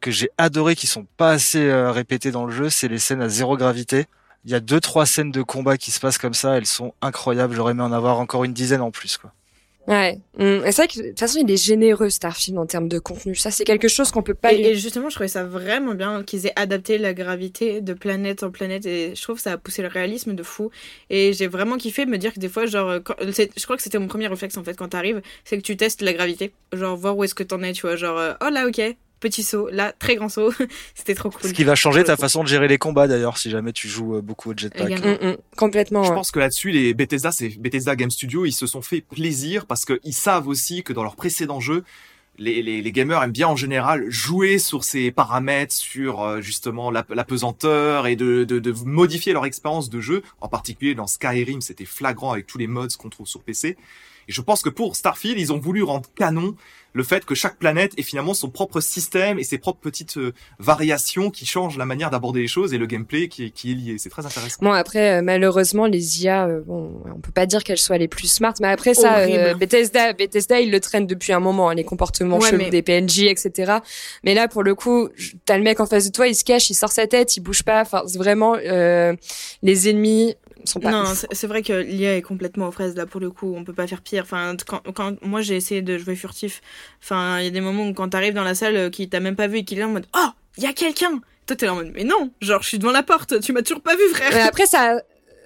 que 0.00 0.10
j'ai 0.10 0.30
adorées 0.38 0.76
qui 0.76 0.86
sont 0.86 1.06
pas 1.16 1.32
assez 1.32 1.64
euh, 1.64 1.90
répétées 1.90 2.30
dans 2.30 2.46
le 2.46 2.52
jeu, 2.52 2.70
c'est 2.70 2.88
les 2.88 2.98
scènes 2.98 3.20
à 3.20 3.28
zéro 3.28 3.56
gravité. 3.56 4.06
Il 4.44 4.52
y 4.52 4.54
a 4.54 4.60
deux 4.60 4.80
trois 4.80 5.06
scènes 5.06 5.32
de 5.32 5.42
combat 5.42 5.76
qui 5.76 5.90
se 5.90 5.98
passent 5.98 6.18
comme 6.18 6.34
ça, 6.34 6.56
elles 6.56 6.66
sont 6.66 6.94
incroyables. 7.02 7.54
J'aurais 7.54 7.72
aimé 7.72 7.82
en 7.82 7.92
avoir 7.92 8.20
encore 8.20 8.44
une 8.44 8.52
dizaine 8.52 8.80
en 8.80 8.92
plus 8.92 9.16
quoi. 9.16 9.32
Ouais, 9.88 10.18
Hum, 10.38 10.62
et 10.66 10.70
c'est 10.70 10.82
vrai 10.82 10.88
que 10.88 10.98
de 11.02 11.08
toute 11.08 11.18
façon 11.18 11.40
il 11.42 11.50
est 11.50 11.56
généreux 11.56 12.10
Starfield 12.10 12.58
en 12.58 12.66
termes 12.66 12.88
de 12.88 12.98
contenu. 12.98 13.34
Ça 13.34 13.50
c'est 13.50 13.64
quelque 13.64 13.88
chose 13.88 14.10
qu'on 14.10 14.22
peut 14.22 14.34
pas. 14.34 14.52
Et, 14.52 14.60
et 14.66 14.74
justement, 14.76 15.08
je 15.08 15.14
trouvais 15.14 15.28
ça 15.28 15.44
vraiment 15.44 15.94
bien 15.94 16.22
qu'ils 16.22 16.46
aient 16.46 16.52
adapté 16.56 16.98
la 16.98 17.14
gravité 17.14 17.80
de 17.80 17.94
planète 17.94 18.42
en 18.42 18.50
planète 18.50 18.84
et 18.86 19.14
je 19.16 19.22
trouve 19.22 19.36
que 19.36 19.42
ça 19.42 19.52
a 19.52 19.56
poussé 19.56 19.80
le 19.82 19.88
réalisme 19.88 20.34
de 20.34 20.42
fou. 20.42 20.70
Et 21.08 21.32
j'ai 21.32 21.46
vraiment 21.48 21.78
kiffé 21.78 22.04
me 22.06 22.18
dire 22.18 22.34
que 22.34 22.38
des 22.38 22.50
fois, 22.50 22.66
genre, 22.66 22.96
quand- 23.02 23.16
c'est- 23.32 23.50
je 23.58 23.64
crois 23.64 23.76
que 23.78 23.82
c'était 23.82 23.98
mon 23.98 24.08
premier 24.08 24.26
réflexe 24.28 24.56
en 24.58 24.62
fait 24.62 24.74
quand 24.76 24.88
t'arrives, 24.88 25.22
c'est 25.44 25.56
que 25.56 25.62
tu 25.62 25.76
testes 25.76 26.02
la 26.02 26.12
gravité, 26.12 26.52
genre 26.74 26.94
voir 26.96 27.16
où 27.16 27.24
est-ce 27.24 27.34
que 27.34 27.42
t'en 27.42 27.62
es, 27.62 27.72
tu 27.72 27.82
vois, 27.82 27.96
genre, 27.96 28.18
euh, 28.18 28.34
oh 28.44 28.50
là, 28.52 28.66
ok, 28.68 28.80
petit 29.20 29.42
saut, 29.42 29.68
là, 29.70 29.92
très 29.92 30.16
grand 30.16 30.28
saut, 30.28 30.52
c'était 30.94 31.14
trop 31.14 31.30
cool. 31.30 31.48
Ce 31.48 31.52
qui 31.52 31.64
va 31.64 31.74
changer 31.74 32.04
ta 32.04 32.16
façon 32.16 32.42
de 32.42 32.48
gérer 32.48 32.68
les 32.68 32.78
combats 32.78 33.06
d'ailleurs 33.06 33.38
si 33.38 33.50
jamais 33.50 33.72
tu 33.72 33.88
joues 33.88 34.16
euh, 34.16 34.20
beaucoup 34.20 34.50
au 34.50 34.54
jetpack. 34.56 35.04
Hum, 35.04 35.18
hum, 35.20 35.36
complètement. 35.56 36.04
Je 36.04 36.10
ouais. 36.10 36.14
pense 36.14 36.30
que 36.30 36.38
là-dessus, 36.38 36.70
les 36.70 36.94
Bethesda, 36.94 37.32
c'est 37.32 37.48
Bethesda 37.58 37.96
Game 37.96 38.10
Studio, 38.10 38.44
ils 38.44 38.52
se 38.52 38.66
sont 38.66 38.82
fait 38.82 39.00
plaisir 39.00 39.66
parce 39.66 39.84
qu'ils 39.84 40.14
savent 40.14 40.48
aussi 40.48 40.82
que 40.82 40.92
dans 40.92 41.02
leurs 41.02 41.16
précédents 41.16 41.60
jeux, 41.60 41.84
les, 42.38 42.62
les, 42.62 42.80
les 42.82 42.92
gamers 42.92 43.22
aiment 43.22 43.32
bien 43.32 43.48
en 43.48 43.56
général 43.56 44.08
jouer 44.08 44.58
sur 44.58 44.84
ces 44.84 45.10
paramètres, 45.10 45.74
sur 45.74 46.22
euh, 46.22 46.40
justement 46.40 46.90
la, 46.90 47.04
la 47.08 47.24
pesanteur 47.24 48.06
et 48.06 48.16
de, 48.16 48.44
de, 48.44 48.58
de 48.58 48.72
modifier 48.84 49.32
leur 49.32 49.44
expérience 49.44 49.90
de 49.90 50.00
jeu. 50.00 50.22
En 50.40 50.48
particulier 50.48 50.94
dans 50.94 51.06
Skyrim, 51.06 51.60
c'était 51.60 51.84
flagrant 51.84 52.32
avec 52.32 52.46
tous 52.46 52.58
les 52.58 52.68
mods 52.68 52.88
qu'on 52.98 53.10
trouve 53.10 53.26
sur 53.26 53.42
PC. 53.42 53.76
Et 54.28 54.32
je 54.32 54.40
pense 54.40 54.62
que 54.62 54.68
pour 54.68 54.94
Starfield, 54.94 55.38
ils 55.40 55.52
ont 55.52 55.58
voulu 55.58 55.82
rendre 55.82 56.08
canon 56.14 56.54
le 56.94 57.02
fait 57.02 57.24
que 57.24 57.34
chaque 57.34 57.56
planète 57.58 57.92
ait 57.98 58.02
finalement 58.02 58.34
son 58.34 58.50
propre 58.50 58.80
système 58.80 59.38
et 59.38 59.44
ses 59.44 59.58
propres 59.58 59.80
petites 59.80 60.16
euh, 60.16 60.32
variations 60.58 61.30
qui 61.30 61.46
changent 61.46 61.76
la 61.78 61.84
manière 61.84 62.10
d'aborder 62.10 62.40
les 62.40 62.48
choses 62.48 62.74
et 62.74 62.78
le 62.78 62.86
gameplay 62.86 63.28
qui 63.28 63.44
est, 63.46 63.50
qui 63.50 63.72
est 63.72 63.74
lié. 63.74 63.96
C'est 63.98 64.10
très 64.10 64.24
intéressant. 64.26 64.56
Bon 64.62 64.72
après 64.72 65.18
euh, 65.18 65.22
malheureusement 65.22 65.86
les 65.86 66.22
IA 66.24 66.46
euh, 66.46 66.60
bon 66.66 67.00
on 67.14 67.20
peut 67.20 67.32
pas 67.32 67.46
dire 67.46 67.62
qu'elles 67.64 67.78
soient 67.78 67.98
les 67.98 68.08
plus 68.08 68.28
smart 68.28 68.54
mais 68.60 68.68
après 68.68 68.94
ça 68.94 69.18
euh, 69.18 69.54
Bethesda 69.54 70.12
Bethesda 70.12 70.60
ils 70.60 70.70
le 70.70 70.80
traînent 70.80 71.06
depuis 71.06 71.32
un 71.32 71.40
moment 71.40 71.68
hein, 71.70 71.74
les 71.74 71.84
comportements 71.84 72.38
Ouais, 72.38 72.50
chelous 72.50 72.58
mais- 72.64 72.70
des 72.70 72.82
PNJ 72.82 73.24
etc 73.24 73.78
mais 74.24 74.34
là 74.34 74.48
pour 74.48 74.62
le 74.62 74.74
coup 74.74 75.08
t'as 75.44 75.56
le 75.56 75.62
mec 75.62 75.80
en 75.80 75.86
face 75.86 76.06
de 76.06 76.12
toi 76.12 76.26
il 76.28 76.34
se 76.34 76.44
cache 76.44 76.70
il 76.70 76.74
sort 76.74 76.90
sa 76.92 77.06
tête 77.06 77.36
il 77.36 77.40
bouge 77.40 77.62
pas 77.62 77.80
enfin 77.82 78.02
c'est 78.06 78.18
vraiment 78.18 78.56
euh, 78.56 79.14
les 79.62 79.88
ennemis 79.88 80.34
sont 80.64 80.80
pas 80.80 80.90
Non, 80.90 81.04
c'est 81.32 81.46
vrai 81.46 81.62
que 81.62 81.72
l'IA 81.72 82.16
est 82.16 82.22
complètement 82.22 82.68
aux 82.68 82.72
fraises 82.72 82.94
là 82.96 83.06
pour 83.06 83.20
le 83.20 83.30
coup. 83.30 83.54
On 83.56 83.64
peut 83.64 83.72
pas 83.72 83.86
faire 83.86 84.02
pire. 84.02 84.22
Enfin, 84.24 84.56
quand, 84.66 84.80
quand 84.94 85.14
moi 85.24 85.40
j'ai 85.40 85.56
essayé 85.56 85.82
de 85.82 85.96
jouer 85.98 86.16
furtif, 86.16 86.60
enfin, 87.02 87.38
il 87.40 87.44
y 87.44 87.48
a 87.48 87.50
des 87.50 87.60
moments 87.60 87.86
où 87.88 87.94
quand 87.94 88.08
t'arrives 88.08 88.34
dans 88.34 88.44
la 88.44 88.54
salle 88.54 88.76
euh, 88.76 88.90
qui 88.90 89.08
t'a 89.08 89.20
même 89.20 89.36
pas 89.36 89.46
vu 89.46 89.58
et 89.58 89.64
qu'il 89.64 89.78
est 89.78 89.82
là 89.82 89.88
en 89.88 89.92
mode 89.92 90.06
Oh, 90.16 90.28
il 90.56 90.64
y 90.64 90.66
a 90.66 90.72
quelqu'un 90.72 91.20
Toi 91.46 91.56
t'es 91.56 91.66
là 91.66 91.72
en 91.72 91.76
mode 91.76 91.92
Mais 91.94 92.04
non, 92.04 92.30
genre 92.40 92.62
je 92.62 92.68
suis 92.68 92.78
devant 92.78 92.92
la 92.92 93.02
porte, 93.02 93.40
tu 93.40 93.52
m'as 93.52 93.62
toujours 93.62 93.82
pas 93.82 93.94
vu 93.96 94.02
frère 94.12 94.30
mais 94.32 94.40
après 94.42 94.66
ça 94.66 95.00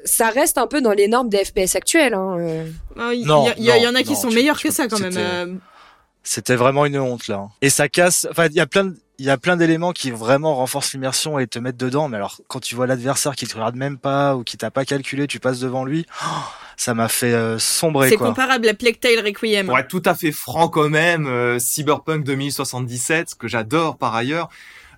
ça 0.04 0.30
reste 0.30 0.58
un 0.58 0.66
peu 0.66 0.80
dans 0.80 0.90
les 0.92 1.06
normes 1.06 1.28
des 1.28 1.44
FPS 1.44 1.76
actuels 1.76 2.14
hein, 2.14 2.36
euh. 2.40 2.66
Non, 2.96 3.10
Il 3.12 3.24
Non, 3.26 3.44
y, 3.46 3.48
a- 3.50 3.54
il 3.58 3.64
y 3.64 3.70
a- 3.70 3.76
il 3.78 3.82
y 3.84 3.86
en 3.86 3.94
a 3.94 4.02
qui 4.02 4.10
non, 4.14 4.16
sont 4.20 4.28
tu- 4.30 4.34
meilleurs 4.34 4.58
tu 4.58 4.68
que 4.68 4.74
ça 4.74 4.88
quand 4.88 4.98
même. 4.98 5.12
c'était- 5.12 5.24
euh. 5.24 5.54
C'était 6.24 6.56
vraiment 6.56 6.86
une 6.86 6.98
honte 6.98 7.26
là. 7.28 7.48
Et 7.62 7.68
ça 7.70 7.88
casse. 7.88 8.26
Enfin, 8.30 8.46
il 8.46 8.52
y 8.54 8.60
a 8.60 8.66
plein 8.66 8.84
de, 8.84 8.96
il 9.22 9.26
y 9.26 9.30
a 9.30 9.38
plein 9.38 9.56
d'éléments 9.56 9.92
qui 9.92 10.10
vraiment 10.10 10.56
renforcent 10.56 10.94
l'immersion 10.94 11.38
et 11.38 11.46
te 11.46 11.60
mettent 11.60 11.76
dedans. 11.76 12.08
Mais 12.08 12.16
alors, 12.16 12.40
quand 12.48 12.58
tu 12.58 12.74
vois 12.74 12.88
l'adversaire 12.88 13.36
qui 13.36 13.46
te 13.46 13.54
regarde 13.54 13.76
même 13.76 13.96
pas 13.96 14.34
ou 14.34 14.42
qui 14.42 14.58
t'a 14.58 14.72
pas 14.72 14.84
calculé, 14.84 15.28
tu 15.28 15.38
passes 15.38 15.60
devant 15.60 15.84
lui, 15.84 16.06
oh, 16.24 16.26
ça 16.76 16.92
m'a 16.92 17.06
fait 17.06 17.32
euh, 17.32 17.56
sombrer. 17.56 18.08
C'est 18.08 18.16
comparable 18.16 18.68
à 18.68 18.74
Plague 18.74 18.98
Tale 18.98 19.24
Requiem. 19.24 19.66
Pour 19.66 19.78
être 19.78 19.86
tout 19.86 20.02
à 20.06 20.16
fait 20.16 20.32
franc 20.32 20.66
quand 20.66 20.88
même, 20.88 21.28
euh, 21.28 21.60
Cyberpunk 21.60 22.24
2077, 22.24 23.36
que 23.36 23.46
j'adore 23.46 23.96
par 23.96 24.12
ailleurs, 24.16 24.48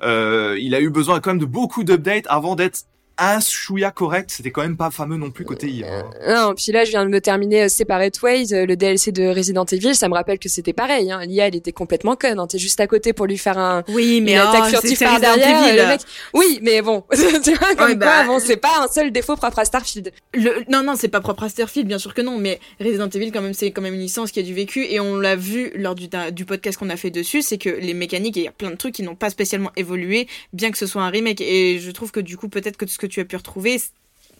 euh, 0.02 0.56
il 0.58 0.74
a 0.74 0.80
eu 0.80 0.88
besoin 0.88 1.20
quand 1.20 1.32
même 1.32 1.38
de 1.38 1.44
beaucoup 1.44 1.84
d'updates 1.84 2.24
avant 2.30 2.56
d'être 2.56 2.86
un 3.18 3.40
chouïa 3.40 3.90
correct, 3.90 4.30
c'était 4.30 4.50
quand 4.50 4.62
même 4.62 4.76
pas 4.76 4.90
fameux 4.90 5.16
non 5.16 5.30
plus 5.30 5.44
côté 5.44 5.68
IA. 5.68 6.00
hein. 6.00 6.10
Non, 6.26 6.54
puis 6.54 6.72
là, 6.72 6.84
je 6.84 6.90
viens 6.90 7.04
de 7.04 7.10
me 7.10 7.20
terminer 7.20 7.64
euh, 7.64 7.68
Separate 7.68 8.20
Ways, 8.22 8.52
euh, 8.52 8.66
le 8.66 8.76
DLC 8.76 9.12
de 9.12 9.28
Resident 9.28 9.64
Evil. 9.66 9.94
Ça 9.94 10.08
me 10.08 10.14
rappelle 10.14 10.38
que 10.38 10.48
c'était 10.48 10.72
pareil. 10.72 11.10
Hein. 11.12 11.20
L'IA, 11.24 11.46
elle 11.48 11.56
était 11.56 11.72
complètement 11.72 12.16
conne. 12.16 12.38
Hein. 12.38 12.46
T'es 12.46 12.58
juste 12.58 12.80
à 12.80 12.86
côté 12.86 13.12
pour 13.12 13.26
lui 13.26 13.38
faire 13.38 13.56
un, 13.58 13.84
Oui, 13.88 14.20
mais 14.20 14.32
une 14.34 14.40
oh, 14.44 14.48
attaque 14.48 14.70
furtive 14.70 14.98
par 14.98 15.20
derrière. 15.20 15.68
Evil. 15.68 15.76
le 15.80 15.86
mec... 15.86 16.00
Oui, 16.32 16.58
mais 16.62 16.82
bon, 16.82 17.04
tu 17.12 17.54
vois, 17.54 17.74
comme 17.76 17.86
Ouais, 17.88 17.92
quoi, 17.92 17.94
bah, 17.96 18.24
bon, 18.26 18.38
c'est 18.40 18.56
pas 18.56 18.82
un 18.82 18.88
seul 18.88 19.12
défaut 19.12 19.36
propre 19.36 19.60
à 19.60 19.64
Starfield. 19.64 20.12
Le- 20.34 20.64
non, 20.70 20.82
non, 20.82 20.94
c'est 20.96 21.08
pas 21.08 21.20
propre 21.20 21.44
à 21.44 21.48
Starfield, 21.48 21.86
bien 21.86 21.98
sûr 21.98 22.14
que 22.14 22.22
non, 22.22 22.38
mais 22.38 22.58
Resident 22.80 23.08
Evil, 23.08 23.30
quand 23.32 23.42
même, 23.42 23.54
c'est 23.54 23.70
quand 23.70 23.82
même 23.82 23.94
une 23.94 24.00
licence 24.00 24.30
qui 24.32 24.40
a 24.40 24.42
du 24.42 24.54
vécu, 24.54 24.84
et 24.86 24.98
on 25.00 25.18
l'a 25.18 25.36
vu 25.36 25.70
lors 25.76 25.94
du, 25.94 26.08
du 26.32 26.44
podcast 26.44 26.78
qu'on 26.78 26.90
a 26.90 26.96
fait 26.96 27.10
dessus, 27.10 27.42
c'est 27.42 27.58
que 27.58 27.68
les 27.70 27.94
mécaniques, 27.94 28.36
il 28.36 28.42
y 28.42 28.48
a 28.48 28.52
plein 28.52 28.70
de 28.70 28.76
trucs 28.76 28.94
qui 28.94 29.02
n'ont 29.02 29.14
pas 29.14 29.30
spécialement 29.30 29.70
évolué, 29.76 30.26
bien 30.52 30.70
que 30.70 30.78
ce 30.78 30.86
soit 30.86 31.02
un 31.02 31.10
remake, 31.10 31.40
et 31.40 31.78
je 31.78 31.90
trouve 31.90 32.10
que 32.10 32.20
du 32.20 32.36
coup, 32.36 32.48
peut-être 32.48 32.76
que 32.76 32.86
ce 32.86 32.98
que 32.98 33.03
tu 33.06 33.20
as 33.20 33.24
pu 33.24 33.36
retrouver, 33.36 33.80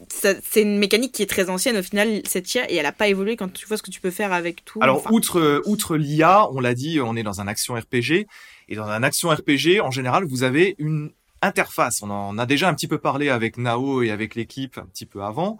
c'est 0.09 0.61
une 0.61 0.77
mécanique 0.77 1.11
qui 1.13 1.23
est 1.23 1.29
très 1.29 1.49
ancienne 1.49 1.77
au 1.77 1.83
final, 1.83 2.21
cette 2.25 2.53
IA, 2.53 2.69
et 2.71 2.75
elle 2.75 2.85
a 2.85 2.91
pas 2.91 3.07
évolué 3.07 3.35
quand 3.35 3.51
tu 3.51 3.65
vois 3.65 3.77
ce 3.77 3.83
que 3.83 3.91
tu 3.91 4.01
peux 4.01 4.11
faire 4.11 4.33
avec 4.33 4.65
tout. 4.65 4.79
Alors, 4.81 4.97
Enfin, 4.97 5.09
outre, 5.11 5.39
euh, 5.39 5.61
outre 5.65 5.95
l'IA, 5.95 6.49
on 6.51 6.59
l'a 6.59 6.73
dit, 6.73 6.99
on 6.99 7.15
est 7.15 7.23
dans 7.23 7.41
un 7.41 7.47
action 7.47 7.75
RPG. 7.75 8.27
Et 8.67 8.75
dans 8.75 8.85
un 8.85 9.03
action 9.03 9.29
RPG, 9.29 9.79
en 9.81 9.91
général, 9.91 10.25
vous 10.25 10.43
avez 10.43 10.75
une 10.79 11.11
interface. 11.41 12.01
On 12.01 12.09
en 12.09 12.37
a 12.37 12.45
déjà 12.45 12.67
un 12.67 12.73
petit 12.73 12.87
peu 12.87 12.97
parlé 12.97 13.29
avec 13.29 13.57
Nao 13.57 14.01
et 14.01 14.11
avec 14.11 14.35
l'équipe 14.35 14.77
un 14.77 14.85
petit 14.85 15.05
peu 15.05 15.23
avant. 15.23 15.59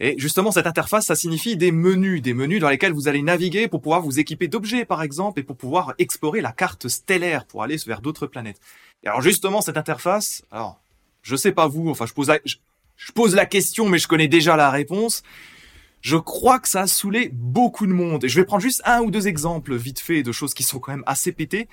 Et 0.00 0.16
justement, 0.18 0.50
cette 0.50 0.66
interface, 0.66 1.06
ça 1.06 1.14
signifie 1.14 1.56
des 1.56 1.70
menus, 1.70 2.20
des 2.20 2.34
menus 2.34 2.60
dans 2.60 2.68
lesquels 2.68 2.92
vous 2.92 3.06
allez 3.06 3.22
naviguer 3.22 3.68
pour 3.68 3.80
pouvoir 3.80 4.00
vous 4.00 4.18
équiper 4.18 4.48
d'objets, 4.48 4.84
par 4.84 5.02
exemple, 5.02 5.40
et 5.40 5.42
pour 5.42 5.56
pouvoir 5.56 5.94
explorer 5.98 6.40
la 6.40 6.52
carte 6.52 6.88
stellaire 6.88 7.46
pour 7.46 7.62
aller 7.62 7.76
vers 7.86 8.00
d'autres 8.00 8.26
planètes. 8.26 8.60
Et 9.04 9.08
alors, 9.08 9.22
justement, 9.22 9.60
cette 9.60 9.76
interface, 9.76 10.42
alors, 10.50 10.80
je 11.24 11.34
sais 11.34 11.50
pas 11.52 11.66
vous, 11.66 11.88
enfin, 11.88 12.06
je 12.06 12.12
pose 12.12 12.28
la, 12.28 12.38
je, 12.44 12.56
je 12.96 13.10
pose 13.10 13.34
la 13.34 13.46
question, 13.46 13.88
mais 13.88 13.98
je 13.98 14.06
connais 14.06 14.28
déjà 14.28 14.54
la 14.56 14.70
réponse. 14.70 15.22
Je 16.02 16.18
crois 16.18 16.58
que 16.58 16.68
ça 16.68 16.82
a 16.82 16.86
saoulé 16.86 17.30
beaucoup 17.32 17.86
de 17.86 17.92
monde. 17.92 18.24
Et 18.24 18.28
je 18.28 18.38
vais 18.38 18.44
prendre 18.44 18.62
juste 18.62 18.82
un 18.84 19.00
ou 19.00 19.10
deux 19.10 19.26
exemples 19.26 19.74
vite 19.74 19.98
fait 19.98 20.22
de 20.22 20.32
choses 20.32 20.52
qui 20.52 20.62
sont 20.62 20.78
quand 20.78 20.92
même 20.92 21.02
assez 21.06 21.32
pétées. 21.32 21.66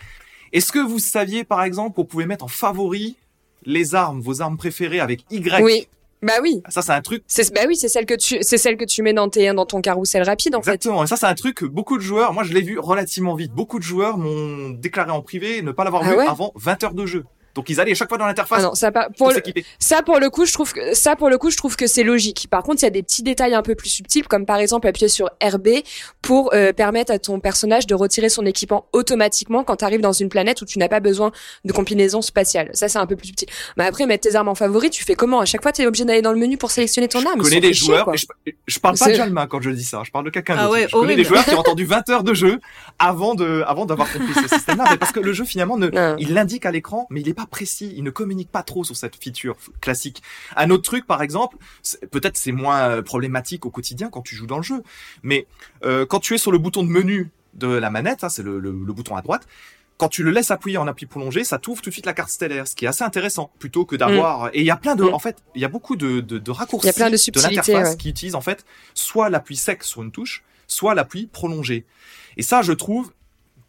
Est-ce 0.53 0.71
que 0.71 0.79
vous 0.79 0.99
saviez, 0.99 1.43
par 1.43 1.63
exemple, 1.63 1.95
qu'on 1.95 2.05
pouvait 2.05 2.25
mettre 2.25 2.45
en 2.45 2.49
favori 2.49 3.17
les 3.65 3.93
armes, 3.93 4.21
vos 4.21 4.41
armes 4.41 4.55
préférées 4.57 5.01
avec 5.01 5.25
Y? 5.29 5.61
Oui. 5.61 5.87
Bah 6.21 6.33
oui. 6.41 6.61
Ça, 6.69 6.81
c'est 6.81 6.91
un 6.93 7.01
truc 7.01 7.23
C'est, 7.27 7.53
bah 7.53 7.61
oui, 7.67 7.75
c'est 7.75 7.89
celle 7.89 8.05
que 8.05 8.13
tu, 8.13 8.37
c'est 8.41 8.57
celle 8.59 8.77
que 8.77 8.85
tu 8.85 9.01
mets 9.01 9.13
dans 9.13 9.27
tes, 9.27 9.51
dans 9.53 9.65
ton 9.65 9.81
carrousel 9.81 10.23
rapide, 10.23 10.55
en 10.55 10.61
fait. 10.61 10.75
Exactement. 10.75 11.03
Et 11.03 11.07
ça, 11.07 11.17
c'est 11.17 11.25
un 11.25 11.33
truc 11.33 11.55
que 11.57 11.65
beaucoup 11.65 11.97
de 11.97 12.03
joueurs, 12.03 12.31
moi, 12.31 12.43
je 12.43 12.53
l'ai 12.53 12.61
vu 12.61 12.79
relativement 12.79 13.35
vite. 13.35 13.51
Beaucoup 13.51 13.79
de 13.79 13.83
joueurs 13.83 14.17
m'ont 14.17 14.69
déclaré 14.69 15.11
en 15.11 15.21
privé 15.21 15.61
ne 15.61 15.71
pas 15.71 15.83
l'avoir 15.83 16.03
Ah 16.05 16.11
vu 16.11 16.15
ouais? 16.17 16.27
avant 16.27 16.53
20 16.55 16.83
heures 16.85 16.93
de 16.93 17.05
jeu. 17.05 17.25
Donc, 17.55 17.69
ils 17.69 17.79
allaient 17.79 17.91
à 17.91 17.95
chaque 17.95 18.09
fois 18.09 18.17
dans 18.17 18.25
l'interface 18.25 18.59
Ah 18.59 18.63
non, 18.67 18.75
ça 18.75 18.91
pas, 18.91 19.07
pour 19.07 19.15
pour 19.17 19.27
le, 19.29 19.35
s'équiper. 19.35 19.65
Ça 19.79 20.01
pour 20.03 20.19
le 20.19 20.29
coup, 20.29 20.45
je 20.45 20.53
trouve 20.53 20.73
que 20.73 20.93
ça 20.93 21.15
pour 21.15 21.29
le 21.29 21.37
coup, 21.37 21.51
je 21.51 21.57
trouve 21.57 21.75
que 21.75 21.87
c'est 21.87 22.03
logique. 22.03 22.47
Par 22.49 22.63
contre, 22.63 22.81
il 22.81 22.85
y 22.85 22.87
a 22.87 22.91
des 22.91 23.03
petits 23.03 23.23
détails 23.23 23.53
un 23.53 23.61
peu 23.61 23.75
plus 23.75 23.89
subtils, 23.89 24.27
comme 24.27 24.45
par 24.45 24.57
exemple 24.57 24.87
appuyer 24.87 25.07
sur 25.09 25.29
RB 25.43 25.67
pour 26.21 26.53
euh, 26.53 26.73
permettre 26.73 27.11
à 27.11 27.19
ton 27.19 27.39
personnage 27.39 27.87
de 27.87 27.95
retirer 27.95 28.29
son 28.29 28.45
équipement 28.45 28.85
automatiquement 28.93 29.63
quand 29.63 29.77
tu 29.77 29.85
arrives 29.85 30.01
dans 30.01 30.11
une 30.11 30.29
planète 30.29 30.61
où 30.61 30.65
tu 30.65 30.79
n'as 30.79 30.87
pas 30.89 30.99
besoin 30.99 31.31
de 31.65 31.71
combinaison 31.73 32.21
spatiale. 32.21 32.69
Ça, 32.73 32.87
c'est 32.89 32.99
un 32.99 33.05
peu 33.05 33.15
plus 33.15 33.27
subtil. 33.27 33.47
Mais 33.77 33.85
après, 33.85 34.05
mettre 34.05 34.29
tes 34.29 34.35
armes 34.35 34.47
en 34.49 34.55
favori, 34.55 34.89
tu 34.89 35.03
fais 35.03 35.15
comment? 35.15 35.39
À 35.39 35.45
chaque 35.45 35.61
fois, 35.61 35.71
tu 35.71 35.81
es 35.81 35.87
obligé 35.87 36.05
d'aller 36.05 36.21
dans 36.21 36.33
le 36.33 36.39
menu 36.39 36.57
pour 36.57 36.71
sélectionner 36.71 37.07
ton 37.07 37.19
arme. 37.25 37.39
Je 37.39 37.43
connais 37.43 37.59
des 37.61 37.73
chier, 37.73 37.87
joueurs, 37.87 38.13
et 38.13 38.17
je, 38.17 38.25
je 38.67 38.79
parle 38.79 38.97
pas 38.97 39.07
de 39.09 39.13
Jalma 39.13 39.47
quand 39.47 39.61
je 39.61 39.69
dis 39.71 39.83
ça, 39.83 40.01
je 40.05 40.11
parle 40.11 40.25
de 40.25 40.29
quelqu'un 40.29 40.55
Ah 40.57 40.63
d'autre. 40.63 40.73
ouais, 40.73 40.87
je 40.87 40.93
connais 40.95 41.15
des 41.15 41.23
joueurs 41.23 41.43
qui 41.45 41.53
ont 41.53 41.59
entendu 41.65 41.85
20 41.85 42.09
heures 42.09 42.23
de 42.23 42.33
jeu 42.33 42.59
avant 42.99 43.35
de, 43.35 43.63
avant 43.67 43.85
d'avoir 43.85 44.11
compris 44.11 44.33
ce 44.33 44.47
système-là, 44.55 44.85
mais 44.91 44.97
parce 44.97 45.11
que 45.11 45.19
le 45.19 45.33
jeu 45.33 45.43
finalement 45.45 45.77
ne, 45.77 45.89
il 46.19 46.33
l'indique 46.33 46.65
à 46.65 46.71
l'écran, 46.71 47.07
mais 47.09 47.21
il 47.21 47.29
est 47.29 47.33
pas 47.33 47.40
précis, 47.47 47.93
il 47.95 48.03
ne 48.03 48.09
communique 48.09 48.49
pas 48.51 48.63
trop 48.63 48.83
sur 48.83 48.95
cette 48.95 49.15
feature 49.21 49.55
classique. 49.81 50.21
Un 50.55 50.69
autre 50.69 50.83
truc, 50.83 51.05
par 51.07 51.21
exemple, 51.21 51.57
peut-être 52.11 52.37
c'est 52.37 52.51
moins 52.51 52.81
euh, 52.89 53.01
problématique 53.01 53.65
au 53.65 53.69
quotidien 53.69 54.09
quand 54.09 54.21
tu 54.21 54.35
joues 54.35 54.47
dans 54.47 54.57
le 54.57 54.63
jeu, 54.63 54.83
mais 55.23 55.47
euh, 55.85 56.05
quand 56.05 56.19
tu 56.19 56.33
es 56.33 56.37
sur 56.37 56.51
le 56.51 56.57
bouton 56.57 56.83
de 56.83 56.89
menu 56.89 57.29
de 57.53 57.67
la 57.67 57.89
manette, 57.89 58.23
hein, 58.23 58.29
c'est 58.29 58.43
le, 58.43 58.59
le- 58.59 58.71
le 58.71 58.93
bouton 58.93 59.15
à 59.15 59.21
droite, 59.21 59.47
quand 59.97 60.07
tu 60.09 60.23
le 60.23 60.31
laisses 60.31 60.49
appuyer 60.49 60.77
en 60.77 60.87
appui 60.87 61.05
prolongé, 61.05 61.43
ça 61.43 61.59
t'ouvre 61.59 61.81
tout 61.81 61.89
de 61.91 61.93
suite 61.93 62.07
la 62.07 62.13
carte 62.13 62.29
stellaire, 62.31 62.67
ce 62.67 62.75
qui 62.75 62.85
est 62.85 62.87
assez 62.87 63.03
intéressant, 63.03 63.51
plutôt 63.59 63.85
que 63.85 63.95
d'avoir. 63.95 64.47
Et 64.53 64.59
il 64.61 64.65
y 64.65 64.71
a 64.71 64.75
plein 64.77 64.95
de, 64.95 65.03
Mm. 65.03 65.13
en 65.13 65.19
fait, 65.19 65.37
il 65.53 65.61
y 65.61 65.65
a 65.65 65.67
beaucoup 65.67 65.95
de, 65.95 66.21
de, 66.21 66.39
de 66.39 66.51
raccourcis 66.51 66.87
Il 66.87 66.89
y 66.89 66.89
a 66.89 66.93
plein 66.93 67.09
de 67.11 67.17
l'interface 67.55 67.89
ouais. 67.91 67.97
qui 67.97 68.09
utilisent 68.09 68.33
en 68.35 68.41
fait 68.41 68.65
soit 68.95 69.29
l'appui 69.29 69.55
sec 69.55 69.83
sur 69.83 70.01
une 70.01 70.11
touche, 70.11 70.43
soit 70.65 70.95
l'appui 70.95 71.27
prolongé. 71.27 71.85
Et 72.37 72.41
ça, 72.41 72.63
je 72.63 72.73
trouve, 72.73 73.11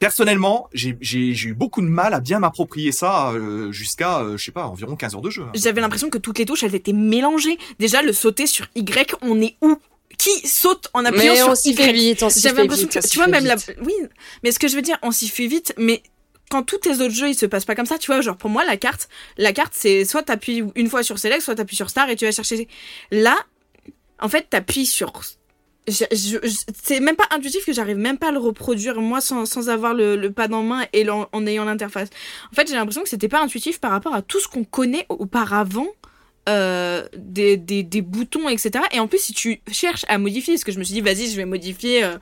personnellement, 0.06 0.68
j'ai 0.72 0.96
j'ai- 1.00 1.32
j'ai 1.32 1.48
eu 1.50 1.54
beaucoup 1.54 1.80
de 1.80 1.86
mal 1.86 2.12
à 2.12 2.18
bien 2.20 2.40
m'approprier 2.40 2.90
ça 2.90 3.30
euh, 3.30 3.70
jusqu'à, 3.70 4.18
euh, 4.20 4.36
je 4.36 4.44
sais 4.44 4.50
pas, 4.52 4.66
environ 4.66 4.96
15 4.96 5.14
heures 5.14 5.20
de 5.22 5.30
jeu. 5.30 5.42
hein. 5.44 5.52
J'avais 5.54 5.80
l'impression 5.80 6.10
que 6.10 6.18
toutes 6.18 6.38
les 6.40 6.44
touches, 6.44 6.64
elles 6.64 6.74
étaient 6.74 6.92
mélangées. 6.92 7.56
Déjà, 7.78 8.02
le 8.02 8.12
sauter 8.12 8.46
sur 8.48 8.66
Y, 8.74 9.14
on 9.22 9.40
est 9.40 9.56
où? 9.62 9.76
Qui 10.18 10.46
saute 10.46 10.88
en 10.92 11.04
appuyant 11.04 11.32
Mais 11.34 11.38
sur 11.38 11.48
on 11.50 11.54
s'y 11.54 11.70
Y? 11.70 11.76
fait 11.76 11.92
vite, 11.92 12.22
on 12.22 12.28
s'y 12.30 12.40
fait 12.42 12.48
J'avais 12.48 12.62
l'impression 12.62 12.88
vite. 12.88 13.00
que, 13.00 13.08
tu 13.08 13.16
vois, 13.16 13.26
fait 13.26 13.30
même 13.30 13.46
la, 13.46 13.56
oui, 13.82 13.94
mais 14.42 14.50
ce 14.52 14.58
que 14.58 14.66
je 14.68 14.74
veux 14.74 14.82
dire, 14.82 14.98
on 15.02 15.10
s'y 15.12 15.28
fait 15.28 15.46
vite, 15.46 15.72
mais 15.78 16.02
quand 16.50 16.64
tous 16.64 16.78
tes 16.78 16.90
autres 17.00 17.14
jeux, 17.14 17.28
ils 17.30 17.34
se 17.34 17.46
passent 17.46 17.64
pas 17.64 17.74
comme 17.76 17.86
ça, 17.86 17.96
tu 17.96 18.08
vois, 18.08 18.20
genre, 18.20 18.36
pour 18.36 18.50
moi, 18.50 18.64
la 18.64 18.76
carte, 18.76 19.08
la 19.38 19.52
carte, 19.52 19.72
c'est 19.74 20.04
soit 20.04 20.22
t'appuies 20.24 20.64
une 20.74 20.88
fois 20.90 21.02
sur 21.04 21.18
Select, 21.18 21.42
soit 21.42 21.54
t'appuies 21.54 21.76
sur 21.76 21.88
Star 21.90 22.10
et 22.10 22.16
tu 22.16 22.24
vas 22.26 22.32
chercher. 22.32 22.68
Là, 23.10 23.36
en 24.20 24.28
fait, 24.28 24.48
t'appuies 24.50 24.86
sur, 24.86 25.12
c'est 25.88 27.00
même 27.00 27.16
pas 27.16 27.26
intuitif 27.30 27.64
que 27.66 27.72
j'arrive 27.72 27.96
même 27.96 28.18
pas 28.18 28.28
à 28.28 28.32
le 28.32 28.38
reproduire 28.38 29.00
moi 29.00 29.20
sans, 29.20 29.46
sans 29.46 29.68
avoir 29.68 29.94
le, 29.94 30.16
le 30.16 30.30
pad 30.32 30.52
en 30.54 30.62
main 30.62 30.86
et 30.92 31.02
l'en- 31.04 31.28
en 31.32 31.46
ayant 31.46 31.64
l'interface. 31.64 32.08
En 32.52 32.54
fait, 32.54 32.68
j'ai 32.68 32.74
l'impression 32.74 33.02
que 33.02 33.08
c'était 33.08 33.28
pas 33.28 33.42
intuitif 33.42 33.80
par 33.80 33.90
rapport 33.90 34.14
à 34.14 34.22
tout 34.22 34.38
ce 34.40 34.46
qu'on 34.48 34.64
connaît 34.64 35.06
auparavant. 35.08 35.88
euh, 36.48 37.06
des, 37.16 37.56
des, 37.56 37.84
des 37.84 38.02
boutons 38.02 38.48
etc 38.48 38.84
et 38.90 38.98
en 38.98 39.06
plus 39.06 39.20
si 39.20 39.32
tu 39.32 39.60
cherches 39.70 40.04
à 40.08 40.18
modifier 40.18 40.54
parce 40.54 40.64
que 40.64 40.72
je 40.72 40.78
me 40.80 40.82
suis 40.84 40.94
dit 40.94 41.00
vas-y 41.00 41.30
je 41.30 41.36
vais 41.36 41.44
modifier 41.44 42.02
euh, 42.02 42.16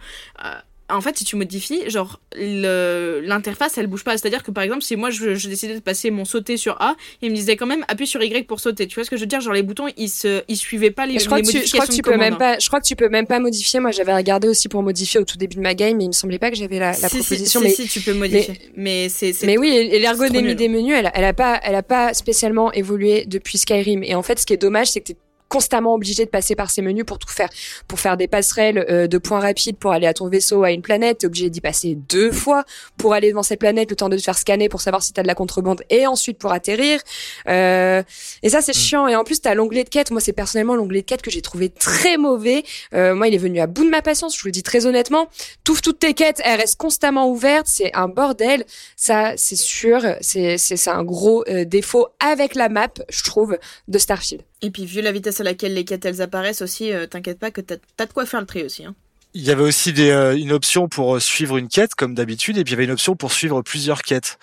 euh, 0.44 0.52
en 0.92 1.00
fait 1.00 1.16
si 1.18 1.24
tu 1.24 1.36
modifies 1.36 1.88
genre 1.90 2.20
l'interface 2.36 3.78
elle 3.78 3.86
bouge 3.86 4.04
pas 4.04 4.16
c'est 4.16 4.26
à 4.26 4.30
dire 4.30 4.42
que 4.42 4.50
par 4.50 4.64
exemple 4.64 4.82
si 4.82 4.96
moi 4.96 5.10
je, 5.10 5.34
je 5.34 5.48
décidais 5.48 5.74
de 5.74 5.80
passer 5.80 6.10
mon 6.10 6.24
sauter 6.24 6.56
sur 6.56 6.80
A 6.80 6.96
il 7.22 7.30
me 7.30 7.36
disait 7.36 7.56
quand 7.56 7.66
même 7.66 7.84
appuie 7.88 8.06
sur 8.06 8.22
Y 8.22 8.46
pour 8.46 8.60
sauter 8.60 8.86
tu 8.86 8.94
vois 8.96 9.04
ce 9.04 9.10
que 9.10 9.16
je 9.16 9.22
veux 9.22 9.26
dire? 9.26 9.40
Genre 9.40 9.52
les 9.52 9.62
boutons 9.62 9.86
ils 9.96 10.08
se 10.08 10.42
ils 10.48 10.56
suivaient 10.56 10.90
pas 10.90 11.06
les, 11.06 11.18
je 11.18 11.26
crois 11.26 11.38
les 11.38 11.44
que 11.44 11.50
tu, 11.50 11.58
je 11.58 11.72
crois 11.72 11.86
que 11.86 11.92
modifications 11.92 11.94
tu 11.94 12.02
de 12.02 12.10
peux 12.10 12.16
même 12.16 12.36
pas, 12.38 12.58
je 12.58 12.66
crois 12.68 12.80
que 12.80 12.86
tu 12.86 12.96
peux 12.96 13.08
même 13.08 13.26
pas 13.26 13.38
modifier. 13.38 13.80
Moi, 13.80 13.90
j'avais 13.90 14.14
regardé 14.14 14.48
aussi 14.48 14.68
pour 14.68 14.82
modifier 14.82 15.20
au 15.20 15.24
tout 15.24 15.36
début 15.36 15.56
de 15.56 15.60
ma 15.60 15.74
game, 15.74 15.96
mais 15.96 16.04
il 16.04 16.08
me 16.08 16.12
semblait 16.12 16.38
pas 16.38 16.50
que 16.50 16.56
j'avais 16.56 16.78
la, 16.78 16.88
la 16.92 16.94
Si, 16.94 17.08
si, 17.08 17.18
proposition. 17.18 17.60
si, 17.60 17.66
mais 17.66 17.72
si, 17.72 17.88
tu 17.88 18.00
peux 18.00 18.12
modifier 18.14 18.54
mais, 18.76 19.08
c'est 19.08 19.34
Mais 19.44 19.58
oui, 19.58 19.68
et- 19.68 19.98
l'ergonomie 19.98 20.54
des 20.54 20.68
menus, 20.68 20.94
elle, 20.96 21.10
elle 21.14 21.24
a 21.24 21.32
pas, 21.32 21.60
elle 21.62 21.74
a 21.74 21.82
pas 21.82 22.14
spécialement 22.14 22.72
évolué 22.72 23.24
depuis 23.26 23.58
Skyrim. 23.58 24.02
Et 24.02 24.14
en 24.14 24.22
fait, 24.22 24.38
ce 24.38 24.46
qui 24.46 24.52
est 24.52 24.56
dommage, 24.58 24.90
c'est 24.90 25.00
que 25.00 25.12
constamment 25.50 25.94
obligé 25.94 26.24
de 26.24 26.30
passer 26.30 26.54
par 26.54 26.70
ces 26.70 26.80
menus 26.80 27.04
pour 27.04 27.18
tout 27.18 27.28
faire, 27.28 27.50
pour 27.88 27.98
faire 27.98 28.16
des 28.16 28.28
passerelles 28.28 28.86
euh, 28.88 29.08
de 29.08 29.18
points 29.18 29.40
rapides 29.40 29.76
pour 29.76 29.90
aller 29.90 30.06
à 30.06 30.14
ton 30.14 30.28
vaisseau 30.28 30.62
à 30.62 30.70
une 30.70 30.80
planète. 30.80 31.18
T'es 31.18 31.26
obligé 31.26 31.50
d'y 31.50 31.60
passer 31.60 31.96
deux 31.96 32.30
fois 32.30 32.64
pour 32.96 33.14
aller 33.14 33.30
devant 33.30 33.42
cette 33.42 33.58
planète, 33.58 33.90
le 33.90 33.96
temps 33.96 34.08
de 34.08 34.16
te 34.16 34.22
faire 34.22 34.38
scanner 34.38 34.68
pour 34.68 34.80
savoir 34.80 35.02
si 35.02 35.12
t'as 35.12 35.22
de 35.22 35.26
la 35.26 35.34
contrebande 35.34 35.82
et 35.90 36.06
ensuite 36.06 36.38
pour 36.38 36.52
atterrir. 36.52 37.00
Euh, 37.48 38.02
et 38.42 38.48
ça, 38.48 38.62
c'est 38.62 38.72
chiant. 38.72 39.08
Et 39.08 39.16
en 39.16 39.24
plus, 39.24 39.40
t'as 39.40 39.54
l'onglet 39.54 39.82
de 39.82 39.88
quête. 39.88 40.12
Moi, 40.12 40.20
c'est 40.20 40.32
personnellement 40.32 40.76
l'onglet 40.76 41.00
de 41.00 41.06
quête 41.06 41.20
que 41.20 41.32
j'ai 41.32 41.42
trouvé 41.42 41.68
très 41.68 42.16
mauvais. 42.16 42.62
Euh, 42.94 43.16
moi, 43.16 43.26
il 43.26 43.34
est 43.34 43.38
venu 43.38 43.58
à 43.58 43.66
bout 43.66 43.84
de 43.84 43.90
ma 43.90 44.02
patience. 44.02 44.36
Je 44.36 44.42
vous 44.42 44.48
le 44.48 44.52
dis 44.52 44.62
très 44.62 44.86
honnêtement. 44.86 45.28
T'ouvres 45.64 45.82
toutes 45.82 45.98
tes 45.98 46.14
quêtes, 46.14 46.40
elles 46.44 46.60
restent 46.60 46.78
constamment 46.78 47.28
ouvertes. 47.28 47.66
C'est 47.66 47.92
un 47.96 48.06
bordel. 48.06 48.64
Ça, 48.94 49.36
c'est 49.36 49.56
sûr. 49.56 50.00
C'est, 50.20 50.58
c'est, 50.58 50.76
c'est 50.76 50.90
un 50.90 51.02
gros 51.02 51.44
euh, 51.48 51.64
défaut 51.64 52.06
avec 52.20 52.54
la 52.54 52.68
map, 52.68 52.88
je 53.08 53.24
trouve, 53.24 53.58
de 53.88 53.98
Starfield. 53.98 54.42
Et 54.62 54.70
puis 54.70 54.86
vu 54.86 55.00
la 55.00 55.12
vitesse 55.12 55.40
à 55.40 55.44
laquelle 55.44 55.74
les 55.74 55.84
quêtes 55.84 56.04
elles 56.04 56.22
apparaissent 56.22 56.62
aussi 56.62 56.92
euh, 56.92 57.06
t'inquiète 57.06 57.38
pas 57.38 57.50
que 57.50 57.60
t'as 57.60 57.76
as 57.98 58.06
de 58.06 58.12
quoi 58.12 58.26
faire 58.26 58.40
le 58.40 58.46
tri 58.46 58.62
aussi 58.64 58.84
hein. 58.84 58.94
Il 59.32 59.42
y 59.42 59.50
avait 59.52 59.62
aussi 59.62 59.92
des, 59.92 60.10
euh, 60.10 60.36
une 60.36 60.50
option 60.50 60.88
pour 60.88 61.14
euh, 61.14 61.20
suivre 61.20 61.56
une 61.56 61.68
quête 61.68 61.94
comme 61.94 62.16
d'habitude 62.16 62.58
et 62.58 62.64
puis 62.64 62.72
il 62.72 62.74
y 62.74 62.78
avait 62.78 62.84
une 62.86 62.90
option 62.90 63.14
pour 63.14 63.30
suivre 63.30 63.62
plusieurs 63.62 64.02
quêtes. 64.02 64.40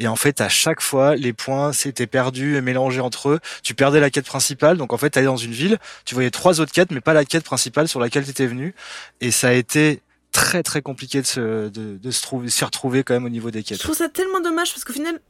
Et 0.00 0.08
en 0.08 0.16
fait, 0.16 0.40
à 0.40 0.48
chaque 0.48 0.80
fois, 0.80 1.14
les 1.14 1.32
points 1.32 1.72
s'étaient 1.72 2.08
perdus 2.08 2.56
et 2.56 2.60
mélangés 2.60 2.98
entre 3.00 3.28
eux. 3.28 3.40
Tu 3.62 3.74
perdais 3.76 4.00
la 4.00 4.10
quête 4.10 4.26
principale, 4.26 4.76
donc 4.76 4.92
en 4.92 4.98
fait, 4.98 5.10
tu 5.10 5.18
allais 5.20 5.26
dans 5.26 5.36
une 5.36 5.52
ville, 5.52 5.78
tu 6.04 6.14
voyais 6.16 6.32
trois 6.32 6.58
autres 6.60 6.72
quêtes, 6.72 6.90
mais 6.90 7.00
pas 7.00 7.12
la 7.14 7.24
quête 7.24 7.44
principale 7.44 7.86
sur 7.86 8.00
laquelle 8.00 8.24
tu 8.24 8.30
étais 8.30 8.48
venu. 8.48 8.74
Et 9.20 9.30
ça 9.30 9.50
a 9.50 9.52
été 9.52 10.02
très 10.32 10.64
très 10.64 10.82
compliqué 10.82 11.22
de 11.22 11.26
se, 11.28 11.68
de, 11.68 11.96
de 11.96 12.10
se 12.10 12.20
trouver, 12.22 12.48
s'y 12.50 12.64
retrouver 12.64 13.04
quand 13.04 13.14
même 13.14 13.26
au 13.26 13.28
niveau 13.28 13.52
des 13.52 13.60
Je 13.60 13.66
quêtes. 13.66 13.78
trouve 13.78 13.94
ça 13.94 14.08
tellement 14.08 14.40
dommage 14.40 14.72
parce 14.72 14.82
qu'au 14.84 14.92
final, 14.94 15.20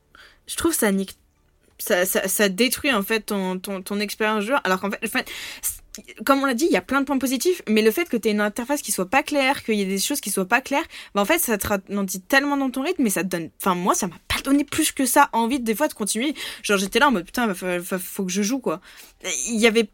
je 0.46 0.56
trouve 0.56 0.72
ça 0.72 0.90
nique 0.92 1.18
ça, 1.78 2.06
ça, 2.06 2.28
ça 2.28 2.48
détruit 2.48 2.92
en 2.92 3.02
fait 3.02 3.20
ton, 3.20 3.58
ton, 3.58 3.82
ton 3.82 4.00
expérience 4.00 4.44
joueur. 4.44 4.60
Alors 4.64 4.80
qu'en 4.80 4.90
fait, 4.90 5.00
enfin, 5.04 5.22
comme 6.24 6.42
on 6.42 6.46
l'a 6.46 6.54
dit, 6.54 6.66
il 6.66 6.72
y 6.72 6.76
a 6.76 6.82
plein 6.82 7.00
de 7.00 7.06
points 7.06 7.18
positifs, 7.18 7.62
mais 7.68 7.82
le 7.82 7.90
fait 7.90 8.08
que 8.08 8.16
tu 8.16 8.28
aies 8.28 8.32
une 8.32 8.40
interface 8.40 8.82
qui 8.82 8.92
soit 8.92 9.08
pas 9.08 9.22
claire, 9.22 9.62
qu'il 9.62 9.74
y 9.76 9.82
ait 9.82 9.86
des 9.86 9.98
choses 9.98 10.20
qui 10.20 10.30
soient 10.30 10.46
pas 10.46 10.60
claires, 10.60 10.84
bah 11.14 11.22
en 11.22 11.24
fait, 11.24 11.38
ça 11.38 11.56
te 11.58 11.66
ralentit 11.66 12.20
tellement 12.20 12.56
dans 12.56 12.70
ton 12.70 12.82
rythme, 12.82 13.02
mais 13.02 13.10
ça 13.10 13.22
te 13.22 13.28
donne. 13.28 13.50
Enfin, 13.60 13.74
moi, 13.74 13.94
ça 13.94 14.06
m'a 14.06 14.16
pas 14.28 14.40
donné 14.42 14.64
plus 14.64 14.92
que 14.92 15.06
ça 15.06 15.28
envie 15.32 15.60
des 15.60 15.74
fois 15.74 15.88
de 15.88 15.94
continuer. 15.94 16.34
Genre, 16.62 16.78
j'étais 16.78 16.98
là 16.98 17.08
en 17.08 17.12
mode 17.12 17.24
putain, 17.24 17.52
faut 17.54 18.24
que 18.24 18.32
je 18.32 18.42
joue 18.42 18.58
quoi. 18.58 18.80
Il 19.48 19.60
y 19.60 19.66
avait. 19.66 19.88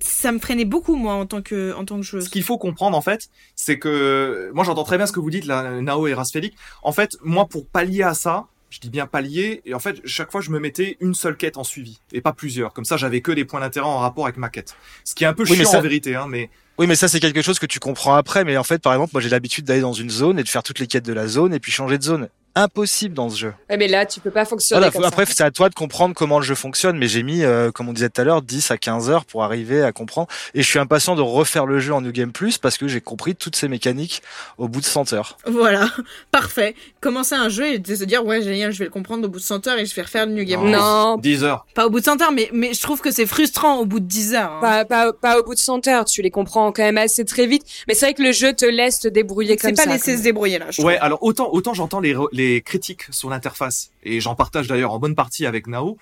Ça 0.00 0.32
me 0.32 0.40
freinait 0.40 0.64
beaucoup, 0.64 0.96
moi, 0.96 1.14
en 1.14 1.26
tant 1.26 1.40
que, 1.40 1.72
en 1.74 1.84
tant 1.84 1.96
que 1.96 2.02
joueuse. 2.02 2.24
Ce 2.24 2.30
qu'il 2.30 2.42
faut 2.42 2.58
comprendre 2.58 2.96
en 2.96 3.00
fait, 3.00 3.28
c'est 3.54 3.78
que 3.78 4.50
moi 4.52 4.64
j'entends 4.64 4.82
très 4.82 4.96
bien 4.96 5.06
ce 5.06 5.12
que 5.12 5.20
vous 5.20 5.30
dites 5.30 5.44
là, 5.44 5.80
Nao 5.82 6.08
et 6.08 6.14
Rasfelik. 6.14 6.56
En 6.82 6.90
fait, 6.90 7.16
moi 7.22 7.46
pour 7.46 7.66
pallier 7.66 8.02
à 8.02 8.14
ça, 8.14 8.46
je 8.74 8.80
dis 8.80 8.90
bien 8.90 9.06
pallier, 9.06 9.62
et 9.64 9.72
en 9.72 9.78
fait 9.78 10.00
chaque 10.04 10.32
fois 10.32 10.40
je 10.40 10.50
me 10.50 10.58
mettais 10.58 10.96
une 11.00 11.14
seule 11.14 11.36
quête 11.36 11.56
en 11.58 11.62
suivi 11.64 12.00
et 12.12 12.20
pas 12.20 12.32
plusieurs. 12.32 12.72
Comme 12.72 12.84
ça 12.84 12.96
j'avais 12.96 13.20
que 13.20 13.30
des 13.30 13.44
points 13.44 13.60
d'intérêt 13.60 13.86
en 13.86 13.98
rapport 13.98 14.24
avec 14.24 14.36
ma 14.36 14.48
quête. 14.48 14.74
Ce 15.04 15.14
qui 15.14 15.22
est 15.22 15.28
un 15.28 15.32
peu 15.32 15.44
Oui, 15.48 15.56
chiant 15.56 15.70
ça- 15.70 15.78
en 15.78 15.82
vérité, 15.82 16.16
hein, 16.16 16.26
mais 16.28 16.50
Oui, 16.76 16.88
mais 16.88 16.96
ça, 16.96 17.06
c'est 17.06 17.20
quelque 17.20 17.40
chose 17.40 17.60
que 17.60 17.66
tu 17.66 17.78
comprends 17.78 18.16
après. 18.16 18.42
Mais 18.44 18.56
en 18.56 18.64
fait, 18.64 18.82
par 18.82 18.92
exemple, 18.92 19.10
moi, 19.12 19.22
j'ai 19.22 19.28
l'habitude 19.28 19.64
d'aller 19.64 19.80
dans 19.80 19.92
une 19.92 20.10
zone 20.10 20.40
et 20.40 20.42
de 20.42 20.48
faire 20.48 20.64
toutes 20.64 20.80
les 20.80 20.88
quêtes 20.88 21.04
de 21.04 21.12
la 21.12 21.28
zone 21.28 21.54
et 21.54 21.60
puis 21.60 21.70
changer 21.70 21.98
de 21.98 22.02
zone. 22.02 22.28
Impossible 22.56 23.14
dans 23.14 23.28
ce 23.30 23.36
jeu. 23.36 23.54
Ouais, 23.68 23.76
mais 23.76 23.88
là, 23.88 24.06
tu 24.06 24.20
peux 24.20 24.30
pas 24.30 24.44
fonctionner 24.44 24.78
Voilà, 24.78 24.92
comme 24.92 25.04
après, 25.04 25.26
ça. 25.26 25.32
c'est 25.36 25.42
à 25.42 25.50
toi 25.50 25.68
de 25.68 25.74
comprendre 25.74 26.14
comment 26.14 26.38
le 26.38 26.44
jeu 26.44 26.54
fonctionne. 26.54 26.96
Mais 26.96 27.08
j'ai 27.08 27.22
mis, 27.22 27.42
euh, 27.42 27.72
comme 27.72 27.88
on 27.88 27.92
disait 27.92 28.10
tout 28.10 28.20
à 28.20 28.24
l'heure, 28.24 28.42
10 28.42 28.70
à 28.70 28.78
15 28.78 29.10
heures 29.10 29.24
pour 29.24 29.42
arriver 29.42 29.82
à 29.82 29.90
comprendre. 29.92 30.28
Et 30.54 30.62
je 30.62 30.68
suis 30.68 30.78
impatient 30.78 31.16
de 31.16 31.20
refaire 31.22 31.66
le 31.66 31.80
jeu 31.80 31.92
en 31.92 32.00
New 32.00 32.12
Game 32.12 32.30
Plus 32.32 32.58
parce 32.58 32.78
que 32.78 32.86
j'ai 32.86 33.00
compris 33.00 33.34
toutes 33.34 33.56
ces 33.56 33.66
mécaniques 33.68 34.22
au 34.58 34.68
bout 34.68 34.80
de 34.80 34.84
100 34.86 35.12
heures. 35.14 35.36
Voilà, 35.46 35.88
parfait. 36.30 36.74
Commencer 37.00 37.34
un 37.34 37.48
jeu 37.48 37.66
et 37.66 37.78
de 37.78 37.94
se 37.94 38.04
dire, 38.04 38.24
ouais, 38.24 38.40
génial, 38.42 38.70
je 38.72 38.78
vais 38.78 38.84
le 38.84 38.90
comprendre 38.90 39.24
au 39.24 39.28
bout 39.28 39.38
de 39.40 39.44
100 39.44 39.66
heures 39.66 39.78
et 39.78 39.86
je 39.86 39.94
vais 39.94 40.02
refaire 40.02 40.26
le 40.26 40.32
New 40.32 40.44
Game. 40.44 40.68
Non, 40.70 41.16
10 41.18 41.42
heures. 41.44 41.66
Pas 41.74 41.86
au 41.86 41.90
bout 41.90 41.98
de 42.00 42.04
100 42.04 42.22
heures, 42.22 42.32
mais, 42.32 42.48
mais 42.52 42.72
je 42.72 42.80
trouve 42.82 43.00
que 43.00 43.10
c'est 43.10 43.26
frustrant 43.26 43.78
au 43.80 43.84
bout 43.84 43.98
de 44.00 44.06
10 44.06 44.34
heures. 44.34 44.52
hein. 44.52 44.60
pas, 44.60 44.84
pas, 44.84 45.12
pas 45.12 45.40
au 45.40 45.42
bout 45.44 45.54
de 45.54 45.58
100 45.58 45.88
heures. 45.88 46.04
Tu 46.04 46.22
les 46.22 46.30
comprends 46.30 46.70
quand 46.72 46.82
même 46.84 46.98
assez 46.98 47.24
très 47.24 47.46
vite. 47.46 47.64
Mais 47.88 47.94
c'est 47.94 48.06
vrai 48.06 48.14
que 48.14 48.22
le 48.22 48.32
jeu 48.32 48.52
te 48.52 48.64
laisse 48.64 49.00
te 49.00 49.08
débrouiller 49.08 49.56
C'est 49.58 49.68
comme 49.68 49.76
pas 49.76 49.82
ça. 49.84 49.90
quand 49.98 49.98
se 50.18 50.22
débrouiller 50.22 50.58
là. 50.60 50.66
je 50.70 50.76
trouve. 50.76 50.86
Ouais, 50.86 50.98
alors 50.98 51.22
autant 51.22 51.48
autant 51.52 51.74
j'entends 51.74 52.00
les 52.00 52.14
re- 52.14 52.28
critiques 52.64 53.04
sur 53.10 53.30
l'interface 53.30 53.90
et 54.02 54.20
j'en 54.20 54.34
partage 54.34 54.66
d'ailleurs 54.66 54.92
en 54.92 54.98
bonne 54.98 55.14
partie 55.14 55.46
avec 55.46 55.66
Nao. 55.66 55.98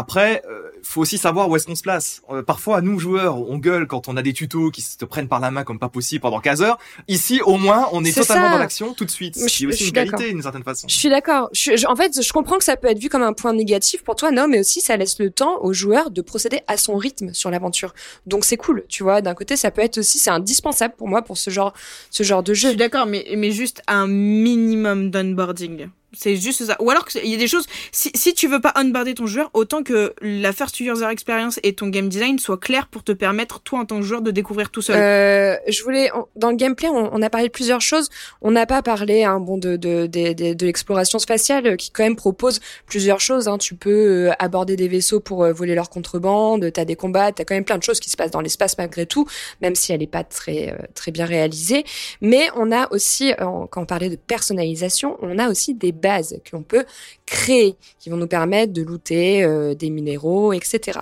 Après, 0.00 0.42
euh, 0.48 0.62
faut 0.84 1.00
aussi 1.00 1.18
savoir 1.18 1.48
où 1.50 1.56
est-ce 1.56 1.66
qu'on 1.66 1.74
se 1.74 1.82
place. 1.82 2.22
Euh, 2.30 2.40
parfois, 2.44 2.80
nous 2.82 3.00
joueurs, 3.00 3.36
on 3.50 3.58
gueule 3.58 3.88
quand 3.88 4.06
on 4.06 4.16
a 4.16 4.22
des 4.22 4.32
tutos 4.32 4.70
qui 4.70 4.80
se 4.80 4.96
te 4.96 5.04
prennent 5.04 5.26
par 5.26 5.40
la 5.40 5.50
main 5.50 5.64
comme 5.64 5.80
pas 5.80 5.88
possible 5.88 6.20
pendant 6.22 6.38
15 6.38 6.62
heures. 6.62 6.78
Ici, 7.08 7.40
au 7.44 7.56
moins, 7.56 7.88
on 7.90 8.04
est, 8.04 8.12
totalement 8.16 8.44
ça. 8.46 8.52
dans 8.52 8.58
l'action 8.58 8.94
tout 8.94 9.04
de 9.04 9.10
suite. 9.10 9.34
Je- 9.36 9.48
Ce 9.48 9.56
qui 9.56 9.64
est 9.64 9.66
je 9.66 9.72
aussi 9.72 9.86
une 9.88 9.92
qualité 9.92 10.28
d'une 10.30 10.40
certaine 10.42 10.62
façon. 10.62 10.86
Je 10.86 10.94
suis 10.94 11.08
d'accord. 11.08 11.48
Je- 11.52 11.76
je- 11.76 11.86
en 11.88 11.96
fait, 11.96 12.22
je 12.22 12.32
comprends 12.32 12.58
que 12.58 12.64
ça 12.64 12.76
peut 12.76 12.86
être 12.86 13.00
vu 13.00 13.08
comme 13.08 13.22
un 13.22 13.32
point 13.32 13.52
négatif 13.52 14.04
pour 14.04 14.14
toi, 14.14 14.30
non, 14.30 14.46
mais 14.46 14.60
aussi 14.60 14.80
ça 14.80 14.96
laisse 14.96 15.18
le 15.18 15.30
temps 15.30 15.58
au 15.62 15.72
joueur 15.72 16.12
de 16.12 16.22
procéder 16.22 16.60
à 16.68 16.76
son 16.76 16.96
rythme 16.96 17.34
sur 17.34 17.50
l'aventure. 17.50 17.92
Donc 18.26 18.44
c'est 18.44 18.56
cool, 18.56 18.84
tu 18.88 19.02
vois. 19.02 19.20
D'un 19.20 19.34
côté, 19.34 19.56
ça 19.56 19.72
peut 19.72 19.82
être 19.82 19.98
aussi, 19.98 20.20
c'est 20.20 20.30
indispensable 20.30 20.94
pour 20.96 21.08
moi 21.08 21.22
pour 21.22 21.38
ce 21.38 21.50
genre, 21.50 21.72
ce 22.10 22.22
genre 22.22 22.44
de 22.44 22.54
Je 22.54 22.60
jeu. 22.60 22.68
suis 22.68 22.76
d'accord, 22.76 23.06
mais, 23.06 23.26
mais 23.36 23.50
juste 23.50 23.82
un 23.88 24.06
minimum 24.06 25.10
d'onboarding. 25.10 25.88
C'est 26.14 26.36
juste 26.36 26.64
ça. 26.64 26.76
Ou 26.80 26.90
alors 26.90 27.06
il 27.22 27.30
y 27.30 27.34
a 27.34 27.38
des 27.38 27.48
choses. 27.48 27.66
Si, 27.92 28.10
si 28.14 28.32
tu 28.32 28.48
veux 28.48 28.60
pas 28.60 28.72
onboarder 28.76 29.14
ton 29.14 29.26
joueur, 29.26 29.50
autant 29.52 29.82
que 29.82 30.14
la 30.22 30.52
first 30.52 30.80
user 30.80 31.06
experience 31.10 31.60
et 31.62 31.74
ton 31.74 31.88
game 31.88 32.08
design 32.08 32.38
soient 32.38 32.56
clairs 32.56 32.86
pour 32.86 33.04
te 33.04 33.12
permettre 33.12 33.60
toi 33.60 33.80
en 33.80 33.84
tant 33.84 33.96
que 33.96 34.06
joueur 34.06 34.22
de 34.22 34.30
découvrir 34.30 34.70
tout 34.70 34.80
seul. 34.80 34.96
Euh, 34.96 35.56
je 35.68 35.82
voulais, 35.82 36.10
dans 36.34 36.48
le 36.48 36.56
gameplay, 36.56 36.88
on, 36.88 37.10
on 37.12 37.20
a 37.20 37.28
parlé 37.28 37.48
de 37.48 37.52
plusieurs 37.52 37.82
choses. 37.82 38.08
On 38.40 38.50
n'a 38.50 38.64
pas 38.64 38.80
parlé, 38.82 39.24
hein, 39.24 39.38
bon, 39.38 39.58
de 39.58 39.76
de 39.76 40.06
de, 40.06 40.54
de, 40.54 40.66
l'exploration 40.66 41.18
spatiale, 41.18 41.66
euh, 41.66 41.76
qui 41.76 41.90
quand 41.90 42.04
même 42.04 42.16
propose 42.16 42.60
plusieurs 42.86 43.20
choses. 43.20 43.46
Hein. 43.46 43.58
Tu 43.58 43.74
peux 43.74 44.28
euh, 44.28 44.32
aborder 44.38 44.76
des 44.76 44.88
vaisseaux 44.88 45.20
pour 45.20 45.44
euh, 45.44 45.52
voler 45.52 45.74
leur 45.74 45.90
contrebande. 45.90 46.72
T'as 46.72 46.86
des 46.86 46.96
combats. 46.96 47.32
T'as 47.32 47.44
quand 47.44 47.54
même 47.54 47.64
plein 47.64 47.78
de 47.78 47.82
choses 47.82 48.00
qui 48.00 48.08
se 48.08 48.16
passent 48.16 48.30
dans 48.30 48.40
l'espace 48.40 48.78
malgré 48.78 49.04
tout, 49.04 49.26
même 49.60 49.74
si 49.74 49.92
elle 49.92 50.02
est 50.02 50.06
pas 50.06 50.24
très 50.24 50.74
très 50.94 51.10
bien 51.10 51.26
réalisée. 51.26 51.84
Mais 52.22 52.48
on 52.56 52.72
a 52.72 52.90
aussi, 52.92 53.32
quand 53.38 53.82
on 53.82 53.86
parlait 53.86 54.08
de 54.08 54.16
personnalisation, 54.16 55.18
on 55.20 55.38
a 55.38 55.48
aussi 55.50 55.74
des 55.74 55.92
bases 55.98 56.40
qu'on 56.50 56.62
peut 56.62 56.84
créer, 57.26 57.76
qui 57.98 58.10
vont 58.10 58.16
nous 58.16 58.26
permettre 58.26 58.72
de 58.72 58.82
looter 58.82 59.44
euh, 59.44 59.74
des 59.74 59.90
minéraux, 59.90 60.52
etc. 60.52 61.00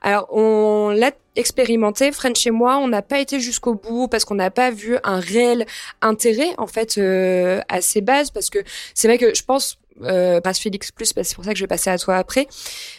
Alors, 0.00 0.28
on 0.32 0.90
l'a 0.90 1.12
expérimenté, 1.36 2.10
French 2.12 2.46
et 2.46 2.50
moi, 2.50 2.78
on 2.78 2.88
n'a 2.88 3.02
pas 3.02 3.20
été 3.20 3.40
jusqu'au 3.40 3.74
bout 3.74 4.08
parce 4.08 4.24
qu'on 4.24 4.34
n'a 4.34 4.50
pas 4.50 4.70
vu 4.70 4.96
un 5.04 5.20
réel 5.20 5.66
intérêt 6.00 6.50
en 6.58 6.66
fait 6.66 6.98
euh, 6.98 7.60
à 7.68 7.80
ces 7.80 8.00
bases 8.00 8.30
parce 8.30 8.50
que 8.50 8.58
c'est 8.94 9.06
vrai 9.08 9.18
que 9.18 9.34
je 9.34 9.44
pense 9.44 9.78
euh, 10.02 10.40
passe 10.40 10.58
Félix 10.58 10.92
plus, 10.92 11.14
bah, 11.14 11.24
c'est 11.24 11.34
pour 11.34 11.44
ça 11.44 11.52
que 11.52 11.58
je 11.58 11.64
vais 11.64 11.68
passer 11.68 11.90
à 11.90 11.98
toi 11.98 12.16
après. 12.16 12.46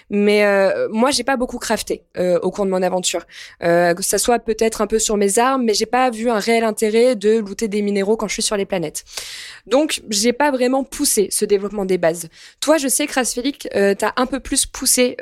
Mais 0.10 0.43
euh, 0.43 0.88
moi, 0.91 1.12
j'ai 1.12 1.24
pas 1.24 1.38
beaucoup 1.38 1.60
crafté 1.60 2.04
euh, 2.18 2.39
au 2.41 2.52
cours 2.52 2.66
de 2.66 2.72
mon 2.72 2.82
aventure. 2.82 3.26
Euh, 3.64 3.93
que 3.93 4.04
ça 4.04 4.18
soit 4.18 4.39
peut-être 4.39 4.82
un 4.82 4.88
peu 4.88 5.00
sur 5.00 5.18
mes 5.18 5.39
armes, 5.39 5.64
mais 5.64 5.74
j'ai 5.74 5.86
pas 5.86 6.10
vu 6.10 6.30
un 6.30 6.39
réel 6.39 6.64
intérêt 6.64 7.16
de 7.16 7.38
looter 7.38 7.68
des 7.68 7.82
minéraux 7.82 8.18
quand 8.18 8.28
je 8.28 8.34
suis 8.34 8.41
sur 8.41 8.58
les 8.58 8.66
planètes. 8.66 9.04
Donc, 9.68 10.02
j'ai 10.10 10.34
pas 10.34 10.52
vraiment 10.52 10.84
poussé 10.84 11.30
ce 11.32 11.45
développement 11.45 11.86
des 11.86 11.97
bases. 11.97 12.28
Toi, 12.60 12.78
je 12.78 12.88
sais 12.88 13.08
que 13.08 13.14
Rasfélix, 13.14 13.68
euh, 13.76 13.93
t'as 13.93 14.14
un 14.16 14.26
peu 14.26 14.39
plus 14.39 14.66
poussé 14.66 15.16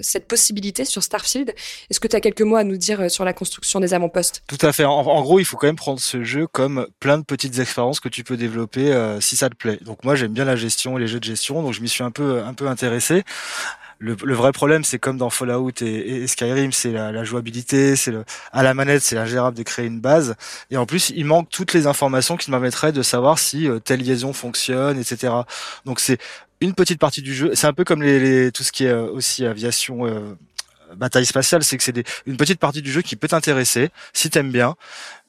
cette 0.00 0.26
possibilité 0.26 0.84
sur 0.84 1.02
Starfield. 1.02 1.54
Est-ce 1.90 2.00
que 2.00 2.08
tu 2.08 2.16
as 2.16 2.20
quelques 2.20 2.42
mots 2.42 2.56
à 2.56 2.64
nous 2.64 2.76
dire 2.76 3.10
sur 3.10 3.24
la 3.24 3.32
construction 3.32 3.80
des 3.80 3.94
avant-postes? 3.94 4.42
Tout 4.46 4.58
à 4.62 4.72
fait. 4.72 4.84
En, 4.84 4.92
en 4.92 5.22
gros, 5.22 5.38
il 5.38 5.44
faut 5.44 5.56
quand 5.56 5.66
même 5.66 5.76
prendre 5.76 6.00
ce 6.00 6.24
jeu 6.24 6.46
comme 6.46 6.86
plein 6.98 7.18
de 7.18 7.24
petites 7.24 7.58
expériences 7.58 8.00
que 8.00 8.08
tu 8.08 8.24
peux 8.24 8.36
développer 8.36 8.92
si 9.20 9.36
ça 9.36 9.48
te 9.48 9.54
plaît. 9.54 9.78
Donc 9.82 10.04
moi, 10.04 10.14
j'aime 10.14 10.32
bien 10.32 10.48
la 10.50 10.56
gestion 10.56 10.96
les 10.96 11.06
jeux 11.08 11.20
de 11.20 11.24
gestion, 11.24 11.62
donc 11.62 11.72
je 11.72 11.80
m'y 11.80 11.88
suis 11.88 12.04
un 12.04 12.10
peu 12.10 12.42
un 12.44 12.54
peu 12.54 12.66
intéressé. 12.68 13.24
Le, 13.98 14.16
le 14.24 14.34
vrai 14.34 14.50
problème, 14.52 14.82
c'est 14.82 14.98
comme 14.98 15.18
dans 15.18 15.28
Fallout 15.28 15.72
et, 15.82 16.26
Skyrim, 16.26 16.72
c'est 16.72 16.90
la, 16.90 17.12
la 17.12 17.22
jouabilité, 17.24 17.96
c'est 17.96 18.10
le 18.12 18.24
à 18.52 18.62
la 18.62 18.72
manette, 18.72 19.02
c'est 19.02 19.18
ingérable 19.18 19.56
de 19.58 19.62
créer 19.62 19.86
une 19.86 20.00
base. 20.00 20.36
Et 20.70 20.78
en 20.78 20.86
plus, 20.86 21.10
il 21.14 21.26
manque 21.26 21.50
toutes 21.50 21.74
les 21.74 21.86
informations 21.86 22.36
qui 22.38 22.50
me 22.50 22.54
permettraient 22.56 22.92
de 22.92 23.02
savoir 23.02 23.38
si 23.38 23.68
euh, 23.68 23.78
telle 23.78 24.00
liaison 24.00 24.32
fonctionne, 24.32 24.98
etc. 24.98 25.34
Donc 25.84 26.00
c'est 26.00 26.18
une 26.62 26.72
petite 26.74 26.98
partie 26.98 27.20
du 27.22 27.34
jeu. 27.34 27.50
C'est 27.54 27.66
un 27.66 27.74
peu 27.74 27.84
comme 27.84 28.02
les, 28.02 28.18
les- 28.20 28.52
tout 28.52 28.62
ce 28.62 28.72
qui 28.72 28.84
est 28.86 28.88
euh, 28.90 29.06
aussi 29.10 29.44
aviation. 29.46 30.06
euh, 30.06 30.34
bataille 30.96 31.24
spatiale, 31.26 31.62
c'est 31.62 31.76
que 31.76 31.84
c'est 31.84 32.02
une 32.26 32.36
petite 32.36 32.58
partie 32.58 32.82
du 32.82 32.90
jeu 32.90 33.00
qui 33.02 33.14
peut 33.14 33.28
t'intéresser 33.28 33.90
si 34.12 34.28
t'aimes 34.28 34.50
bien, 34.50 34.74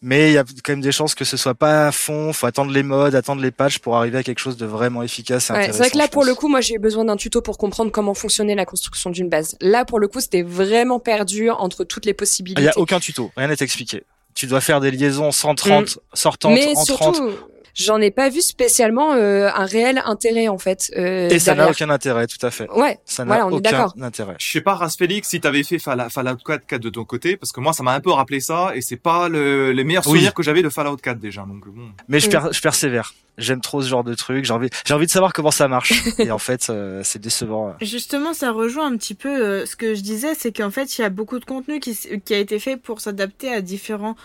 mais 0.02 0.32
il 0.32 0.34
y 0.34 0.38
a 0.38 0.44
quand 0.44 0.74
même 0.74 0.82
des 0.82 0.92
chances 0.92 1.14
que 1.14 1.26
ce 1.26 1.38
soit 1.38 1.54
pas 1.54 1.88
à 1.88 1.92
fond. 1.92 2.34
Faut 2.34 2.48
attendre 2.48 2.72
les 2.72 2.84
modes, 2.84 3.14
attendre 3.14 3.42
les 3.42 3.52
patchs 3.52 3.80
pour 3.80 3.96
arriver 3.96 4.18
à 4.18 4.24
quelque 4.24 4.40
chose 4.40 4.58
de 4.58 4.66
vraiment 4.66 5.04
efficace 5.04 5.50
et 5.50 5.54
Ouais, 5.54 5.60
intéressant. 5.60 5.78
C'est 5.78 5.84
vrai 5.84 5.92
que 5.92 5.98
là, 5.98 6.08
pour 6.08 6.24
le 6.24 6.34
coup, 6.34 6.48
moi, 6.48 6.62
j'ai 6.62 6.76
eu 6.76 6.80
besoin 6.80 7.06
d'un 7.06 7.18
tuto 7.18 7.42
pour 7.42 7.58
comprendre 7.58 7.92
comment 7.92 8.14
fonctionnait 8.14 8.56
la 8.56 8.66
construction 8.66 9.10
d'une 9.12 9.30
base. 9.30 9.56
Là, 9.62 9.86
pour 9.86 10.00
le 10.00 10.08
coup, 10.08 10.20
c'était 10.20 10.42
vraiment 10.42 11.00
perdu 11.00 11.50
entre 11.50 11.84
toutes 11.84 12.06
les 12.06 12.12
il 12.12 12.16
possibilités. 12.16 12.64
y 12.64 12.68
a 12.68 12.78
aucun 12.78 13.00
tuto, 13.00 13.32
rien 13.38 13.48
n'est 13.48 13.56
expliqué. 13.60 14.04
Tu 14.34 14.48
dois 14.48 14.62
faire 14.62 14.80
des 14.80 14.92
liaisons 14.92 15.32
130 15.32 16.00
sortantes 16.14 16.52
Mm. 16.52 16.56
Mais 16.56 16.76
en 16.76 16.84
30 16.84 17.16
surtout, 17.16 17.32
j'en 17.74 18.00
ai 18.02 18.12
pas 18.12 18.30
vu 18.30 18.42
spécialement 18.42 19.14
euh, 19.14 19.50
un 19.54 19.66
réel 19.66 20.02
intérêt 20.06 20.48
en 20.48 20.58
fait. 20.58 20.92
Euh, 20.98 21.30
et 21.30 21.40
ça 21.40 21.56
n'a 21.56 21.70
aucun 21.70 21.90
intérêt, 21.90 22.28
tout 22.28 22.44
à 22.46 22.52
fait. 22.52 22.70
Ouais, 22.72 23.00
Ça 23.06 23.24
n'a 23.26 23.36
Voilà, 23.44 23.56
aucun 23.56 23.92
intérêt. 24.02 24.36
Je 24.40 24.52
sais 24.52 24.62
pas, 24.62 24.76
Rasfélix, 24.76 25.30
si 25.30 25.40
t'avais 25.42 25.64
fait 25.64 25.78
Fall- 25.80 26.08
Fallout 26.10 26.38
4, 26.46 26.66
4 26.66 26.82
de 26.82 26.90
ton 26.90 27.06
côté, 27.06 27.38
parce 27.38 27.52
que 27.52 27.60
moi, 27.60 27.74
ça 27.74 27.84
m'a 27.84 27.94
un 27.94 28.00
peu 28.02 28.12
rappelé 28.12 28.40
ça, 28.40 28.72
et 28.76 28.82
c'est 28.82 28.98
pas 28.98 29.30
le, 29.30 29.72
les 29.72 29.84
meilleurs 29.84 30.06
Oui. 30.08 30.14
souvenirs 30.20 30.34
que 30.34 30.44
j'avais 30.44 30.62
de 30.64 30.70
Fallout 30.70 30.98
4 30.98 31.20
déjà. 31.20 31.42
Donc 31.42 31.68
bon. 31.68 31.90
Mais 32.08 32.20
je, 32.20 32.28
Mm. 32.32 32.50
je 32.54 32.62
persévère. 32.62 33.14
J'aime 33.38 33.62
trop 33.62 33.82
ce 33.82 33.88
genre 33.88 34.04
de 34.04 34.14
truc. 34.14 34.44
J'ai 34.46 34.54
envie, 34.54 34.70
j'ai 34.86 34.94
envie 34.94 35.06
de 35.06 35.12
savoir 35.12 35.32
comment 35.34 35.52
ça 35.52 35.68
marche. 35.68 35.94
et 36.20 36.32
en 36.32 36.38
fait, 36.38 36.68
euh, 36.70 37.02
c'est 37.04 37.20
décevant. 37.20 37.74
Justement, 37.82 38.34
ça 38.34 38.52
rejoint 38.52 38.88
un 38.92 38.98
petit 38.98 39.16
peu 39.16 39.30
euh, 39.30 39.66
ce 39.66 39.76
que 39.76 39.96
je 39.96 40.02
disais, 40.02 40.34
c'est 40.38 40.52
qu'en 40.56 40.70
fait, 40.70 40.98
il 40.98 41.02
y 41.02 41.06
a 41.06 41.10
beaucoup 41.10 41.40
de 41.40 41.46
contenu 41.46 41.80
qui, 41.80 41.98
qui 42.24 42.34
a 42.34 42.38
été 42.38 42.60
fait 42.60 42.78
pour 42.78 43.00
s'adapter 43.02 43.52
à 43.54 43.62
différents 43.62 44.16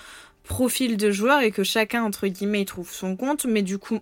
profils 0.46 0.96
de 0.96 1.10
joueurs 1.10 1.40
et 1.40 1.50
que 1.50 1.62
chacun, 1.62 2.02
entre 2.02 2.26
guillemets, 2.28 2.62
il 2.62 2.66
trouve 2.66 2.90
son 2.90 3.16
compte. 3.16 3.44
Mais 3.44 3.62
du 3.62 3.78
coup, 3.78 4.00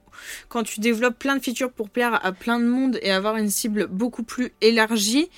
quand 0.49 0.62
tu 0.62 0.80
développes 0.80 1.18
plein 1.18 1.36
de 1.36 1.42
features 1.42 1.72
pour 1.72 1.90
plaire 1.90 2.24
à 2.24 2.32
plein 2.32 2.61
de 2.61 2.66
monde 2.66 2.99
et 3.03 3.11
avoir 3.11 3.36
une 3.36 3.51
cible 3.51 3.88
beaucoup 3.88 4.22
plus 4.22 4.53
élargie, 4.61 5.28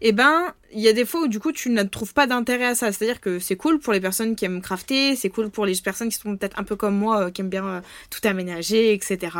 eh 0.00 0.12
ben, 0.12 0.54
il 0.72 0.80
y 0.80 0.88
a 0.88 0.92
des 0.92 1.04
fois 1.04 1.22
où 1.22 1.28
du 1.28 1.40
coup 1.40 1.50
tu 1.50 1.70
ne 1.70 1.82
trouves 1.82 2.14
pas 2.14 2.26
d'intérêt 2.26 2.66
à 2.66 2.74
ça. 2.74 2.92
C'est-à-dire 2.92 3.20
que 3.20 3.38
c'est 3.38 3.56
cool 3.56 3.78
pour 3.78 3.92
les 3.92 4.00
personnes 4.00 4.36
qui 4.36 4.44
aiment 4.44 4.60
crafter, 4.60 5.16
c'est 5.16 5.30
cool 5.30 5.50
pour 5.50 5.66
les 5.66 5.74
personnes 5.76 6.08
qui 6.08 6.18
sont 6.18 6.36
peut-être 6.36 6.58
un 6.58 6.64
peu 6.64 6.76
comme 6.76 6.96
moi, 6.96 7.26
euh, 7.26 7.30
qui 7.30 7.40
aiment 7.40 7.50
bien 7.50 7.66
euh, 7.66 7.80
tout 8.10 8.20
aménager, 8.24 8.92
etc. 8.92 9.36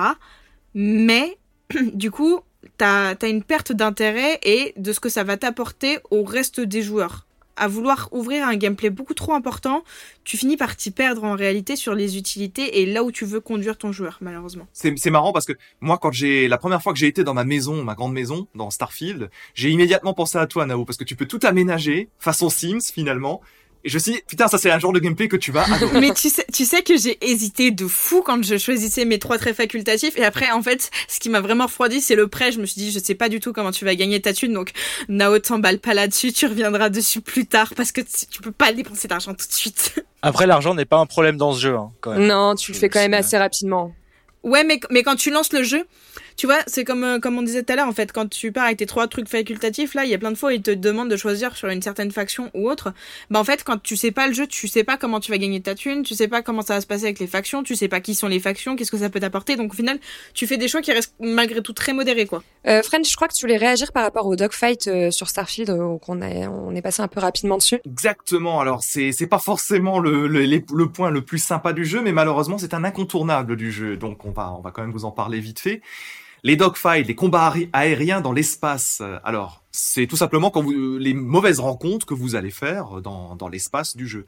Mais 0.75 1.39
du 1.93 2.11
coup, 2.11 2.41
t'as 2.77 3.15
as 3.15 3.29
une 3.29 3.45
perte 3.45 3.73
d'intérêt 3.73 4.41
et 4.43 4.73
de 4.77 4.93
ce 4.93 5.01
que 5.01 5.09
ça 5.09 5.25
va 5.25 5.37
t'apporter 5.37 5.99
au 6.11 6.25
reste 6.25 6.61
des 6.61 6.83
joueurs. 6.83 7.28
À 7.59 7.69
vouloir 7.69 8.09
ouvrir 8.13 8.47
un 8.47 8.57
gameplay 8.57 8.91
beaucoup 8.91 9.15
trop 9.15 9.35
important, 9.35 9.83
tu 10.25 10.37
finis 10.37 10.57
par 10.57 10.77
t'y 10.77 10.91
perdre 10.91 11.25
en 11.25 11.35
réalité 11.35 11.77
sur 11.77 11.95
les 11.95 12.17
utilités 12.17 12.81
et 12.81 12.87
là 12.87 13.03
où 13.03 13.11
tu 13.11 13.25
veux 13.25 13.41
conduire 13.41 13.77
ton 13.77 13.93
joueur, 13.93 14.19
malheureusement. 14.21 14.67
C'est 14.73 15.11
marrant 15.11 15.33
parce 15.33 15.45
que 15.45 15.55
moi, 15.81 15.99
quand 15.99 16.13
j'ai 16.13 16.49
la 16.49 16.59
première 16.59 16.83
fois 16.83 16.93
que 16.93 16.99
j'ai 16.99 17.09
été 17.09 17.25
dans 17.25 17.35
ma 17.35 17.45
maison, 17.45 17.83
ma 17.83 17.95
grande 17.95 18.13
maison, 18.13 18.47
dans 18.55 18.71
Starfield, 18.71 19.31
j'ai 19.55 19.71
immédiatement 19.71 20.15
pensé 20.15 20.39
à 20.39 20.47
toi, 20.47 20.67
Nao, 20.67 20.85
parce 20.85 20.97
que 20.97 21.05
tu 21.05 21.17
peux 21.17 21.27
tout 21.27 21.41
aménager 21.43 22.09
façon 22.19 22.49
Sims 22.49 22.93
finalement. 22.93 23.41
Et 23.89 23.91
je 23.91 23.95
me 23.95 24.01
suis 24.01 24.13
dit, 24.13 24.23
putain, 24.29 24.49
ça 24.49 24.59
c'est 24.59 24.71
un 24.71 24.79
genre 24.79 24.93
de 24.93 24.99
gameplay 24.99 25.29
que 25.29 25.37
tu 25.39 25.51
vas 25.51 25.63
adorer. 25.63 25.99
Mais 26.01 26.13
tu 26.13 26.29
sais, 26.29 26.45
tu 26.53 26.67
sais 26.67 26.83
que 26.83 26.99
j'ai 26.99 27.17
hésité 27.23 27.71
de 27.71 27.87
fou 27.87 28.21
quand 28.21 28.45
je 28.45 28.59
choisissais 28.59 29.07
mes 29.07 29.19
trois 29.19 29.39
traits 29.39 29.57
facultatifs. 29.57 30.15
Et 30.19 30.25
après, 30.27 30.51
en 30.51 30.63
fait, 30.63 30.91
ce 31.09 31.19
qui 31.19 31.31
m'a 31.31 31.41
vraiment 31.41 31.65
refroidi, 31.65 32.03
c'est 32.03 32.15
le 32.15 32.29
prêt. 32.29 32.53
Je 32.53 32.61
me 32.61 32.67
suis 32.67 32.79
dit, 32.79 32.93
je 32.93 32.99
sais 32.99 33.15
pas 33.15 33.31
du 33.31 33.41
tout 33.41 33.55
comment 33.55 33.71
tu 33.71 33.87
vas 33.87 33.95
gagner 33.95 34.21
ta 34.21 34.35
thune. 34.35 34.53
Donc, 34.53 34.73
Nao 35.09 35.39
t'emballe 35.39 35.79
pas 35.79 35.95
là-dessus. 35.95 36.35
Tu 36.35 36.45
reviendras 36.45 36.91
dessus 36.91 37.23
plus 37.23 37.47
tard 37.47 37.73
parce 37.75 37.91
que 37.91 38.03
tu 38.03 38.27
tu 38.31 38.43
peux 38.43 38.53
pas 38.53 38.75
dépenser 38.75 39.09
d'argent 39.09 39.33
tout 39.33 39.47
de 39.47 39.53
suite. 39.53 40.05
Après, 40.21 40.47
l'argent 40.47 40.75
n'est 40.75 40.85
pas 40.85 40.99
un 40.99 41.07
problème 41.07 41.39
dans 41.39 41.55
ce 41.55 41.61
jeu, 41.61 41.75
hein, 41.75 41.91
quand 42.03 42.13
même. 42.13 42.27
Non, 42.27 42.57
tu 42.57 42.73
le 42.73 42.77
fais 42.77 42.91
quand 42.91 43.01
même 43.01 43.15
assez 43.15 43.39
rapidement. 43.39 43.95
Ouais, 44.43 44.65
mais, 44.65 44.81
mais 44.91 45.03
quand 45.03 45.17
tu 45.17 45.31
lances 45.31 45.55
le 45.55 45.63
jeu, 45.63 45.87
tu 46.39 46.47
vois, 46.47 46.61
c'est 46.67 46.85
comme, 46.85 47.05
euh, 47.05 47.19
comme 47.19 47.37
on 47.37 47.43
disait 47.43 47.63
tout 47.63 47.73
à 47.75 47.77
l'heure, 47.77 47.89
en 47.89 47.93
fait, 47.93 48.13
quand 48.13 48.29
tu 48.31 48.51
pars 48.53 48.65
avec 48.65 48.79
tes 48.79 48.87
trois 48.87 49.07
trucs 49.09 49.29
facultatifs, 49.29 49.93
là, 49.95 50.05
il 50.05 50.11
y 50.11 50.15
a 50.15 50.19
plein 50.19 50.31
de 50.31 50.37
fois, 50.37 50.55
ils 50.55 50.63
te 50.63 50.71
demandent 50.71 51.11
de 51.11 51.17
choisir 51.19 51.55
sur 51.57 51.69
une 51.69 51.83
certaine 51.83 52.11
faction 52.13 52.51
ou 52.55 52.71
autre. 52.71 52.95
Bah, 53.29 53.39
en 53.39 53.45
fait, 53.45 53.63
quand 53.65 53.83
tu 53.83 53.97
sais 53.97 54.11
pas 54.13 54.27
le 54.29 54.33
jeu, 54.33 54.47
tu 54.47 54.69
sais 54.69 54.85
pas 54.85 54.97
comment 54.97 55.21
tu 55.21 55.31
vas 55.31 55.37
gagner 55.37 55.61
ta 55.61 55.75
thune, 55.75 56.03
tu 56.03 56.15
sais 56.15 56.29
pas 56.29 56.41
comment 56.41 56.63
ça 56.63 56.77
va 56.77 56.81
se 56.81 56.87
passer 56.87 57.05
avec 57.05 57.19
les 57.19 57.27
factions, 57.27 57.63
tu 57.63 57.75
sais 57.77 57.89
pas 57.89 58.01
qui 58.01 58.15
sont 58.15 58.29
les 58.29 58.41
factions, 58.41 58.77
qu'est-ce 58.77 58.91
que 58.91 58.99
ça 58.99 59.11
peut 59.11 59.21
t'apporter. 59.21 59.57
Donc, 59.57 59.73
au 59.73 59.77
final, 59.77 59.99
tu 60.33 60.47
fais 60.47 60.57
des 60.57 60.69
choix 60.69 60.81
qui 60.81 60.93
restent 60.93 61.15
malgré 61.21 61.61
tout 61.61 61.75
très 61.75 61.93
modérés, 61.93 62.25
quoi. 62.27 62.43
Euh, 62.67 62.83
French, 62.83 63.11
je 63.11 63.17
crois 63.17 63.29
que 63.29 63.35
tu 63.35 63.43
voulais 63.45 63.57
réagir 63.59 63.93
par 63.93 64.05
rapport 64.05 64.27
au 64.27 64.37
dogfight 64.37 64.87
euh, 64.89 65.11
sur 65.11 65.29
Starfield, 65.29 65.71
euh, 65.71 65.99
qu'on 65.99 66.23
a, 66.23 66.29
on 66.49 66.75
est 66.75 66.83
passé 66.83 67.03
un 67.03 67.09
peu 67.09 67.21
rapidement 67.21 67.57
dessus. 67.57 67.79
Exactement. 67.85 68.61
Alors 68.61 68.83
c'est 68.83 69.13
c'est 69.13 69.27
pas 69.27 69.39
forcément 69.39 69.99
le, 69.99 70.29
le 70.29 70.41
les- 70.41 70.65
le 70.73 70.89
point 70.89 71.11
le 71.11 71.23
plus 71.23 71.39
sympa 71.39 71.73
du 71.73 71.85
jeu, 71.85 72.01
mais 72.01 72.13
malheureusement 72.13 72.59
c'est 72.59 72.75
un 72.75 72.85
incontournable 72.85 73.57
du 73.57 73.73
jeu. 73.73 73.97
Donc 73.97 74.25
on 74.25 74.31
va 74.31 74.53
on 74.53 74.61
va 74.61 74.71
quand 74.71 74.83
même 74.83 74.93
vous 74.93 75.05
en 75.05 75.11
parler 75.11 75.41
vite 75.41 75.59
fait. 75.61 75.81
Les 76.45 76.57
dogfights, 76.57 77.07
les 77.07 77.15
combats 77.15 77.53
aé- 77.57 77.69
aériens 77.73 78.21
dans 78.21 78.33
l'espace. 78.33 78.99
euh, 79.03 79.19
Alors 79.25 79.63
c'est 79.73 80.07
tout 80.07 80.17
simplement 80.17 80.51
quand 80.51 80.63
vous 80.63 80.99
les 80.99 81.15
mauvaises 81.15 81.61
rencontres 81.61 82.07
que 82.07 82.15
vous 82.15 82.35
allez 82.35 82.51
faire 82.51 83.01
dans 83.03 83.37
dans 83.37 83.49
l'espace 83.49 83.97
du 83.97 84.07
jeu. 84.07 84.27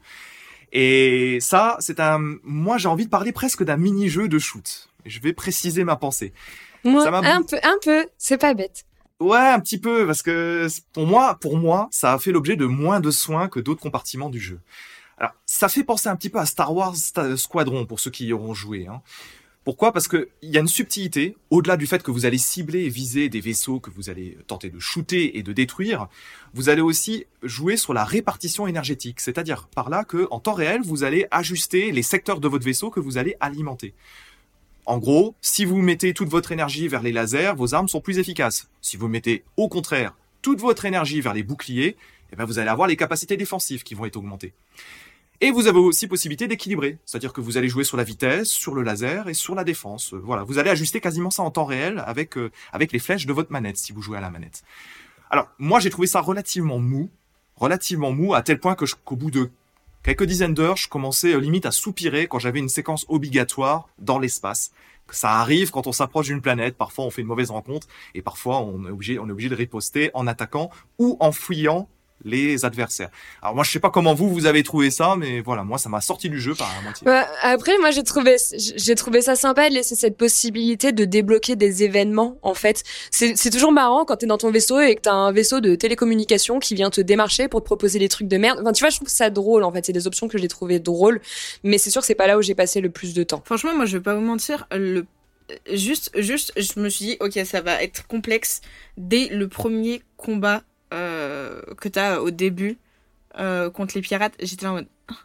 Et 0.73 1.39
ça 1.41 1.77
c'est 1.79 1.99
un 1.99 2.19
moi 2.43 2.77
j'ai 2.77 2.87
envie 2.87 3.05
de 3.05 3.09
parler 3.09 3.31
presque 3.31 3.63
d'un 3.63 3.77
mini 3.77 4.09
jeu 4.09 4.27
de 4.27 4.39
shoot. 4.39 4.89
Je 5.05 5.19
vais 5.19 5.33
préciser 5.33 5.83
ma 5.83 5.95
pensée. 5.95 6.33
Moi, 6.83 7.03
Ça 7.03 7.15
un 7.15 7.41
peu, 7.43 7.57
un 7.63 7.77
peu, 7.83 8.07
c'est 8.17 8.37
pas 8.39 8.53
bête. 8.53 8.85
Ouais, 9.19 9.37
un 9.37 9.59
petit 9.59 9.77
peu, 9.79 10.07
parce 10.07 10.23
que 10.23 10.67
pour 10.93 11.05
moi, 11.05 11.37
pour 11.39 11.57
moi, 11.57 11.87
ça 11.91 12.13
a 12.13 12.17
fait 12.19 12.31
l'objet 12.31 12.55
de 12.55 12.65
moins 12.65 12.99
de 12.99 13.11
soins 13.11 13.47
que 13.49 13.59
d'autres 13.59 13.81
compartiments 13.81 14.29
du 14.31 14.39
jeu. 14.39 14.59
Alors, 15.19 15.33
ça 15.45 15.69
fait 15.69 15.83
penser 15.83 16.09
un 16.09 16.15
petit 16.15 16.29
peu 16.29 16.39
à 16.39 16.47
Star 16.47 16.73
Wars 16.73 16.95
Squadron 17.35 17.85
pour 17.85 17.99
ceux 17.99 18.09
qui 18.09 18.25
y 18.25 18.33
auront 18.33 18.55
joué. 18.55 18.87
Hein. 18.87 19.01
Pourquoi? 19.63 19.93
Parce 19.93 20.07
que 20.07 20.29
il 20.41 20.49
y 20.49 20.57
a 20.57 20.61
une 20.61 20.67
subtilité, 20.67 21.35
au-delà 21.51 21.77
du 21.77 21.85
fait 21.85 22.01
que 22.01 22.09
vous 22.09 22.25
allez 22.25 22.39
cibler 22.39 22.85
et 22.85 22.89
viser 22.89 23.29
des 23.29 23.41
vaisseaux 23.41 23.79
que 23.79 23.91
vous 23.91 24.09
allez 24.09 24.37
tenter 24.47 24.71
de 24.71 24.79
shooter 24.79 25.37
et 25.37 25.43
de 25.43 25.53
détruire, 25.53 26.07
vous 26.55 26.69
allez 26.69 26.81
aussi 26.81 27.25
jouer 27.43 27.77
sur 27.77 27.93
la 27.93 28.03
répartition 28.03 28.65
énergétique, 28.65 29.19
c'est-à-dire 29.19 29.67
par 29.67 29.91
là 29.91 30.03
que 30.03 30.27
en 30.31 30.39
temps 30.39 30.53
réel, 30.53 30.81
vous 30.83 31.03
allez 31.03 31.27
ajuster 31.29 31.91
les 31.91 32.01
secteurs 32.01 32.39
de 32.39 32.47
votre 32.47 32.65
vaisseau 32.65 32.89
que 32.89 32.99
vous 32.99 33.19
allez 33.19 33.35
alimenter. 33.39 33.93
En 34.87 34.97
gros, 34.97 35.35
si 35.41 35.63
vous 35.63 35.77
mettez 35.77 36.15
toute 36.15 36.29
votre 36.29 36.51
énergie 36.51 36.87
vers 36.87 37.03
les 37.03 37.11
lasers, 37.11 37.53
vos 37.55 37.75
armes 37.75 37.87
sont 37.87 38.01
plus 38.01 38.17
efficaces. 38.17 38.67
Si 38.81 38.97
vous 38.97 39.07
mettez 39.07 39.43
au 39.57 39.69
contraire 39.69 40.15
toute 40.41 40.59
votre 40.59 40.85
énergie 40.85 41.21
vers 41.21 41.35
les 41.35 41.43
boucliers, 41.43 41.97
eh 42.33 42.35
ben 42.35 42.45
vous 42.45 42.57
allez 42.57 42.69
avoir 42.69 42.87
les 42.87 42.95
capacités 42.95 43.37
défensives 43.37 43.83
qui 43.83 43.93
vont 43.93 44.05
être 44.05 44.17
augmentées. 44.17 44.53
Et 45.43 45.49
vous 45.49 45.65
avez 45.65 45.79
aussi 45.79 46.05
possibilité 46.05 46.47
d'équilibrer, 46.47 46.99
c'est-à-dire 47.03 47.33
que 47.33 47.41
vous 47.41 47.57
allez 47.57 47.67
jouer 47.67 47.83
sur 47.83 47.97
la 47.97 48.03
vitesse, 48.03 48.49
sur 48.49 48.75
le 48.75 48.83
laser 48.83 49.27
et 49.27 49.33
sur 49.33 49.55
la 49.55 49.63
défense. 49.63 50.13
Euh, 50.13 50.21
Voilà, 50.23 50.43
vous 50.43 50.59
allez 50.59 50.69
ajuster 50.69 51.01
quasiment 51.01 51.31
ça 51.31 51.41
en 51.41 51.49
temps 51.49 51.65
réel 51.65 52.03
avec 52.05 52.37
euh, 52.37 52.51
avec 52.71 52.91
les 52.91 52.99
flèches 52.99 53.25
de 53.25 53.33
votre 53.33 53.51
manette 53.51 53.77
si 53.77 53.91
vous 53.91 54.03
jouez 54.03 54.19
à 54.19 54.21
la 54.21 54.29
manette. 54.29 54.61
Alors 55.31 55.47
moi 55.57 55.79
j'ai 55.79 55.89
trouvé 55.89 56.05
ça 56.07 56.21
relativement 56.21 56.77
mou, 56.77 57.09
relativement 57.55 58.11
mou 58.11 58.35
à 58.35 58.43
tel 58.43 58.59
point 58.59 58.75
que 58.75 58.85
qu'au 59.03 59.15
bout 59.15 59.31
de 59.31 59.49
quelques 60.03 60.25
dizaines 60.25 60.53
d'heures, 60.53 60.77
je 60.77 60.87
commençais 60.87 61.33
euh, 61.33 61.39
limite 61.39 61.65
à 61.65 61.71
soupirer 61.71 62.27
quand 62.27 62.37
j'avais 62.37 62.59
une 62.59 62.69
séquence 62.69 63.07
obligatoire 63.09 63.89
dans 63.97 64.19
l'espace. 64.19 64.71
Ça 65.09 65.31
arrive 65.39 65.71
quand 65.71 65.87
on 65.87 65.91
s'approche 65.91 66.27
d'une 66.27 66.41
planète, 66.41 66.77
parfois 66.77 67.05
on 67.05 67.09
fait 67.09 67.23
une 67.23 67.27
mauvaise 67.27 67.49
rencontre 67.49 67.87
et 68.13 68.21
parfois 68.21 68.59
on 68.59 68.85
est 68.85 68.91
obligé, 68.91 69.17
on 69.17 69.27
est 69.27 69.31
obligé 69.31 69.49
de 69.49 69.55
riposter 69.55 70.11
en 70.13 70.27
attaquant 70.27 70.69
ou 70.99 71.17
en 71.19 71.31
fuyant 71.31 71.89
les 72.25 72.65
adversaires. 72.65 73.09
Alors 73.41 73.55
moi 73.55 73.63
je 73.63 73.71
sais 73.71 73.79
pas 73.79 73.89
comment 73.89 74.13
vous 74.13 74.29
vous 74.29 74.45
avez 74.45 74.63
trouvé 74.63 74.91
ça, 74.91 75.15
mais 75.17 75.41
voilà 75.41 75.63
moi 75.63 75.77
ça 75.77 75.89
m'a 75.89 76.01
sorti 76.01 76.29
du 76.29 76.39
jeu 76.39 76.55
par 76.55 76.71
la 76.75 76.81
moitié. 76.81 77.07
Ouais, 77.07 77.23
après, 77.41 77.77
moi, 77.79 77.91
j'ai 77.91 78.03
trouvé, 78.03 78.37
j'ai 78.57 78.95
trouvé 78.95 79.21
ça 79.21 79.35
sympa 79.35 79.69
de 79.69 79.75
laisser 79.75 79.95
cette 79.95 80.17
possibilité 80.17 80.91
de 80.91 81.05
débloquer 81.05 81.55
des 81.55 81.83
événements, 81.83 82.37
en 82.41 82.53
fait. 82.53 82.83
C'est 83.09 83.35
c'est 83.35 83.49
toujours 83.49 83.71
marrant 83.71 84.05
quand 84.05 84.17
t'es 84.17 84.25
dans 84.25 84.37
ton 84.37 84.51
vaisseau 84.51 84.79
et 84.79 84.95
que 84.95 85.01
t'as 85.01 85.13
un 85.13 85.31
vaisseau 85.31 85.59
de 85.59 85.75
télécommunication 85.75 86.59
qui 86.59 86.75
vient 86.75 86.89
te 86.89 87.01
démarcher 87.01 87.47
pour 87.47 87.61
te 87.61 87.65
proposer 87.65 87.99
des 87.99 88.09
trucs 88.09 88.27
de 88.27 88.37
merde. 88.37 88.59
Enfin, 88.61 88.73
tu 88.73 88.83
vois, 88.83 88.89
je 88.89 88.97
trouve 88.97 89.09
ça 89.09 89.29
drôle, 89.29 89.63
en 89.63 89.71
fait. 89.71 89.85
C'est 89.85 89.93
des 89.93 90.07
options 90.07 90.27
que 90.27 90.37
j'ai 90.37 90.47
trouvées 90.47 90.79
drôles. 90.79 91.21
Mais 91.63 91.77
c'est 91.77 91.89
sûr 91.89 92.01
que 92.01 92.07
c'est 92.07 92.15
pas 92.15 92.27
là 92.27 92.37
où 92.37 92.41
j'ai 92.41 92.55
passé 92.55 92.81
le 92.81 92.89
plus 92.89 93.13
de 93.13 93.23
temps. 93.23 93.41
Franchement, 93.45 93.75
moi, 93.75 93.85
je 93.85 93.97
vais 93.97 94.03
pas 94.03 94.15
vous 94.15 94.21
mentir, 94.21 94.67
le 94.71 95.05
juste, 95.73 96.11
juste, 96.15 96.53
je 96.55 96.79
me 96.79 96.89
suis 96.89 97.05
dit, 97.05 97.17
ok, 97.19 97.39
ça 97.45 97.61
va 97.61 97.83
être 97.83 98.07
complexe 98.07 98.61
dès 98.97 99.27
le 99.27 99.47
premier 99.47 100.01
combat 100.15 100.63
que 100.91 101.87
t'as 101.89 102.19
au 102.19 102.31
début 102.31 102.77
euh, 103.39 103.69
contre 103.69 103.93
les 103.95 104.01
pirates. 104.01 104.33
J'étais 104.39 104.65
là 104.65 104.71
en 104.71 104.75
mode. 104.75 104.87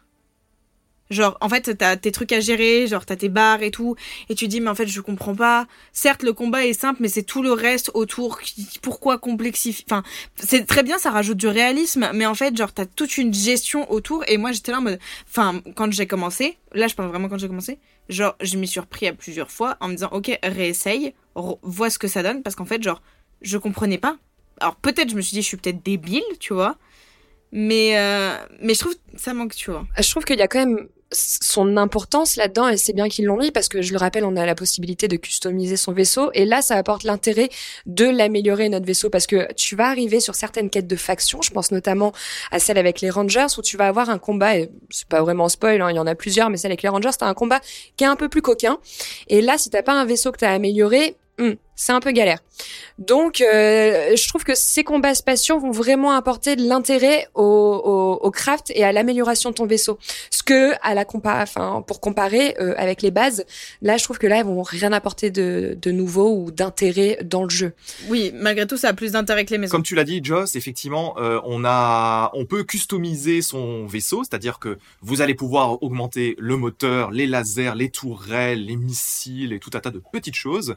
Genre, 1.09 1.37
en 1.39 1.47
fait, 1.47 1.77
t'as 1.77 1.95
tes 1.95 2.11
trucs 2.11 2.33
à 2.33 2.41
gérer, 2.41 2.85
genre 2.85 3.05
t'as 3.05 3.15
tes 3.15 3.29
barres 3.29 3.63
et 3.63 3.71
tout, 3.71 3.95
et 4.27 4.35
tu 4.35 4.49
dis, 4.49 4.59
mais 4.59 4.69
en 4.69 4.75
fait, 4.75 4.87
je 4.87 4.99
comprends 4.99 5.35
pas. 5.35 5.65
Certes, 5.93 6.21
le 6.21 6.33
combat 6.33 6.65
est 6.65 6.73
simple, 6.73 7.01
mais 7.01 7.07
c'est 7.07 7.23
tout 7.23 7.41
le 7.41 7.53
reste 7.53 7.91
autour 7.93 8.41
qui, 8.41 8.67
pourquoi 8.81 9.17
complexifier. 9.17 9.85
Enfin, 9.89 10.03
c'est 10.35 10.65
très 10.65 10.83
bien, 10.83 10.97
ça 10.97 11.09
rajoute 11.09 11.37
du 11.37 11.47
réalisme, 11.47 12.09
mais 12.13 12.25
en 12.25 12.35
fait, 12.35 12.57
genre, 12.57 12.73
t'as 12.73 12.85
toute 12.85 13.17
une 13.17 13.33
gestion 13.33 13.89
autour, 13.89 14.25
et 14.27 14.35
moi, 14.35 14.51
j'étais 14.51 14.73
là 14.73 14.79
en 14.79 14.81
mode, 14.81 14.99
enfin, 15.29 15.61
quand 15.77 15.89
j'ai 15.93 16.07
commencé, 16.07 16.57
là, 16.73 16.89
je 16.89 16.95
parle 16.95 17.07
vraiment 17.07 17.29
quand 17.29 17.37
j'ai 17.37 17.47
commencé, 17.47 17.79
genre, 18.09 18.35
je 18.41 18.57
m'y 18.57 18.67
suis 18.67 18.81
repris 18.81 19.07
à 19.07 19.13
plusieurs 19.13 19.49
fois 19.49 19.77
en 19.79 19.87
me 19.87 19.93
disant, 19.93 20.09
ok, 20.11 20.37
réessaye, 20.43 21.13
vois 21.61 21.89
ce 21.89 21.99
que 21.99 22.09
ça 22.09 22.21
donne, 22.21 22.43
parce 22.43 22.57
qu'en 22.57 22.65
fait, 22.65 22.83
genre, 22.83 23.01
je 23.41 23.57
comprenais 23.57 23.97
pas. 23.97 24.17
Alors, 24.59 24.75
peut-être, 24.75 25.09
je 25.09 25.15
me 25.15 25.21
suis 25.21 25.35
dit, 25.35 25.41
je 25.41 25.47
suis 25.47 25.57
peut-être 25.57 25.83
débile, 25.83 26.23
tu 26.39 26.53
vois, 26.53 26.77
mais, 27.51 27.97
euh, 27.97 28.35
mais 28.61 28.73
je 28.73 28.79
trouve 28.79 28.95
que 28.95 29.19
ça 29.19 29.33
manque, 29.33 29.55
tu 29.55 29.71
vois. 29.71 29.85
Je 29.97 30.09
trouve 30.09 30.25
qu'il 30.25 30.37
y 30.37 30.41
a 30.41 30.47
quand 30.47 30.59
même 30.59 30.87
son 31.11 31.77
importance 31.77 32.35
là-dedans 32.35 32.67
et 32.67 32.77
c'est 32.77 32.93
bien 32.93 33.07
qu'ils 33.07 33.25
l'ont 33.25 33.37
mis 33.37 33.51
parce 33.51 33.69
que 33.69 33.81
je 33.81 33.93
le 33.93 33.97
rappelle 33.97 34.25
on 34.25 34.35
a 34.35 34.45
la 34.45 34.55
possibilité 34.55 35.07
de 35.07 35.15
customiser 35.15 35.77
son 35.77 35.93
vaisseau 35.93 36.31
et 36.33 36.43
là 36.43 36.61
ça 36.61 36.75
apporte 36.75 37.03
l'intérêt 37.03 37.49
de 37.85 38.05
l'améliorer 38.05 38.67
notre 38.67 38.85
vaisseau. 38.85 39.09
Parce 39.09 39.25
que 39.25 39.51
tu 39.53 39.75
vas 39.75 39.87
arriver 39.87 40.19
sur 40.19 40.35
certaines 40.35 40.69
quêtes 40.69 40.87
de 40.87 40.95
factions 40.95 41.41
je 41.41 41.51
pense 41.51 41.71
notamment 41.71 42.11
à 42.51 42.59
celle 42.59 42.77
avec 42.77 42.99
les 43.01 43.09
Rangers 43.09 43.47
où 43.57 43.61
tu 43.61 43.77
vas 43.77 43.87
avoir 43.87 44.09
un 44.09 44.17
combat 44.17 44.57
et 44.57 44.69
c'est 44.89 45.07
pas 45.07 45.21
vraiment 45.21 45.47
spoil 45.47 45.81
hein, 45.81 45.89
il 45.91 45.95
y 45.95 45.99
en 45.99 46.07
a 46.07 46.15
plusieurs 46.15 46.49
mais 46.49 46.57
celle 46.57 46.71
avec 46.71 46.83
les 46.83 46.89
Rangers 46.89 47.11
t'as 47.17 47.27
un 47.27 47.33
combat 47.33 47.61
qui 47.95 48.03
est 48.03 48.07
un 48.07 48.17
peu 48.17 48.27
plus 48.27 48.41
coquin. 48.41 48.77
Et 49.29 49.41
là 49.41 49.57
si 49.57 49.69
t'as 49.69 49.83
pas 49.83 49.93
un 49.93 50.05
vaisseau 50.05 50.31
que 50.31 50.39
t'as 50.39 50.51
amélioré 50.51 51.15
hum, 51.39 51.55
c'est 51.75 51.91
un 51.91 51.99
peu 51.99 52.11
galère. 52.11 52.39
Donc, 52.97 53.41
euh, 53.41 54.15
je 54.15 54.27
trouve 54.27 54.43
que 54.43 54.55
ces 54.55 54.83
combats 54.83 55.13
spatiaux 55.13 55.59
vont 55.59 55.69
vraiment 55.69 56.11
apporter 56.11 56.55
de 56.55 56.67
l'intérêt 56.67 57.27
au, 57.35 57.43
au, 57.43 58.13
au 58.25 58.31
craft 58.31 58.71
et 58.73 58.83
à 58.83 58.91
l'amélioration 58.91 59.51
de 59.51 59.55
ton 59.55 59.67
vaisseau. 59.67 59.99
Ce 60.31 60.41
que, 60.41 60.73
à 60.81 60.95
la 60.95 61.05
compa, 61.05 61.39
enfin, 61.43 61.83
pour 61.85 62.01
comparer 62.01 62.55
euh, 62.59 62.73
avec 62.77 63.03
les 63.03 63.11
bases, 63.11 63.45
là, 63.83 63.97
je 63.97 64.03
trouve 64.03 64.17
que 64.17 64.25
là, 64.25 64.37
ils 64.39 64.43
vont 64.43 64.63
rien 64.63 64.91
apporter 64.91 65.29
de, 65.29 65.77
de 65.79 65.91
nouveau 65.91 66.35
ou 66.35 66.49
d'intérêt 66.49 67.19
dans 67.23 67.43
le 67.43 67.49
jeu. 67.51 67.73
Oui, 68.09 68.31
malgré 68.33 68.65
tout, 68.65 68.77
ça 68.77 68.89
a 68.89 68.93
plus 68.93 69.11
d'intérêt 69.11 69.45
que 69.45 69.51
les 69.51 69.59
maisons. 69.59 69.71
Comme 69.71 69.83
tu 69.83 69.93
l'as 69.93 70.03
dit, 70.03 70.21
Joss, 70.23 70.55
effectivement, 70.55 71.15
euh, 71.19 71.39
on 71.45 71.63
a, 71.63 72.31
on 72.33 72.45
peut 72.45 72.63
customiser 72.63 73.43
son 73.43 73.85
vaisseau, 73.85 74.23
c'est-à-dire 74.23 74.57
que 74.57 74.79
vous 75.01 75.21
allez 75.21 75.35
pouvoir 75.35 75.83
augmenter 75.83 76.35
le 76.39 76.57
moteur, 76.57 77.11
les 77.11 77.27
lasers, 77.27 77.73
les 77.75 77.91
tourelles, 77.91 78.65
les 78.65 78.75
missiles 78.75 79.53
et 79.53 79.59
tout 79.59 79.71
un 79.75 79.79
tas 79.79 79.91
de 79.91 80.01
petites 80.11 80.33
choses. 80.33 80.73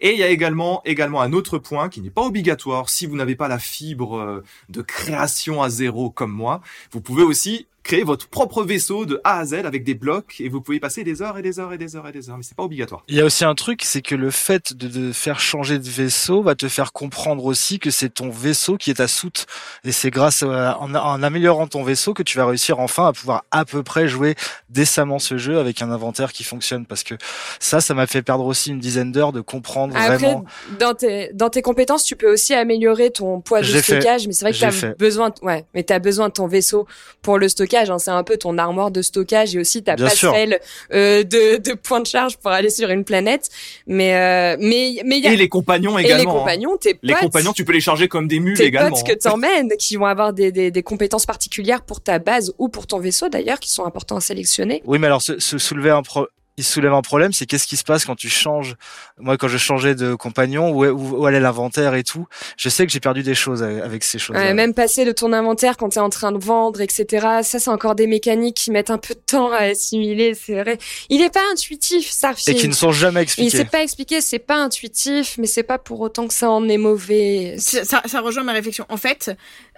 Et 0.00 0.12
il 0.12 0.18
y 0.18 0.22
a 0.22 0.28
également, 0.28 0.82
également 0.84 1.20
un 1.20 1.32
autre 1.32 1.58
point 1.58 1.88
qui 1.88 2.00
n'est 2.00 2.10
pas 2.10 2.22
obligatoire 2.22 2.88
si 2.88 3.06
vous 3.06 3.16
n'avez 3.16 3.36
pas 3.36 3.48
la 3.48 3.58
fibre 3.58 4.18
euh, 4.18 4.44
de 4.68 4.82
création 4.82 5.62
à 5.62 5.68
zéro 5.68 6.10
comme 6.10 6.32
moi. 6.32 6.60
Vous 6.92 7.00
pouvez 7.00 7.22
aussi 7.22 7.66
créer 7.82 8.02
votre 8.04 8.28
propre 8.28 8.62
vaisseau 8.62 9.06
de 9.06 9.20
A 9.24 9.38
à 9.38 9.44
Z 9.46 9.54
avec 9.64 9.84
des 9.84 9.94
blocs 9.94 10.36
et 10.40 10.48
vous 10.48 10.60
pouvez 10.60 10.80
passer 10.80 11.02
des 11.02 11.22
heures 11.22 11.38
et 11.38 11.42
des 11.42 11.58
heures 11.58 11.72
et 11.72 11.78
des 11.78 11.96
heures 11.96 12.06
et 12.06 12.12
des 12.12 12.28
heures, 12.28 12.36
mais 12.36 12.42
c'est 12.42 12.56
pas 12.56 12.62
obligatoire. 12.62 13.02
Il 13.08 13.16
y 13.16 13.20
a 13.20 13.24
aussi 13.24 13.44
un 13.44 13.54
truc, 13.54 13.82
c'est 13.84 14.02
que 14.02 14.14
le 14.14 14.30
fait 14.30 14.74
de, 14.74 14.86
de 14.88 15.12
faire 15.12 15.40
changer 15.40 15.78
de 15.78 15.88
vaisseau 15.88 16.42
va 16.42 16.54
te 16.54 16.68
faire 16.68 16.92
comprendre 16.92 17.44
aussi 17.46 17.78
que 17.78 17.90
c'est 17.90 18.10
ton 18.10 18.30
vaisseau 18.30 18.76
qui 18.76 18.90
est 18.90 18.94
ta 18.94 19.08
soute. 19.08 19.46
Et 19.84 19.92
c'est 19.92 20.10
grâce 20.10 20.42
à, 20.42 20.78
en, 20.78 20.94
en 20.94 21.22
améliorant 21.22 21.66
ton 21.66 21.82
vaisseau 21.82 22.12
que 22.12 22.22
tu 22.22 22.36
vas 22.36 22.46
réussir 22.46 22.78
enfin 22.80 23.08
à 23.08 23.12
pouvoir 23.12 23.44
à 23.50 23.64
peu 23.64 23.82
près 23.82 24.08
jouer 24.08 24.34
décemment 24.68 25.18
ce 25.18 25.38
jeu 25.38 25.58
avec 25.58 25.80
un 25.80 25.90
inventaire 25.90 26.32
qui 26.32 26.44
fonctionne. 26.44 26.84
Parce 26.84 27.02
que 27.02 27.14
ça, 27.60 27.80
ça 27.80 27.94
m'a 27.94 28.06
fait 28.06 28.22
perdre 28.22 28.44
aussi 28.44 28.70
une 28.70 28.78
dizaine 28.78 29.10
d'heures 29.10 29.32
de 29.32 29.40
comprendre 29.40 29.96
Après, 29.96 30.18
vraiment. 30.18 30.44
dans 30.78 30.94
tes, 30.94 31.30
dans 31.32 31.48
tes 31.48 31.62
compétences, 31.62 32.04
tu 32.04 32.14
peux 32.14 32.30
aussi 32.30 32.54
améliorer 32.54 33.10
ton 33.10 33.40
poids 33.40 33.62
de 33.62 33.66
l'ai 33.66 33.80
fait. 33.82 34.00
stockage, 34.00 34.26
mais 34.26 34.32
c'est 34.34 34.44
vrai 34.44 34.52
que 34.52 34.58
t'as 34.58 34.94
besoin, 34.94 35.32
ouais, 35.42 35.64
mais 35.74 35.82
t'as 35.82 35.98
besoin 35.98 36.28
de 36.28 36.34
ton 36.34 36.46
vaisseau 36.46 36.86
pour 37.22 37.38
le 37.38 37.48
stocker 37.48 37.69
stockage. 37.70 37.90
Hein. 37.90 37.98
C'est 37.98 38.10
un 38.10 38.24
peu 38.24 38.36
ton 38.36 38.58
armoire 38.58 38.90
de 38.90 39.02
stockage 39.02 39.54
et 39.54 39.58
aussi 39.60 39.82
ta 39.82 39.94
Bien 39.96 40.06
passerelle 40.06 40.60
euh, 40.92 41.22
de, 41.22 41.58
de 41.58 41.74
points 41.74 42.00
de 42.00 42.06
charge 42.06 42.36
pour 42.38 42.50
aller 42.50 42.70
sur 42.70 42.90
une 42.90 43.04
planète. 43.04 43.48
Mais 43.86 44.14
euh, 44.14 44.56
mais 44.60 45.00
mais 45.04 45.18
il 45.18 45.24
y 45.24 45.26
a 45.28 45.32
Et 45.32 45.36
les 45.36 45.48
compagnons 45.48 45.98
et 45.98 46.02
également. 46.02 46.22
les 46.22 46.28
hein. 46.28 46.40
compagnons, 46.40 46.76
tes 46.76 46.98
Les 47.02 47.12
potes, 47.14 47.22
compagnons, 47.22 47.52
tu 47.52 47.64
peux 47.64 47.72
les 47.72 47.80
charger 47.80 48.08
comme 48.08 48.28
des 48.28 48.40
mules 48.40 48.56
tes 48.56 48.64
également. 48.66 48.90
potes 48.96 49.06
que 49.06 49.14
t'emmènes, 49.14 49.70
qui 49.78 49.96
vont 49.96 50.06
avoir 50.06 50.32
des, 50.32 50.52
des, 50.52 50.70
des 50.70 50.82
compétences 50.82 51.26
particulières 51.26 51.82
pour 51.82 52.00
ta 52.00 52.18
base 52.18 52.52
ou 52.58 52.68
pour 52.68 52.86
ton 52.86 52.98
vaisseau 52.98 53.28
d'ailleurs, 53.28 53.60
qui 53.60 53.70
sont 53.70 53.84
importants 53.84 54.16
à 54.16 54.20
sélectionner. 54.20 54.82
Oui, 54.84 54.98
mais 54.98 55.06
alors 55.06 55.22
se, 55.22 55.38
se 55.38 55.58
soulever 55.58 55.90
un 55.90 56.02
pro... 56.02 56.26
il 56.56 56.64
soulève 56.64 56.92
un 56.92 57.00
problème, 57.02 57.32
c'est 57.32 57.46
qu'est-ce 57.46 57.66
qui 57.66 57.76
se 57.76 57.84
passe 57.84 58.04
quand 58.04 58.16
tu 58.16 58.28
changes? 58.28 58.76
Moi, 59.18 59.38
quand 59.38 59.48
je 59.48 59.56
changeais 59.56 59.94
de 59.94 60.14
compagnon, 60.14 60.70
où, 60.72 60.84
est- 60.84 60.88
où, 60.90 61.16
où 61.20 61.26
allait 61.26 61.40
l'inventaire 61.40 61.94
et 61.94 62.02
tout, 62.04 62.26
je 62.58 62.68
sais 62.68 62.84
que 62.86 62.92
j'ai 62.92 63.00
perdu 63.00 63.22
des 63.22 63.34
choses 63.34 63.62
avec 63.62 64.04
ces 64.04 64.18
choses. 64.18 64.36
Ouais, 64.36 64.52
même 64.52 64.74
passer 64.74 65.04
de 65.06 65.12
ton 65.12 65.32
inventaire 65.32 65.76
quand 65.78 65.88
t'es 65.90 66.00
en 66.00 66.10
train 66.10 66.32
de 66.32 66.38
vendre, 66.38 66.80
etc. 66.82 67.40
Ça, 67.42 67.58
c'est 67.58 67.70
encore 67.70 67.94
des 67.94 68.06
mécaniques 68.06 68.56
qui 68.56 68.70
mettent 68.70 68.90
un 68.90 68.98
peu 68.98 69.14
de 69.14 69.20
temps 69.20 69.50
à 69.52 69.58
assimiler, 69.70 70.34
c'est 70.34 70.60
vrai. 70.60 70.76
Il 71.08 71.22
est 71.22 71.32
pas 71.32 71.40
intuitif, 71.52 72.06
et 72.08 72.12
Starfield. 72.12 72.58
qui 72.58 72.68
ne 72.68 72.74
sont 72.74 72.92
jamais 72.92 73.20
Il 73.20 73.22
expliqués. 73.22 73.56
s'est 73.56 73.64
pas 73.64 73.82
expliqué, 73.82 74.20
c'est 74.20 74.38
pas 74.38 74.56
intuitif, 74.56 75.36
mais 75.38 75.46
c'est 75.46 75.62
pas 75.62 75.78
pour 75.78 76.00
autant 76.00 76.28
que 76.28 76.34
ça 76.34 76.50
en 76.50 76.68
est 76.68 76.76
mauvais. 76.78 77.54
Ça, 77.58 77.84
ça, 77.84 78.02
ça 78.06 78.20
rejoint 78.20 78.42
ma 78.44 78.52
réflexion. 78.52 78.84
En 78.90 78.96
fait, 78.98 79.30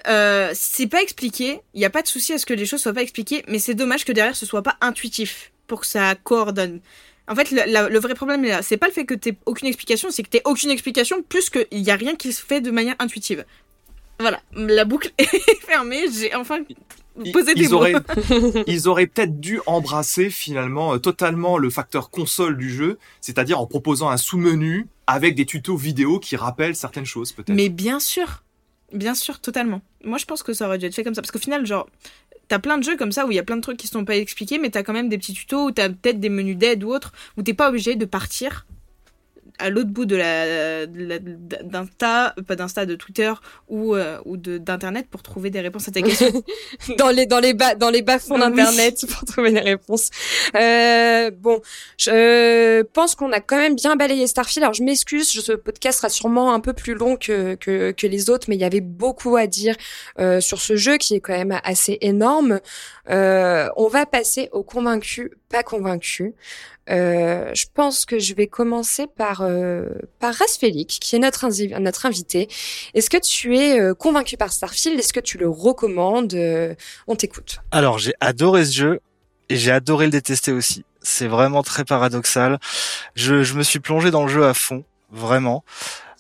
euh, 0.09 0.51
c'est 0.55 0.89
pas 0.89 1.01
expliqué. 1.03 1.61
Il 1.75 1.81
y 1.81 1.85
a 1.85 1.91
pas 1.91 2.03
de 2.03 2.09
souci 2.09 2.33
à 2.33 2.39
ce 2.39 2.47
que 2.47 2.55
les 2.55 2.67
choses 2.67 2.81
soient 2.81 2.93
pas 2.93 3.03
expliquées, 3.03 3.45
mais 3.47 3.59
c'est 3.61 3.75
dommage 3.75 4.05
que 4.05 4.11
derrière 4.13 4.35
ce 4.35 4.47
soit 4.47 4.63
pas 4.63 4.77
intuitif 4.81 5.52
pour 5.73 5.81
que 5.81 5.87
ça 5.87 6.15
coordonne. 6.17 6.81
En 7.29 7.35
fait, 7.35 7.51
le, 7.51 7.63
la- 7.67 7.89
le 7.89 7.99
vrai 7.99 8.15
problème 8.15 8.45
est 8.45 8.49
là. 8.51 8.61
C'est 8.61 8.77
pas 8.77 8.89
le 8.89 8.93
fait 8.93 9.07
que 9.07 9.15
t'aies 9.15 9.39
aucune 9.47 9.69
explication, 9.69 10.11
c'est 10.11 10.23
que 10.23 10.29
t'aies 10.29 10.43
aucune 10.45 10.69
explication 10.71 11.23
plus 11.23 11.49
qu'il 11.49 11.67
y 11.71 11.91
a 11.91 11.97
rien 11.97 12.15
qui 12.15 12.31
se 12.35 12.45
fait 12.45 12.61
de 12.61 12.71
manière 12.71 12.95
intuitive. 12.99 13.47
Voilà, 14.21 14.43
la 14.53 14.85
boucle 14.85 15.11
est 15.19 15.27
fermée. 15.67 16.05
J'ai 16.13 16.35
enfin 16.35 16.59
posé 17.33 17.55
des 17.55 17.63
ils 17.63 17.69
mots. 17.71 17.77
auraient, 17.77 17.95
ils 18.67 18.87
auraient 18.87 19.07
peut-être 19.07 19.41
dû 19.41 19.61
embrasser 19.65 20.29
finalement 20.29 20.93
euh, 20.93 20.99
totalement 20.99 21.57
le 21.57 21.71
facteur 21.71 22.11
console 22.11 22.59
du 22.59 22.69
jeu, 22.71 22.99
c'est-à-dire 23.23 23.59
en 23.59 23.67
proposant 23.67 24.11
un 24.11 24.19
sous-menu 24.19 24.87
avec 25.07 25.35
des 25.35 25.47
tutos 25.47 25.77
vidéo 25.79 26.19
qui 26.19 26.37
rappellent 26.37 26.77
certaines 26.77 27.07
choses 27.07 27.33
peut-être. 27.33 27.49
Mais 27.57 27.71
bien 27.71 27.99
sûr, 27.99 28.43
bien 28.93 29.15
sûr, 29.15 29.41
totalement. 29.41 29.81
Moi, 30.05 30.19
je 30.19 30.27
pense 30.27 30.43
que 30.43 30.53
ça 30.53 30.67
aurait 30.67 30.77
dû 30.77 30.85
être 30.85 30.95
fait 30.95 31.05
comme 31.05 31.15
ça. 31.15 31.23
Parce 31.23 31.31
qu'au 31.33 31.39
final, 31.39 31.65
genre, 31.65 31.89
t'as 32.53 32.59
plein 32.59 32.77
de 32.77 32.85
jeux 32.85 32.99
comme 32.99 33.13
ça 33.13 33.25
où 33.25 33.31
il 33.31 33.35
y 33.35 33.39
a 33.39 33.43
plein 33.43 33.57
de 33.57 33.63
trucs 33.63 33.79
qui 33.79 33.87
sont 33.87 34.05
pas 34.05 34.15
expliqués, 34.15 34.59
mais 34.59 34.69
t'as 34.69 34.83
quand 34.83 34.93
même 34.93 35.09
des 35.09 35.17
petits 35.17 35.33
tutos, 35.33 35.69
ou 35.69 35.71
t'as 35.71 35.89
peut-être 35.89 36.21
des 36.21 36.29
menus 36.29 36.59
d'aide 36.59 36.85
ou 36.85 36.93
autre, 36.93 37.11
où 37.39 37.43
t'es 37.43 37.55
pas 37.55 37.71
obligé 37.71 37.97
de 37.97 38.05
partir 38.05 38.67
à 39.63 39.71
l'autre 39.71 39.91
bout 39.91 40.05
de 40.05 40.17
la 40.17 40.87
de 40.87 41.05
la- 41.05 41.19
d'insta 41.19 42.35
pas 42.47 42.57
d'insta 42.57 42.85
de 42.87 42.95
Twitter 42.95 43.33
ou 43.69 43.95
euh, 43.95 44.19
ou 44.25 44.37
de 44.37 44.59
d'internet 44.59 45.07
pour 45.11 45.23
trouver 45.23 45.51
des 45.51 45.61
réponses 45.61 45.89
à 45.89 45.93
tes 45.93 46.03
questions 46.03 46.43
dans 46.99 47.09
les 47.11 47.27
dans 47.27 47.41
les 47.41 47.55
bas 47.55 47.75
dans 47.75 47.91
les 47.91 48.03
bas 48.03 48.19
fonds 48.19 48.35
oui. 48.35 48.41
d'internet 48.41 49.05
pour 49.11 49.25
trouver 49.25 49.51
les 49.51 49.61
réponses. 49.61 50.11
Euh, 50.57 51.31
bon, 51.31 51.61
je 51.99 52.83
pense 52.83 53.15
qu'on 53.15 53.33
a 53.33 53.41
quand 53.41 53.57
même 53.59 53.75
bien 53.75 53.97
balayé 53.97 54.27
Starfield. 54.27 54.65
Alors 54.65 54.75
je 54.75 54.83
m'excuse, 54.83 55.33
je- 55.33 55.41
ce 55.41 55.53
podcast 55.53 55.99
sera 55.99 56.09
sûrement 56.09 56.53
un 56.55 56.61
peu 56.61 56.73
plus 56.73 56.95
long 56.95 57.17
que 57.17 57.55
que, 57.57 57.93
que 57.93 58.07
les 58.07 58.31
autres, 58.31 58.47
mais 58.49 58.57
il 58.57 58.61
y 58.61 58.65
avait 58.65 58.81
beaucoup 58.81 59.37
à 59.37 59.47
dire 59.47 59.77
euh, 60.19 60.41
sur 60.41 60.61
ce 60.61 60.77
jeu 60.77 60.97
qui 60.99 61.15
est 61.15 61.21
quand 61.21 61.37
même 61.37 61.59
assez 61.65 61.99
énorme. 62.01 62.61
Euh, 63.11 63.69
on 63.77 63.89
va 63.89 64.07
passer 64.07 64.49
aux 64.53 64.63
convaincus, 64.63 65.31
pas 65.49 65.63
convaincus. 65.63 66.33
Euh, 66.91 67.51
je 67.55 67.67
pense 67.73 68.05
que 68.05 68.19
je 68.19 68.35
vais 68.35 68.49
commencer 68.49 69.07
par 69.07 69.43
euh, 69.43 69.87
par 70.19 70.35
Rasfelik, 70.35 70.89
qui 70.89 71.15
est 71.17 71.19
notre 71.21 71.47
notre 71.79 72.07
invité. 72.07 72.49
Est-ce 72.95 73.09
que 73.09 73.19
tu 73.19 73.57
es 73.57 73.81
euh, 73.81 73.95
convaincu 73.95 74.37
par 74.37 74.53
Starfield? 74.53 74.99
Est-ce 74.99 75.13
que 75.13 75.21
tu 75.21 75.39
le 75.39 75.49
recommandes? 75.49 76.35
Euh, 76.35 76.75
On 77.07 77.15
t'écoute. 77.15 77.61
Alors, 77.71 77.99
j'ai 77.99 78.15
adoré 78.21 78.65
ce 78.65 78.73
jeu 78.73 79.01
et 79.49 79.57
j'ai 79.57 79.71
adoré 79.71 80.07
le 80.07 80.11
détester 80.13 80.51
aussi. 80.53 80.85
C'est 81.03 81.29
vraiment 81.29 81.63
très 81.63 81.85
paradoxal. 81.85 82.59
Je, 83.15 83.43
je 83.45 83.55
me 83.55 83.63
suis 83.63 83.79
plongé 83.81 84.11
dans 84.11 84.23
le 84.25 84.29
jeu 84.29 84.45
à 84.45 84.55
fond, 84.55 84.85
vraiment. 85.13 85.65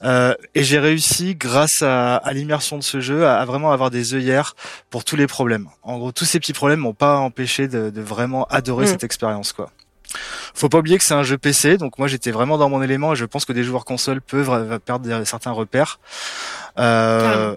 Euh, 0.05 0.35
et 0.57 0.65
j'ai 0.65 0.81
réussi, 0.81 1.37
grâce 1.37 1.83
à, 1.83 2.17
à 2.17 2.33
l'immersion 2.33 2.77
de 2.77 2.83
ce 2.83 3.01
jeu, 3.01 3.25
à, 3.25 3.39
à 3.39 3.45
vraiment 3.45 3.71
avoir 3.71 3.91
des 3.91 4.15
œillères 4.15 4.57
pour 4.91 5.05
tous 5.05 5.15
les 5.15 5.29
problèmes. 5.29 5.69
En 5.85 5.99
gros, 5.99 6.11
tous 6.11 6.25
ces 6.25 6.41
petits 6.41 6.53
problèmes 6.53 6.81
m'ont 6.81 6.93
pas 6.95 7.19
empêché 7.19 7.69
de, 7.69 7.91
de 7.91 8.01
vraiment 8.01 8.45
adorer 8.47 8.85
Mm. 8.87 8.89
cette 8.89 9.05
expérience, 9.05 9.53
quoi. 9.53 9.71
Faut 10.55 10.69
pas 10.69 10.79
oublier 10.79 10.99
que 10.99 11.05
c'est 11.05 11.15
un 11.15 11.23
jeu 11.23 11.39
PC, 11.39 11.79
donc 11.79 11.99
moi 11.99 12.09
j'étais 12.09 12.31
vraiment 12.31 12.59
dans 12.59 12.69
mon 12.69 12.83
élément 12.83 13.13
et 13.13 13.17
je 13.17 13.25
pense 13.25 13.45
que 13.45 13.53
des 13.53 13.65
joueurs 13.65 13.85
console 13.85 14.21
peuvent 14.21 14.51
euh, 14.51 14.79
perdre 14.79 15.25
certains 15.25 15.51
repères. 15.53 15.99
Euh. 16.79 17.57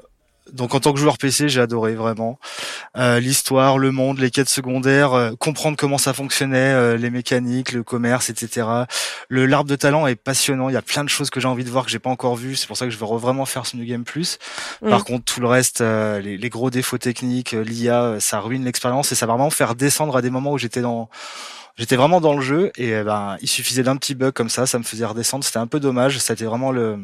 Donc 0.54 0.76
en 0.76 0.80
tant 0.80 0.94
que 0.94 1.00
joueur 1.00 1.18
PC, 1.18 1.50
j'ai 1.50 1.62
adoré 1.62 1.96
vraiment 1.96 2.40
Euh, 2.98 3.20
l'histoire, 3.20 3.78
le 3.78 3.92
monde, 3.92 4.20
les 4.20 4.32
quêtes 4.32 4.48
secondaires, 4.50 5.14
euh, 5.14 5.32
comprendre 5.38 5.76
comment 5.78 5.98
ça 5.98 6.14
fonctionnait, 6.14 6.74
euh, 6.74 6.98
les 6.98 7.10
mécaniques, 7.10 7.74
le 7.74 7.84
commerce, 7.84 8.30
etc. 8.30 8.68
Le 9.28 9.46
l'arbre 9.46 9.70
de 9.70 9.76
talent 9.76 10.08
est 10.08 10.16
passionnant. 10.16 10.70
Il 10.70 10.74
y 10.74 10.78
a 10.78 10.82
plein 10.82 11.04
de 11.04 11.10
choses 11.10 11.30
que 11.30 11.40
j'ai 11.40 11.48
envie 11.48 11.66
de 11.66 11.70
voir 11.70 11.86
que 11.86 11.92
j'ai 11.92 12.00
pas 12.00 12.10
encore 12.10 12.36
vues. 12.36 12.56
C'est 12.56 12.68
pour 12.68 12.78
ça 12.78 12.86
que 12.86 12.92
je 12.92 12.98
veux 12.98 13.06
vraiment 13.18 13.46
faire 13.46 13.66
ce 13.66 13.76
New 13.76 13.86
Game 13.86 14.04
Plus. 14.06 14.38
Mm. 14.82 14.90
Par 14.90 15.04
contre, 15.04 15.26
tout 15.26 15.42
le 15.42 15.48
reste, 15.48 15.82
euh, 15.82 16.22
les, 16.22 16.38
les 16.38 16.50
gros 16.50 16.70
défauts 16.70 16.98
techniques, 16.98 17.54
euh, 17.54 17.64
l'IA, 17.64 18.04
euh, 18.04 18.20
ça 18.20 18.40
ruine 18.40 18.64
l'expérience 18.64 19.12
et 19.12 19.16
ça 19.16 19.26
va 19.26 19.34
vraiment 19.34 19.50
faire 19.50 19.76
descendre 19.76 20.16
à 20.16 20.22
des 20.22 20.30
moments 20.30 20.54
où 20.54 20.58
j'étais 20.58 20.82
dans 20.82 21.10
J'étais 21.78 21.98
vraiment 21.98 22.22
dans 22.22 22.34
le 22.34 22.42
jeu 22.42 22.72
et 22.78 23.04
ben 23.04 23.36
il 23.42 23.50
suffisait 23.50 23.84
d'un 23.84 23.98
petit 23.98 24.16
bug 24.16 24.32
comme 24.32 24.48
ça, 24.48 24.66
ça 24.66 24.80
me 24.80 24.86
faisait 24.86 25.04
redescendre. 25.04 25.44
C'était 25.44 25.60
un 25.60 25.68
peu 25.68 25.82
dommage. 25.82 26.20
C'était 26.20 26.46
vraiment 26.46 26.72
le. 26.72 26.98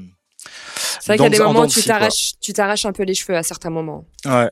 C'est 0.99 1.07
vrai 1.07 1.18
qu'il 1.18 1.23
y 1.23 1.27
a 1.27 1.30
des 1.30 1.41
en 1.41 1.53
moments 1.53 1.65
où 1.65 1.68
tu 1.68 1.84
t'arraches, 1.84 2.34
tu 2.39 2.53
t'arraches 2.53 2.85
un 2.85 2.91
peu 2.91 3.03
les 3.03 3.13
cheveux 3.13 3.38
à 3.38 3.43
certains 3.43 3.69
moments. 3.69 4.05
Ouais. 4.26 4.49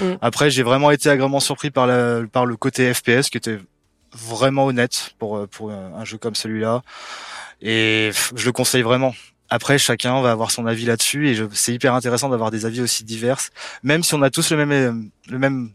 Mm. 0.00 0.14
Après, 0.20 0.50
j'ai 0.50 0.62
vraiment 0.62 0.90
été 0.90 1.08
agréablement 1.08 1.40
surpris 1.40 1.70
par 1.70 1.86
la, 1.86 2.22
par 2.30 2.46
le 2.46 2.56
côté 2.56 2.92
FPS 2.92 3.30
qui 3.30 3.38
était 3.38 3.58
vraiment 4.12 4.66
honnête 4.66 5.14
pour 5.18 5.36
euh, 5.36 5.46
pour 5.46 5.70
un 5.70 6.04
jeu 6.04 6.18
comme 6.18 6.34
celui-là. 6.34 6.82
Et 7.60 8.10
je 8.34 8.44
le 8.44 8.52
conseille 8.52 8.82
vraiment. 8.82 9.14
Après, 9.50 9.78
chacun 9.78 10.20
va 10.20 10.30
avoir 10.30 10.50
son 10.50 10.66
avis 10.66 10.84
là-dessus 10.84 11.30
et 11.30 11.48
c'est 11.52 11.72
hyper 11.72 11.94
intéressant 11.94 12.28
d'avoir 12.28 12.50
des 12.50 12.66
avis 12.66 12.82
aussi 12.82 13.02
divers, 13.04 13.40
même 13.82 14.02
si 14.02 14.14
on 14.14 14.20
a 14.22 14.30
tous 14.30 14.50
le 14.50 14.58
même 14.58 14.72
euh, 14.72 14.92
le 15.30 15.38
même 15.38 15.72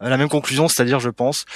la 0.00 0.16
même 0.16 0.28
conclusion, 0.28 0.68
c'est-à-dire, 0.68 1.00
je 1.00 1.08
pense, 1.08 1.46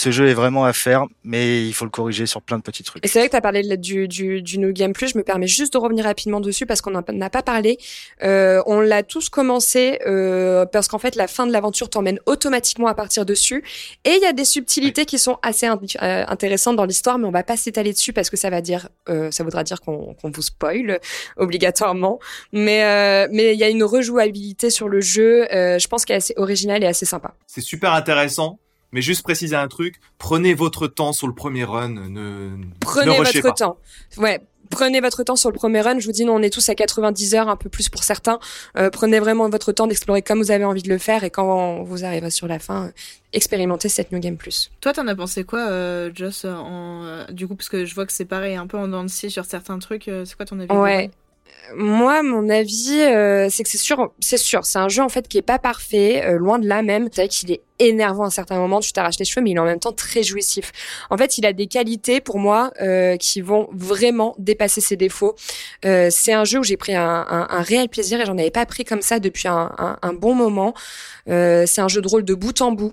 ce 0.00 0.10
jeu 0.10 0.28
est 0.28 0.34
vraiment 0.34 0.64
à 0.64 0.72
faire, 0.72 1.04
mais 1.24 1.66
il 1.66 1.72
faut 1.72 1.84
le 1.84 1.90
corriger 1.90 2.26
sur 2.26 2.40
plein 2.42 2.56
de 2.58 2.62
petits 2.62 2.82
trucs. 2.82 3.04
Et 3.04 3.08
c'est 3.08 3.18
vrai 3.18 3.28
que 3.28 3.32
tu 3.32 3.36
as 3.36 3.40
parlé 3.40 3.62
de- 3.62 3.76
du, 3.76 4.08
du, 4.08 4.42
du 4.42 4.58
New 4.58 4.72
Game 4.72 4.92
Plus. 4.92 5.08
Je 5.12 5.18
me 5.18 5.22
permets 5.22 5.46
juste 5.46 5.72
de 5.74 5.78
revenir 5.78 6.04
rapidement 6.04 6.40
dessus 6.40 6.66
parce 6.66 6.80
qu'on 6.80 6.90
n'en 6.92 7.02
a 7.20 7.30
pas 7.30 7.42
parlé. 7.42 7.78
Euh, 8.22 8.62
on 8.66 8.80
l'a 8.80 9.02
tous 9.02 9.28
commencé 9.28 9.98
euh, 10.06 10.64
parce 10.66 10.88
qu'en 10.88 10.98
fait, 10.98 11.14
la 11.16 11.26
fin 11.26 11.46
de 11.46 11.52
l'aventure 11.52 11.88
t'emmène 11.90 12.18
automatiquement 12.26 12.88
à 12.88 12.94
partir 12.94 13.24
dessus. 13.26 13.62
Et 14.04 14.10
il 14.10 14.22
y 14.22 14.26
a 14.26 14.32
des 14.32 14.44
subtilités 14.44 15.04
qui 15.06 15.18
sont 15.18 15.38
assez 15.42 15.66
in- 15.66 15.78
euh, 16.02 16.24
intéressantes 16.28 16.76
dans 16.76 16.84
l'histoire, 16.86 17.18
mais 17.18 17.26
on 17.26 17.30
va 17.30 17.42
pas 17.42 17.56
s'étaler 17.56 17.92
dessus 17.92 18.12
parce 18.12 18.30
que 18.30 18.36
ça 18.36 18.50
va 18.50 18.60
dire, 18.60 18.88
euh, 19.08 19.30
ça 19.30 19.44
voudra 19.44 19.62
dire 19.64 19.80
qu'on 19.80 20.14
qu'on 20.14 20.30
vous 20.30 20.42
spoil 20.42 20.98
obligatoirement. 21.36 22.18
Mais 22.52 22.84
euh, 22.84 23.28
mais 23.32 23.54
il 23.54 23.58
y 23.58 23.64
a 23.64 23.68
une 23.68 23.84
rejouabilité 23.84 24.70
sur 24.70 24.88
le 24.88 25.00
jeu. 25.00 25.46
euh, 25.54 25.78
je 25.78 25.88
pense 25.88 26.04
qu'elle 26.04 26.14
est 26.14 26.18
assez 26.18 26.34
originale 26.36 26.82
et 26.82 26.86
assez 26.86 27.06
sympa. 27.06 27.34
C'est 27.46 27.60
super 27.60 27.92
intéressant, 27.92 28.58
mais 28.92 29.02
juste 29.02 29.22
préciser 29.22 29.56
un 29.56 29.68
truc, 29.68 29.96
prenez 30.18 30.54
votre 30.54 30.86
temps 30.86 31.12
sur 31.12 31.26
le 31.26 31.34
premier 31.34 31.64
run, 31.64 31.88
ne, 31.90 32.08
ne 32.08 32.64
Prenez 32.80 33.18
rushez 33.18 33.40
votre 33.40 33.54
pas. 33.54 33.66
temps. 33.66 33.78
Ouais. 34.16 34.40
Prenez 34.70 35.00
votre 35.00 35.24
temps 35.24 35.34
sur 35.34 35.50
le 35.50 35.56
premier 35.56 35.80
run. 35.80 35.98
Je 35.98 36.06
vous 36.06 36.12
dis, 36.12 36.24
nous, 36.24 36.30
on 36.32 36.40
est 36.42 36.50
tous 36.50 36.68
à 36.68 36.76
90 36.76 37.34
heures, 37.34 37.48
un 37.48 37.56
peu 37.56 37.68
plus 37.68 37.88
pour 37.88 38.04
certains. 38.04 38.38
Euh, 38.78 38.88
prenez 38.88 39.18
vraiment 39.18 39.48
votre 39.48 39.72
temps 39.72 39.88
d'explorer 39.88 40.22
comme 40.22 40.38
vous 40.38 40.52
avez 40.52 40.64
envie 40.64 40.82
de 40.82 40.88
le 40.88 40.98
faire. 40.98 41.24
Et 41.24 41.30
quand 41.30 41.82
vous 41.82 42.04
arriverez 42.04 42.30
sur 42.30 42.46
la 42.46 42.60
fin, 42.60 42.86
euh, 42.86 42.90
expérimentez 43.32 43.88
cette 43.88 44.12
New 44.12 44.20
Game 44.20 44.36
Plus. 44.36 44.70
Toi, 44.80 44.92
t'en 44.92 45.08
as 45.08 45.16
pensé 45.16 45.42
quoi, 45.42 45.58
euh, 45.68 46.12
Joss, 46.14 46.44
en, 46.44 47.02
euh, 47.02 47.24
du 47.32 47.48
coup, 47.48 47.56
parce 47.56 47.68
que 47.68 47.84
je 47.84 47.92
vois 47.96 48.06
que 48.06 48.12
c'est 48.12 48.24
pareil, 48.26 48.54
un 48.54 48.68
peu 48.68 48.76
en 48.78 48.86
dents 48.86 49.02
de 49.02 49.08
scie 49.08 49.28
sur 49.28 49.44
certains 49.44 49.80
trucs. 49.80 50.06
euh, 50.06 50.24
c'est 50.24 50.36
quoi 50.36 50.46
ton 50.46 50.60
avis 50.60 50.70
Ouais. 50.72 51.10
Moi, 51.76 52.22
mon 52.22 52.48
avis, 52.48 53.00
euh, 53.00 53.48
c'est 53.50 53.62
que 53.62 53.68
c'est 53.68 53.78
sûr, 53.78 54.12
c'est 54.18 54.36
sûr, 54.38 54.64
c'est 54.64 54.78
un 54.78 54.88
jeu 54.88 55.02
en 55.02 55.08
fait 55.08 55.28
qui 55.28 55.38
est 55.38 55.42
pas 55.42 55.58
parfait, 55.58 56.24
euh, 56.24 56.36
loin 56.38 56.58
de 56.58 56.66
là 56.66 56.82
même. 56.82 57.08
C'est 57.12 57.22
vrai 57.22 57.28
qu'il 57.28 57.52
est 57.52 57.60
énervant 57.78 58.24
à 58.24 58.30
certains 58.30 58.58
moments, 58.58 58.80
tu 58.80 58.92
t'arraches 58.92 59.18
les 59.18 59.24
cheveux, 59.24 59.42
mais 59.42 59.50
il 59.50 59.56
est 59.56 59.60
en 59.60 59.64
même 59.64 59.78
temps 59.78 59.92
très 59.92 60.22
jouissif. 60.22 60.72
En 61.10 61.16
fait, 61.16 61.38
il 61.38 61.46
a 61.46 61.52
des 61.52 61.66
qualités 61.66 62.20
pour 62.20 62.38
moi 62.38 62.72
euh, 62.82 63.16
qui 63.16 63.40
vont 63.40 63.68
vraiment 63.72 64.34
dépasser 64.38 64.80
ses 64.80 64.96
défauts. 64.96 65.34
Euh, 65.84 66.08
c'est 66.10 66.32
un 66.32 66.44
jeu 66.44 66.58
où 66.58 66.64
j'ai 66.64 66.76
pris 66.76 66.94
un, 66.94 67.24
un- 67.28 67.46
un 67.50 67.62
réel 67.62 67.88
plaisir 67.88 68.20
et 68.20 68.26
j'en 68.26 68.36
avais 68.38 68.50
pas 68.50 68.66
pris 68.66 68.84
comme 68.84 69.02
ça 69.02 69.18
depuis 69.20 69.48
un, 69.48 69.70
un- 70.02 70.12
bon 70.12 70.34
moment. 70.34 70.74
Euh, 71.28 71.64
c'est 71.66 71.80
un 71.80 71.88
jeu 71.88 72.00
de 72.02 72.08
rôle 72.08 72.24
de 72.24 72.34
bout 72.34 72.60
en 72.60 72.72
bout. 72.72 72.92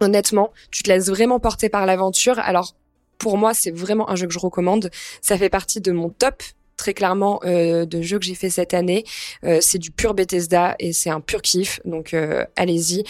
Honnêtement, 0.00 0.52
tu 0.70 0.82
te 0.82 0.90
laisses 0.90 1.08
vraiment 1.08 1.38
porter 1.40 1.68
par 1.68 1.86
l'aventure. 1.86 2.38
Alors 2.40 2.74
pour 3.18 3.38
moi, 3.38 3.54
c'est 3.54 3.70
vraiment 3.70 4.10
un 4.10 4.16
jeu 4.16 4.26
que 4.26 4.32
je 4.32 4.38
recommande. 4.40 4.90
Ça 5.20 5.38
fait 5.38 5.48
partie 5.48 5.80
de 5.80 5.92
mon 5.92 6.08
top 6.10 6.42
très 6.76 6.94
clairement 6.94 7.40
euh, 7.44 7.84
de 7.84 8.02
jeux 8.02 8.18
que 8.18 8.24
j'ai 8.24 8.34
fait 8.34 8.50
cette 8.50 8.74
année. 8.74 9.04
Euh, 9.44 9.58
c'est 9.60 9.78
du 9.78 9.90
pur 9.90 10.14
Bethesda 10.14 10.74
et 10.78 10.92
c'est 10.92 11.10
un 11.10 11.20
pur 11.20 11.42
kiff. 11.42 11.80
Donc 11.84 12.14
euh, 12.14 12.44
allez-y, 12.56 13.04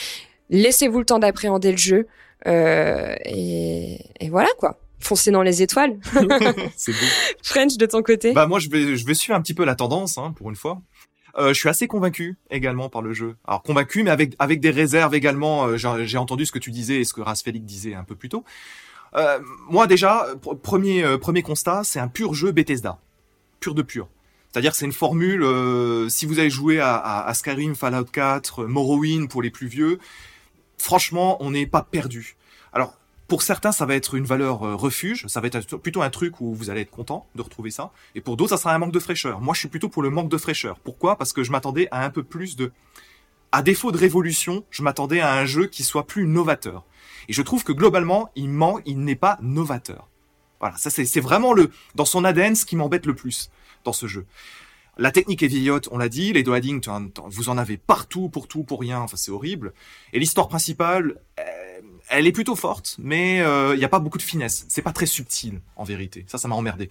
laissez-vous 0.51 0.99
le 0.99 1.05
temps 1.05 1.19
d'appréhender 1.19 1.71
le 1.73 1.79
jeu 1.79 2.07
euh, 2.47 3.15
et, 3.25 3.99
et 4.21 4.29
voilà 4.31 4.49
quoi. 4.59 4.79
Foncez 5.01 5.31
dans 5.33 5.43
les 5.43 5.63
étoiles. 5.63 5.99
C'est 6.77 6.93
beau. 6.93 6.99
French 7.43 7.77
de 7.77 7.87
ton 7.87 8.03
côté. 8.03 8.33
Bah 8.33 8.47
moi 8.47 8.61
je 8.61 8.69
vais 8.69 8.97
je 8.97 9.05
vais 9.07 9.15
suivre 9.15 9.37
un 9.37 9.41
petit 9.43 9.55
peu 9.55 9.65
la 9.65 9.75
tendance 9.75 10.17
hein, 10.19 10.33
pour 10.37 10.49
une 10.51 10.57
fois. 10.57 10.81
Euh, 11.39 11.49
je 11.49 11.59
suis 11.59 11.69
assez 11.69 11.87
convaincu 11.89 12.37
également 12.51 12.89
par 12.89 13.01
le 13.03 13.13
jeu. 13.15 13.37
Alors 13.47 13.63
convaincu, 13.63 14.03
mais 14.05 14.11
avec 14.11 14.35
avec 14.39 14.61
des 14.61 14.71
réserves 14.71 15.15
également. 15.15 15.67
Euh, 15.67 15.77
j'ai 16.05 16.19
entendu 16.19 16.47
ce 16.47 16.53
que 16.53 16.59
tu 16.59 16.71
disais 16.71 16.97
et 17.01 17.05
ce 17.05 17.15
que 17.15 17.21
Rasfelik 17.21 17.65
disait 17.65 17.95
un 17.95 18.05
peu 18.05 18.15
plus 18.15 18.29
tôt. 18.29 18.45
Euh, 19.17 19.41
moi 19.69 19.87
déjà, 19.87 20.27
pr- 20.43 20.59
premier 20.59 21.05
premier 21.19 21.43
constat, 21.43 21.83
c'est 21.85 21.99
un 22.01 22.09
pur 22.09 22.33
jeu 22.35 22.53
Bethesda, 22.53 22.99
pur 23.63 23.75
de 23.75 23.83
pur. 23.83 24.09
C'est-à-dire 24.51 24.75
c'est 24.75 24.85
une 24.85 24.93
formule. 24.93 25.43
euh, 25.43 26.11
si 26.11 26.27
vous 26.27 26.39
avez 26.39 26.51
joué 26.51 26.79
à, 26.81 27.31
Skyrim, 27.35 27.75
Fallout 27.75 28.05
4, 28.05 28.65
euh, 28.65 28.67
Morrowind 28.67 29.29
pour 29.29 29.41
les 29.41 29.51
plus 29.51 29.67
vieux, 29.67 29.99
franchement, 30.77 31.39
on 31.41 31.53
n'est 31.53 31.67
pas 31.67 31.83
perdu. 31.83 32.37
Alors 32.75 32.99
pour 33.29 33.41
certains, 33.41 33.73
ça 33.73 33.87
va 33.87 33.95
être 33.95 34.15
une 34.15 34.27
valeur 34.27 34.63
euh, 34.63 34.75
refuge, 34.75 35.27
ça 35.27 35.41
va 35.41 35.47
être 35.47 35.79
plutôt 35.79 36.03
un 36.03 36.11
truc 36.11 36.43
où 36.43 36.55
vous 36.55 36.69
allez 36.69 36.83
être 36.83 36.91
content 36.91 37.27
de 37.35 37.41
retrouver 37.41 37.71
ça. 37.71 37.91
Et 38.15 38.21
pour 38.21 38.37
d'autres, 38.37 38.51
ça 38.51 38.59
sera 38.59 38.75
un 38.75 38.79
manque 38.79 38.93
de 38.93 38.99
fraîcheur. 38.99 39.41
Moi, 39.41 39.55
je 39.55 39.61
suis 39.61 39.69
plutôt 39.69 39.89
pour 39.89 40.03
le 40.03 40.11
manque 40.11 40.29
de 40.29 40.37
fraîcheur. 40.37 40.79
Pourquoi? 40.81 41.17
Parce 41.17 41.33
que 41.33 41.43
je 41.43 41.51
m'attendais 41.51 41.89
à 41.91 42.05
un 42.05 42.11
peu 42.11 42.23
plus 42.23 42.57
de... 42.57 42.73
À 43.51 43.63
défaut 43.63 43.91
de 43.91 43.97
révolution, 43.97 44.65
je 44.71 44.83
m'attendais 44.83 45.21
à 45.21 45.33
un 45.35 45.47
jeu 45.47 45.67
qui 45.67 45.83
soit 45.83 46.07
plus 46.07 46.27
novateur. 46.27 46.85
Et 47.29 47.33
je 47.33 47.41
trouve 47.41 47.65
que 47.65 47.73
globalement, 47.73 48.29
il 48.37 48.51
ment, 48.51 48.81
il 48.85 49.03
n'est 49.03 49.17
pas 49.17 49.39
novateur. 49.41 50.09
Voilà, 50.63 50.77
ça 50.79 50.89
c'est 50.91 51.21
vraiment 51.21 51.53
le 51.53 51.71
dans 51.97 52.05
son 52.07 52.25
ADN 52.25 52.55
ce 52.55 52.65
qui 52.65 52.77
m'embête 52.77 53.05
le 53.05 53.15
plus 53.15 53.51
dans 53.85 53.93
ce 53.93 54.07
jeu. 54.07 54.25
La 54.97 55.11
technique 55.11 55.43
est 55.43 55.49
vieillotte, 55.49 55.89
on 55.91 55.99
l'a 55.99 56.09
dit, 56.09 56.33
les 56.33 56.43
doading, 56.43 56.81
t'en- 56.81 57.09
t'en- 57.09 57.29
vous 57.29 57.49
en 57.49 57.59
avez 57.59 57.77
partout, 57.79 58.29
pour 58.29 58.47
tout, 58.47 58.63
pour 58.63 58.79
rien, 58.81 59.01
enfin 59.01 59.17
c'est 59.17 59.31
horrible. 59.33 59.73
Et 60.13 60.19
l'histoire 60.21 60.49
principale, 60.49 61.17
euh, 61.41 61.43
elle 62.13 62.27
est 62.27 62.33
plutôt 62.33 62.57
forte, 62.57 62.97
mais 62.99 63.39
il 63.39 63.79
n'y 63.79 63.85
a 63.85 63.89
pas 63.89 63.99
beaucoup 63.99 64.19
de 64.19 64.23
finesse. 64.23 64.67
C'est 64.69 64.83
pas 64.83 64.93
très 64.93 65.07
subtil, 65.07 65.61
en 65.77 65.85
vérité. 65.85 66.25
Ça, 66.29 66.39
ça 66.39 66.47
m'a 66.47 66.55
emmerdé. 66.55 66.91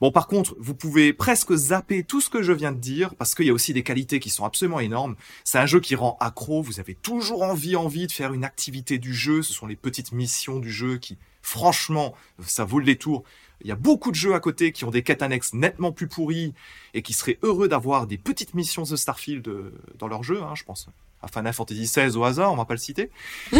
Bon, 0.00 0.10
par 0.10 0.26
contre, 0.26 0.56
vous 0.58 0.74
pouvez 0.74 1.12
presque 1.12 1.54
zapper 1.54 2.02
tout 2.04 2.20
ce 2.20 2.30
que 2.30 2.42
je 2.42 2.52
viens 2.52 2.72
de 2.72 2.78
dire, 2.78 3.14
parce 3.16 3.34
qu'il 3.34 3.46
y 3.46 3.50
a 3.50 3.52
aussi 3.52 3.72
des 3.72 3.82
qualités 3.82 4.18
qui 4.18 4.30
sont 4.30 4.44
absolument 4.44 4.80
énormes. 4.80 5.14
C'est 5.44 5.58
un 5.58 5.66
jeu 5.66 5.80
qui 5.80 5.94
rend 5.94 6.16
accro, 6.20 6.62
vous 6.62 6.80
avez 6.80 6.94
toujours 6.94 7.42
envie, 7.42 7.76
envie 7.76 8.06
de 8.06 8.12
faire 8.12 8.32
une 8.32 8.44
activité 8.44 8.98
du 8.98 9.14
jeu. 9.14 9.42
Ce 9.42 9.52
sont 9.52 9.66
les 9.66 9.76
petites 9.76 10.12
missions 10.12 10.58
du 10.58 10.72
jeu 10.72 10.98
qui, 10.98 11.18
franchement, 11.42 12.14
ça 12.44 12.64
vaut 12.64 12.78
le 12.78 12.86
détour. 12.86 13.24
Il 13.62 13.68
y 13.68 13.72
a 13.72 13.76
beaucoup 13.76 14.10
de 14.10 14.16
jeux 14.16 14.34
à 14.34 14.40
côté 14.40 14.72
qui 14.72 14.84
ont 14.84 14.90
des 14.90 15.02
quêtes 15.02 15.22
annexes 15.22 15.54
nettement 15.54 15.92
plus 15.92 16.08
pourries 16.08 16.52
et 16.94 17.02
qui 17.02 17.12
seraient 17.12 17.38
heureux 17.42 17.68
d'avoir 17.68 18.06
des 18.06 18.18
petites 18.18 18.54
missions 18.54 18.82
de 18.82 18.96
Starfield 18.96 19.46
euh, 19.46 19.72
dans 19.98 20.08
leur 20.08 20.22
jeu, 20.24 20.42
hein, 20.42 20.54
je 20.54 20.64
pense. 20.64 20.88
À 21.22 21.28
Final 21.28 21.52
Fantasy 21.52 21.82
XVI 21.82 22.16
au 22.16 22.24
hasard, 22.24 22.52
on 22.52 22.56
va 22.56 22.64
pas 22.64 22.74
le 22.74 22.80
citer. 22.80 23.10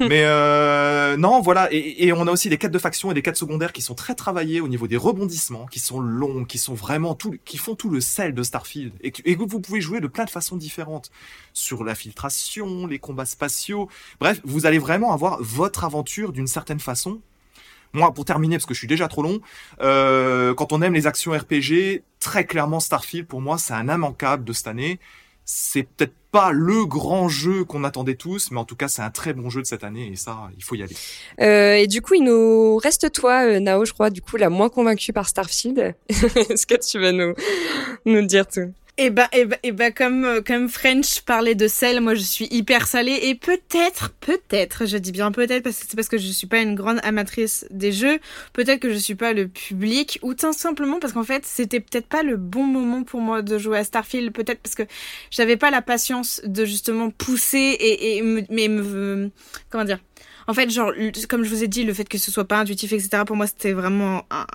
Mais 0.00 0.24
euh, 0.24 1.16
non, 1.16 1.40
voilà. 1.42 1.68
Et, 1.72 2.06
et 2.06 2.12
on 2.12 2.26
a 2.26 2.30
aussi 2.30 2.48
des 2.48 2.56
quêtes 2.58 2.72
de 2.72 2.78
faction 2.78 3.10
et 3.10 3.14
des 3.14 3.22
quêtes 3.22 3.36
secondaires 3.36 3.72
qui 3.72 3.82
sont 3.82 3.94
très 3.94 4.14
travaillées 4.14 4.60
au 4.60 4.68
niveau 4.68 4.86
des 4.86 4.96
rebondissements, 4.96 5.66
qui 5.66 5.78
sont 5.78 6.00
longs, 6.00 6.44
qui 6.44 6.58
sont 6.58 6.74
vraiment 6.74 7.14
tout, 7.14 7.36
qui 7.44 7.58
font 7.58 7.74
tout 7.74 7.90
le 7.90 8.00
sel 8.00 8.34
de 8.34 8.42
Starfield 8.42 8.92
et 9.02 9.10
que, 9.10 9.22
et 9.24 9.36
que 9.36 9.42
vous 9.42 9.60
pouvez 9.60 9.80
jouer 9.80 10.00
de 10.00 10.06
plein 10.06 10.24
de 10.24 10.30
façons 10.30 10.56
différentes 10.56 11.10
sur 11.52 11.84
la 11.84 11.94
filtration, 11.94 12.86
les 12.86 12.98
combats 12.98 13.26
spatiaux. 13.26 13.88
Bref, 14.20 14.40
vous 14.44 14.66
allez 14.66 14.78
vraiment 14.78 15.12
avoir 15.12 15.42
votre 15.42 15.84
aventure 15.84 16.32
d'une 16.32 16.46
certaine 16.46 16.80
façon. 16.80 17.20
Moi, 17.92 18.12
pour 18.12 18.24
terminer, 18.24 18.56
parce 18.56 18.66
que 18.66 18.74
je 18.74 18.78
suis 18.78 18.88
déjà 18.88 19.08
trop 19.08 19.22
long, 19.22 19.40
euh, 19.80 20.54
quand 20.54 20.72
on 20.72 20.82
aime 20.82 20.92
les 20.92 21.06
actions 21.06 21.32
RPG, 21.32 22.02
très 22.20 22.44
clairement 22.44 22.80
Starfield, 22.80 23.26
pour 23.26 23.40
moi, 23.40 23.58
c'est 23.58 23.72
un 23.72 23.88
immanquable 23.88 24.44
de 24.44 24.52
cette 24.52 24.66
année. 24.66 24.98
C'est 25.44 25.84
peut-être 25.84 26.14
pas 26.36 26.52
le 26.52 26.84
grand 26.84 27.30
jeu 27.30 27.64
qu'on 27.64 27.82
attendait 27.82 28.14
tous, 28.14 28.50
mais 28.50 28.58
en 28.58 28.66
tout 28.66 28.76
cas, 28.76 28.88
c'est 28.88 29.00
un 29.00 29.10
très 29.10 29.32
bon 29.32 29.48
jeu 29.48 29.62
de 29.62 29.66
cette 29.66 29.84
année, 29.84 30.10
et 30.12 30.16
ça, 30.16 30.50
il 30.58 30.62
faut 30.62 30.74
y 30.74 30.82
aller. 30.82 30.94
Euh, 31.40 31.76
et 31.76 31.86
du 31.86 32.02
coup, 32.02 32.12
il 32.12 32.24
nous 32.24 32.76
reste 32.76 33.10
toi, 33.10 33.46
euh, 33.46 33.58
Nao, 33.58 33.86
je 33.86 33.94
crois, 33.94 34.10
du 34.10 34.20
coup, 34.20 34.36
la 34.36 34.50
moins 34.50 34.68
convaincue 34.68 35.14
par 35.14 35.28
Starfield. 35.28 35.94
Est-ce 36.10 36.66
que 36.66 36.74
tu 36.74 36.98
veux 36.98 37.12
nous, 37.12 37.32
nous 38.04 38.26
dire 38.26 38.46
tout? 38.46 38.70
Et 38.98 39.10
bah, 39.10 39.28
et 39.62 39.72
bah, 39.72 39.90
comme, 39.90 40.24
euh, 40.24 40.40
comme 40.40 40.70
French 40.70 41.20
parlait 41.20 41.54
de 41.54 41.68
sel, 41.68 42.00
moi 42.00 42.14
je 42.14 42.22
suis 42.22 42.48
hyper 42.50 42.86
salée. 42.86 43.18
Et 43.24 43.34
peut-être, 43.34 44.14
peut-être, 44.20 44.86
je 44.86 44.96
dis 44.96 45.12
bien 45.12 45.32
peut-être 45.32 45.62
parce 45.62 45.80
que 45.80 45.84
c'est 45.86 45.96
parce 45.96 46.08
que 46.08 46.16
je 46.16 46.26
suis 46.28 46.46
pas 46.46 46.60
une 46.62 46.74
grande 46.74 47.00
amatrice 47.02 47.66
des 47.70 47.92
jeux, 47.92 48.18
peut-être 48.54 48.80
que 48.80 48.90
je 48.90 48.96
suis 48.96 49.14
pas 49.14 49.34
le 49.34 49.48
public 49.48 50.18
ou 50.22 50.32
tout 50.32 50.50
simplement 50.54 50.98
parce 50.98 51.12
qu'en 51.12 51.24
fait 51.24 51.44
c'était 51.44 51.80
peut-être 51.80 52.06
pas 52.06 52.22
le 52.22 52.38
bon 52.38 52.64
moment 52.64 53.02
pour 53.02 53.20
moi 53.20 53.42
de 53.42 53.58
jouer 53.58 53.76
à 53.76 53.84
Starfield, 53.84 54.32
peut-être 54.32 54.60
parce 54.62 54.74
que 54.74 54.84
j'avais 55.30 55.58
pas 55.58 55.70
la 55.70 55.82
patience 55.82 56.40
de 56.46 56.64
justement 56.64 57.10
pousser 57.10 57.58
et, 57.58 58.16
et 58.16 58.22
me, 58.22 58.44
mais 58.48 58.68
me, 58.68 59.30
comment 59.68 59.84
dire, 59.84 59.98
en 60.46 60.54
fait 60.54 60.70
genre 60.70 60.92
comme 61.28 61.44
je 61.44 61.50
vous 61.50 61.62
ai 61.62 61.68
dit 61.68 61.84
le 61.84 61.92
fait 61.92 62.08
que 62.08 62.16
ce 62.16 62.30
soit 62.30 62.46
pas 62.46 62.60
intuitif 62.60 62.94
etc 62.94 63.24
pour 63.26 63.36
moi 63.36 63.46
c'était 63.46 63.72
vraiment 63.72 64.24
un, 64.30 64.46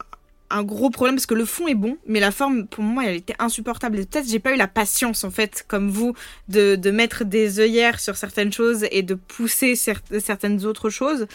un 0.52 0.64
gros 0.64 0.90
problème 0.90 1.16
parce 1.16 1.26
que 1.26 1.34
le 1.34 1.46
fond 1.46 1.68
est 1.68 1.76
bon, 1.76 1.98
mais 2.08 2.20
la 2.20 2.32
forme 2.32 2.68
pour 2.68 2.84
moi 2.84 3.06
elle 3.06 3.16
était 3.16 3.36
insupportable. 3.40 4.00
Et 4.00 4.06
peut-être 4.06 4.28
j'ai 4.28 4.40
pas 4.40 4.54
eu 4.54 4.58
la 4.58 4.68
patience 4.68 5.24
en 5.24 5.32
fait, 5.32 5.66
comme 5.68 5.90
vous, 5.90 6.14
de, 6.50 6.76
de 6.76 6.92
mettre 6.92 7.26
des 7.26 7.60
œillères 7.60 8.00
sur 8.00 8.16
certaines 8.16 8.52
choses 8.52 8.86
et 8.92 9.04
de 9.04 9.16
pousser 9.16 9.76
cer 9.76 10.02
certaines 10.20 10.66
autres 10.66 10.90
choses. 10.90 11.28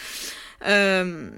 Euh, 0.66 1.30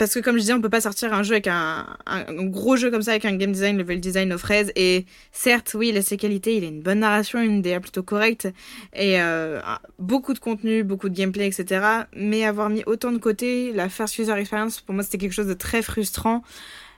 parce 0.00 0.14
que 0.14 0.20
comme 0.20 0.36
je 0.36 0.40
disais, 0.40 0.54
on 0.54 0.62
peut 0.62 0.70
pas 0.70 0.80
sortir 0.80 1.12
un 1.12 1.22
jeu 1.22 1.32
avec 1.32 1.46
un, 1.46 1.86
un, 2.06 2.24
un, 2.26 2.44
gros 2.46 2.74
jeu 2.74 2.90
comme 2.90 3.02
ça 3.02 3.10
avec 3.10 3.26
un 3.26 3.36
game 3.36 3.52
design, 3.52 3.76
level 3.76 4.00
design 4.00 4.32
aux 4.32 4.38
fraises. 4.38 4.72
Et 4.74 5.04
certes, 5.30 5.76
oui, 5.78 5.90
il 5.90 5.96
a 5.98 6.00
ses 6.00 6.16
qualités, 6.16 6.56
il 6.56 6.64
a 6.64 6.68
une 6.68 6.80
bonne 6.80 7.00
narration, 7.00 7.38
une 7.42 7.60
DA 7.60 7.80
plutôt 7.80 8.02
correcte 8.02 8.48
et 8.94 9.20
euh, 9.20 9.60
beaucoup 9.98 10.32
de 10.32 10.38
contenu, 10.38 10.84
beaucoup 10.84 11.10
de 11.10 11.14
gameplay, 11.14 11.46
etc. 11.46 11.84
Mais 12.16 12.46
avoir 12.46 12.70
mis 12.70 12.82
autant 12.86 13.12
de 13.12 13.18
côté 13.18 13.72
la 13.74 13.90
first 13.90 14.18
user 14.18 14.32
experience, 14.32 14.80
pour 14.80 14.94
moi, 14.94 15.04
c'était 15.04 15.18
quelque 15.18 15.34
chose 15.34 15.48
de 15.48 15.52
très 15.52 15.82
frustrant. 15.82 16.42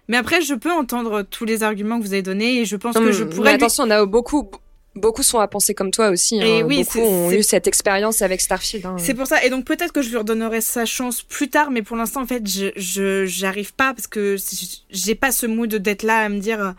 Mais 0.08 0.16
après, 0.16 0.42
je 0.42 0.54
peux 0.54 0.72
entendre 0.72 1.22
tous 1.22 1.44
les 1.44 1.62
arguments 1.62 1.98
que 1.98 2.04
vous 2.04 2.12
avez 2.12 2.22
donnés 2.22 2.60
et 2.60 2.64
je 2.64 2.76
pense 2.76 2.96
non, 2.96 3.02
que 3.02 3.12
je 3.12 3.24
pourrais. 3.24 3.50
Mais 3.50 3.54
attention, 3.56 3.84
on 3.84 3.90
a 3.90 4.04
beaucoup. 4.04 4.50
Beaucoup 4.94 5.22
sont 5.22 5.38
à 5.38 5.48
penser 5.48 5.72
comme 5.72 5.90
toi 5.90 6.10
aussi. 6.10 6.38
Hein. 6.38 6.44
Et 6.44 6.62
oui, 6.62 6.84
beaucoup 6.84 6.98
ont 6.98 7.30
eu 7.30 7.42
cette 7.42 7.66
expérience 7.66 8.20
avec 8.20 8.42
Starfield. 8.42 8.84
Hein. 8.84 8.96
C'est 8.98 9.14
pour 9.14 9.26
ça. 9.26 9.42
Et 9.42 9.48
donc 9.48 9.64
peut-être 9.64 9.90
que 9.90 10.02
je 10.02 10.10
lui 10.10 10.18
redonnerai 10.18 10.60
sa 10.60 10.84
chance 10.84 11.22
plus 11.22 11.48
tard, 11.48 11.70
mais 11.70 11.80
pour 11.80 11.96
l'instant, 11.96 12.20
en 12.20 12.26
fait, 12.26 12.46
je 12.46 12.72
je 12.76 13.24
j'arrive 13.24 13.72
pas 13.72 13.94
parce 13.94 14.06
que 14.06 14.36
j'ai 14.90 15.14
pas 15.14 15.32
ce 15.32 15.46
mood 15.46 15.74
d'être 15.74 16.02
là 16.02 16.18
à 16.18 16.28
me 16.28 16.40
dire. 16.40 16.74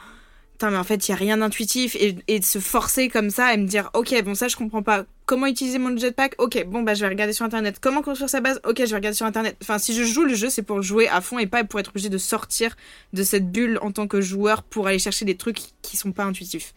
Putain, 0.54 0.70
mais 0.70 0.78
en 0.78 0.84
fait, 0.84 1.08
il 1.08 1.12
y 1.12 1.14
a 1.14 1.18
rien 1.18 1.38
d'intuitif 1.38 1.96
et, 1.96 2.16
et 2.28 2.40
de 2.40 2.46
se 2.46 2.60
forcer 2.60 3.10
comme 3.10 3.30
ça 3.30 3.54
et 3.54 3.58
me 3.58 3.66
dire, 3.66 3.90
ok, 3.94 4.24
bon, 4.24 4.36
ça, 4.36 4.48
je 4.48 4.56
comprends 4.56 4.84
pas. 4.84 5.06
Comment 5.26 5.48
utiliser 5.48 5.80
mon 5.80 5.98
jetpack? 5.98 6.36
Ok, 6.38 6.64
bon, 6.68 6.84
bah, 6.84 6.94
je 6.94 7.02
vais 7.02 7.08
regarder 7.08 7.34
sur 7.34 7.44
internet. 7.44 7.80
Comment 7.82 8.02
construire 8.02 8.30
sa 8.30 8.40
base? 8.40 8.62
Ok, 8.64 8.78
je 8.80 8.86
vais 8.86 8.96
regarder 8.96 9.16
sur 9.16 9.26
internet. 9.26 9.58
Enfin, 9.62 9.80
si 9.80 9.96
je 9.96 10.04
joue 10.04 10.26
le 10.26 10.36
jeu, 10.36 10.50
c'est 10.50 10.62
pour 10.62 10.82
jouer 10.82 11.08
à 11.08 11.22
fond 11.22 11.40
et 11.40 11.48
pas 11.48 11.64
pour 11.64 11.80
être 11.80 11.90
obligé 11.90 12.10
de 12.10 12.18
sortir 12.18 12.76
de 13.14 13.24
cette 13.24 13.52
bulle 13.52 13.80
en 13.82 13.92
tant 13.92 14.08
que 14.08 14.22
joueur 14.22 14.64
pour 14.64 14.88
aller 14.88 15.00
chercher 15.00 15.26
des 15.26 15.38
trucs 15.38 15.60
qui 15.82 15.98
sont 15.98 16.12
pas 16.12 16.24
intuitifs. 16.24 16.74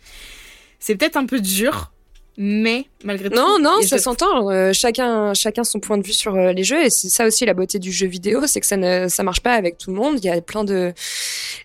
C'est 0.78 0.96
peut-être 0.96 1.16
un 1.16 1.26
peu 1.26 1.40
dur, 1.40 1.92
mais 2.38 2.86
malgré 3.04 3.30
tout. 3.30 3.36
Non, 3.36 3.58
non, 3.60 3.80
ça 3.82 3.98
s'entend. 3.98 4.50
Euh, 4.50 4.72
chacun, 4.72 5.34
chacun 5.34 5.64
son 5.64 5.80
point 5.80 5.98
de 5.98 6.06
vue 6.06 6.12
sur 6.12 6.34
euh, 6.34 6.52
les 6.52 6.64
jeux, 6.64 6.84
et 6.84 6.90
c'est 6.90 7.08
ça 7.08 7.26
aussi 7.26 7.46
la 7.46 7.54
beauté 7.54 7.78
du 7.78 7.92
jeu 7.92 8.06
vidéo, 8.06 8.46
c'est 8.46 8.60
que 8.60 8.66
ça 8.66 8.76
ne, 8.76 9.08
ça 9.08 9.22
marche 9.22 9.40
pas 9.40 9.54
avec 9.54 9.78
tout 9.78 9.90
le 9.90 9.96
monde. 9.96 10.18
Il 10.18 10.24
y 10.24 10.30
a 10.30 10.40
plein 10.40 10.64
de, 10.64 10.92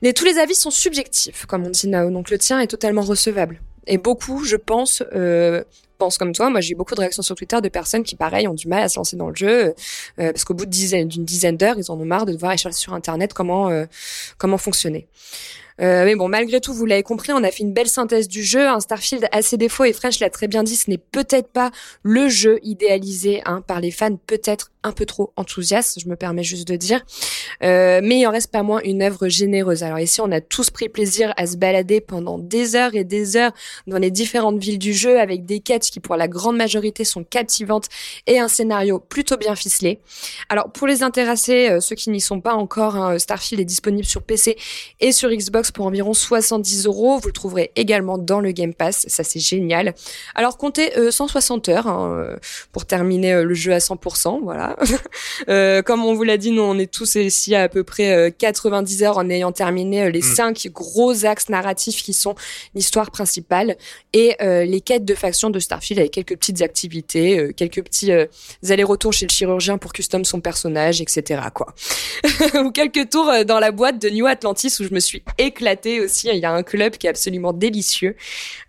les, 0.02 0.14
tous 0.14 0.26
les 0.26 0.38
avis 0.38 0.56
sont 0.56 0.72
subjectifs, 0.72 1.46
comme 1.46 1.66
on 1.66 1.70
dit 1.70 1.88
Nao. 1.88 2.10
Donc 2.10 2.30
le 2.30 2.38
tien 2.38 2.60
est 2.60 2.68
totalement 2.68 3.02
recevable. 3.02 3.62
Et 3.88 3.98
beaucoup, 3.98 4.44
je 4.44 4.56
pense, 4.56 5.04
euh, 5.14 5.64
pensent 5.98 6.18
comme 6.18 6.34
toi. 6.34 6.50
Moi, 6.50 6.62
j'ai 6.62 6.74
eu 6.74 6.76
beaucoup 6.76 6.96
de 6.96 7.00
réactions 7.00 7.24
sur 7.24 7.36
Twitter 7.36 7.60
de 7.62 7.70
personnes 7.70 8.04
qui, 8.04 8.16
pareil, 8.16 8.48
ont 8.48 8.54
du 8.54 8.68
mal 8.68 8.84
à 8.84 8.90
se 8.90 8.98
lancer 8.98 9.16
dans 9.16 9.30
le 9.30 9.36
jeu 9.36 9.74
euh, 10.20 10.32
parce 10.32 10.44
qu'au 10.44 10.54
bout 10.54 10.66
d'une 10.66 11.08
dizaine, 11.08 11.58
d'heures, 11.58 11.78
ils 11.78 11.92
en 11.92 12.00
ont 12.00 12.06
marre 12.06 12.26
de 12.26 12.34
devoir 12.34 12.52
aller 12.52 12.58
chercher 12.58 12.78
sur 12.78 12.94
Internet 12.94 13.34
comment 13.34 13.70
euh, 13.70 13.86
comment 14.38 14.58
fonctionner. 14.58 15.08
Euh, 15.82 16.06
mais 16.06 16.16
bon, 16.16 16.28
malgré 16.28 16.62
tout, 16.62 16.74
vous 16.74 16.86
l'avez 16.86 17.04
compris, 17.04 17.34
on 17.34 17.44
a 17.44 17.50
fait 17.52 17.64
une 17.64 17.74
belle 17.74 17.88
synthèse 17.88 18.28
du 18.28 18.44
jeu. 18.44 18.68
Un 18.68 18.80
Starfield 18.80 19.28
a 19.32 19.42
ses 19.42 19.58
défauts 19.58 19.84
et 19.84 19.94
French 19.94 20.20
l'a 20.20 20.30
très 20.30 20.48
bien 20.48 20.64
dit, 20.64 20.76
ce 20.76 20.90
n'est 20.90 21.00
peut-être 21.00 21.52
pas 21.52 21.72
le 22.04 22.30
jeu 22.30 22.60
idéalisé 22.62 23.42
hein, 23.46 23.62
par 23.66 23.80
les 23.80 23.92
fans, 23.92 24.16
peut-être 24.28 24.72
un 24.84 24.92
peu 24.92 25.06
trop 25.06 25.32
enthousiaste, 25.36 26.00
je 26.00 26.10
me 26.10 26.16
permets 26.16 26.44
juste 26.44 26.68
de 26.68 26.76
dire. 26.76 27.02
Euh, 27.64 28.02
mais 28.04 28.20
il 28.20 28.28
en 28.28 28.32
reste 28.32 28.52
pas 28.52 28.64
moins 28.64 28.82
une 28.84 29.02
œuvre 29.02 29.28
généreuse. 29.28 29.84
Alors 29.84 30.00
ici, 30.00 30.22
on 30.22 30.32
a 30.32 30.42
tous 30.42 30.70
pris 30.72 30.90
plaisir 30.90 31.34
à 31.38 31.46
se 31.46 31.58
balader 31.58 32.02
pendant 32.02 32.40
des 32.40 32.76
heures 32.76 32.96
et 32.96 33.04
des 33.04 33.38
heures 33.38 33.52
dans 33.88 33.98
les 33.98 34.12
différentes 34.12 34.60
villes 34.60 34.80
du 34.80 34.94
jeu 34.94 35.20
avec 35.20 35.46
des 35.46 35.60
quêtes 35.60 35.84
qui, 35.84 36.00
pour 36.00 36.16
la 36.16 36.28
grande 36.28 36.58
majorité, 36.58 37.04
sont 37.04 37.24
captivantes 37.24 37.88
et 38.28 38.40
un 38.40 38.48
scénario 38.48 39.00
plutôt 39.00 39.38
bien 39.38 39.56
ficelé. 39.56 40.00
Alors 40.50 40.72
pour 40.72 40.88
les 40.88 41.04
intéressés, 41.04 41.70
euh, 41.70 41.80
ceux 41.80 41.96
qui 41.96 42.10
n'y 42.10 42.22
sont 42.22 42.42
pas 42.42 42.54
encore, 42.54 42.96
hein, 42.96 43.20
Starfield 43.20 43.62
est 43.62 43.66
disponible 43.66 44.06
sur 44.06 44.24
PC 44.24 44.58
et 45.00 45.12
sur 45.12 45.30
Xbox 45.30 45.72
pour 45.72 45.86
environ 45.86 46.14
70 46.14 46.86
euros. 46.86 47.20
Vous 47.20 47.28
le 47.28 47.34
trouverez 47.34 47.72
également 47.76 48.18
dans 48.18 48.40
le 48.40 48.52
Game 48.52 48.74
Pass, 48.74 49.06
ça 49.08 49.24
c'est 49.24 49.40
génial. 49.40 49.94
Alors 50.36 50.58
comptez 50.58 50.98
euh, 50.98 51.12
160 51.12 51.70
heures 51.70 51.88
hein, 51.88 52.38
pour 52.72 52.86
terminer 52.86 53.34
euh, 53.34 53.44
le 53.44 53.54
jeu 53.54 53.74
à 53.74 53.78
100%, 53.78 54.42
voilà. 54.44 54.71
euh, 55.50 55.82
comme 55.82 56.06
on 56.06 56.14
vous 56.14 56.24
l'a 56.24 56.38
dit, 56.38 56.52
nous 56.52 56.62
on 56.62 56.78
est 56.78 56.92
tous 56.92 57.16
ici 57.16 57.56
à 57.56 57.64
à 57.64 57.70
peu 57.70 57.84
près 57.84 58.12
euh, 58.12 58.30
90 58.36 59.04
heures 59.04 59.18
en 59.18 59.30
ayant 59.30 59.52
terminé 59.52 60.04
euh, 60.04 60.10
les 60.10 60.20
mmh. 60.20 60.36
cinq 60.36 60.68
gros 60.72 61.26
axes 61.26 61.50
narratifs 61.50 62.04
qui 62.04 62.14
sont 62.14 62.36
l'histoire 62.76 63.12
principale 63.12 63.78
et 64.14 64.36
euh, 64.42 64.66
les 64.66 64.82
quêtes 64.82 65.06
de 65.06 65.16
faction 65.16 65.50
de 65.50 65.60
Starfield 65.60 66.00
avec 66.00 66.12
quelques 66.12 66.38
petites 66.38 66.62
activités, 66.62 67.40
euh, 67.40 67.52
quelques 67.56 67.84
petits 67.84 68.12
allers-retours 68.68 69.14
chez 69.14 69.26
le 69.26 69.32
chirurgien 69.32 69.78
pour 69.78 69.94
custom 69.94 70.26
son 70.26 70.42
personnage, 70.42 71.02
etc. 71.02 71.42
quoi. 71.54 71.74
Ou 72.64 72.72
quelques 72.72 73.10
tours 73.10 73.32
dans 73.46 73.60
la 73.60 73.72
boîte 73.72 74.02
de 74.02 74.10
New 74.10 74.26
Atlantis 74.26 74.74
où 74.80 74.84
je 74.84 74.94
me 74.94 75.00
suis 75.00 75.24
éclatée 75.38 76.02
aussi. 76.02 76.30
Il 76.32 76.40
y 76.40 76.46
a 76.46 76.52
un 76.52 76.64
club 76.64 76.98
qui 76.98 77.08
est 77.08 77.10
absolument 77.10 77.54
délicieux. 77.54 78.16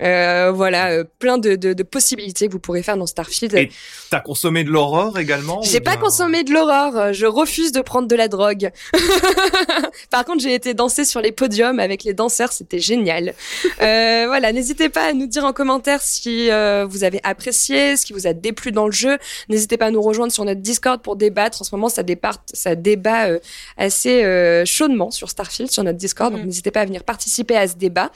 Euh, 0.02 0.52
voilà, 0.52 0.90
euh, 0.90 1.04
plein 1.18 1.38
de, 1.38 1.54
de, 1.54 1.72
de, 1.72 1.82
possibilités 1.82 2.46
que 2.46 2.52
vous 2.52 2.58
pourrez 2.58 2.82
faire 2.82 2.96
dans 2.96 3.06
Starfield. 3.06 3.54
Et 3.54 3.70
t'as 4.10 4.20
consommé 4.20 4.64
de 4.64 4.70
l'horreur 4.70 5.18
également 5.18 5.62
J'ai 5.62 5.80
pas 5.80 5.91
consommé 5.96 6.44
de 6.44 6.52
l'horreur. 6.52 7.12
Je 7.12 7.26
refuse 7.26 7.72
de 7.72 7.80
prendre 7.80 8.08
de 8.08 8.16
la 8.16 8.28
drogue. 8.28 8.70
Par 10.10 10.24
contre, 10.24 10.40
j'ai 10.40 10.54
été 10.54 10.74
danser 10.74 11.04
sur 11.04 11.20
les 11.20 11.32
podiums 11.32 11.78
avec 11.80 12.04
les 12.04 12.14
danseurs. 12.14 12.52
C'était 12.52 12.78
génial. 12.78 13.34
Euh, 13.80 14.24
voilà, 14.26 14.52
n'hésitez 14.52 14.88
pas 14.88 15.04
à 15.06 15.12
nous 15.12 15.26
dire 15.26 15.44
en 15.44 15.52
commentaire 15.52 16.00
si 16.02 16.50
euh, 16.50 16.86
vous 16.88 17.04
avez 17.04 17.20
apprécié, 17.22 17.96
ce 17.96 18.06
qui 18.06 18.12
vous 18.12 18.26
a 18.26 18.32
déplu 18.32 18.72
dans 18.72 18.86
le 18.86 18.92
jeu. 18.92 19.18
N'hésitez 19.48 19.76
pas 19.76 19.86
à 19.86 19.90
nous 19.90 20.02
rejoindre 20.02 20.32
sur 20.32 20.44
notre 20.44 20.60
Discord 20.60 21.00
pour 21.00 21.16
débattre. 21.16 21.62
En 21.62 21.64
ce 21.64 21.74
moment, 21.74 21.88
ça, 21.88 22.02
départ, 22.02 22.38
ça 22.52 22.74
débat 22.74 23.26
euh, 23.26 23.38
assez 23.76 24.24
euh, 24.24 24.64
chaudement 24.64 25.10
sur 25.10 25.30
Starfield, 25.30 25.70
sur 25.70 25.84
notre 25.84 25.98
Discord. 25.98 26.32
Donc, 26.32 26.42
mm. 26.42 26.46
n'hésitez 26.46 26.70
pas 26.70 26.80
à 26.80 26.84
venir 26.84 27.04
participer 27.04 27.56
à 27.56 27.68
ce 27.68 27.76
débat. 27.76 28.10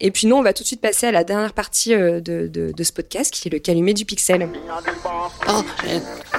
Et 0.00 0.10
puis, 0.10 0.26
nous, 0.26 0.36
on 0.36 0.42
va 0.42 0.52
tout 0.52 0.62
de 0.62 0.68
suite 0.68 0.80
passer 0.80 1.06
à 1.06 1.12
la 1.12 1.24
dernière 1.24 1.52
partie 1.52 1.90
de, 1.90 2.20
de, 2.20 2.72
de, 2.72 2.84
ce 2.84 2.92
podcast, 2.92 3.32
qui 3.32 3.48
est 3.48 3.50
le 3.50 3.58
calumet 3.58 3.94
du 3.94 4.04
pixel. 4.04 4.48
Oh, 5.48 5.62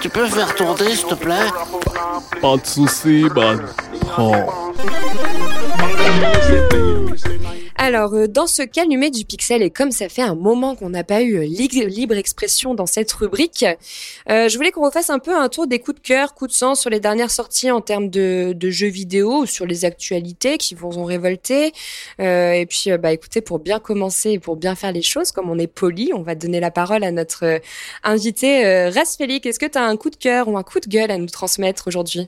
tu 0.01 0.09
peux 0.09 0.27
faire 0.27 0.55
tourner, 0.55 0.76
s'il 0.85 1.07
te 1.07 1.15
plaît 1.15 1.47
Pas 2.41 2.57
de 2.57 2.65
soucis. 2.65 3.25
Oh. 4.17 4.31
Alors, 7.79 8.15
euh, 8.15 8.27
dans 8.27 8.47
ce 8.47 8.63
calumet 8.63 9.11
du 9.11 9.23
pixel, 9.23 9.61
et 9.61 9.69
comme 9.69 9.91
ça 9.91 10.09
fait 10.09 10.23
un 10.23 10.33
moment 10.33 10.75
qu'on 10.75 10.89
n'a 10.89 11.03
pas 11.03 11.21
eu 11.21 11.35
euh, 11.35 11.45
libre 11.45 12.15
expression 12.15 12.73
dans 12.73 12.87
cette 12.87 13.11
rubrique, 13.11 13.65
euh, 14.29 14.49
je 14.49 14.57
voulais 14.57 14.71
qu'on 14.71 14.83
refasse 14.83 15.11
un 15.11 15.19
peu 15.19 15.35
un 15.35 15.47
tour 15.47 15.67
des 15.67 15.77
coups 15.77 16.01
de 16.01 16.07
cœur, 16.07 16.33
coups 16.33 16.51
de 16.51 16.55
sang 16.55 16.73
sur 16.73 16.89
les 16.89 16.99
dernières 16.99 17.29
sorties 17.29 17.69
en 17.69 17.81
termes 17.81 18.09
de, 18.09 18.53
de 18.55 18.69
jeux 18.71 18.87
vidéo, 18.87 19.45
sur 19.45 19.67
les 19.67 19.85
actualités 19.85 20.57
qui 20.57 20.73
vous 20.73 20.97
ont 20.97 21.05
révolté. 21.05 21.71
Euh, 22.19 22.53
et 22.53 22.65
puis, 22.65 22.89
bah 22.97 23.13
écoutez, 23.13 23.41
pour 23.41 23.59
bien 23.59 23.79
commencer 23.79 24.31
et 24.31 24.39
pour 24.39 24.55
bien 24.55 24.73
faire 24.73 24.91
les 24.91 25.03
choses, 25.03 25.31
comme 25.31 25.49
on 25.49 25.59
est 25.59 25.67
poli, 25.67 26.11
on 26.15 26.23
va 26.23 26.33
donner 26.33 26.59
la 26.59 26.71
parole 26.71 27.03
à 27.03 27.11
notre 27.11 27.61
invité 28.03 28.65
euh, 28.65 28.91
Félix. 28.91 29.45
Est-ce 29.45 29.59
que 29.59 29.67
tu 29.67 29.77
as 29.77 29.83
un 29.83 29.97
coup 29.97 30.09
de 30.09 30.15
cœur 30.15 30.47
ou 30.47 30.57
un 30.57 30.63
coup 30.63 30.79
de 30.79 30.87
gueule 30.87 31.11
à 31.11 31.17
nous 31.19 31.27
transmettre 31.27 31.87
aujourd'hui? 31.87 32.27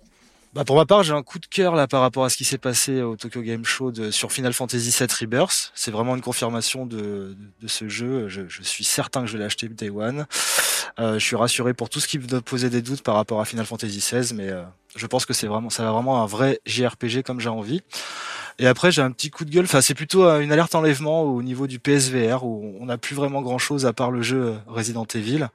Bah 0.54 0.66
pour 0.66 0.76
ma 0.76 0.86
part, 0.86 1.04
j'ai 1.04 1.14
un 1.14 1.22
coup 1.22 1.38
de 1.38 1.46
cœur 1.46 1.76
là 1.76 1.88
par 1.88 2.02
rapport 2.02 2.26
à 2.26 2.30
ce 2.30 2.38
qui 2.38 2.44
s'est 2.44 2.58
passé 2.58 3.02
au 3.02 3.16
Tokyo 3.16 3.42
Game 3.42 3.64
Show 3.64 3.92
de, 3.92 4.10
sur 4.10 4.32
Final 4.32 4.54
Fantasy 4.54 4.90
VII 4.98 5.08
Rebirth. 5.22 5.72
C'est 5.76 5.92
vraiment 5.92 6.16
une 6.16 6.22
confirmation 6.22 6.86
de, 6.86 7.36
de, 7.62 7.68
ce 7.68 7.88
jeu. 7.88 8.28
Je, 8.30 8.48
je, 8.48 8.64
suis 8.64 8.84
certain 8.84 9.22
que 9.22 9.28
je 9.28 9.38
vais 9.38 9.44
l'acheter 9.44 9.70
Day 9.70 9.90
One. 9.90 10.26
Euh, 11.00 11.20
je 11.20 11.26
suis 11.26 11.36
rassuré 11.36 11.74
pour 11.74 11.90
tout 11.90 12.00
ce 12.00 12.08
qui 12.08 12.18
doit 12.18 12.42
poser 12.42 12.70
des 12.70 12.82
doutes 12.82 13.04
par 13.04 13.16
rapport 13.16 13.40
à 13.40 13.46
Final 13.46 13.66
Fantasy 13.66 14.00
XVI, 14.00 14.34
mais 14.34 14.50
euh, 14.50 14.64
je 14.96 15.06
pense 15.06 15.26
que 15.26 15.34
c'est 15.34 15.48
vraiment, 15.48 15.70
ça 15.70 15.84
va 15.84 15.92
vraiment 15.92 16.24
un 16.24 16.26
vrai 16.26 16.60
JRPG 16.66 17.22
comme 17.24 17.40
j'ai 17.40 17.50
envie. 17.50 17.82
Et 18.60 18.68
après, 18.68 18.92
j'ai 18.92 19.02
un 19.02 19.12
petit 19.12 19.30
coup 19.30 19.46
de 19.46 19.52
gueule. 19.52 19.64
Enfin, 19.64 19.82
c'est 19.82 19.94
plutôt 19.94 20.26
euh, 20.26 20.42
une 20.42 20.52
alerte 20.52 20.76
enlèvement 20.76 21.24
au 21.24 21.42
niveau 21.42 21.66
du 21.66 21.80
PSVR 21.80 22.44
où 22.44 22.76
on 22.80 22.86
n'a 22.86 22.98
plus 22.98 23.16
vraiment 23.16 23.42
grand 23.42 23.58
chose 23.58 23.86
à 23.86 23.94
part 23.94 24.12
le 24.12 24.22
jeu 24.22 24.38
euh, 24.38 24.54
Resident 24.68 25.06
Evil 25.16 25.48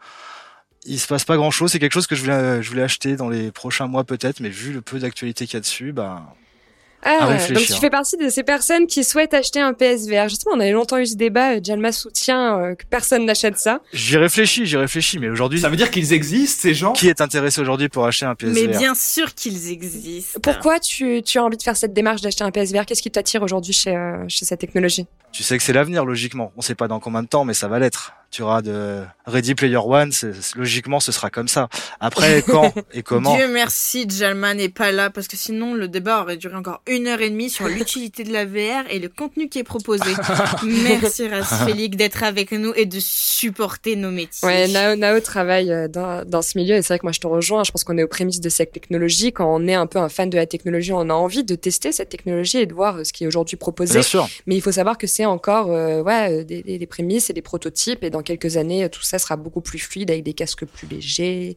il 0.84 0.98
se 0.98 1.06
passe 1.06 1.24
pas 1.24 1.36
grand 1.36 1.50
chose. 1.50 1.72
C'est 1.72 1.78
quelque 1.78 1.92
chose 1.92 2.06
que 2.06 2.14
je 2.14 2.22
voulais, 2.22 2.62
je 2.62 2.68
voulais 2.68 2.82
acheter 2.82 3.16
dans 3.16 3.28
les 3.28 3.50
prochains 3.50 3.86
mois 3.86 4.04
peut-être, 4.04 4.40
mais 4.40 4.48
vu 4.48 4.72
le 4.72 4.80
peu 4.80 4.98
d'actualité 4.98 5.46
qu'il 5.46 5.54
y 5.54 5.56
a 5.58 5.60
dessus, 5.60 5.92
bah, 5.92 6.34
ah, 7.04 7.36
donc 7.50 7.66
tu 7.66 7.74
fais 7.74 7.90
partie 7.90 8.16
de 8.16 8.28
ces 8.30 8.42
personnes 8.42 8.86
qui 8.86 9.04
souhaitent 9.04 9.34
acheter 9.34 9.60
un 9.60 9.74
PSVR. 9.74 10.28
Justement, 10.28 10.56
on 10.56 10.60
avait 10.60 10.72
longtemps 10.72 10.96
eu 10.98 11.06
ce 11.06 11.16
débat. 11.16 11.62
Jalma 11.62 11.92
soutient 11.92 12.58
euh, 12.58 12.74
que 12.74 12.84
personne 12.88 13.26
n'achète 13.26 13.58
ça. 13.58 13.80
J'y 13.92 14.16
réfléchis, 14.16 14.64
j'y 14.64 14.76
réfléchis, 14.76 15.18
mais 15.18 15.28
aujourd'hui. 15.28 15.60
Ça 15.60 15.68
veut 15.68 15.76
dire 15.76 15.90
qu'ils 15.90 16.14
existent, 16.14 16.62
ces 16.62 16.72
gens? 16.72 16.92
Qui 16.92 17.08
est 17.08 17.20
intéressé 17.20 17.60
aujourd'hui 17.60 17.90
pour 17.90 18.06
acheter 18.06 18.24
un 18.24 18.34
PSVR 18.34 18.54
Mais 18.54 18.78
bien 18.78 18.94
sûr 18.94 19.34
qu'ils 19.34 19.70
existent. 19.70 20.40
Pourquoi 20.42 20.80
tu, 20.80 21.22
tu 21.22 21.38
as 21.38 21.44
envie 21.44 21.58
de 21.58 21.62
faire 21.62 21.76
cette 21.76 21.92
démarche 21.92 22.22
d'acheter 22.22 22.42
un 22.42 22.50
PSVR 22.50 22.86
Qu'est-ce 22.86 23.02
qui 23.02 23.10
t'attire 23.10 23.42
aujourd'hui 23.42 23.74
chez, 23.74 23.94
euh, 23.94 24.24
chez 24.28 24.46
cette 24.46 24.60
technologie? 24.60 25.06
Tu 25.32 25.42
sais 25.42 25.58
que 25.58 25.62
c'est 25.62 25.72
l'avenir, 25.74 26.06
logiquement. 26.06 26.52
On 26.56 26.62
sait 26.62 26.74
pas 26.74 26.88
dans 26.88 27.00
combien 27.00 27.22
de 27.22 27.28
temps, 27.28 27.44
mais 27.44 27.54
ça 27.54 27.68
va 27.68 27.78
l'être 27.78 28.14
tu 28.34 28.42
auras 28.42 28.62
de 28.62 29.04
Ready 29.26 29.54
Player 29.54 29.76
One, 29.76 30.10
logiquement 30.56 30.98
ce 30.98 31.12
sera 31.12 31.30
comme 31.30 31.46
ça. 31.46 31.68
Après, 32.00 32.42
quand 32.42 32.74
et 32.92 33.04
comment 33.04 33.36
Dieu 33.36 33.46
merci, 33.46 34.08
Jalman 34.10 34.56
n'est 34.56 34.68
pas 34.68 34.90
là 34.90 35.08
parce 35.08 35.28
que 35.28 35.36
sinon 35.36 35.74
le 35.74 35.86
débat 35.86 36.20
aurait 36.20 36.36
duré 36.36 36.56
encore 36.56 36.82
une 36.88 37.06
heure 37.06 37.20
et 37.20 37.30
demie 37.30 37.48
sur 37.48 37.68
l'utilité 37.68 38.24
de 38.24 38.32
la 38.32 38.44
VR 38.44 38.90
et 38.90 38.98
le 38.98 39.08
contenu 39.08 39.48
qui 39.48 39.60
est 39.60 39.64
proposé. 39.64 40.10
merci 40.64 41.28
Félix 41.64 41.96
d'être 41.96 42.24
avec 42.24 42.50
nous 42.50 42.72
et 42.74 42.86
de 42.86 42.98
supporter 42.98 43.94
nos 43.94 44.10
métiers. 44.10 44.48
Ouais, 44.48 44.66
Nao, 44.66 44.96
Nao 44.96 45.20
travaille 45.20 45.70
euh, 45.70 45.86
dans, 45.86 46.28
dans 46.28 46.42
ce 46.42 46.58
milieu 46.58 46.74
et 46.74 46.82
c'est 46.82 46.88
vrai 46.88 46.98
que 46.98 47.06
moi 47.06 47.12
je 47.12 47.20
te 47.20 47.28
rejoins. 47.28 47.62
Je 47.62 47.70
pense 47.70 47.84
qu'on 47.84 47.98
est 47.98 48.02
aux 48.02 48.08
prémices 48.08 48.40
de 48.40 48.48
cette 48.48 48.72
technologie. 48.72 49.32
Quand 49.32 49.46
on 49.46 49.68
est 49.68 49.74
un 49.74 49.86
peu 49.86 50.00
un 50.00 50.08
fan 50.08 50.28
de 50.28 50.36
la 50.36 50.46
technologie, 50.46 50.92
on 50.92 51.08
a 51.08 51.14
envie 51.14 51.44
de 51.44 51.54
tester 51.54 51.92
cette 51.92 52.08
technologie 52.08 52.58
et 52.58 52.66
de 52.66 52.74
voir 52.74 52.96
euh, 52.96 53.04
ce 53.04 53.12
qui 53.12 53.22
est 53.22 53.28
aujourd'hui 53.28 53.56
proposé. 53.56 53.92
Bien 53.92 54.02
sûr. 54.02 54.28
Mais 54.48 54.56
il 54.56 54.60
faut 54.60 54.72
savoir 54.72 54.98
que 54.98 55.06
c'est 55.06 55.24
encore 55.24 55.70
euh, 55.70 56.02
ouais 56.02 56.42
des, 56.42 56.62
des, 56.62 56.86
prémices 56.88 57.30
et 57.30 57.32
des 57.32 57.42
prototypes 57.42 58.02
et 58.02 58.10
dans 58.10 58.23
quelques 58.24 58.56
années, 58.56 58.88
tout 58.88 59.02
ça 59.02 59.18
sera 59.18 59.36
beaucoup 59.36 59.60
plus 59.60 59.78
fluide 59.78 60.10
avec 60.10 60.24
des 60.24 60.32
casques 60.32 60.64
plus 60.64 60.86
légers, 60.88 61.56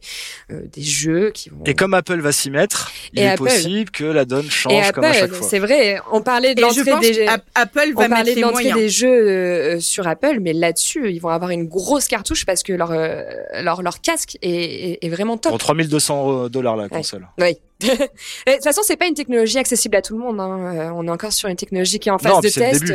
euh, 0.50 0.62
des 0.72 0.82
jeux 0.82 1.30
qui 1.30 1.50
vont. 1.50 1.64
Et 1.64 1.74
comme 1.74 1.94
Apple 1.94 2.20
va 2.20 2.32
s'y 2.32 2.50
mettre, 2.50 2.92
il 3.12 3.20
est 3.20 3.36
possible 3.36 3.90
que 3.90 4.04
la 4.04 4.24
donne 4.24 4.50
change 4.50 4.92
comme 4.92 5.04
à 5.04 5.12
chaque 5.12 5.32
fois. 5.32 5.48
C'est 5.48 5.58
vrai, 5.58 6.00
on 6.12 6.20
parlait 6.22 6.54
de 6.54 6.60
l'entrée 6.60 6.84
des 7.00 7.26
Apple 7.54 7.92
va 7.94 8.04
on 8.04 8.08
parlait 8.08 8.34
de 8.34 8.40
l'entrée 8.40 8.72
des 8.72 8.88
jeux 8.88 9.08
euh, 9.08 9.80
sur 9.80 10.06
Apple, 10.06 10.38
mais 10.40 10.52
là-dessus, 10.52 11.10
ils 11.10 11.18
vont 11.18 11.30
avoir 11.30 11.50
une 11.50 11.66
grosse 11.66 12.06
cartouche 12.06 12.46
parce 12.46 12.62
que 12.62 12.72
leur 12.72 12.92
euh, 12.92 13.22
leur, 13.62 13.82
leur 13.82 14.00
casque 14.00 14.38
est, 14.42 15.04
est, 15.04 15.08
vraiment 15.08 15.36
top. 15.36 15.50
Pour 15.50 15.58
3200 15.58 16.48
dollars 16.48 16.76
la 16.76 16.88
console. 16.88 17.26
Oui. 17.38 17.56
de 17.80 17.88
toute 17.88 18.64
façon, 18.64 18.82
c'est 18.84 18.96
pas 18.96 19.06
une 19.06 19.14
technologie 19.14 19.58
accessible 19.58 19.96
à 19.96 20.02
tout 20.02 20.16
le 20.16 20.20
monde. 20.20 20.40
Hein. 20.40 20.92
On 20.96 21.06
est 21.06 21.10
encore 21.10 21.32
sur 21.32 21.48
une 21.48 21.56
technologie 21.56 21.98
qui 21.98 22.08
est 22.08 22.12
en 22.12 22.18
phase 22.18 22.40
de 22.40 22.48
test. 22.48 22.92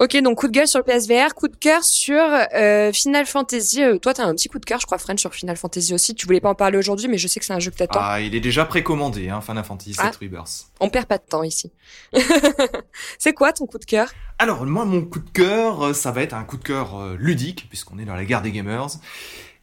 Ok, 0.00 0.20
donc 0.22 0.38
coup 0.38 0.48
de 0.48 0.52
gueule 0.52 0.66
sur 0.66 0.80
le 0.80 0.84
PSVR, 0.84 1.34
coup 1.36 1.46
de 1.46 1.54
cœur 1.54 1.84
sur 1.84 2.20
euh, 2.54 2.92
Final 2.92 3.26
Fantasy. 3.26 3.80
Euh, 3.80 3.96
toi, 3.98 4.12
t'as 4.12 4.24
un 4.24 4.34
petit 4.34 4.48
coup 4.48 4.58
de 4.58 4.64
cœur, 4.64 4.80
je 4.80 4.86
crois, 4.86 4.98
French, 4.98 5.20
sur 5.20 5.32
Final 5.32 5.56
Fantasy 5.56 5.94
aussi. 5.94 6.16
Tu 6.16 6.26
voulais 6.26 6.40
pas 6.40 6.48
en 6.48 6.56
parler 6.56 6.76
aujourd'hui, 6.78 7.06
mais 7.06 7.16
je 7.16 7.28
sais 7.28 7.38
que 7.38 7.46
c'est 7.46 7.52
un 7.52 7.60
jeu 7.60 7.70
que 7.70 7.76
t'attends. 7.76 8.00
Ah, 8.02 8.20
il 8.20 8.34
est 8.34 8.40
déjà 8.40 8.64
précommandé, 8.64 9.28
hein, 9.28 9.40
Final 9.40 9.62
Fantasy 9.62 9.92
VII 9.92 10.00
ah. 10.00 10.10
Rebirth. 10.20 10.66
On 10.80 10.88
perd 10.88 11.06
pas 11.06 11.18
de 11.18 11.22
temps 11.22 11.44
ici. 11.44 11.70
c'est 13.18 13.34
quoi 13.34 13.52
ton 13.52 13.66
coup 13.66 13.78
de 13.78 13.84
cœur? 13.84 14.10
Alors, 14.40 14.66
moi, 14.66 14.84
mon 14.84 15.04
coup 15.04 15.20
de 15.20 15.30
cœur, 15.30 15.82
euh, 15.82 15.92
ça 15.92 16.10
va 16.10 16.22
être 16.22 16.34
un 16.34 16.42
coup 16.42 16.56
de 16.56 16.64
cœur 16.64 16.98
euh, 16.98 17.16
ludique, 17.16 17.68
puisqu'on 17.68 18.00
est 18.00 18.04
dans 18.04 18.16
la 18.16 18.24
guerre 18.24 18.42
des 18.42 18.50
gamers. 18.50 18.88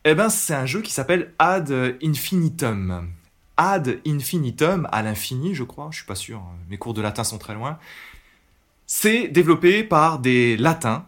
Eh 0.05 0.15
ben, 0.15 0.29
c'est 0.29 0.55
un 0.55 0.65
jeu 0.65 0.81
qui 0.81 0.93
s'appelle 0.93 1.33
Ad 1.39 1.73
Infinitum. 2.01 3.09
Ad 3.57 3.99
Infinitum, 4.07 4.87
à 4.93 5.01
l'infini, 5.01 5.55
je 5.55 5.63
crois. 5.63 5.89
Je 5.91 5.97
suis 5.97 6.05
pas 6.05 6.15
sûr. 6.15 6.37
Hein. 6.37 6.55
Mes 6.69 6.77
cours 6.77 6.93
de 6.93 7.01
latin 7.01 7.25
sont 7.25 7.37
très 7.37 7.53
loin. 7.53 7.77
C'est 8.93 9.29
développé 9.29 9.85
par 9.85 10.19
des 10.19 10.57
latins. 10.57 11.05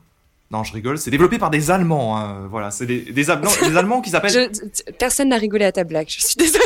Non, 0.51 0.63
je 0.63 0.71
rigole. 0.71 0.97
C'est 0.97 1.11
développé 1.11 1.37
par 1.37 1.49
des 1.49 1.69
Allemands. 1.69 2.17
Hein. 2.17 2.47
Voilà, 2.49 2.71
c'est 2.71 2.85
des, 2.85 3.01
des, 3.01 3.29
Allemands, 3.29 3.51
des 3.61 3.75
Allemands 3.75 3.99
qui 3.99 4.09
s'appellent. 4.09 4.51
Personne 4.97 5.27
n'a 5.27 5.37
rigolé 5.37 5.65
à 5.65 5.73
ta 5.73 5.83
blague. 5.83 6.07
Je 6.07 6.25
suis 6.25 6.37
désolée. 6.37 6.63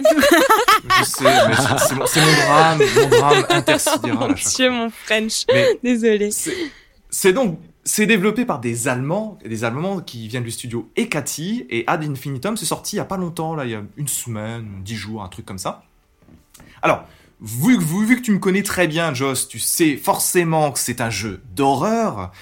je 0.00 1.04
sais, 1.04 1.22
mais 1.22 1.54
c'est 1.76 1.94
mon, 1.94 2.26
mon, 2.26 2.46
drame, 2.46 2.82
mon 2.96 3.08
drame 3.08 3.46
intersidéral 3.50 4.32
à 4.32 4.36
chaque 4.36 4.70
mon 4.70 4.88
French. 4.88 5.44
Désolé. 5.82 6.30
C'est 7.10 7.34
donc 7.34 7.58
c'est 7.84 8.06
développé 8.06 8.46
par 8.46 8.58
des 8.58 8.88
Allemands, 8.88 9.38
des 9.44 9.64
Allemands 9.64 10.00
qui 10.00 10.28
viennent 10.28 10.44
du 10.44 10.50
studio 10.50 10.90
Ekati 10.96 11.66
et 11.68 11.84
Ad 11.86 12.04
Infinitum. 12.04 12.56
C'est 12.56 12.64
sorti 12.64 12.96
il 12.96 13.00
y 13.00 13.02
a 13.02 13.04
pas 13.04 13.18
longtemps, 13.18 13.54
là, 13.54 13.66
il 13.66 13.70
y 13.70 13.74
a 13.74 13.82
une 13.98 14.08
semaine, 14.08 14.66
dix 14.82 14.96
jours, 14.96 15.22
un 15.22 15.28
truc 15.28 15.44
comme 15.44 15.58
ça. 15.58 15.82
Alors, 16.80 17.04
vu, 17.40 18.16
que 18.16 18.22
tu 18.22 18.32
me 18.32 18.38
connais 18.38 18.62
très 18.62 18.86
bien, 18.86 19.14
Joss, 19.14 19.48
tu 19.48 19.58
sais 19.58 19.96
forcément 19.96 20.72
que 20.72 20.78
c'est 20.78 21.00
un 21.00 21.10
jeu 21.10 21.42
d'horreur. 21.54 22.32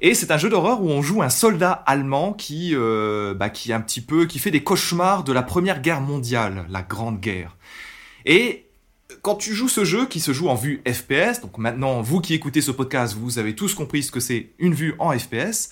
Et 0.00 0.14
c'est 0.14 0.30
un 0.30 0.38
jeu 0.38 0.48
d'horreur 0.48 0.82
où 0.82 0.90
on 0.90 1.02
joue 1.02 1.22
un 1.22 1.28
soldat 1.28 1.72
allemand 1.72 2.32
qui, 2.32 2.70
euh, 2.74 3.34
bah, 3.34 3.50
qui 3.50 3.72
un 3.72 3.80
petit 3.80 4.00
peu, 4.00 4.26
qui 4.26 4.38
fait 4.38 4.52
des 4.52 4.62
cauchemars 4.62 5.24
de 5.24 5.32
la 5.32 5.42
Première 5.42 5.80
Guerre 5.80 6.00
mondiale, 6.00 6.66
la 6.68 6.82
Grande 6.82 7.20
Guerre. 7.20 7.56
Et 8.24 8.66
quand 9.22 9.34
tu 9.34 9.54
joues 9.54 9.68
ce 9.68 9.84
jeu 9.84 10.06
qui 10.06 10.20
se 10.20 10.32
joue 10.32 10.48
en 10.48 10.54
vue 10.54 10.82
FPS, 10.86 11.40
donc 11.40 11.58
maintenant 11.58 12.00
vous 12.00 12.20
qui 12.20 12.34
écoutez 12.34 12.60
ce 12.60 12.70
podcast, 12.70 13.16
vous 13.18 13.38
avez 13.38 13.54
tous 13.54 13.74
compris 13.74 14.02
ce 14.02 14.12
que 14.12 14.20
c'est 14.20 14.50
une 14.58 14.74
vue 14.74 14.94
en 14.98 15.18
FPS. 15.18 15.70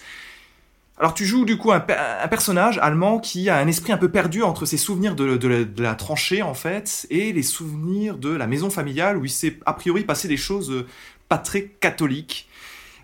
Alors 0.98 1.12
tu 1.12 1.26
joues 1.26 1.44
du 1.44 1.58
coup 1.58 1.72
un, 1.72 1.80
personnage 1.80 2.78
allemand 2.78 3.18
qui 3.18 3.50
a 3.50 3.58
un 3.58 3.66
esprit 3.66 3.92
un 3.92 3.98
peu 3.98 4.10
perdu 4.10 4.42
entre 4.42 4.64
ses 4.64 4.78
souvenirs 4.78 5.14
de, 5.14 5.82
la, 5.82 5.94
tranchée 5.94 6.40
en 6.40 6.54
fait 6.54 7.06
et 7.10 7.34
les 7.34 7.42
souvenirs 7.42 8.16
de 8.16 8.30
la 8.30 8.46
maison 8.46 8.70
familiale 8.70 9.18
où 9.18 9.26
il 9.26 9.30
s'est 9.30 9.58
a 9.66 9.74
priori 9.74 10.04
passé 10.04 10.26
des 10.26 10.38
choses 10.38 10.70
euh, 10.70 10.86
pas 11.28 11.36
très 11.36 11.64
catholiques. 11.64 12.48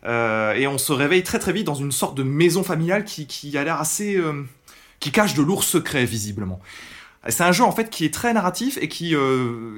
Euh, 0.05 0.55
et 0.55 0.66
on 0.66 0.78
se 0.78 0.93
réveille 0.93 1.23
très 1.23 1.39
très 1.39 1.52
vite 1.52 1.66
dans 1.66 1.74
une 1.74 1.93
sorte 1.93 2.16
de 2.16 2.23
maison 2.23 2.62
familiale 2.62 3.05
qui, 3.05 3.59
a 3.59 3.62
l'air 3.62 3.78
assez... 3.78 4.16
Euh, 4.16 4.43
qui 4.98 5.10
cache 5.10 5.35
de 5.35 5.43
lourds 5.43 5.64
secrets 5.64 6.05
visiblement. 6.05 6.60
C'est 7.28 7.43
un 7.43 7.52
jeu 7.52 7.64
en 7.64 7.73
fait 7.73 7.90
qui 7.90 8.05
est 8.05 8.14
très 8.14 8.32
narratif 8.32 8.78
et 8.81 8.89
qui, 8.89 9.14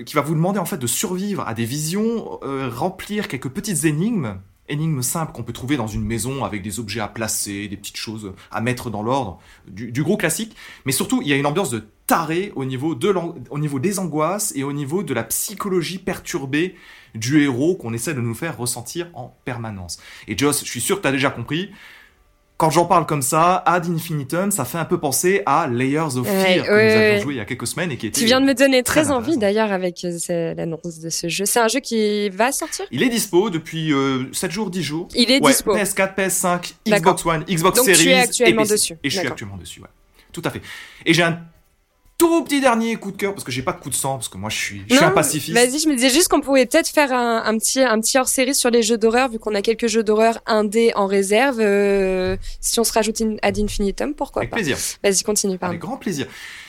qui 0.06 0.14
va 0.14 0.20
vous 0.20 0.34
demander 0.34 0.58
en 0.58 0.64
fait 0.66 0.76
de 0.76 0.86
survivre 0.86 1.46
à 1.46 1.54
des 1.54 1.64
visions, 1.64 2.38
remplir 2.42 3.28
quelques 3.28 3.48
petites 3.48 3.84
énigmes 3.84 4.38
énigme 4.68 5.02
simple 5.02 5.32
qu'on 5.32 5.42
peut 5.42 5.52
trouver 5.52 5.76
dans 5.76 5.86
une 5.86 6.04
maison 6.04 6.44
avec 6.44 6.62
des 6.62 6.80
objets 6.80 7.00
à 7.00 7.08
placer, 7.08 7.68
des 7.68 7.76
petites 7.76 7.96
choses 7.96 8.32
à 8.50 8.60
mettre 8.60 8.90
dans 8.90 9.02
l'ordre, 9.02 9.38
du, 9.66 10.02
gros 10.02 10.16
classique. 10.16 10.56
Mais 10.86 10.92
surtout, 10.92 11.20
il 11.22 11.28
y 11.28 11.32
a 11.32 11.36
une 11.36 11.46
ambiance 11.46 11.70
de 11.70 11.84
taré 12.06 12.52
au 12.54 12.64
niveau, 12.64 12.94
des 12.94 13.98
angoisses 13.98 14.52
et 14.56 14.64
au 14.64 14.72
niveau 14.72 15.02
de 15.02 15.14
la 15.14 15.24
psychologie 15.24 15.98
perturbée 15.98 16.76
du 17.14 17.42
héros 17.42 17.76
qu'on 17.76 17.92
essaie 17.92 18.14
de 18.14 18.20
nous 18.20 18.34
faire 18.34 18.56
ressentir 18.56 19.08
en 19.14 19.36
permanence. 19.44 19.98
Et 20.28 20.36
Joss, 20.36 20.64
je 20.64 20.70
suis 20.70 20.80
sûr 20.80 20.96
que 20.96 21.02
tu 21.02 21.08
as 21.08 21.12
déjà 21.12 21.30
compris, 21.30 21.70
quand 22.56 22.70
j'en 22.70 22.84
parle 22.84 23.04
comme 23.04 23.20
ça, 23.22 23.56
Ad 23.66 23.86
Infinitum, 23.88 24.50
ça 24.52 24.64
fait 24.64 24.78
un 24.78 24.84
peu 24.84 24.98
penser 24.98 25.42
à 25.44 25.66
Layers 25.66 26.16
of 26.16 26.26
Ouais, 26.28 26.54
Fear 26.54 26.66
que 26.66 26.70
ouais, 26.70 26.86
nous 26.86 26.92
avions 26.92 27.14
ouais. 27.16 27.20
joué 27.20 27.34
il 27.34 27.36
y 27.38 27.40
a 27.40 27.44
quelques 27.44 27.66
semaines 27.66 27.90
et 27.90 27.96
qui 27.96 28.06
était... 28.06 28.20
Tu 28.20 28.26
viens 28.26 28.40
de 28.40 28.46
me 28.46 28.54
donner 28.54 28.82
très 28.84 29.10
envie 29.10 29.36
d'ailleurs 29.36 29.72
avec 29.72 30.04
euh, 30.04 30.16
ce- 30.18 30.54
l'annonce 30.56 31.00
de 31.00 31.10
ce 31.10 31.28
jeu. 31.28 31.46
C'est 31.46 31.58
un 31.58 31.66
jeu 31.68 31.80
qui 31.80 32.28
va 32.30 32.52
sortir? 32.52 32.86
Il 32.92 33.02
est 33.02 33.08
dispo 33.08 33.50
depuis 33.50 33.92
euh, 33.92 34.26
7 34.32 34.50
jours, 34.52 34.70
10 34.70 34.82
jours. 34.84 35.08
Il 35.16 35.30
est 35.32 35.40
dispo. 35.40 35.76
PS4, 35.76 36.14
PS5, 36.14 36.74
D'accord. 36.86 37.14
Xbox 37.14 37.26
One, 37.26 37.44
Xbox 37.48 37.76
Donc 37.78 37.86
tu 37.86 37.90
es 37.90 37.94
Series 37.94 38.14
actuellement 38.14 38.62
et 38.62 38.64
PC. 38.64 38.72
dessus. 38.74 38.94
Et 39.02 39.10
je 39.10 39.18
suis 39.18 39.26
actuellement 39.26 39.56
dessus, 39.56 39.80
ouais. 39.80 39.88
Tout 40.32 40.42
à 40.44 40.50
fait. 40.50 40.62
Et 41.06 41.12
j'ai 41.14 41.22
un 41.22 41.40
tout 42.16 42.44
petit 42.44 42.60
dernier 42.60 42.96
coup 42.96 43.10
de 43.10 43.16
cœur 43.16 43.32
parce 43.34 43.44
que 43.44 43.50
j'ai 43.50 43.62
pas 43.62 43.72
de 43.72 43.80
coup 43.80 43.90
de 43.90 43.94
sang 43.94 44.14
parce 44.14 44.28
que 44.28 44.38
moi 44.38 44.48
je 44.50 44.56
suis, 44.56 44.82
je 44.88 44.94
suis 44.94 45.04
un 45.04 45.10
pacifiste. 45.10 45.52
Vas-y, 45.56 45.78
je 45.80 45.88
me 45.88 45.94
disais 45.94 46.10
juste 46.10 46.28
qu'on 46.28 46.40
pouvait 46.40 46.64
peut-être 46.66 46.88
faire 46.88 47.12
un, 47.12 47.42
un 47.44 47.58
petit 47.58 47.80
un 47.82 48.00
petit 48.00 48.18
hors 48.18 48.28
série 48.28 48.54
sur 48.54 48.70
les 48.70 48.82
jeux 48.82 48.96
d'horreur 48.98 49.28
vu 49.28 49.38
qu'on 49.38 49.54
a 49.54 49.62
quelques 49.62 49.88
jeux 49.88 50.04
d'horreur 50.04 50.38
indés 50.46 50.92
en 50.94 51.06
réserve. 51.06 51.58
euh, 51.60 52.36
si 52.60 52.78
on 52.80 52.84
se 52.84 52.92
rajoute 52.92 53.20
in- 53.20 53.36
ad 53.42 53.58
infinitum, 53.58 54.14
pourquoi 54.14 54.42
Avec 54.42 54.50
pas 54.50 54.56
plaisir. 54.56 54.76
Vas-y, 55.02 55.22
continue. 55.24 55.58
Pardon. 55.58 55.72
Avec 55.72 55.80
grand 55.80 55.96
plaisir. 55.96 56.26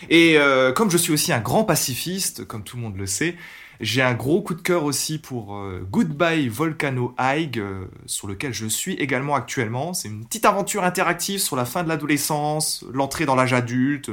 Et 0.09 0.37
euh, 0.37 0.71
comme 0.71 0.89
je 0.89 0.97
suis 0.97 1.13
aussi 1.13 1.31
un 1.31 1.39
grand 1.39 1.63
pacifiste, 1.63 2.45
comme 2.45 2.63
tout 2.63 2.77
le 2.77 2.83
monde 2.83 2.97
le 2.97 3.05
sait, 3.05 3.35
j'ai 3.81 4.01
un 4.01 4.13
gros 4.13 4.41
coup 4.41 4.53
de 4.55 4.61
cœur 4.61 4.83
aussi 4.85 5.17
pour 5.19 5.55
euh, 5.57 5.85
Goodbye 5.91 6.47
Volcano 6.47 7.13
High, 7.19 7.57
euh, 7.59 7.85
sur 8.05 8.27
lequel 8.27 8.53
je 8.53 8.65
suis 8.67 8.93
également 8.93 9.35
actuellement. 9.35 9.93
C'est 9.93 10.07
une 10.07 10.25
petite 10.25 10.45
aventure 10.45 10.83
interactive 10.85 11.39
sur 11.41 11.55
la 11.57 11.65
fin 11.65 11.83
de 11.83 11.89
l'adolescence, 11.89 12.85
l'entrée 12.93 13.25
dans 13.25 13.35
l'âge 13.35 13.51
adulte, 13.53 14.09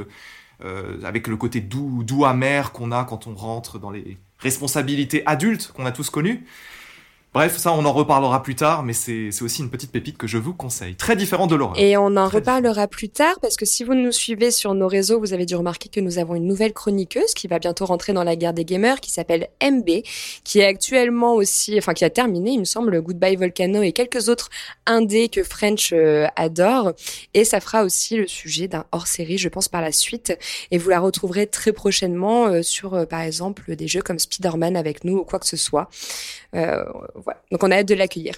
avec 1.03 1.27
le 1.27 1.35
côté 1.37 1.61
doux, 1.61 2.03
doux 2.03 2.25
amer 2.25 2.71
qu'on 2.71 2.91
a 2.91 3.03
quand 3.03 3.27
on 3.27 3.35
rentre 3.35 3.79
dans 3.79 3.91
les 3.91 4.17
responsabilités 4.39 5.25
adultes 5.25 5.71
qu'on 5.73 5.85
a 5.85 5.91
tous 5.91 6.09
connues. 6.09 6.45
Bref, 7.33 7.57
ça 7.57 7.73
on 7.73 7.83
en 7.85 7.93
reparlera 7.93 8.43
plus 8.43 8.53
tard, 8.53 8.83
mais 8.83 8.93
c'est 8.93 9.29
c'est 9.31 9.43
aussi 9.43 9.61
une 9.61 9.71
petite 9.71 9.91
pépite 9.91 10.17
que 10.17 10.27
je 10.27 10.37
vous 10.37 10.53
conseille. 10.53 10.95
Très 10.95 11.15
différent 11.15 11.47
de 11.47 11.55
l'horreur. 11.55 11.79
Et 11.79 11.97
on 11.97 12.15
en 12.15 12.27
Très 12.27 12.37
reparlera 12.37 12.87
plus 12.87 13.09
tard 13.09 13.39
parce 13.41 13.55
que 13.55 13.65
si 13.65 13.83
vous 13.83 13.95
nous 13.95 14.11
suivez 14.11 14.51
sur 14.51 14.75
nos 14.75 14.87
réseaux, 14.87 15.19
vous 15.19 15.33
avez 15.33 15.47
dû 15.47 15.55
remarquer 15.55 15.89
que 15.89 15.99
nous 15.99 16.19
avons 16.19 16.35
une 16.35 16.45
nouvelle 16.45 16.73
chroniqueuse 16.73 17.33
qui 17.33 17.47
va 17.47 17.57
bientôt 17.57 17.87
rentrer 17.87 18.13
dans 18.13 18.23
la 18.23 18.35
guerre 18.35 18.53
des 18.53 18.65
gamers 18.65 19.01
qui 19.01 19.09
s'appelle 19.11 19.49
MB, 19.63 20.03
qui 20.43 20.59
est 20.59 20.65
actuellement 20.65 21.33
aussi, 21.33 21.75
enfin 21.77 21.93
qui 21.93 22.05
a 22.05 22.11
terminé, 22.11 22.51
il 22.51 22.59
me 22.59 22.65
semble, 22.65 23.01
Goodbye 23.01 23.35
Volcano 23.35 23.81
et 23.81 23.93
quelques 23.93 24.29
autres 24.29 24.51
indés 24.85 25.29
que 25.29 25.43
French 25.43 25.91
euh, 25.91 26.27
adore. 26.35 26.93
Et 27.33 27.45
ça 27.45 27.59
fera 27.59 27.83
aussi 27.83 28.15
le 28.15 28.27
sujet 28.27 28.67
d'un 28.67 28.85
hors-série, 28.91 29.39
je 29.39 29.49
pense, 29.49 29.69
par 29.69 29.81
la 29.81 29.91
suite. 29.91 30.37
Et 30.69 30.77
vous 30.77 30.89
la 30.89 30.99
retrouverez 30.99 31.47
très 31.47 31.73
prochainement 31.73 32.45
euh, 32.45 32.61
sur, 32.61 32.93
euh, 32.93 33.05
par 33.05 33.21
exemple, 33.21 33.75
des 33.75 33.87
jeux 33.87 34.03
comme 34.03 34.19
Spider-Man 34.19 34.75
avec 34.75 35.03
nous 35.03 35.17
ou 35.17 35.23
quoi 35.23 35.39
que 35.39 35.47
ce 35.47 35.57
soit. 35.57 35.89
Donc 37.53 37.63
on 37.63 37.69
a 37.69 37.77
hâte 37.77 37.87
de 37.87 37.93
l'accueillir. 37.93 38.33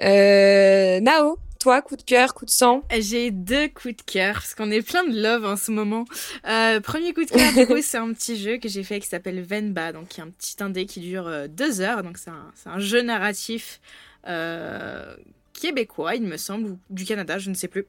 Euh, 0.00 1.00
Nao, 1.00 1.36
toi, 1.58 1.82
coup 1.82 1.96
de 1.96 2.02
cœur, 2.02 2.32
coup 2.32 2.44
de 2.44 2.50
sang? 2.50 2.84
J'ai 2.96 3.32
deux 3.32 3.66
coups 3.66 3.96
de 3.96 4.02
cœur 4.02 4.34
parce 4.34 4.54
qu'on 4.54 4.70
est 4.70 4.82
plein 4.82 5.02
de 5.02 5.20
love 5.20 5.44
en 5.44 5.56
ce 5.56 5.72
moment. 5.72 6.04
Euh, 6.46 6.80
premier 6.80 7.12
coup 7.12 7.24
de 7.24 7.30
cœur, 7.30 7.52
du 7.52 7.66
coup, 7.66 7.78
c'est 7.82 7.98
un 7.98 8.12
petit 8.12 8.40
jeu 8.40 8.58
que 8.58 8.68
j'ai 8.68 8.84
fait 8.84 9.00
qui 9.00 9.08
s'appelle 9.08 9.42
Venba, 9.42 9.90
donc 9.90 10.06
qui 10.06 10.20
est 10.20 10.22
un 10.22 10.30
petit 10.30 10.54
indé 10.60 10.86
qui 10.86 11.00
dure 11.00 11.26
euh, 11.26 11.48
deux 11.48 11.80
heures. 11.80 12.04
Donc 12.04 12.18
c'est 12.18 12.30
un, 12.30 12.52
c'est 12.54 12.68
un 12.68 12.78
jeu 12.78 13.02
narratif 13.02 13.80
euh, 14.28 15.16
québécois, 15.52 16.14
il 16.14 16.22
me 16.22 16.36
semble, 16.36 16.70
ou 16.70 16.78
du 16.88 17.04
Canada, 17.04 17.38
je 17.38 17.50
ne 17.50 17.54
sais 17.56 17.66
plus. 17.66 17.84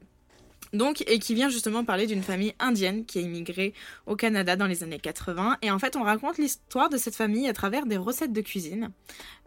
Donc, 0.72 1.02
et 1.06 1.18
qui 1.18 1.34
vient 1.34 1.48
justement 1.48 1.84
parler 1.84 2.06
d'une 2.06 2.22
famille 2.22 2.54
indienne 2.58 3.04
qui 3.04 3.18
a 3.18 3.22
immigré 3.22 3.72
au 4.06 4.16
Canada 4.16 4.56
dans 4.56 4.66
les 4.66 4.82
années 4.82 4.98
80. 4.98 5.58
Et 5.62 5.70
en 5.70 5.78
fait, 5.78 5.96
on 5.96 6.02
raconte 6.02 6.38
l'histoire 6.38 6.88
de 6.88 6.96
cette 6.96 7.14
famille 7.16 7.48
à 7.48 7.52
travers 7.52 7.86
des 7.86 7.96
recettes 7.96 8.32
de 8.32 8.40
cuisine, 8.40 8.90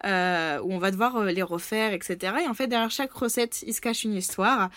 euh, 0.06 0.60
où 0.62 0.74
on 0.74 0.80
va 0.80 0.92
devoir 0.92 1.18
euh, 1.18 1.32
les 1.32 1.42
refaire, 1.42 1.94
etc. 1.94 2.34
Et 2.44 2.48
en 2.48 2.54
fait, 2.54 2.68
derrière 2.68 2.92
chaque 2.92 3.12
recette, 3.12 3.64
il 3.68 3.74
se 3.74 3.82
cache 3.82 4.04
une 4.04 4.16
histoire. 4.16 4.70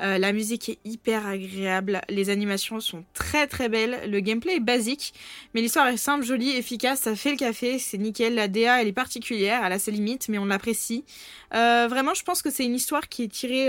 Euh, 0.00 0.18
la 0.18 0.32
musique 0.32 0.68
est 0.68 0.78
hyper 0.84 1.26
agréable, 1.26 2.00
les 2.08 2.30
animations 2.30 2.80
sont 2.80 3.04
très 3.14 3.46
très 3.46 3.68
belles, 3.68 4.10
le 4.10 4.20
gameplay 4.20 4.56
est 4.56 4.60
basique, 4.60 5.14
mais 5.54 5.60
l'histoire 5.60 5.86
est 5.88 5.96
simple, 5.96 6.24
jolie, 6.24 6.56
efficace, 6.56 7.00
ça 7.00 7.14
fait 7.14 7.30
le 7.30 7.36
café, 7.36 7.78
c'est 7.78 7.98
nickel, 7.98 8.34
la 8.34 8.48
DA 8.48 8.80
elle 8.80 8.88
est 8.88 8.92
particulière, 8.92 9.62
elle 9.64 9.72
a 9.72 9.78
ses 9.78 9.90
limites, 9.90 10.28
mais 10.28 10.38
on 10.38 10.46
l'apprécie. 10.46 11.04
Vraiment, 11.52 12.14
je 12.14 12.22
pense 12.22 12.42
que 12.42 12.50
c'est 12.50 12.64
une 12.64 12.74
histoire 12.74 13.08
qui 13.08 13.24
est 13.24 13.28
tirée... 13.28 13.68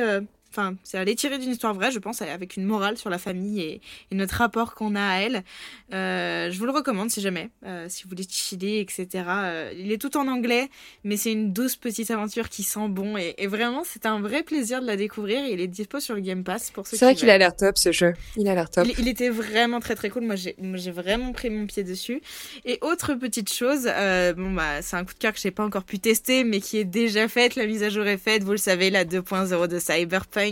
Enfin, 0.55 0.75
c'est 0.83 0.99
elle 0.99 1.09
est 1.09 1.15
tirée 1.15 1.39
d'une 1.39 1.49
histoire 1.49 1.73
vraie, 1.73 1.89
je 1.89 1.97
pense, 1.97 2.21
avec 2.21 2.57
une 2.57 2.63
morale 2.63 2.95
sur 2.95 3.09
la 3.09 3.17
famille 3.17 3.59
et, 3.59 3.81
et 4.11 4.15
notre 4.15 4.35
rapport 4.35 4.75
qu'on 4.75 4.93
a 4.93 5.01
à 5.01 5.15
elle. 5.17 5.43
Euh, 5.95 6.51
je 6.51 6.59
vous 6.59 6.65
le 6.67 6.71
recommande 6.71 7.09
si 7.09 7.21
jamais, 7.21 7.49
euh, 7.65 7.87
si 7.89 8.03
vous 8.03 8.09
voulez 8.09 8.23
chiller, 8.29 8.79
etc. 8.79 9.07
Euh, 9.27 9.73
il 9.75 9.91
est 9.91 9.97
tout 9.97 10.15
en 10.15 10.27
anglais, 10.27 10.69
mais 11.03 11.17
c'est 11.17 11.31
une 11.31 11.53
douce 11.53 11.75
petite 11.75 12.11
aventure 12.11 12.49
qui 12.49 12.61
sent 12.61 12.87
bon 12.87 13.17
et, 13.17 13.33
et 13.39 13.47
vraiment 13.47 13.81
c'est 13.83 14.05
un 14.05 14.21
vrai 14.21 14.43
plaisir 14.43 14.79
de 14.79 14.85
la 14.85 14.95
découvrir. 14.95 15.43
et 15.43 15.53
Il 15.53 15.59
est 15.59 15.67
dispo 15.67 15.99
sur 15.99 16.13
le 16.13 16.21
Game 16.21 16.43
Pass 16.43 16.69
pour 16.69 16.85
ceux 16.85 16.97
C'est 16.97 17.05
vrai 17.05 17.15
qui 17.15 17.21
qu'il 17.21 17.31
a 17.31 17.39
l'air 17.39 17.55
top 17.55 17.79
ce 17.79 17.91
jeu. 17.91 18.13
Il 18.37 18.47
a 18.47 18.53
l'air 18.53 18.69
top. 18.69 18.85
Il, 18.87 18.99
il 18.99 19.07
était 19.07 19.29
vraiment 19.29 19.79
très 19.79 19.95
très 19.95 20.11
cool. 20.11 20.23
Moi 20.23 20.35
j'ai 20.35 20.91
vraiment 20.91 21.31
pris 21.31 21.49
mon 21.49 21.65
pied 21.65 21.83
dessus. 21.83 22.21
Et 22.63 22.77
autre 22.81 23.15
petite 23.15 23.51
chose, 23.51 23.85
bon 24.37 24.51
bah 24.51 24.83
c'est 24.83 24.97
un 24.97 25.03
coup 25.03 25.15
de 25.15 25.19
cœur 25.19 25.33
que 25.33 25.39
j'ai 25.39 25.49
pas 25.49 25.65
encore 25.65 25.83
pu 25.83 25.97
tester, 25.97 26.43
mais 26.43 26.61
qui 26.61 26.77
est 26.77 26.85
déjà 26.85 27.27
faite. 27.27 27.55
La 27.55 27.65
mise 27.65 27.81
à 27.81 27.89
jour 27.89 28.05
est 28.05 28.19
faite. 28.19 28.43
Vous 28.43 28.51
le 28.51 28.57
savez, 28.57 28.91
la 28.91 29.03
2.0 29.03 29.67
de 29.67 29.79
Cyberpunk 29.79 30.42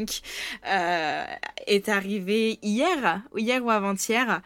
euh, 0.67 1.23
est 1.67 1.89
arrivée 1.89 2.59
hier, 2.61 3.21
hier 3.37 3.63
ou 3.63 3.69
avant-hier. 3.69 4.41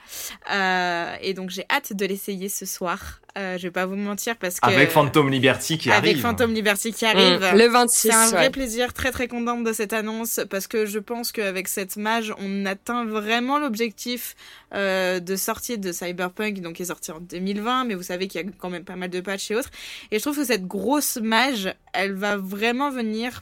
Euh, 0.52 1.16
et 1.22 1.34
donc 1.34 1.50
j'ai 1.50 1.66
hâte 1.70 1.94
de 1.94 2.06
l'essayer 2.06 2.50
ce 2.50 2.66
soir. 2.66 3.22
Euh, 3.38 3.58
je 3.58 3.64
vais 3.64 3.72
pas 3.72 3.86
vous 3.86 3.98
mentir 3.98 4.38
parce 4.38 4.62
que 4.62 4.68
Avec 4.68 4.90
Phantom 4.92 5.30
Liberty 5.30 5.78
qui 5.78 5.92
avec 5.92 6.12
arrive. 6.12 6.22
Phantom 6.22 6.54
Liberty 6.54 6.94
qui 6.94 7.06
arrive. 7.06 7.42
Mm. 7.42 7.58
Le 7.58 7.68
26. 7.68 8.08
C'est 8.08 8.14
un 8.14 8.30
vrai 8.30 8.40
ouais. 8.44 8.50
plaisir, 8.50 8.94
très 8.94 9.12
très 9.12 9.28
contente 9.28 9.66
de 9.66 9.74
cette 9.74 9.92
annonce 9.92 10.40
parce 10.50 10.68
que 10.68 10.86
je 10.86 11.00
pense 11.00 11.34
qu'avec 11.34 11.68
cette 11.68 11.98
mage, 11.98 12.34
on 12.38 12.66
atteint 12.66 13.04
vraiment 13.04 13.60
l'objectif 13.60 14.36
euh, 14.74 15.20
de 15.20 15.36
sortie 15.36 15.78
de 15.78 15.92
Cyberpunk, 15.92 16.62
donc 16.62 16.76
qui 16.76 16.84
est 16.84 16.86
sorti 16.86 17.12
en 17.12 17.20
2020, 17.20 17.84
mais 17.86 17.96
vous 17.96 18.04
savez 18.04 18.30
qu'il 18.30 18.40
y 18.40 18.44
a 18.44 18.48
quand 18.58 18.70
même 18.70 18.86
pas 18.86 18.96
mal 18.96 19.10
de 19.10 19.20
patchs 19.20 19.52
et 19.52 19.56
autres. 19.56 19.72
Et 20.12 20.18
je 20.18 20.22
trouve 20.22 20.38
que 20.38 20.46
cette 20.46 20.66
grosse 20.66 21.18
mage, 21.18 21.74
elle 21.92 22.14
va 22.14 22.38
vraiment 22.38 22.90
venir 22.90 23.42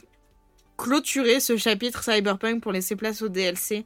clôturer 0.76 1.40
ce 1.40 1.56
chapitre 1.56 2.02
Cyberpunk 2.02 2.62
pour 2.62 2.72
laisser 2.72 2.96
place 2.96 3.22
au 3.22 3.28
DLC. 3.28 3.84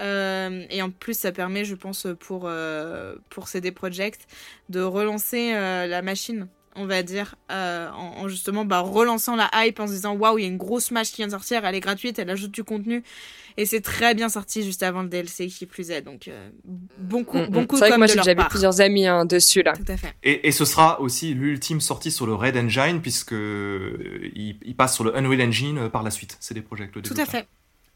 Euh, 0.00 0.64
et 0.70 0.82
en 0.82 0.90
plus, 0.90 1.18
ça 1.18 1.32
permet, 1.32 1.64
je 1.64 1.74
pense, 1.74 2.06
pour, 2.20 2.44
euh, 2.46 3.16
pour 3.28 3.48
CD 3.48 3.72
Projekt 3.72 4.26
de 4.68 4.80
relancer 4.80 5.52
euh, 5.54 5.86
la 5.86 6.02
machine, 6.02 6.48
on 6.74 6.86
va 6.86 7.02
dire, 7.02 7.34
euh, 7.50 7.90
en, 7.90 8.22
en 8.22 8.28
justement 8.28 8.64
bah, 8.64 8.80
relançant 8.80 9.36
la 9.36 9.50
hype 9.54 9.78
en 9.80 9.86
se 9.86 9.92
disant 9.92 10.14
waouh, 10.14 10.38
il 10.38 10.42
y 10.42 10.44
a 10.44 10.48
une 10.48 10.56
grosse 10.56 10.90
match 10.90 11.10
qui 11.10 11.16
vient 11.16 11.26
de 11.26 11.32
sortir, 11.32 11.64
elle 11.64 11.74
est 11.74 11.80
gratuite, 11.80 12.18
elle 12.18 12.30
ajoute 12.30 12.50
du 12.50 12.64
contenu. 12.64 13.02
Et 13.58 13.66
c'est 13.66 13.82
très 13.82 14.14
bien 14.14 14.30
sorti 14.30 14.62
juste 14.62 14.82
avant 14.82 15.02
le 15.02 15.08
DLC 15.08 15.48
qui 15.48 15.66
plus 15.66 15.90
est. 15.90 16.00
Donc, 16.00 16.28
euh, 16.28 16.48
bon 16.64 17.24
coup, 17.24 17.42
Mm, 17.42 17.50
bon 17.50 17.62
mm. 17.62 17.66
coup 17.66 17.76
C'est 17.76 17.80
vrai 17.80 17.88
que 17.88 17.92
comme 17.94 18.00
moi 18.00 18.06
de 18.06 18.12
j'ai 18.12 18.18
déjà 18.18 18.34
vu 18.34 18.48
plusieurs 18.48 18.80
amis 18.80 19.06
hein, 19.06 19.24
dessus 19.24 19.62
là. 19.62 19.74
Tout 19.74 19.92
à 19.92 19.96
fait. 19.96 20.14
Et, 20.22 20.48
et 20.48 20.52
ce 20.52 20.64
sera 20.64 21.00
aussi 21.00 21.34
l'ultime 21.34 21.80
sortie 21.80 22.10
sur 22.10 22.26
le 22.26 22.34
Red 22.34 22.56
Engine 22.56 23.00
puisque 23.00 23.32
euh, 23.32 24.30
il, 24.34 24.56
il 24.64 24.74
passe 24.74 24.94
sur 24.94 25.04
le 25.04 25.16
Unreal 25.16 25.42
Engine 25.42 25.78
euh, 25.78 25.88
par 25.88 26.02
la 26.02 26.10
suite. 26.10 26.36
C'est 26.40 26.54
des 26.54 26.62
projets. 26.62 26.90
le 26.94 27.02
Tout 27.02 27.14
à 27.16 27.26
fait. 27.26 27.46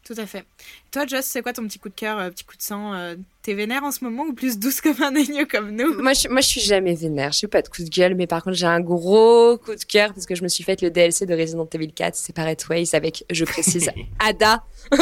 Tout 0.07 0.15
à 0.15 0.25
fait. 0.25 0.45
Toi, 0.91 1.05
Joss, 1.05 1.25
c'est 1.25 1.41
quoi 1.41 1.51
ton 1.51 1.67
petit 1.67 1.79
coup 1.79 1.89
de 1.89 1.93
cœur, 1.93 2.17
euh, 2.17 2.29
petit 2.29 2.45
coup 2.45 2.55
de 2.55 2.61
sang 2.61 2.93
euh, 2.93 3.15
T'es 3.47 3.53
vénère 3.53 3.85
en 3.85 3.91
ce 3.91 4.03
moment 4.03 4.23
ou 4.23 4.33
plus 4.33 4.59
douce 4.59 4.81
comme 4.81 5.01
un 5.01 5.15
agneau 5.15 5.45
comme 5.49 5.71
nous? 5.71 6.01
Moi 6.01 6.11
je, 6.11 6.27
moi, 6.27 6.41
je 6.41 6.47
suis 6.47 6.59
jamais 6.59 6.95
vénère. 6.95 7.31
Je 7.31 7.37
suis 7.37 7.47
pas 7.47 7.61
de 7.61 7.69
coup 7.69 7.81
de 7.81 7.87
gueule, 7.87 8.13
mais 8.13 8.27
par 8.27 8.43
contre, 8.43 8.57
j'ai 8.57 8.65
un 8.65 8.81
gros 8.81 9.57
coup 9.57 9.73
de 9.73 9.83
cœur 9.85 10.13
parce 10.13 10.25
que 10.25 10.35
je 10.35 10.43
me 10.43 10.49
suis 10.49 10.65
fait 10.65 10.81
le 10.81 10.91
DLC 10.91 11.25
de 11.25 11.33
Resident 11.33 11.65
Evil 11.73 11.93
4, 11.93 12.13
Separate 12.13 12.67
Ways, 12.67 12.89
avec, 12.91 13.23
je 13.29 13.45
précise, 13.45 13.89
Ada. 14.19 14.65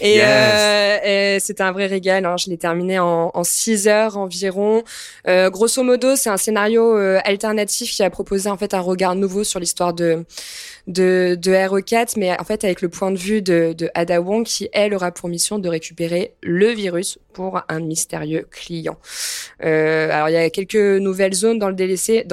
et 0.00 0.14
Yes. 0.14 0.24
euh, 0.28 1.34
et 1.34 1.40
c'était 1.40 1.64
un 1.64 1.72
vrai 1.72 1.86
régal. 1.86 2.24
Hein. 2.24 2.36
Je 2.36 2.50
l'ai 2.50 2.56
terminé 2.56 3.00
en, 3.00 3.32
en 3.34 3.42
6 3.42 3.88
heures 3.88 4.16
environ. 4.16 4.84
Euh, 5.26 5.50
grosso 5.50 5.82
modo, 5.82 6.14
c'est 6.14 6.30
un 6.30 6.36
scénario 6.36 6.96
euh, 6.96 7.18
alternatif 7.24 7.90
qui 7.90 8.04
a 8.04 8.10
proposé 8.10 8.48
en 8.48 8.56
fait 8.56 8.74
un 8.74 8.80
regard 8.80 9.16
nouveau 9.16 9.42
sur 9.42 9.58
l'histoire 9.58 9.92
de 9.92 10.24
de, 10.88 11.36
de 11.38 11.52
RE4, 11.52 12.14
mais 12.16 12.38
en 12.40 12.44
fait 12.44 12.64
avec 12.64 12.80
le 12.80 12.88
point 12.88 13.10
de 13.10 13.18
vue 13.18 13.42
de, 13.42 13.74
de 13.76 13.90
Ada 13.94 14.22
Wong 14.22 14.44
qui 14.44 14.68
elle 14.72 14.94
aura 14.94 15.12
pour 15.12 15.28
mission 15.28 15.58
de 15.58 15.68
récupérer 15.68 16.32
le 16.42 16.68
virus 16.68 17.07
pour 17.32 17.62
un 17.68 17.80
mystérieux 17.80 18.46
client. 18.50 18.98
Euh, 19.64 20.10
alors 20.10 20.28
il 20.28 20.32
y 20.32 20.36
a 20.36 20.50
quelques 20.50 20.74
nouvelles 20.74 21.34
zones 21.34 21.58
dans 21.58 21.68
le 21.68 21.74
DLC, 21.74 22.24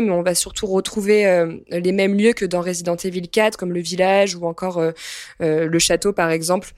mais 0.00 0.10
on 0.10 0.22
va 0.22 0.34
surtout 0.34 0.66
retrouver 0.66 1.26
euh, 1.26 1.56
les 1.70 1.92
mêmes 1.92 2.14
lieux 2.16 2.32
que 2.32 2.44
dans 2.44 2.60
Resident 2.60 2.96
Evil 2.96 3.28
4, 3.28 3.56
comme 3.56 3.72
le 3.72 3.80
village 3.80 4.36
ou 4.36 4.46
encore 4.46 4.78
euh, 4.78 4.92
le 5.40 5.78
château 5.78 6.12
par 6.12 6.30
exemple. 6.30 6.72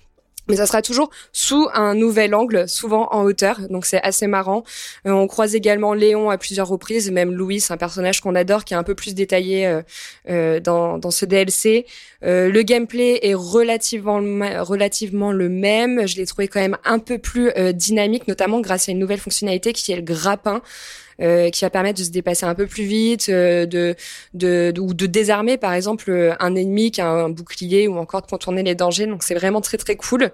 Mais 0.48 0.56
ça 0.56 0.66
sera 0.66 0.82
toujours 0.82 1.10
sous 1.32 1.68
un 1.72 1.94
nouvel 1.94 2.34
angle, 2.34 2.68
souvent 2.68 3.08
en 3.12 3.22
hauteur, 3.22 3.60
donc 3.70 3.86
c'est 3.86 4.02
assez 4.02 4.26
marrant. 4.26 4.64
Euh, 5.06 5.12
on 5.12 5.26
croise 5.26 5.54
également 5.54 5.94
Léon 5.94 6.30
à 6.30 6.38
plusieurs 6.38 6.68
reprises, 6.68 7.10
même 7.10 7.32
Louis, 7.32 7.64
un 7.70 7.76
personnage 7.76 8.20
qu'on 8.20 8.34
adore, 8.34 8.64
qui 8.64 8.74
est 8.74 8.76
un 8.76 8.82
peu 8.82 8.94
plus 8.94 9.14
détaillé 9.14 9.66
euh, 9.66 9.82
euh, 10.28 10.60
dans, 10.60 10.98
dans 10.98 11.10
ce 11.10 11.24
DLC. 11.24 11.86
le 12.22 12.62
gameplay 12.62 13.20
est 13.22 13.34
relativement, 13.34 14.20
relativement 14.62 15.32
le 15.32 15.48
même, 15.48 16.06
je 16.06 16.16
l'ai 16.16 16.26
trouvé 16.26 16.48
quand 16.48 16.60
même 16.60 16.78
un 16.84 16.98
peu 16.98 17.18
plus 17.18 17.50
dynamique, 17.72 18.28
notamment 18.28 18.60
grâce 18.60 18.88
à 18.88 18.92
une 18.92 18.98
nouvelle 18.98 19.20
fonctionnalité 19.20 19.72
qui 19.72 19.92
est 19.92 19.96
le 19.96 20.02
grappin. 20.02 20.62
Euh, 21.20 21.50
qui 21.50 21.64
va 21.64 21.70
permettre 21.70 21.98
de 22.00 22.04
se 22.04 22.10
dépasser 22.10 22.44
un 22.44 22.54
peu 22.54 22.66
plus 22.66 22.84
vite, 22.84 23.28
euh, 23.28 23.66
de, 23.66 23.94
de, 24.34 24.72
de, 24.74 24.80
ou 24.80 24.94
de 24.94 25.06
désarmer 25.06 25.56
par 25.58 25.72
exemple 25.72 26.34
un 26.40 26.54
ennemi 26.56 26.90
qui 26.90 27.00
a 27.00 27.08
un 27.08 27.28
bouclier 27.28 27.86
ou 27.86 27.96
encore 27.98 28.22
de 28.22 28.26
contourner 28.26 28.62
les 28.62 28.74
dangers. 28.74 29.06
Donc 29.06 29.22
c'est 29.22 29.34
vraiment 29.34 29.60
très 29.60 29.76
très 29.76 29.96
cool. 29.96 30.32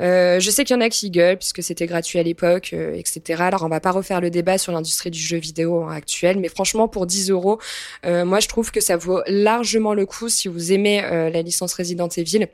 Euh, 0.00 0.40
je 0.40 0.50
sais 0.50 0.64
qu'il 0.64 0.74
y 0.74 0.78
en 0.78 0.80
a 0.80 0.88
qui 0.88 1.10
gueulent 1.10 1.38
puisque 1.38 1.62
c'était 1.62 1.86
gratuit 1.86 2.18
à 2.18 2.22
l'époque, 2.22 2.70
euh, 2.72 2.94
etc. 2.94 3.42
Alors 3.42 3.62
on 3.64 3.68
va 3.68 3.80
pas 3.80 3.92
refaire 3.92 4.20
le 4.20 4.30
débat 4.30 4.58
sur 4.58 4.72
l'industrie 4.72 5.10
du 5.10 5.20
jeu 5.20 5.38
vidéo 5.38 5.88
actuel, 5.88 6.38
mais 6.38 6.48
franchement 6.48 6.88
pour 6.88 7.06
10 7.06 7.30
euros, 7.30 7.58
moi 8.04 8.40
je 8.40 8.48
trouve 8.48 8.70
que 8.70 8.80
ça 8.80 8.96
vaut 8.96 9.20
largement 9.26 9.94
le 9.94 10.06
coup 10.06 10.28
si 10.28 10.48
vous 10.48 10.72
aimez 10.72 11.00
la 11.02 11.42
licence 11.42 11.74
Resident 11.74 12.08
Evil 12.08 12.48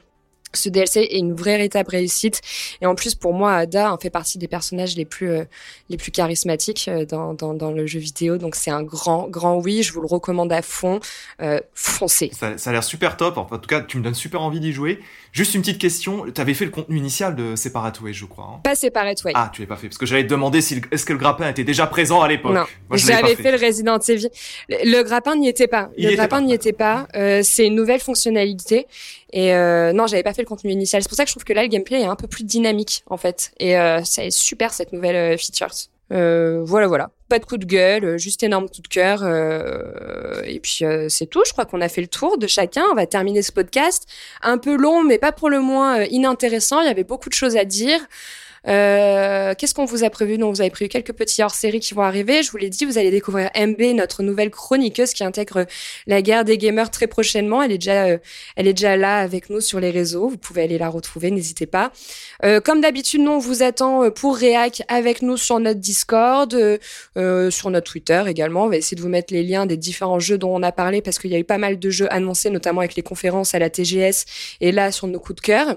ce 0.52 0.68
DLC 0.68 1.00
est 1.00 1.18
une 1.18 1.34
vraie 1.34 1.64
étape 1.64 1.88
réussite. 1.88 2.40
Et 2.80 2.86
en 2.86 2.94
plus 2.94 3.14
pour 3.14 3.32
moi 3.32 3.54
Ada 3.54 3.92
en 3.92 3.98
fait 3.98 4.10
partie 4.10 4.38
des 4.38 4.48
personnages 4.48 4.96
les 4.96 5.04
plus 5.04 5.30
euh, 5.30 5.44
les 5.88 5.96
plus 5.96 6.10
charismatiques 6.10 6.86
euh, 6.88 7.04
dans, 7.04 7.34
dans, 7.34 7.54
dans, 7.54 7.70
le 7.70 7.86
jeu 7.86 7.98
vidéo. 7.98 8.38
Donc 8.38 8.54
c'est 8.54 8.70
un 8.70 8.82
grand 8.82 9.28
grand 9.28 9.58
oui. 9.58 9.82
Je 9.82 9.92
vous 9.92 10.00
le 10.00 10.06
recommande 10.06 10.52
à 10.52 10.62
fond. 10.62 11.00
Euh, 11.40 11.60
foncez. 11.74 12.30
Ça, 12.32 12.58
ça 12.58 12.70
a 12.70 12.72
l'air 12.72 12.84
super 12.84 13.16
top. 13.16 13.38
En 13.38 13.44
tout 13.44 13.68
cas 13.68 13.80
tu 13.80 13.98
me 13.98 14.02
donnes 14.02 14.14
super 14.14 14.42
envie 14.42 14.60
d'y 14.60 14.72
jouer. 14.72 15.00
Juste 15.32 15.54
une 15.54 15.60
petite 15.60 15.80
question. 15.80 16.24
Tu 16.32 16.40
avais 16.40 16.54
fait 16.54 16.64
le 16.64 16.70
contenu 16.70 16.98
initial 16.98 17.36
de 17.36 17.56
Separate 17.56 18.00
Way 18.00 18.12
je 18.12 18.24
crois 18.24 18.52
hein. 18.56 18.60
Pas 18.64 18.74
Separate 18.74 19.22
Way 19.24 19.32
ah 19.34 19.50
tu 19.52 19.62
l'as 19.62 19.66
pas 19.66 19.76
fait. 19.76 19.88
Parce 19.88 19.98
que 19.98 20.06
j'allais 20.06 20.24
te 20.24 20.30
demander 20.30 20.60
si 20.60 20.80
est-ce 20.90 21.04
que 21.04 21.12
le 21.12 21.18
grappin 21.18 21.48
était 21.48 21.64
déjà 21.64 21.86
présent 21.86 22.20
à 22.20 22.28
l'époque? 22.28 22.54
Non. 22.54 22.64
J'avais 22.92 23.36
fait. 23.36 23.52
le 23.56 23.64
Resident 23.64 23.98
Evil. 23.98 24.28
Le, 24.68 25.02
grappin 25.02 25.36
n'y 25.36 25.48
était 25.48 25.68
pas. 25.68 25.90
Le 25.96 26.14
grappin 26.14 26.40
n'y 26.40 26.52
était 26.52 26.72
pas. 26.72 27.06
Euh, 27.14 27.40
c'est 27.42 27.66
une 27.66 27.74
nouvelle 27.74 28.00
fonctionnalité 28.00 28.86
et 29.32 29.54
euh, 29.54 29.92
non, 29.92 30.06
j'avais 30.06 30.22
pas 30.22 30.34
fait 30.34 30.42
le 30.42 30.48
contenu 30.48 30.70
initial. 30.70 31.02
C'est 31.02 31.08
pour 31.08 31.16
ça 31.16 31.24
que 31.24 31.28
je 31.30 31.34
trouve 31.34 31.44
que 31.44 31.52
là, 31.52 31.62
le 31.62 31.68
gameplay 31.68 32.00
est 32.00 32.06
un 32.06 32.16
peu 32.16 32.26
plus 32.26 32.44
dynamique 32.44 33.04
en 33.08 33.16
fait. 33.16 33.52
Et 33.58 33.78
euh, 33.78 34.02
ça 34.04 34.24
est 34.24 34.30
super 34.30 34.72
cette 34.72 34.92
nouvelle 34.92 35.16
euh, 35.16 35.36
features. 35.36 35.88
Euh, 36.12 36.62
voilà, 36.64 36.88
voilà. 36.88 37.10
Pas 37.28 37.38
de 37.38 37.44
coup 37.44 37.56
de 37.56 37.64
gueule, 37.64 38.04
euh, 38.04 38.18
juste 38.18 38.42
énorme 38.42 38.68
coup 38.68 38.82
de 38.82 38.88
cœur. 38.88 39.20
Euh, 39.22 40.42
et 40.44 40.58
puis 40.60 40.82
c'est 41.08 41.26
tout. 41.26 41.42
Je 41.46 41.52
crois 41.52 41.64
qu'on 41.64 41.80
a 41.80 41.88
fait 41.88 42.00
le 42.00 42.08
tour 42.08 42.38
de 42.38 42.46
chacun. 42.46 42.82
On 42.90 42.94
va 42.94 43.06
terminer 43.06 43.42
ce 43.42 43.52
podcast. 43.52 44.06
Un 44.42 44.58
peu 44.58 44.76
long, 44.76 45.04
mais 45.04 45.18
pas 45.18 45.32
pour 45.32 45.50
le 45.50 45.60
moins 45.60 46.02
inintéressant. 46.04 46.80
Il 46.80 46.86
y 46.86 46.90
avait 46.90 47.04
beaucoup 47.04 47.28
de 47.28 47.34
choses 47.34 47.56
à 47.56 47.64
dire. 47.64 48.00
Euh, 48.68 49.54
Qu'est-ce 49.56 49.74
qu'on 49.74 49.84
vous 49.84 50.04
a 50.04 50.10
prévu? 50.10 50.38
Donc, 50.38 50.54
vous 50.54 50.60
avez 50.60 50.70
prévu 50.70 50.88
quelques 50.88 51.12
petits 51.12 51.42
hors-séries 51.42 51.80
qui 51.80 51.94
vont 51.94 52.02
arriver. 52.02 52.42
Je 52.42 52.50
vous 52.50 52.56
l'ai 52.56 52.70
dit, 52.70 52.84
vous 52.84 52.98
allez 52.98 53.10
découvrir 53.10 53.50
MB, 53.56 53.80
notre 53.94 54.22
nouvelle 54.22 54.50
chroniqueuse 54.50 55.12
qui 55.12 55.24
intègre 55.24 55.66
la 56.06 56.22
guerre 56.22 56.44
des 56.44 56.58
gamers 56.58 56.90
très 56.90 57.06
prochainement. 57.06 57.62
Elle 57.62 57.72
est 57.72 57.78
déjà, 57.78 58.06
euh, 58.06 58.18
elle 58.56 58.66
est 58.66 58.72
déjà 58.72 58.96
là 58.96 59.18
avec 59.18 59.50
nous 59.50 59.60
sur 59.60 59.80
les 59.80 59.90
réseaux. 59.90 60.28
Vous 60.28 60.38
pouvez 60.38 60.62
aller 60.62 60.78
la 60.78 60.88
retrouver, 60.88 61.30
n'hésitez 61.30 61.66
pas. 61.66 61.92
Euh, 62.44 62.60
comme 62.60 62.80
d'habitude, 62.80 63.20
nous 63.20 63.32
on 63.32 63.38
vous 63.38 63.62
attend 63.62 64.04
euh, 64.04 64.10
pour 64.10 64.36
Réac 64.36 64.82
avec 64.88 65.22
nous 65.22 65.36
sur 65.36 65.58
notre 65.58 65.80
Discord, 65.80 66.50
sur 67.50 67.70
notre 67.70 67.90
Twitter 67.90 68.22
également. 68.26 68.64
On 68.64 68.68
va 68.68 68.76
essayer 68.76 68.96
de 68.96 69.02
vous 69.02 69.08
mettre 69.08 69.32
les 69.32 69.42
liens 69.42 69.66
des 69.66 69.76
différents 69.76 70.18
jeux 70.18 70.38
dont 70.38 70.54
on 70.54 70.62
a 70.62 70.72
parlé 70.72 71.02
parce 71.02 71.18
qu'il 71.18 71.30
y 71.30 71.34
a 71.34 71.38
eu 71.38 71.44
pas 71.44 71.58
mal 71.58 71.78
de 71.78 71.90
jeux 71.90 72.12
annoncés, 72.12 72.50
notamment 72.50 72.80
avec 72.80 72.94
les 72.94 73.02
conférences 73.02 73.54
à 73.54 73.58
la 73.58 73.70
TGS 73.70 74.24
et 74.60 74.72
là 74.72 74.92
sur 74.92 75.06
nos 75.06 75.18
coups 75.18 75.36
de 75.36 75.46
cœur. 75.46 75.76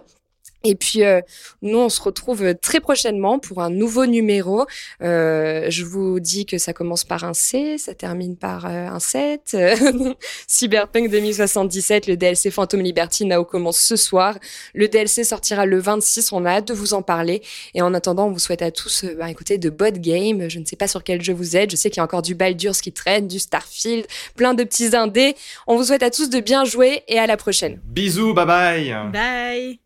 Et 0.66 0.76
puis, 0.76 1.04
euh, 1.04 1.20
nous, 1.62 1.78
on 1.78 1.90
se 1.90 2.02
retrouve 2.02 2.56
très 2.56 2.80
prochainement 2.80 3.38
pour 3.38 3.62
un 3.62 3.70
nouveau 3.70 4.06
numéro. 4.06 4.66
Euh, 5.02 5.66
je 5.70 5.84
vous 5.84 6.22
dis 6.22 6.46
que 6.46 6.58
ça 6.58 6.72
commence 6.72 7.04
par 7.04 7.26
un 7.26 7.34
C, 7.34 7.78
ça 7.78 7.94
termine 7.94 8.38
par 8.38 8.66
euh, 8.66 8.88
un 8.88 9.00
7. 9.00 9.58
Cyberpunk 10.48 11.10
2077, 11.10 12.08
le 12.08 12.16
DLC 12.16 12.50
Phantom 12.50 12.80
Liberty, 12.80 13.26
Nao 13.26 13.44
commence 13.44 13.78
ce 13.78 13.98
soir. 13.98 14.38
Le 14.74 14.88
DLC 14.88 15.26
sortira 15.26 15.66
le 15.66 15.80
26, 15.80 16.32
on 16.32 16.46
a 16.46 16.52
hâte 16.52 16.70
de 16.70 16.74
vous 16.74 16.94
en 16.94 17.02
parler. 17.02 17.42
Et 17.74 17.82
en 17.82 17.94
attendant, 17.94 18.28
on 18.28 18.32
vous 18.32 18.40
souhaite 18.40 18.62
à 18.62 18.72
tous, 18.72 19.04
bah, 19.20 19.30
écoutez, 19.30 19.58
de 19.58 19.70
bot 19.70 19.92
game. 19.92 20.50
Je 20.50 20.60
ne 20.60 20.66
sais 20.66 20.78
pas 20.78 20.88
sur 20.88 21.04
quel 21.04 21.22
jeu 21.22 21.34
vous 21.34 21.58
êtes. 21.58 21.72
Je 21.72 21.76
sais 21.76 21.90
qu'il 21.90 21.98
y 21.98 22.02
a 22.02 22.06
encore 22.06 22.22
du 22.22 22.36
Baldur's 22.36 22.80
qui 22.80 22.94
traîne, 22.94 23.28
du 23.28 23.40
Starfield, 23.40 24.06
plein 24.38 24.54
de 24.54 24.64
petits 24.64 24.96
indés. 24.96 25.36
On 25.68 25.76
vous 25.76 25.84
souhaite 25.84 26.04
à 26.04 26.10
tous 26.10 26.30
de 26.30 26.40
bien 26.40 26.64
jouer 26.64 27.04
et 27.10 27.20
à 27.20 27.28
la 27.28 27.36
prochaine. 27.36 27.82
Bisous, 27.84 28.34
bye 28.34 28.46
bye 28.46 29.12
Bye 29.12 29.80